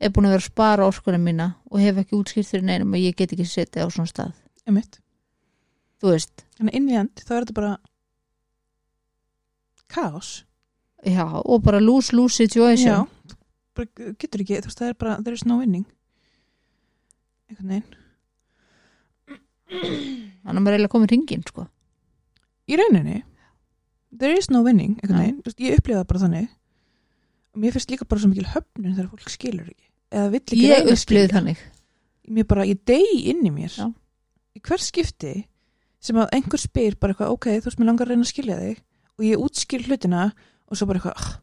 er 0.00 0.10
búin 0.12 0.26
að 0.28 0.34
vera 0.36 0.42
að 0.44 0.50
spara 0.50 0.86
orkunum 0.90 1.22
mína 1.24 1.46
og 1.70 1.80
hef 1.80 1.96
ekki 2.02 2.18
útskýrt 2.18 2.50
fyrir 2.50 2.66
neinum 2.68 2.92
að 2.96 3.06
ég 3.06 3.16
get 3.16 3.32
ekki 3.32 3.46
setið 3.48 3.86
á 3.86 3.88
svona 3.88 4.10
stað 4.10 4.32
Einmitt. 4.66 4.98
þú 6.02 6.10
veist, 6.12 6.44
Þannig 6.58 6.74
inn 6.80 6.88
í 6.90 6.96
end 7.00 7.22
þá 7.22 7.30
er 7.36 7.44
þetta 7.46 7.56
bara 7.56 7.72
kaos. 9.88 10.44
já, 11.06 11.24
og 11.44 11.62
bara 11.62 11.78
lose-lose 11.80 12.34
situation 12.36 13.06
Já, 13.06 13.06
bara 13.76 13.88
getur 14.18 14.42
ekki, 14.42 14.58
þú 14.60 14.70
veist, 14.70 14.80
það 14.80 14.88
er 14.92 14.94
bara, 14.98 15.16
there 15.22 15.34
is 15.36 15.44
no 15.46 15.58
winning. 15.60 15.84
Einhvern 17.50 17.72
veginn. 17.72 18.02
þannig 19.66 20.52
að 20.52 20.62
maður 20.62 20.72
er 20.72 20.76
eiginlega 20.76 20.94
komið 20.94 21.12
ringin 21.14 21.46
sko. 21.46 21.66
Í 22.66 22.78
rauninni, 22.78 23.22
there 24.10 24.34
is 24.38 24.48
no 24.50 24.62
winning, 24.66 24.96
einhvern 25.00 25.22
veginn. 25.22 25.40
Þú 25.42 25.50
veist, 25.50 25.64
Ég 25.66 25.80
upplifa 25.80 26.04
bara 26.06 26.22
þannig. 26.24 26.48
Og 27.54 27.62
mér 27.62 27.74
finnst 27.76 27.90
líka 27.90 28.06
bara 28.08 28.22
svo 28.22 28.30
mikil 28.30 28.48
höfnun 28.52 28.94
þegar 28.96 29.10
fólk 29.12 29.32
skilur 29.32 29.70
ekki. 29.70 29.86
Eða 30.12 30.30
vill 30.34 30.42
ekki 30.42 30.60
ég 30.60 30.74
reyna 30.74 30.82
að 30.84 30.92
upplýði 30.92 31.02
skilja. 31.06 31.34
þannig 31.34 31.62
Mér 32.36 32.46
bara, 32.50 32.66
ég 32.66 32.80
degi 32.90 33.18
inn 33.30 33.44
í 33.46 33.52
mér. 33.54 33.72
Já. 33.78 33.86
Í 34.56 34.62
hver 34.66 34.82
skipti 34.82 35.34
sem 36.02 36.18
að 36.18 36.32
einhver 36.36 36.60
spyr 36.62 36.96
bara 36.98 37.14
eitthvað, 37.14 37.34
ok, 37.36 37.48
þú 37.60 37.68
veist, 37.70 37.80
mér 37.80 37.90
langar 37.90 38.06
að 38.06 38.12
reyna 38.14 38.26
að 38.26 38.30
skilja 38.32 38.56
þig 38.60 38.80
og 39.16 39.26
ég 39.26 39.42
útskil 39.46 39.82
hlutina 39.86 40.22
og 40.66 40.78
svo 40.78 40.88
bara 40.90 41.00
eitthvað, 41.00 41.20
ah, 41.22 41.36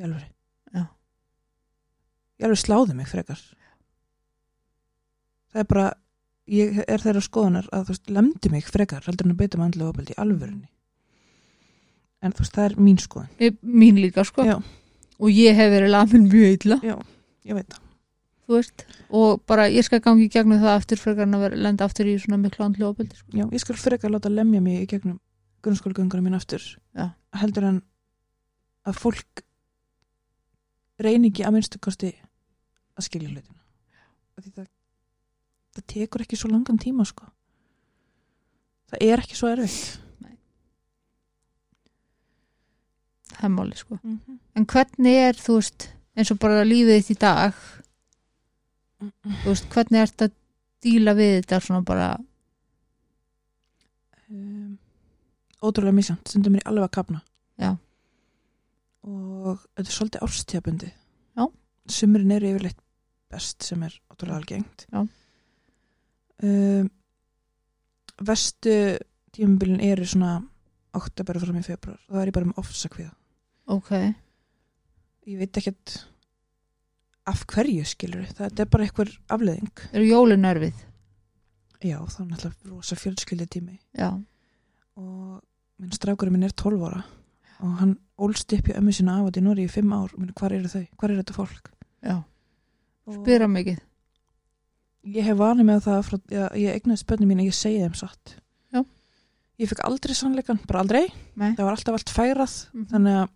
ég 0.00 0.08
alveg. 0.08 0.28
Já. 0.72 0.84
Ég 2.40 2.48
alveg 2.48 2.62
sláði 2.62 2.96
mig 2.98 3.10
frekar. 3.12 3.42
Það 5.52 5.60
er 5.62 5.68
bara, 5.68 5.86
ég 6.48 6.78
er 6.88 7.02
þeirra 7.04 7.22
skoðunar 7.24 7.66
að 7.72 7.84
þú 7.86 7.94
veist, 7.94 8.10
lemdi 8.16 8.50
mig 8.52 8.68
frekar 8.72 9.04
heldur 9.06 9.26
en 9.28 9.34
að 9.34 9.40
beita 9.42 9.58
með 9.60 9.66
andlega 9.70 9.92
opeldi 9.92 10.14
í 10.16 10.20
alvörunni. 10.22 10.68
En 12.22 12.32
þú 12.32 12.44
veist, 12.44 12.54
það 12.56 12.68
er 12.70 12.76
mín 12.88 12.98
skoðun. 13.02 13.30
Ég- 13.42 13.58
mín 13.62 13.98
líka 14.00 14.24
sko 14.24 14.44
Já. 14.46 14.56
og 15.18 15.28
ég 15.30 15.54
hef 15.58 15.72
verið 15.74 15.90
lamin 15.90 16.28
mjög 16.30 16.64
illa 16.64 16.78
Já, 16.82 16.96
ég 17.44 17.54
veit 17.58 17.68
það. 17.68 17.80
veist, 18.52 18.84
og 19.10 19.42
bara 19.46 19.68
ég 19.68 19.84
skal 19.84 20.00
gangi 20.00 20.26
í 20.26 20.30
gegnum 20.30 20.60
það 20.60 20.76
aftur 20.76 20.96
frekar 21.00 21.22
en 21.28 21.34
að 21.34 21.54
lenda 21.56 21.84
aftur 21.84 22.06
í 22.06 22.16
svona 22.20 22.38
miklu 22.40 22.64
andlu 22.64 22.88
opildi 22.90 23.16
sko. 23.16 23.30
Já, 23.32 23.44
ég 23.50 23.60
skal 23.60 23.76
frekar 23.76 24.10
láta 24.10 24.28
lemja 24.32 24.60
mig 24.60 24.82
í 24.82 24.86
gegnum 24.86 25.18
grunnskólagöngunum 25.62 26.24
mín 26.30 26.36
aftur. 26.36 26.60
Já. 26.94 27.12
Heldur 27.34 27.64
en 27.64 27.82
að 28.86 28.98
fólk 28.98 29.42
reyni 31.02 31.30
ekki 31.32 31.44
að 31.46 31.52
minnstu 31.56 31.78
kosti 31.82 32.12
að 32.98 33.06
skilja 33.06 33.28
hlutina. 33.30 33.58
Því 34.42 34.50
það, 34.56 34.66
það 35.72 35.86
tekur 35.94 36.24
ekki 36.24 36.36
svo 36.36 36.52
langan 36.52 36.78
tíma, 36.78 37.04
sko. 37.08 37.26
Það 38.92 39.04
er 39.08 39.22
ekki 39.24 39.38
svo 39.38 39.48
erfitt. 39.48 40.02
það 43.42 43.48
er 43.48 43.54
máli 43.56 43.76
sko 43.76 43.98
Mm 44.02 44.20
-hmm. 44.20 44.38
en 44.54 44.66
hvernig 44.66 45.16
er 45.28 45.34
þú 45.34 45.54
veist 45.54 45.88
eins 46.16 46.30
og 46.30 46.38
bara 46.38 46.64
lífið 46.64 46.98
þitt 47.00 47.10
í 47.10 47.18
dag 47.18 47.54
þú 49.42 49.48
veist, 49.48 49.68
hvernig 49.68 50.00
ert 50.00 50.22
að 50.22 50.32
díla 50.82 51.14
við 51.14 51.40
þetta 51.40 51.60
svona 51.60 51.82
bara 51.82 52.18
um, 54.28 54.78
ótrúlega 55.62 55.94
misjant, 55.94 56.28
stundum 56.28 56.52
mér 56.52 56.66
alveg 56.66 56.84
að 56.84 56.90
kapna 56.90 57.22
Já. 57.58 57.76
og 59.02 59.58
þetta 59.76 59.88
er 59.88 59.96
svolítið 59.98 60.22
árstíðabundi 60.22 60.92
sumrin 61.88 62.30
eru 62.30 62.46
yfirleitt 62.46 62.78
best 63.30 63.62
sem 63.62 63.82
er 63.82 64.00
ótrúlega 64.10 64.36
algengt 64.36 64.86
Já. 64.92 65.06
Um, 66.42 66.88
vestu 68.22 68.76
tímabilin 69.32 69.82
eru 69.84 70.06
svona 70.06 70.38
oktober 70.96 71.40
fram 71.40 71.58
í 71.60 71.66
februar 71.66 72.00
það 72.08 72.22
er 72.22 72.30
ég 72.32 72.36
bara 72.38 72.50
með 72.50 72.62
ofsakviða 72.62 73.12
ok, 73.72 73.92
ég 75.30 75.42
veit 75.42 75.60
ekkert 75.62 75.98
af 77.30 77.44
hverju 77.46 77.84
skilur 77.86 78.26
það 78.34 78.64
er 78.64 78.72
bara 78.72 78.88
einhver 78.88 79.12
afleðing 79.32 79.84
eru 79.92 80.08
jólin 80.08 80.48
erfið? 80.48 80.88
Já, 81.82 81.96
það 82.06 82.20
er 82.22 82.28
náttúrulega 82.30 82.70
rosa 82.70 82.94
fjölskyldi 82.94 83.46
tími. 83.50 83.72
Já, 83.98 84.12
og 84.94 85.40
minn 85.82 85.94
strákurinn 85.96 86.36
minn 86.36 86.46
er 86.46 86.54
12 86.54 86.84
ára 86.86 87.00
og 87.62 87.72
hann 87.80 87.94
ólst 88.22 88.52
upp 88.54 88.68
í 88.70 88.76
ömmu 88.78 88.94
sína 88.94 89.16
af 89.18 89.30
og 89.30 89.34
til 89.34 89.42
Nóri 89.46 89.64
í 89.66 89.70
5 89.70 89.94
ár, 89.94 90.12
minn, 90.18 90.30
hvar 90.38 90.54
eru 90.54 90.70
þau, 90.70 90.84
hvar 90.98 91.10
er 91.10 91.18
þetta 91.22 91.34
fólk? 91.34 91.72
Já, 92.02 92.20
Og 93.06 93.18
spyra 93.18 93.48
mikið 93.50 93.80
ég 95.04 95.24
hef 95.26 95.36
vanið 95.38 95.66
með 95.66 95.80
það 95.86 96.00
frá, 96.06 96.16
ég, 96.30 96.56
ég 96.62 96.76
eignaði 96.78 97.00
spönni 97.02 97.26
mín 97.26 97.40
að 97.42 97.48
ég 97.50 97.56
segi 97.58 97.80
þeim 97.82 97.94
satt 97.98 98.34
Já. 98.72 98.82
ég 99.58 99.68
fikk 99.72 99.80
aldrei 99.86 100.14
sannleikan, 100.14 100.60
bara 100.68 100.80
aldrei 100.84 101.06
Nei. 101.34 101.52
það 101.56 101.64
var 101.66 101.72
alltaf 101.76 101.94
allt 101.98 102.12
færað 102.14 102.54
Mhm. 102.72 102.86
þannig 102.92 103.16
að 103.22 103.28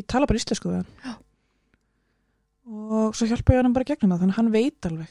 ég 0.00 0.06
tala 0.06 0.26
bara 0.26 0.38
íslensku 0.40 0.68
við 0.70 0.76
hann 0.80 0.86
Já. 1.04 1.14
og 2.70 3.14
svo 3.14 3.26
hjálpa 3.26 3.52
ég 3.54 3.62
hann 3.62 3.72
bara 3.76 3.84
gegnum 3.84 4.10
það 4.14 4.20
þannig 4.24 4.32
að 4.34 4.40
hann 4.40 4.52
veit 4.52 4.86
alveg 4.86 5.08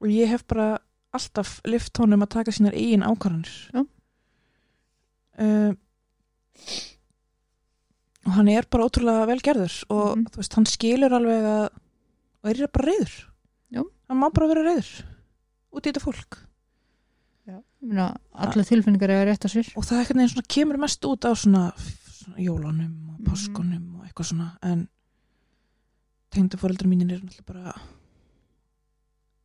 og 0.00 0.08
ég 0.08 0.28
hef 0.28 0.46
bara 0.46 0.78
alltaf 1.12 1.60
lift 1.66 1.96
honum 1.98 2.22
að 2.22 2.28
taka 2.36 2.52
sínar 2.52 2.74
eigin 2.78 3.02
ákvarðanir 3.02 3.54
uh, 5.38 5.72
og 8.26 8.32
hann 8.36 8.48
er 8.52 8.66
bara 8.70 8.84
ótrúlega 8.86 9.26
velgerður 9.30 9.74
og 9.90 10.24
þú 10.28 10.36
veist, 10.42 10.54
hann 10.58 10.66
skilur 10.68 11.14
alveg 11.16 11.44
að 11.48 11.68
og 12.38 12.50
er 12.52 12.68
bara 12.70 12.86
reyður. 12.92 13.14
Hann 14.08 14.18
má 14.20 14.28
bara 14.32 14.48
vera 14.50 14.64
reyður 14.66 14.90
út 15.72 15.84
í 15.86 15.90
þetta 15.92 16.04
fólk 16.04 16.44
Myrna, 17.78 18.08
alla 18.34 18.64
tilfinningar 18.66 19.10
er 19.14 19.28
rétt 19.28 19.44
að 19.46 19.52
sér. 19.54 19.68
Og 19.78 19.84
það 19.86 20.00
er 20.00 20.00
eitthvað 20.02 20.30
svona 20.32 20.48
kemur 20.50 20.78
mest 20.82 21.04
út 21.06 21.22
á 21.24 21.32
svona, 21.38 21.60
svona 21.78 22.42
jólunum 22.42 22.94
og 23.12 23.20
Mhm. 23.20 23.26
páskunum 23.28 23.84
og 24.00 24.02
eitthvað 24.08 24.26
svona 24.32 24.48
en 24.66 24.88
tengdafóreldrar 26.34 26.88
mínir 26.90 27.12
er 27.14 27.20
náttúrulega 27.22 27.46
bara 27.46 27.74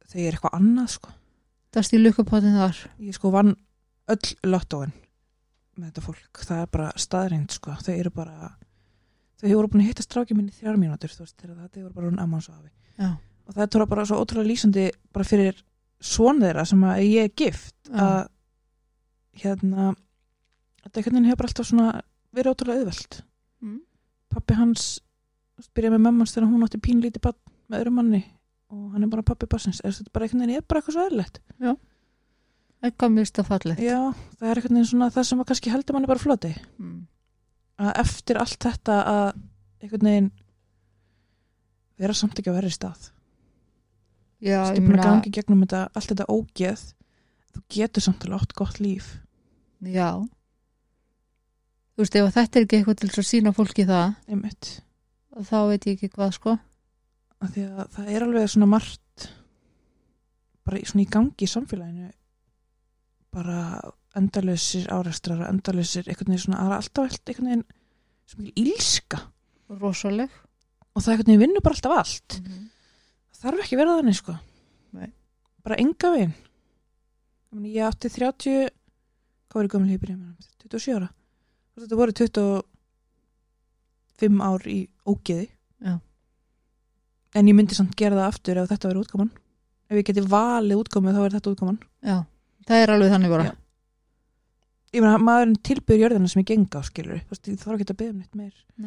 þau 0.10 0.20
er 0.20 0.34
eitthvað 0.34 0.58
annað 0.58 0.90
sko. 0.98 1.14
Það 1.74 1.86
stýr 1.88 2.02
lukkupottin 2.04 2.58
þar. 2.58 2.82
Ég 3.00 3.14
sko 3.18 3.32
vann 3.32 3.56
öll 4.10 4.36
lottóin 4.50 4.92
með 5.78 5.92
þetta 5.92 6.04
fólk, 6.06 6.42
það 6.46 6.62
er 6.62 6.68
bara 6.76 6.92
staðreind 6.98 7.52
sko, 7.56 7.72
þau 7.82 7.94
eru 8.00 8.10
bara 8.14 8.56
þau 9.42 9.48
hefur 9.50 9.70
búin 9.70 9.82
að 9.86 9.88
hitta 9.94 10.04
strákið 10.06 10.38
minni 10.38 10.52
þrjár 10.58 10.78
mínútur 10.78 11.10
þú 11.14 11.24
veist, 11.24 11.38
það 11.38 11.78
hefur 11.78 11.94
bara 11.94 12.10
hún 12.10 12.20
ammans 12.20 12.50
og 12.50 12.56
afi. 12.60 12.70
Já, 13.00 13.18
og 13.54 13.60
það 13.60 13.80
er 13.82 13.90
bara 13.92 14.06
svo 14.10 14.20
ótrúlega 14.24 14.50
lýsandi 14.50 14.88
bara 15.14 15.28
fyrir 15.28 15.60
svon 16.04 16.42
þeirra 16.42 16.66
sem 16.68 16.84
að 16.88 17.04
ég 17.06 17.28
er 17.28 17.36
gift 17.38 17.76
Já. 17.88 18.02
að 18.02 18.22
hérna 19.44 19.94
þetta 20.84 21.00
einhvern 21.00 21.16
veginn 21.16 21.30
hefur 21.30 21.42
bara 21.42 21.52
alltaf 21.52 21.70
svona 21.70 21.88
verið 22.34 22.54
ótrúlega 22.54 22.82
auðvelt. 22.84 23.20
Mm. 23.64 23.80
pappi 24.34 24.58
hans 24.58 24.86
byrjaði 25.74 25.96
með 25.96 26.06
mammans 26.08 26.34
þegar 26.34 26.50
hún 26.50 26.66
átti 26.66 26.82
pínlítið 26.84 27.24
bann 27.24 27.40
með 27.70 27.80
öðrum 27.80 27.98
manni 28.02 28.22
og 28.74 28.94
hann 28.96 29.06
er 29.06 29.12
bara 29.14 29.26
pappi 29.26 29.48
bassins 29.50 29.82
þetta 29.84 30.10
er 30.10 30.14
bara 30.18 30.28
einhvern 30.28 30.44
veginn 30.44 30.58
er 30.58 30.68
bara 30.68 30.82
eitthvað 30.82 30.98
svo 30.98 31.06
eðlilegt? 31.08 31.42
Eitthvað 32.84 33.14
mist 33.16 33.40
að 33.40 33.50
fallið 33.52 33.84
já, 33.86 34.00
það 34.40 34.50
er 34.50 34.60
einhvern 34.60 34.80
veginn 34.80 34.90
svona 34.90 35.12
það 35.14 35.28
sem 35.30 35.44
að 35.44 35.50
kannski 35.52 35.74
heldur 35.74 35.96
manni 35.96 36.10
bara 36.10 36.24
floti. 36.26 36.54
Mm. 36.82 37.02
að 37.80 37.92
eftir 38.04 38.42
allt 38.42 38.60
þetta 38.66 38.98
að 39.14 39.28
einhvern 39.84 40.10
veginn 40.10 40.32
vera 42.02 42.18
samt 42.18 42.42
ekki 42.42 42.52
á 42.52 42.58
verri 42.58 42.74
stað 42.74 43.14
já, 44.44 44.60
Þú 44.68 44.76
ég 44.76 44.86
búin 44.86 45.00
að 45.00 45.08
gangi 45.08 45.34
gegnum 45.38 45.64
þetta, 45.64 45.86
allt 45.94 46.12
þetta 46.12 46.30
ógeð 46.34 46.84
þú 47.54 47.64
getur 47.72 48.04
samt 48.04 48.26
alveg 48.26 48.42
átt 48.42 48.56
gott 48.58 48.80
líf. 48.82 49.10
Já. 49.84 50.10
Þú 51.94 52.02
veist, 52.02 52.18
ef 52.18 52.34
þetta 52.34 52.60
er 52.60 52.66
ekki 52.66 52.80
eitthvað 52.80 53.00
til 53.02 53.10
að 53.12 53.30
sína 53.30 53.54
fólki 53.54 53.86
það 53.86 54.16
einmitt, 54.26 54.70
þá 55.36 55.58
veit 55.70 55.88
ég 55.88 55.98
ekki 55.98 56.14
hvað 56.16 56.36
sko. 56.40 56.56
Því 57.44 57.66
að 57.68 57.82
það 57.94 58.12
er 58.16 58.26
alveg 58.26 58.50
svona 58.50 58.70
margt 58.72 59.28
bara 60.64 60.80
svona 60.88 61.04
í 61.04 61.12
gangi 61.12 61.46
í 61.46 61.52
samfélaginu. 61.52 62.10
Bara 63.34 63.60
endalausir 64.18 64.88
áreistrar 64.94 65.42
og 65.44 65.50
endalausir 65.50 66.08
einhvern 66.08 66.32
veginn 66.32 66.46
svona, 66.46 66.78
alltaf 66.78 67.10
allt 67.10 67.34
veginn 67.34 67.66
sem 68.30 68.46
ekki 68.46 68.64
ílska. 68.64 69.20
Rosaleg. 69.82 70.32
Og 70.94 71.04
það 71.04 71.18
einhvern 71.18 71.34
veginn 71.34 71.44
vinnur 71.44 71.66
bara 71.66 71.78
alltaf 71.78 71.98
allt. 72.00 72.40
Mm. 72.40 72.64
það 72.64 72.73
þarf 73.44 73.64
ekki 73.64 73.78
að 73.78 73.84
vera 73.84 73.98
þannig 74.00 74.20
sko. 74.20 74.34
Nei. 74.94 75.10
bara 75.64 75.80
enga 75.82 76.10
veginn. 76.14 76.34
Ég 77.70 77.86
átti 77.86 78.10
30 78.10 78.72
hvað 79.54 79.60
var 79.60 79.68
ég 79.68 79.74
gömul 79.74 79.92
hýpir 79.92 80.10
27 80.64 80.96
ára. 80.98 81.10
Þetta 81.78 82.00
voru 82.00 82.14
25 82.18 84.42
ár 84.42 84.62
í 84.70 84.90
ógeði. 85.06 85.48
Já. 85.84 86.00
en 87.34 87.48
ég 87.50 87.56
myndi 87.58 87.76
samt 87.76 87.96
gera 87.98 88.16
það 88.16 88.28
aftur 88.30 88.58
ef 88.62 88.70
þetta 88.72 88.90
verið 88.90 89.04
útkoman. 89.04 89.32
Ef 89.90 89.96
ég 90.00 90.08
geti 90.08 90.22
valið 90.26 90.80
útkomið 90.82 91.16
þá 91.18 91.24
er 91.24 91.34
þetta 91.38 91.54
útkoman. 91.54 91.80
Já, 92.02 92.18
það 92.70 92.84
er 92.84 92.90
alveg 92.94 93.14
þannig 93.14 93.32
bara. 93.34 93.46
Já. 93.50 93.54
ég 94.94 95.00
meina 95.04 95.26
maðurinn 95.28 95.64
tilbyr 95.70 96.02
jörðina 96.04 96.28
sem 96.32 96.44
ég 96.44 96.52
genga 96.52 96.78
á 96.80 96.82
skilur 96.86 97.20
ég 97.20 97.24
þarf 97.62 97.76
ekki 97.76 97.90
að 97.90 98.00
beða 98.00 98.14
um 98.14 98.20
neitt 98.22 98.36
meir. 98.38 98.56
E, 98.78 98.80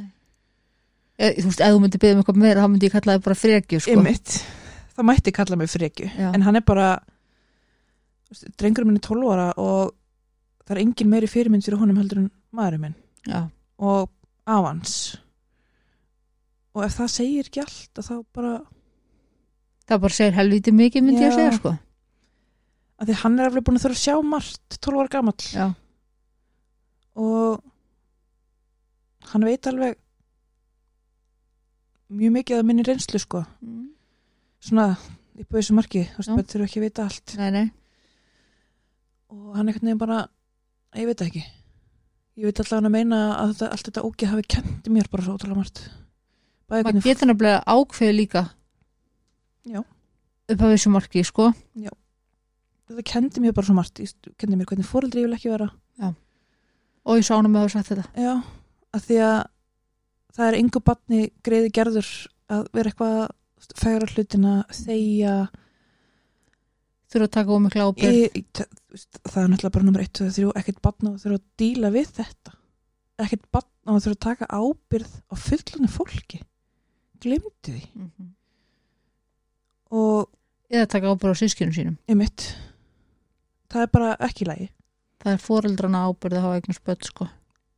þú 1.16 1.48
veist, 1.48 1.60
ef 1.64 1.72
þú 1.74 1.80
myndir 1.82 2.00
byggja 2.02 2.14
um 2.16 2.22
eitthvað 2.22 2.40
meira 2.42 2.62
þá 2.64 2.70
myndi 2.72 2.88
ég 2.88 2.94
kalla 2.96 3.14
það 3.16 3.26
bara 3.26 3.38
frekju 3.40 3.80
sko. 3.80 3.92
Einmitt. 3.96 4.32
það 4.96 5.06
mætti 5.10 5.32
kalla 5.36 5.56
mig 5.60 5.70
frekju 5.72 6.08
Já. 6.12 6.28
en 6.34 6.42
hann 6.44 6.56
er 6.60 6.64
bara 6.66 6.88
drengurinn 8.60 8.90
minn 8.90 9.00
er 9.00 9.06
12 9.06 9.30
ára 9.32 9.46
og 9.56 9.94
það 10.66 10.74
er 10.76 10.82
engin 10.82 11.10
meiri 11.12 11.30
fyrirmynd 11.30 11.64
fyrir 11.64 11.80
honum 11.80 12.00
heldur 12.00 12.18
en 12.24 12.30
maðurinn 12.56 12.84
minn 12.88 12.96
já, 13.28 13.40
og 13.78 14.10
avans 14.46 15.16
og 16.76 16.84
ef 16.84 16.96
það 16.98 17.12
segir 17.14 17.48
ekki 17.48 17.62
allt 17.64 18.02
þá 18.04 18.14
bara 18.36 18.54
það 19.86 20.02
bara 20.04 20.18
segir 20.18 20.36
helviti 20.36 20.74
mikið 20.74 21.06
myndi 21.06 21.22
ég 21.22 21.30
að 21.30 21.36
Já. 21.36 21.38
segja 21.40 21.58
sko. 21.60 21.72
að 23.00 23.10
því 23.10 23.18
hann 23.22 23.38
er 23.38 23.48
alveg 23.50 23.64
búin 23.68 23.78
að 23.80 23.86
þurfa 23.86 23.96
að 24.00 24.04
sjá 24.04 24.16
margt 24.34 24.78
12 24.82 25.00
ára 25.00 25.12
gamall 25.16 25.46
já, 25.54 25.66
og 27.16 27.62
hann 29.32 29.46
veit 29.48 29.70
alveg 29.70 29.96
mjög 32.10 32.32
mikið 32.36 32.58
af 32.60 32.64
minni 32.68 32.82
reynslu 32.86 33.18
sko. 33.18 33.44
Mm. 33.62 33.88
svona 34.60 34.96
í 35.36 35.44
bauðsum 35.44 35.76
marki 35.78 36.04
þú 36.06 36.16
veist, 36.16 36.28
Já. 36.30 36.34
bara 36.36 36.48
þurfa 36.52 36.64
ekki 36.68 36.80
að 36.80 36.86
vita 36.86 37.04
allt. 37.04 37.34
Nei, 37.38 37.50
nei. 37.50 37.66
Og 39.30 39.56
hann 39.56 39.68
einhvern 39.68 39.86
veginn 39.90 39.98
bara 40.00 40.18
ég 40.96 41.06
veit 41.10 41.22
ekki. 41.26 41.42
Ég 42.36 42.44
veit 42.48 42.60
allavega 42.62 42.86
að 42.88 42.94
meina 42.94 43.18
að 43.40 43.52
þetta, 43.54 43.68
allt 43.72 43.88
þetta 43.90 44.04
ógeð 44.06 44.32
hafi 44.32 44.46
kendi 44.56 44.92
mér 44.94 45.08
bara 45.12 45.24
svo 45.26 45.36
ótrúlega 45.36 45.56
margt. 45.60 45.82
Maður 46.70 47.02
getur 47.04 47.30
nefnilega 47.30 47.62
ákveð 47.66 48.12
líka. 48.16 48.42
Já. 49.66 49.80
upp 50.48 50.60
á 50.62 50.66
þessu 50.70 50.90
marki 50.94 51.24
sko. 51.26 51.52
þetta 52.86 53.02
kendi 53.02 53.40
mér 53.42 53.52
bara 53.56 53.66
svo 53.66 53.74
margt. 53.74 53.98
Ég 54.00 54.08
st- 54.12 54.34
kendi 54.38 54.56
mér 54.56 54.66
hvernig 54.70 54.86
fóreldri 54.86 55.20
ég 55.24 55.26
vil 55.28 55.36
ekki 55.38 55.50
vera. 55.50 55.70
Og 57.06 57.18
ég 57.20 57.24
sá 57.26 57.36
hann 57.36 57.46
að 57.46 57.60
hafa 57.60 57.68
sagt 57.70 57.88
þetta. 57.92 58.06
Já, 58.18 58.32
að 58.94 59.04
því 59.06 59.16
að 59.22 59.36
það 60.36 60.48
er 60.48 60.58
engu 60.60 60.82
batni 60.84 61.20
greiði 61.46 61.72
gerður 61.74 62.10
að 62.52 62.66
vera 62.76 62.92
eitthvað 62.92 63.76
færa 63.76 64.08
hlutina, 64.12 64.56
þegja. 64.74 65.36
Þurfa 67.06 67.26
að 67.26 67.34
taka 67.36 67.54
um 67.54 67.66
mikla 67.66 67.86
veist, 67.96 69.18
það 69.26 69.42
er 69.42 69.50
náttúrulega 69.52 69.74
bara 69.76 69.86
nummer 69.86 70.04
1, 70.04 70.12
2, 70.20 70.28
3 70.36 70.52
ekkert 70.60 70.80
batna 70.84 71.12
og 71.14 71.20
þurfa 71.22 71.38
að 71.38 71.46
díla 71.62 71.90
við 71.94 72.12
þetta. 72.18 72.54
Ekkert 73.24 73.46
batna 73.54 73.94
og 73.94 74.02
þurfa 74.04 74.16
að 74.16 74.24
taka 74.26 74.48
ábyrð 74.52 75.12
á 75.32 75.34
fullunni 75.40 75.90
fólki. 75.92 76.40
Glemdi 77.22 77.76
því. 77.76 77.84
Mhm. 77.94 78.32
og 79.96 80.28
eða 80.68 80.88
taka 80.90 81.12
ábyrgð 81.14 81.38
á 81.38 81.40
sískjunum 81.40 81.74
sínum. 81.74 81.98
Ég 82.10 82.16
mitt 82.18 82.56
það 83.70 83.82
er 83.82 83.90
bara 83.92 84.16
ekki 84.26 84.44
í 84.44 84.48
lagi. 84.48 84.70
Það 85.22 85.32
er 85.32 85.44
foreldrana 85.44 86.00
ábyrgð 86.10 86.38
að 86.38 86.42
hafa 86.42 86.58
eignast 86.60 86.84
börn 86.84 87.06
sko. 87.06 87.28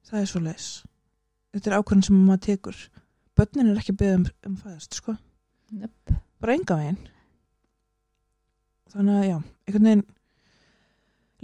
það 0.09 0.21
er 0.21 0.27
svo 0.27 0.41
leis 0.41 0.69
þetta 1.55 1.70
er 1.70 1.79
ákvörðin 1.79 2.07
sem 2.09 2.19
maður 2.27 2.45
tekur. 2.49 2.83
Börnin 3.39 3.70
er 3.73 3.81
ekki 3.81 3.95
beðið 3.99 4.19
um, 4.19 4.27
um 4.49 4.59
fæðast 4.59 4.99
sko. 4.99 5.15
Nöpp. 5.79 6.15
bara 6.41 6.55
enga 6.55 6.79
veginn. 6.79 7.01
Þannig 8.93 9.19
að 9.19 9.27
já 9.29 9.37
einhvern 9.69 9.89
veginn 9.89 10.07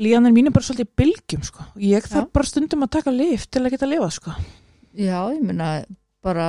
líðanir 0.01 0.35
mín 0.35 0.49
er 0.49 0.55
bara 0.55 0.67
svolítið 0.67 0.89
í 0.89 0.97
bylgjum 1.01 1.47
sko. 1.47 1.65
ég 1.83 2.07
þarf 2.11 2.31
bara 2.35 2.49
stundum 2.49 2.85
að 2.87 2.95
taka 2.97 3.15
lif 3.15 3.47
til 3.47 3.63
að 3.63 3.75
geta 3.75 3.89
lifað 3.89 4.15
sko. 4.17 4.35
já, 4.97 5.19
ég 5.35 5.43
meina 5.45 5.85
bara 6.25 6.49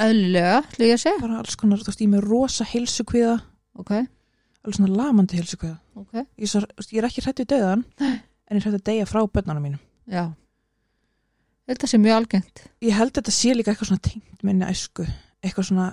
eðlilega, 0.00 0.60
ætla 0.64 0.88
ég 0.88 0.96
að 0.96 1.02
segja. 1.04 1.20
Bara 1.22 1.38
alls 1.40 1.56
konar, 1.58 1.80
þú 1.80 1.90
veist, 1.90 2.02
ég 2.02 2.10
með 2.10 2.26
rosa 2.26 2.66
heilsukviða 2.66 3.36
ok, 3.80 3.94
alveg 4.64 4.76
svona 4.76 4.98
lamandi 4.98 5.38
heilsukviða 5.38 5.78
ok, 6.02 6.26
ég, 6.36 6.50
svo, 6.50 6.64
ég 6.90 7.00
er 7.00 7.08
ekki 7.08 7.24
hrætt 7.24 7.42
við 7.42 7.50
döðan 7.54 7.86
en 8.00 8.58
ég 8.58 8.60
er 8.60 8.66
hrætt 8.66 8.80
að 8.80 8.86
deyja 8.90 9.08
frá 9.08 9.22
börnunum 9.24 9.66
mínum. 9.70 9.82
Já 10.10 10.32
þetta 11.74 11.88
sé 11.90 11.98
mjög 12.00 12.16
algengt. 12.20 12.62
Ég 12.82 12.96
held 12.96 13.10
að 13.12 13.18
þetta 13.20 13.34
sé 13.36 13.54
líka 13.56 13.72
eitthvað 13.72 13.90
svona 13.90 14.04
tengt 14.06 14.44
minni 14.46 14.66
æsku, 14.68 15.06
eitthvað 15.44 15.68
svona 15.70 15.88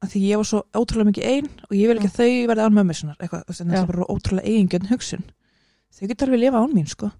að 0.00 0.12
því 0.14 0.20
ég 0.30 0.40
var 0.40 0.48
svo 0.48 0.60
ótrúlega 0.72 1.10
mikið 1.10 1.26
ein 1.28 1.48
og 1.68 1.74
ég 1.76 1.90
vil 1.90 1.96
ekki 1.98 2.08
að 2.08 2.18
þau 2.20 2.28
verði 2.50 2.66
án 2.66 2.80
eitthvað, 3.20 3.42
þú 3.44 3.52
veist, 3.52 3.60
en 3.60 3.66
Já. 3.66 3.72
þetta 3.74 3.82
er 3.82 3.90
bara 3.90 4.08
ótrúlega 4.14 4.48
eigingjörn 4.48 4.90
hugsun. 4.90 5.24
Þau 5.90 6.06
geta 6.08 6.26
alveg 6.26 6.40
lifa 6.40 6.62
án 6.64 6.72
mín, 6.76 6.88
sko. 6.88 7.10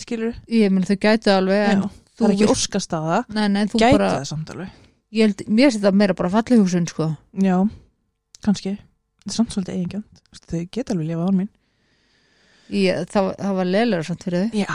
Skilur, 0.00 0.34
ég 0.48 0.70
meina 0.72 0.88
þau 0.88 0.96
gætu 0.96 1.32
alveg 1.34 1.60
Já, 1.60 1.82
það 2.16 2.24
er 2.26 2.34
ekki 2.34 2.46
vilt- 2.46 2.54
óskast 2.54 2.94
að 2.96 3.08
það. 3.10 3.34
Nei, 3.36 3.48
nei, 3.48 3.64
þú 3.68 3.80
gæta 3.82 3.98
bara, 3.98 4.10
það 4.14 4.28
samt 4.30 4.52
alveg. 4.54 4.70
Ég 5.12 5.26
held, 5.26 5.42
mér 5.50 5.70
sé 5.74 5.80
þetta 5.82 5.92
meira 6.00 6.14
bara 6.16 6.30
fallið 6.30 6.62
húsin 6.64 6.88
sko. 6.88 7.10
já, 7.36 7.56
kannski. 8.46 8.76
Þetta 9.20 9.28
er 9.28 9.36
samt 9.36 9.52
svolítið 9.52 9.74
eigingjörn. 9.76 10.04
Þau 10.48 10.60
geta 10.72 10.94
alveg 10.94 11.06
lifa 11.10 11.26
án 11.28 11.36
mín 11.36 11.48
ég, 12.74 13.04
það, 13.10 13.30
það 13.38 13.56
var 13.60 13.70
leðlega 13.70 14.06
samt 14.08 14.26
fyrir 14.26 14.42
þau. 14.42 14.58
Já, 14.60 14.74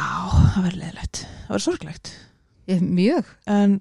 það 0.56 0.66
verður 0.66 0.80
leðilegt, 0.82 1.22
það 1.26 1.54
verður 1.54 1.66
sorglegt. 1.66 2.12
Ég, 2.66 2.82
mjög, 2.82 3.30
en 3.56 3.78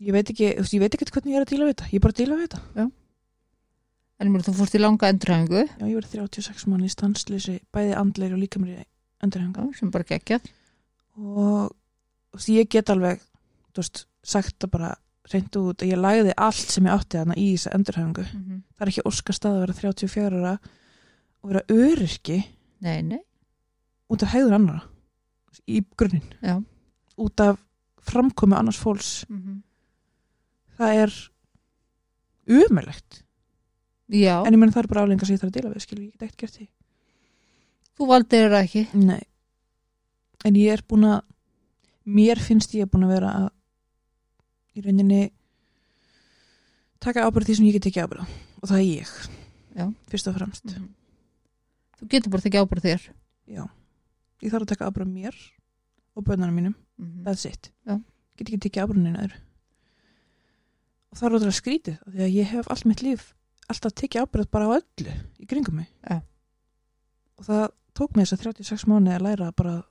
ég 0.00 0.16
veit 0.16 0.32
ekki, 0.32 0.48
ég 0.54 0.82
veit 0.84 0.94
ekki 0.96 1.10
hvernig 1.10 1.34
ég 1.34 1.40
er 1.40 1.46
að 1.46 1.52
díla 1.52 1.68
við 1.68 1.74
þetta. 1.74 1.90
Ég 1.90 1.98
er 1.98 2.04
bara 2.06 2.16
að 2.16 2.22
díla 2.22 2.38
við 2.38 2.48
þetta. 2.48 2.88
En 4.20 4.28
ég 4.28 4.34
meina 4.34 4.44
þú 4.44 4.54
fórst 4.58 4.76
í 4.76 4.80
langa 4.80 5.08
endurhæfingu. 5.08 5.64
Já, 5.64 5.84
ég 5.88 5.96
verið 5.96 6.16
36 6.18 6.66
mann 6.68 6.84
í 6.84 6.90
stansleysi, 6.92 7.58
bæði 7.72 7.94
andleir 7.96 8.34
og 8.36 8.42
líkamri 8.42 8.76
endurhenga 9.24 9.64
já, 9.64 9.78
sem 9.78 9.92
bara 9.92 10.08
geggjað. 10.08 10.50
Og 11.20 11.70
þú 11.72 12.40
veist, 12.40 12.50
ég 12.52 12.68
get 12.72 12.92
alveg 12.92 13.22
þú 13.70 13.82
veist, 13.82 14.04
sagt 14.26 14.66
að 14.66 14.74
bara 14.74 14.90
reynd 15.30 15.56
út 15.60 15.84
að 15.84 15.92
ég 15.92 16.00
lagði 16.00 16.34
allt 16.36 16.74
sem 16.74 16.86
ég 16.88 16.96
átti 16.96 17.20
þarna 17.20 17.38
í 17.38 17.46
þessa 17.54 17.72
endurhengu. 17.76 18.24
mm 18.26 18.44
-hmm. 18.44 18.62
Það 18.76 18.84
er 18.86 18.92
ekki 18.92 19.08
óskast 19.08 19.44
að 19.46 19.60
vera 19.60 19.72
34 19.72 20.40
ára 20.40 20.58
og 21.42 21.50
vera 21.52 21.62
öryrki 21.68 22.38
nei, 22.80 23.00
nei, 23.02 23.20
út 24.10 24.22
af 24.22 24.32
hegður 24.34 24.56
annara 24.58 24.82
í 25.66 25.82
grunninn, 25.96 26.34
já 26.42 26.58
út 27.20 27.40
af 27.40 27.58
framkomi 28.00 28.56
annars 28.56 28.78
fólks. 28.80 29.26
mm 29.28 29.40
-hmm. 29.40 29.62
Það 30.78 30.94
er 31.02 31.30
umöðlegt. 32.48 33.22
já, 34.08 34.46
En 34.46 34.54
ég 34.54 34.58
menn 34.58 34.72
það 34.72 34.82
er 34.82 34.88
bara 34.88 35.02
aflengar 35.02 35.26
sem 35.26 35.34
ég 35.36 35.40
þarf 35.40 35.50
að 35.50 35.60
dila 35.60 35.74
við, 35.74 35.80
skilur, 35.80 36.04
ég 36.04 36.12
get 36.12 36.22
ekkert 36.22 36.40
gert 36.40 36.54
því. 36.56 36.68
þú 37.98 38.06
valdir 38.06 38.50
það 38.50 38.64
ekki 38.64 38.88
Nei. 38.94 39.22
En 40.44 40.54
ég 40.56 40.72
er 40.72 40.82
búin 40.88 41.04
að 41.04 41.20
mér 42.06 42.38
finnst 42.38 42.74
ég 42.74 42.88
búin 42.90 43.04
að 43.04 43.08
vera 43.12 43.30
að 43.30 43.50
í 44.76 44.80
rauninni 44.80 45.30
taka 47.00 47.26
ábyrð 47.26 47.46
því 47.46 47.56
sem 47.56 47.66
ég 47.66 47.72
get 47.72 47.86
ekki 47.86 48.00
ábyrða 48.00 48.26
og 48.62 48.68
það 48.68 48.78
er 48.78 48.88
ég 49.00 49.08
Já. 49.76 49.94
fyrst 50.10 50.26
og 50.28 50.34
fremst 50.34 50.64
mm 50.64 50.72
-hmm. 50.72 50.88
Þú 52.00 52.08
getur 52.14 52.32
bara 52.32 52.48
ekki 52.48 52.60
ábyrð 52.60 52.86
þér 52.88 53.06
Já. 53.50 53.64
ég 54.40 54.52
þarf 54.52 54.64
að 54.64 54.72
taka 54.72 54.88
ábyrða 54.88 55.10
mér 55.10 55.36
og 56.16 56.24
bönnarinn 56.26 56.56
mínum, 56.56 56.74
mm 56.96 57.06
-hmm. 57.06 57.24
that's 57.24 57.46
it 57.46 57.72
Já. 57.86 58.00
get 58.36 58.48
ekki 58.48 58.58
tekið 58.58 58.82
ábyrðin 58.82 59.20
öðru 59.20 59.38
og 61.10 61.18
það 61.18 61.26
er 61.26 61.34
ótrúlega 61.36 61.60
skrítið 61.60 61.96
því 62.06 62.22
að 62.24 62.34
ég 62.34 62.46
hef 62.54 62.70
allt 62.70 62.84
mitt 62.84 63.02
líf 63.02 63.34
alltaf 63.68 63.92
tekið 63.92 64.22
ábyrð 64.22 64.50
bara 64.50 64.66
á 64.66 64.76
öllu 64.78 65.14
í 65.38 65.46
kringum 65.46 65.76
mig 65.76 65.88
Já. 66.02 66.22
og 67.36 67.44
það 67.44 67.64
tók 67.94 68.16
mig 68.16 68.26
þess 68.26 68.38
að 68.38 68.44
36 68.44 68.86
mánu 68.86 69.14
að 69.14 69.24
læra 69.26 69.52
bara 69.52 69.82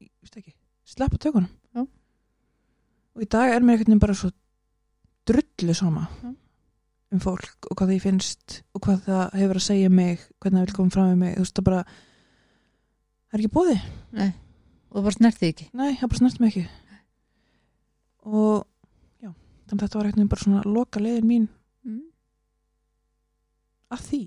ég 0.00 0.10
veist 0.22 0.36
ekki, 0.36 0.54
sleppa 0.84 1.18
tökunum 1.18 1.50
Já. 1.74 1.86
og 3.14 3.22
í 3.22 3.28
dag 3.28 3.50
er 3.50 3.60
mér 3.60 3.76
einhvern 3.76 3.92
veginn 3.92 4.00
bara 4.06 4.14
svo 4.14 4.30
drullu 5.26 5.74
sama 5.74 6.08
Já. 6.22 6.34
Um 7.12 7.22
fólk 7.22 7.68
og 7.68 7.76
hvað 7.78 7.92
því 7.92 7.98
finnst 8.02 8.58
og 8.72 8.84
hvað 8.86 9.02
það 9.06 9.36
hefur 9.40 9.60
að 9.60 9.66
segja 9.66 9.90
um 9.90 9.96
mig 9.98 10.22
hvernig 10.42 10.58
það 10.58 10.66
vil 10.66 10.76
koma 10.78 10.94
fram 10.94 11.10
með 11.10 11.20
mig. 11.22 11.34
Þú 11.36 11.44
veist 11.44 11.56
það 11.58 11.66
bara 11.68 11.82
það 11.86 13.38
er 13.38 13.42
ekki 13.42 13.54
bóði 13.56 13.78
nei, 14.18 14.30
og 14.88 14.96
það 14.96 15.08
bara 15.08 15.16
snerti 15.18 15.50
ekki. 15.52 15.68
Nei, 15.72 15.90
það 16.00 16.12
bara 16.12 16.20
snert 16.22 16.42
mig 16.42 16.52
ekki. 16.52 16.64
Og 18.22 18.54
já, 19.22 19.32
þannig 19.32 19.78
að 19.78 19.84
þetta 19.86 20.00
var 20.00 20.10
eitthvað 20.10 20.30
bara 20.34 20.46
svona 20.46 20.64
loka 20.68 21.02
leiðin 21.02 21.28
mín. 21.28 21.48
Mm. 21.82 22.02
að 23.92 24.06
því. 24.08 24.22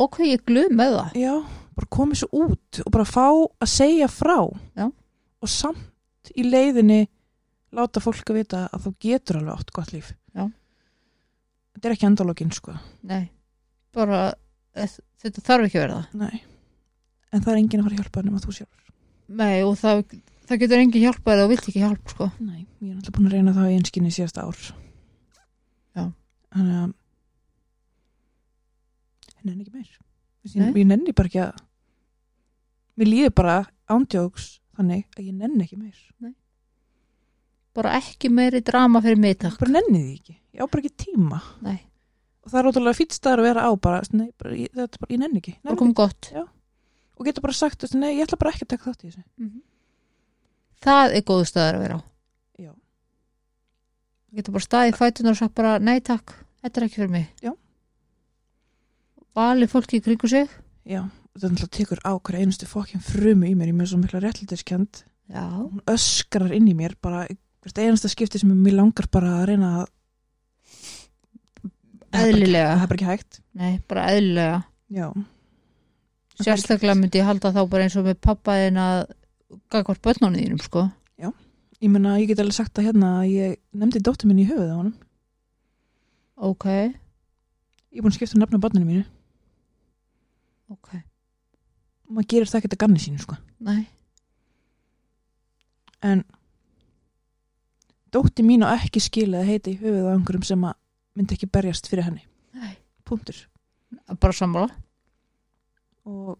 Og 0.00 0.10
hvað 0.14 0.30
ég 0.30 0.44
glöð 0.46 0.74
með 0.78 0.96
það. 0.96 1.14
Já, 1.20 1.34
bara 1.78 1.92
komið 1.96 2.20
svo 2.20 2.44
út 2.44 2.80
og 2.84 2.92
bara 2.94 3.06
fá 3.08 3.26
að 3.30 3.70
segja 3.72 4.10
frá. 4.12 4.36
Já. 4.76 4.90
og 5.40 5.48
samt 5.48 6.32
í 6.36 6.44
leiðinni 6.44 7.06
láta 7.72 8.02
fólk 8.02 8.28
að 8.28 8.40
vita 8.42 8.64
að 8.68 8.86
þú 8.86 8.92
getur 9.00 9.38
alveg 9.40 9.60
átt 9.60 9.70
gott 9.72 9.92
líf. 9.94 10.10
Já. 10.36 10.50
Þetta 11.80 11.88
er 11.88 11.94
ekki 11.96 12.08
endalókin 12.10 12.50
sko 12.52 12.74
nei, 13.08 13.30
bara 13.96 14.18
eh, 14.76 14.90
þetta 15.22 15.44
þarf 15.46 15.66
ekki 15.70 15.80
að 15.80 15.84
vera 15.86 16.00
það 16.02 16.20
Nei. 16.20 16.42
en 17.32 17.40
það 17.46 17.52
er 17.54 17.60
enginn 17.62 17.80
að 17.80 17.86
fara 17.88 17.96
að 17.96 18.02
hjálpa 18.02 18.24
nema 18.26 18.42
þú 18.44 18.56
sjálfur 18.58 18.92
nei, 19.40 19.56
og 19.64 19.72
það, 19.80 20.02
það 20.50 20.60
getur 20.64 20.82
engin 20.84 21.04
hjálpa 21.06 21.32
eða 21.34 21.46
þú 21.46 21.50
vilt 21.54 21.68
ekki 21.70 21.82
hjálp 21.84 22.12
sko. 22.12 22.28
Nei, 22.42 22.60
ég 22.82 22.90
er 22.90 22.96
náttúrulega 22.98 23.16
búin 23.16 23.30
að 23.30 23.34
reyna 23.38 23.56
það 23.56 23.70
í 23.70 23.76
einskinni 23.80 24.12
síðasta 24.14 24.44
ár 24.44 24.60
Já. 24.60 26.04
Þannig 26.52 26.76
að 26.82 26.92
ég 29.40 29.48
nenni 29.48 29.64
ekki 29.64 29.74
meir 29.78 29.90
Nei. 30.60 30.72
ég 30.82 30.86
nenni 30.90 31.14
bara 31.16 31.30
ekki 31.30 31.42
að 31.46 31.64
mér 33.00 33.08
líður 33.08 33.34
bara 33.40 33.56
ándjóks 33.90 34.50
þannig 34.76 35.06
að 35.16 35.30
ég 35.30 35.36
nenni 35.40 35.64
ekki 35.64 35.78
meir 35.80 35.96
Nei. 36.20 36.34
Bara 37.76 37.94
ekki 37.98 38.30
meiri 38.32 38.62
drama 38.66 39.02
fyrir 39.04 39.20
mig 39.20 39.38
takk 39.40 39.58
bara 39.60 39.76
nenni 39.78 40.00
því 40.02 40.14
ekki, 40.18 40.36
ég 40.56 40.62
á 40.62 40.66
bara 40.66 40.82
ekki 40.82 41.04
tíma. 41.04 41.40
Nei. 41.64 41.78
og 42.40 42.52
það 42.52 42.60
er 42.60 42.68
ótrúlega 42.70 42.98
fýtt 42.98 43.16
staðar 43.16 43.42
að 43.42 43.48
vera 43.50 43.66
á 43.68 43.70
bara, 43.76 44.00
nei, 44.16 44.28
bara 44.40 44.54
ég, 44.56 44.72
þetta 44.74 44.98
er 44.98 45.02
bara, 45.04 45.12
ég 45.12 45.22
nenni 45.22 45.42
ekki, 45.42 45.54
nenni 45.58 45.70
bara 45.70 45.80
kom 45.82 45.92
gott. 45.94 46.30
Ekki. 46.30 46.46
og 47.16 47.28
geta 47.28 47.44
bara 47.44 47.56
sagt, 47.56 47.86
nei, 47.94 48.12
ég 48.16 48.26
ætla 48.26 48.40
bara 48.40 48.54
ekki 48.54 48.66
að 48.66 48.72
taka 48.74 48.90
þátt 48.90 49.04
í 49.04 49.10
þessu. 49.10 49.50
Það 50.80 51.16
er 51.18 51.26
góðu 51.28 51.46
staður 51.50 51.78
að 51.78 51.84
vera 51.84 51.98
á. 52.00 52.02
Já. 52.64 52.72
getur 54.38 54.56
bara 54.56 54.66
staðið 54.66 55.00
fætunar 55.02 55.36
og 55.36 55.40
sagt 55.42 55.56
bara 55.60 55.76
nei 55.78 56.00
takk, 56.00 56.34
þetta 56.64 56.80
er 56.80 56.88
ekki 56.88 57.02
fyrir 57.02 57.14
mig. 57.14 57.28
Já. 57.44 57.54
valið 59.36 59.70
fólki 59.70 60.00
í 60.00 60.04
kringu 60.04 60.28
sig. 60.28 60.50
Já, 60.88 61.04
þetta 61.38 61.68
tekur 61.70 62.00
á 62.02 62.12
hverja 62.18 62.42
einustu 62.42 62.66
fokkin 62.66 63.04
frumu 63.04 63.46
í 63.46 63.54
mér, 63.54 63.70
ég 63.70 63.76
með 63.78 63.92
svo 63.92 64.00
mikla 64.00 64.24
réttlætiskend 64.24 65.04
já, 65.30 65.44
hún 65.54 65.82
öskrar 65.90 66.52
inn 66.54 66.68
í 66.70 66.74
mér 66.76 66.96
bara, 67.02 67.26
hvert 67.60 67.82
einasta 67.82 68.10
skipti 68.10 68.40
sem 68.40 68.52
mér 68.52 68.78
langar 68.78 69.08
bara 69.12 69.40
að 69.40 69.50
reyna 69.52 69.72
að 69.80 69.86
eðlilega. 72.20 72.72
það 72.74 72.82
er 72.84 72.88
bara 72.92 72.98
ekki 72.98 73.10
hægt. 73.10 73.40
Nei, 73.60 73.72
bara 73.90 74.06
eðlilega. 74.14 74.62
Já, 74.90 75.06
sérstaklega 76.40 76.98
myndi 76.98 77.20
ég 77.20 77.28
halda 77.28 77.52
þá 77.54 77.60
bara 77.70 77.86
eins 77.86 77.98
og 78.00 78.08
með 78.08 78.18
pappaðin 78.24 78.80
að 78.80 79.04
gagvart 79.70 80.02
börnunni 80.02 80.46
þínum 80.46 80.64
sko. 80.64 80.88
Ég 81.80 81.88
menna, 81.88 82.18
ég 82.20 82.28
get 82.28 82.40
alveg 82.42 82.52
sagt 82.52 82.76
að 82.76 82.90
hérna 82.90 83.10
að 83.22 83.30
ég 83.32 83.52
nefndi 83.72 84.02
dóttur 84.04 84.28
minni 84.28 84.42
í 84.44 84.48
höfuð 84.50 84.68
á 84.68 84.76
honum. 84.76 84.96
Ok, 86.36 86.66
ég 86.68 87.96
er 87.96 88.04
búin 88.04 88.12
að 88.12 88.18
skipta 88.18 88.36
um 88.36 88.42
nafna 88.42 88.60
barninu 88.60 88.84
mínu. 88.84 89.04
Ok, 90.76 90.90
og 90.92 92.18
maður 92.18 92.28
gerir 92.34 92.50
það 92.50 92.58
ekki 92.60 92.70
að 92.74 92.82
ganni 92.84 93.00
sínu 93.00 93.22
sko. 93.22 93.38
Nei. 93.64 93.86
En 96.04 96.20
dótti 98.14 98.44
mín 98.46 98.64
á 98.66 98.74
ekki 98.74 99.02
skilið 99.02 99.40
að 99.40 99.50
heita 99.50 99.72
í 99.72 99.78
höfuð 99.80 100.06
á 100.06 100.14
einhverjum 100.14 100.46
sem 100.46 100.68
að 100.68 100.76
myndi 101.18 101.36
ekki 101.36 101.50
berjast 101.50 101.90
fyrir 101.90 102.06
henni. 102.08 102.24
Nei. 102.54 102.76
punktur. 103.06 103.36
Bara 104.22 104.34
sammála. 104.36 104.70
Og 106.06 106.38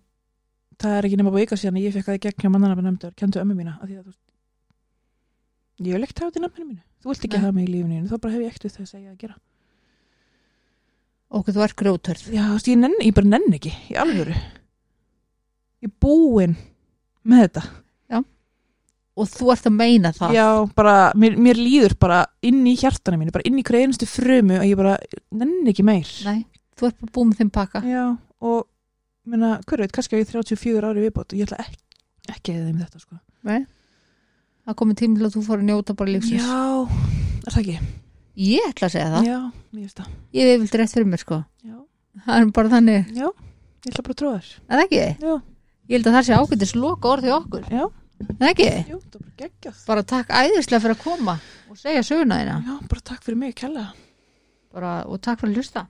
það 0.81 0.97
er 0.97 1.09
ekki 1.09 1.19
nema 1.21 1.33
búið 1.35 1.47
ykkar 1.49 1.61
síðan 1.61 1.79
að 1.81 1.87
ég 1.87 1.97
fekk 1.97 2.11
að 2.11 2.19
í 2.19 2.23
gegn 2.27 2.45
hjá 2.45 2.51
mannanabbi 2.51 2.87
nefndur 2.87 3.15
kentu 3.19 3.43
ömmu 3.43 3.57
mína 3.59 3.77
að 3.83 3.97
að 3.99 4.11
þú 4.11 4.19
ég 5.89 5.97
vil 5.97 6.05
ekkert 6.05 6.21
hafa 6.21 6.31
þetta 6.31 6.41
í 6.41 6.45
nafninu 6.45 6.69
mínu. 6.71 6.83
Þú 7.01 7.11
vilt 7.11 7.23
ekki 7.25 7.37
Nei. 7.37 7.43
hafa 7.43 7.57
mig 7.57 7.69
í 7.69 7.73
lífinu 7.73 8.09
þá 8.11 8.17
bara 8.21 8.35
hef 8.35 8.43
ég 8.45 8.53
ekkert 8.53 8.75
það 8.75 8.85
að 8.85 8.91
segja 8.91 9.13
að 9.13 9.21
gera. 9.23 9.37
Ok, 11.31 11.53
þú 11.55 11.63
ert 11.65 11.77
grjótörð 11.79 12.25
já, 12.35 12.43
ég, 12.67 12.81
nenn, 12.81 12.97
ég 13.01 13.15
bara 13.17 13.31
nenn 13.31 13.57
ekki 13.57 13.73
í 13.89 13.97
alvöru. 14.03 14.35
Ég 15.81 15.89
er 15.89 15.95
búin 16.03 16.57
með 17.23 17.45
þetta 17.47 17.63
og 19.19 19.29
þú 19.29 19.51
ert 19.55 19.69
að 19.69 19.77
meina 19.77 20.13
það. 20.17 20.35
Já, 20.37 20.47
bara, 20.77 20.95
mér, 21.19 21.37
mér 21.41 21.61
líður 21.61 21.97
bara 22.01 22.21
inn 22.47 22.63
í 22.69 22.77
hjartana 22.79 23.19
mínu, 23.21 23.35
bara 23.35 23.47
inn 23.49 23.59
í 23.61 23.65
hverju 23.67 23.89
einustu 23.89 24.09
frumu 24.09 24.61
að 24.61 24.69
ég 24.71 24.79
bara 24.81 24.97
nenn 25.43 25.71
ekki 25.71 25.85
meir. 25.87 26.11
Nei, 26.29 26.45
þú 26.79 26.91
ert 26.91 27.01
bara 27.03 27.15
búið 27.17 27.31
með 27.31 27.43
þeim 27.43 27.53
pakka. 27.57 27.83
Já, 27.89 28.05
og 28.47 28.65
minna, 29.31 29.59
hver 29.67 29.85
veit, 29.85 29.95
kannski 29.97 30.17
á 30.17 30.21
ég 30.23 30.31
34 30.31 30.91
ári 30.91 31.05
viðbót 31.07 31.35
og 31.35 31.41
ég 31.41 31.49
ætla 31.49 31.61
ekki, 31.65 31.81
ekki 32.31 32.57
eða 32.57 32.71
þeim 32.71 32.81
þetta 32.85 33.05
sko. 33.05 33.21
nei. 33.51 33.61
Það 34.69 34.77
komið 34.79 34.99
tími 35.01 35.19
til 35.19 35.27
að 35.27 35.35
þú 35.35 35.45
fór 35.47 35.61
að 35.61 35.69
njóta 35.71 35.95
bara 35.99 36.15
lífsins. 36.15 36.47
Já, 36.47 36.65
er 37.41 37.55
það 37.55 37.63
ekki? 37.63 37.93
Ég 38.41 38.67
ætla 38.71 38.87
að 38.87 38.93
segja 38.95 39.13
það, 39.15 39.25
já, 39.27 39.39
mér 39.75 39.85
finnst 39.85 40.01
það. 40.01 40.11
Ég 40.37 40.51
hef 40.51 40.61
vilt 40.63 40.77
rétt 40.79 40.93
fyrir 40.95 41.09
mér 41.11 41.23
sko. 41.25 41.39
Já, 41.67 41.77
það 42.27 42.37
er 42.37 42.53
bara 42.59 42.73
þannig, 42.77 43.09
já, 43.17 43.27
ég 43.27 43.91
ætla 43.91 44.05
bara 44.07 44.31
að 44.31 44.53
er 44.71 44.83
ekki? 44.85 45.01
já, 45.01 45.33
ég 45.91 45.97
held 45.97 46.11
að 46.11 46.17
það 46.17 46.29
sé 46.29 46.39
ágættis 46.39 46.75
loka 46.79 47.11
orðið 47.11 47.35
okkur. 47.41 47.67
Já, 47.73 47.85
það 48.29 48.51
ekki? 48.53 48.69
jú, 48.91 49.01
það 49.01 49.25
bara 49.25 49.35
geggjað. 49.45 49.83
Bara 49.87 50.07
takk 50.15 50.31
æðislega 50.43 50.85
fyrir 50.85 50.97
að 50.97 51.03
koma 51.05 51.39
og 51.71 51.81
segja 51.81 52.07
söguna 52.07 52.41
þína. 52.43 52.61
Já, 52.67 52.77
bara 52.93 53.09
takk 53.13 53.27
fyrir 53.27 53.41
mig, 53.41 53.57
kella 53.59 53.91
bara, 54.75 54.93
og 55.07 55.21
takk 55.25 55.43
fyrir 55.43 55.55
að 55.55 55.61
hlusta 55.61 55.87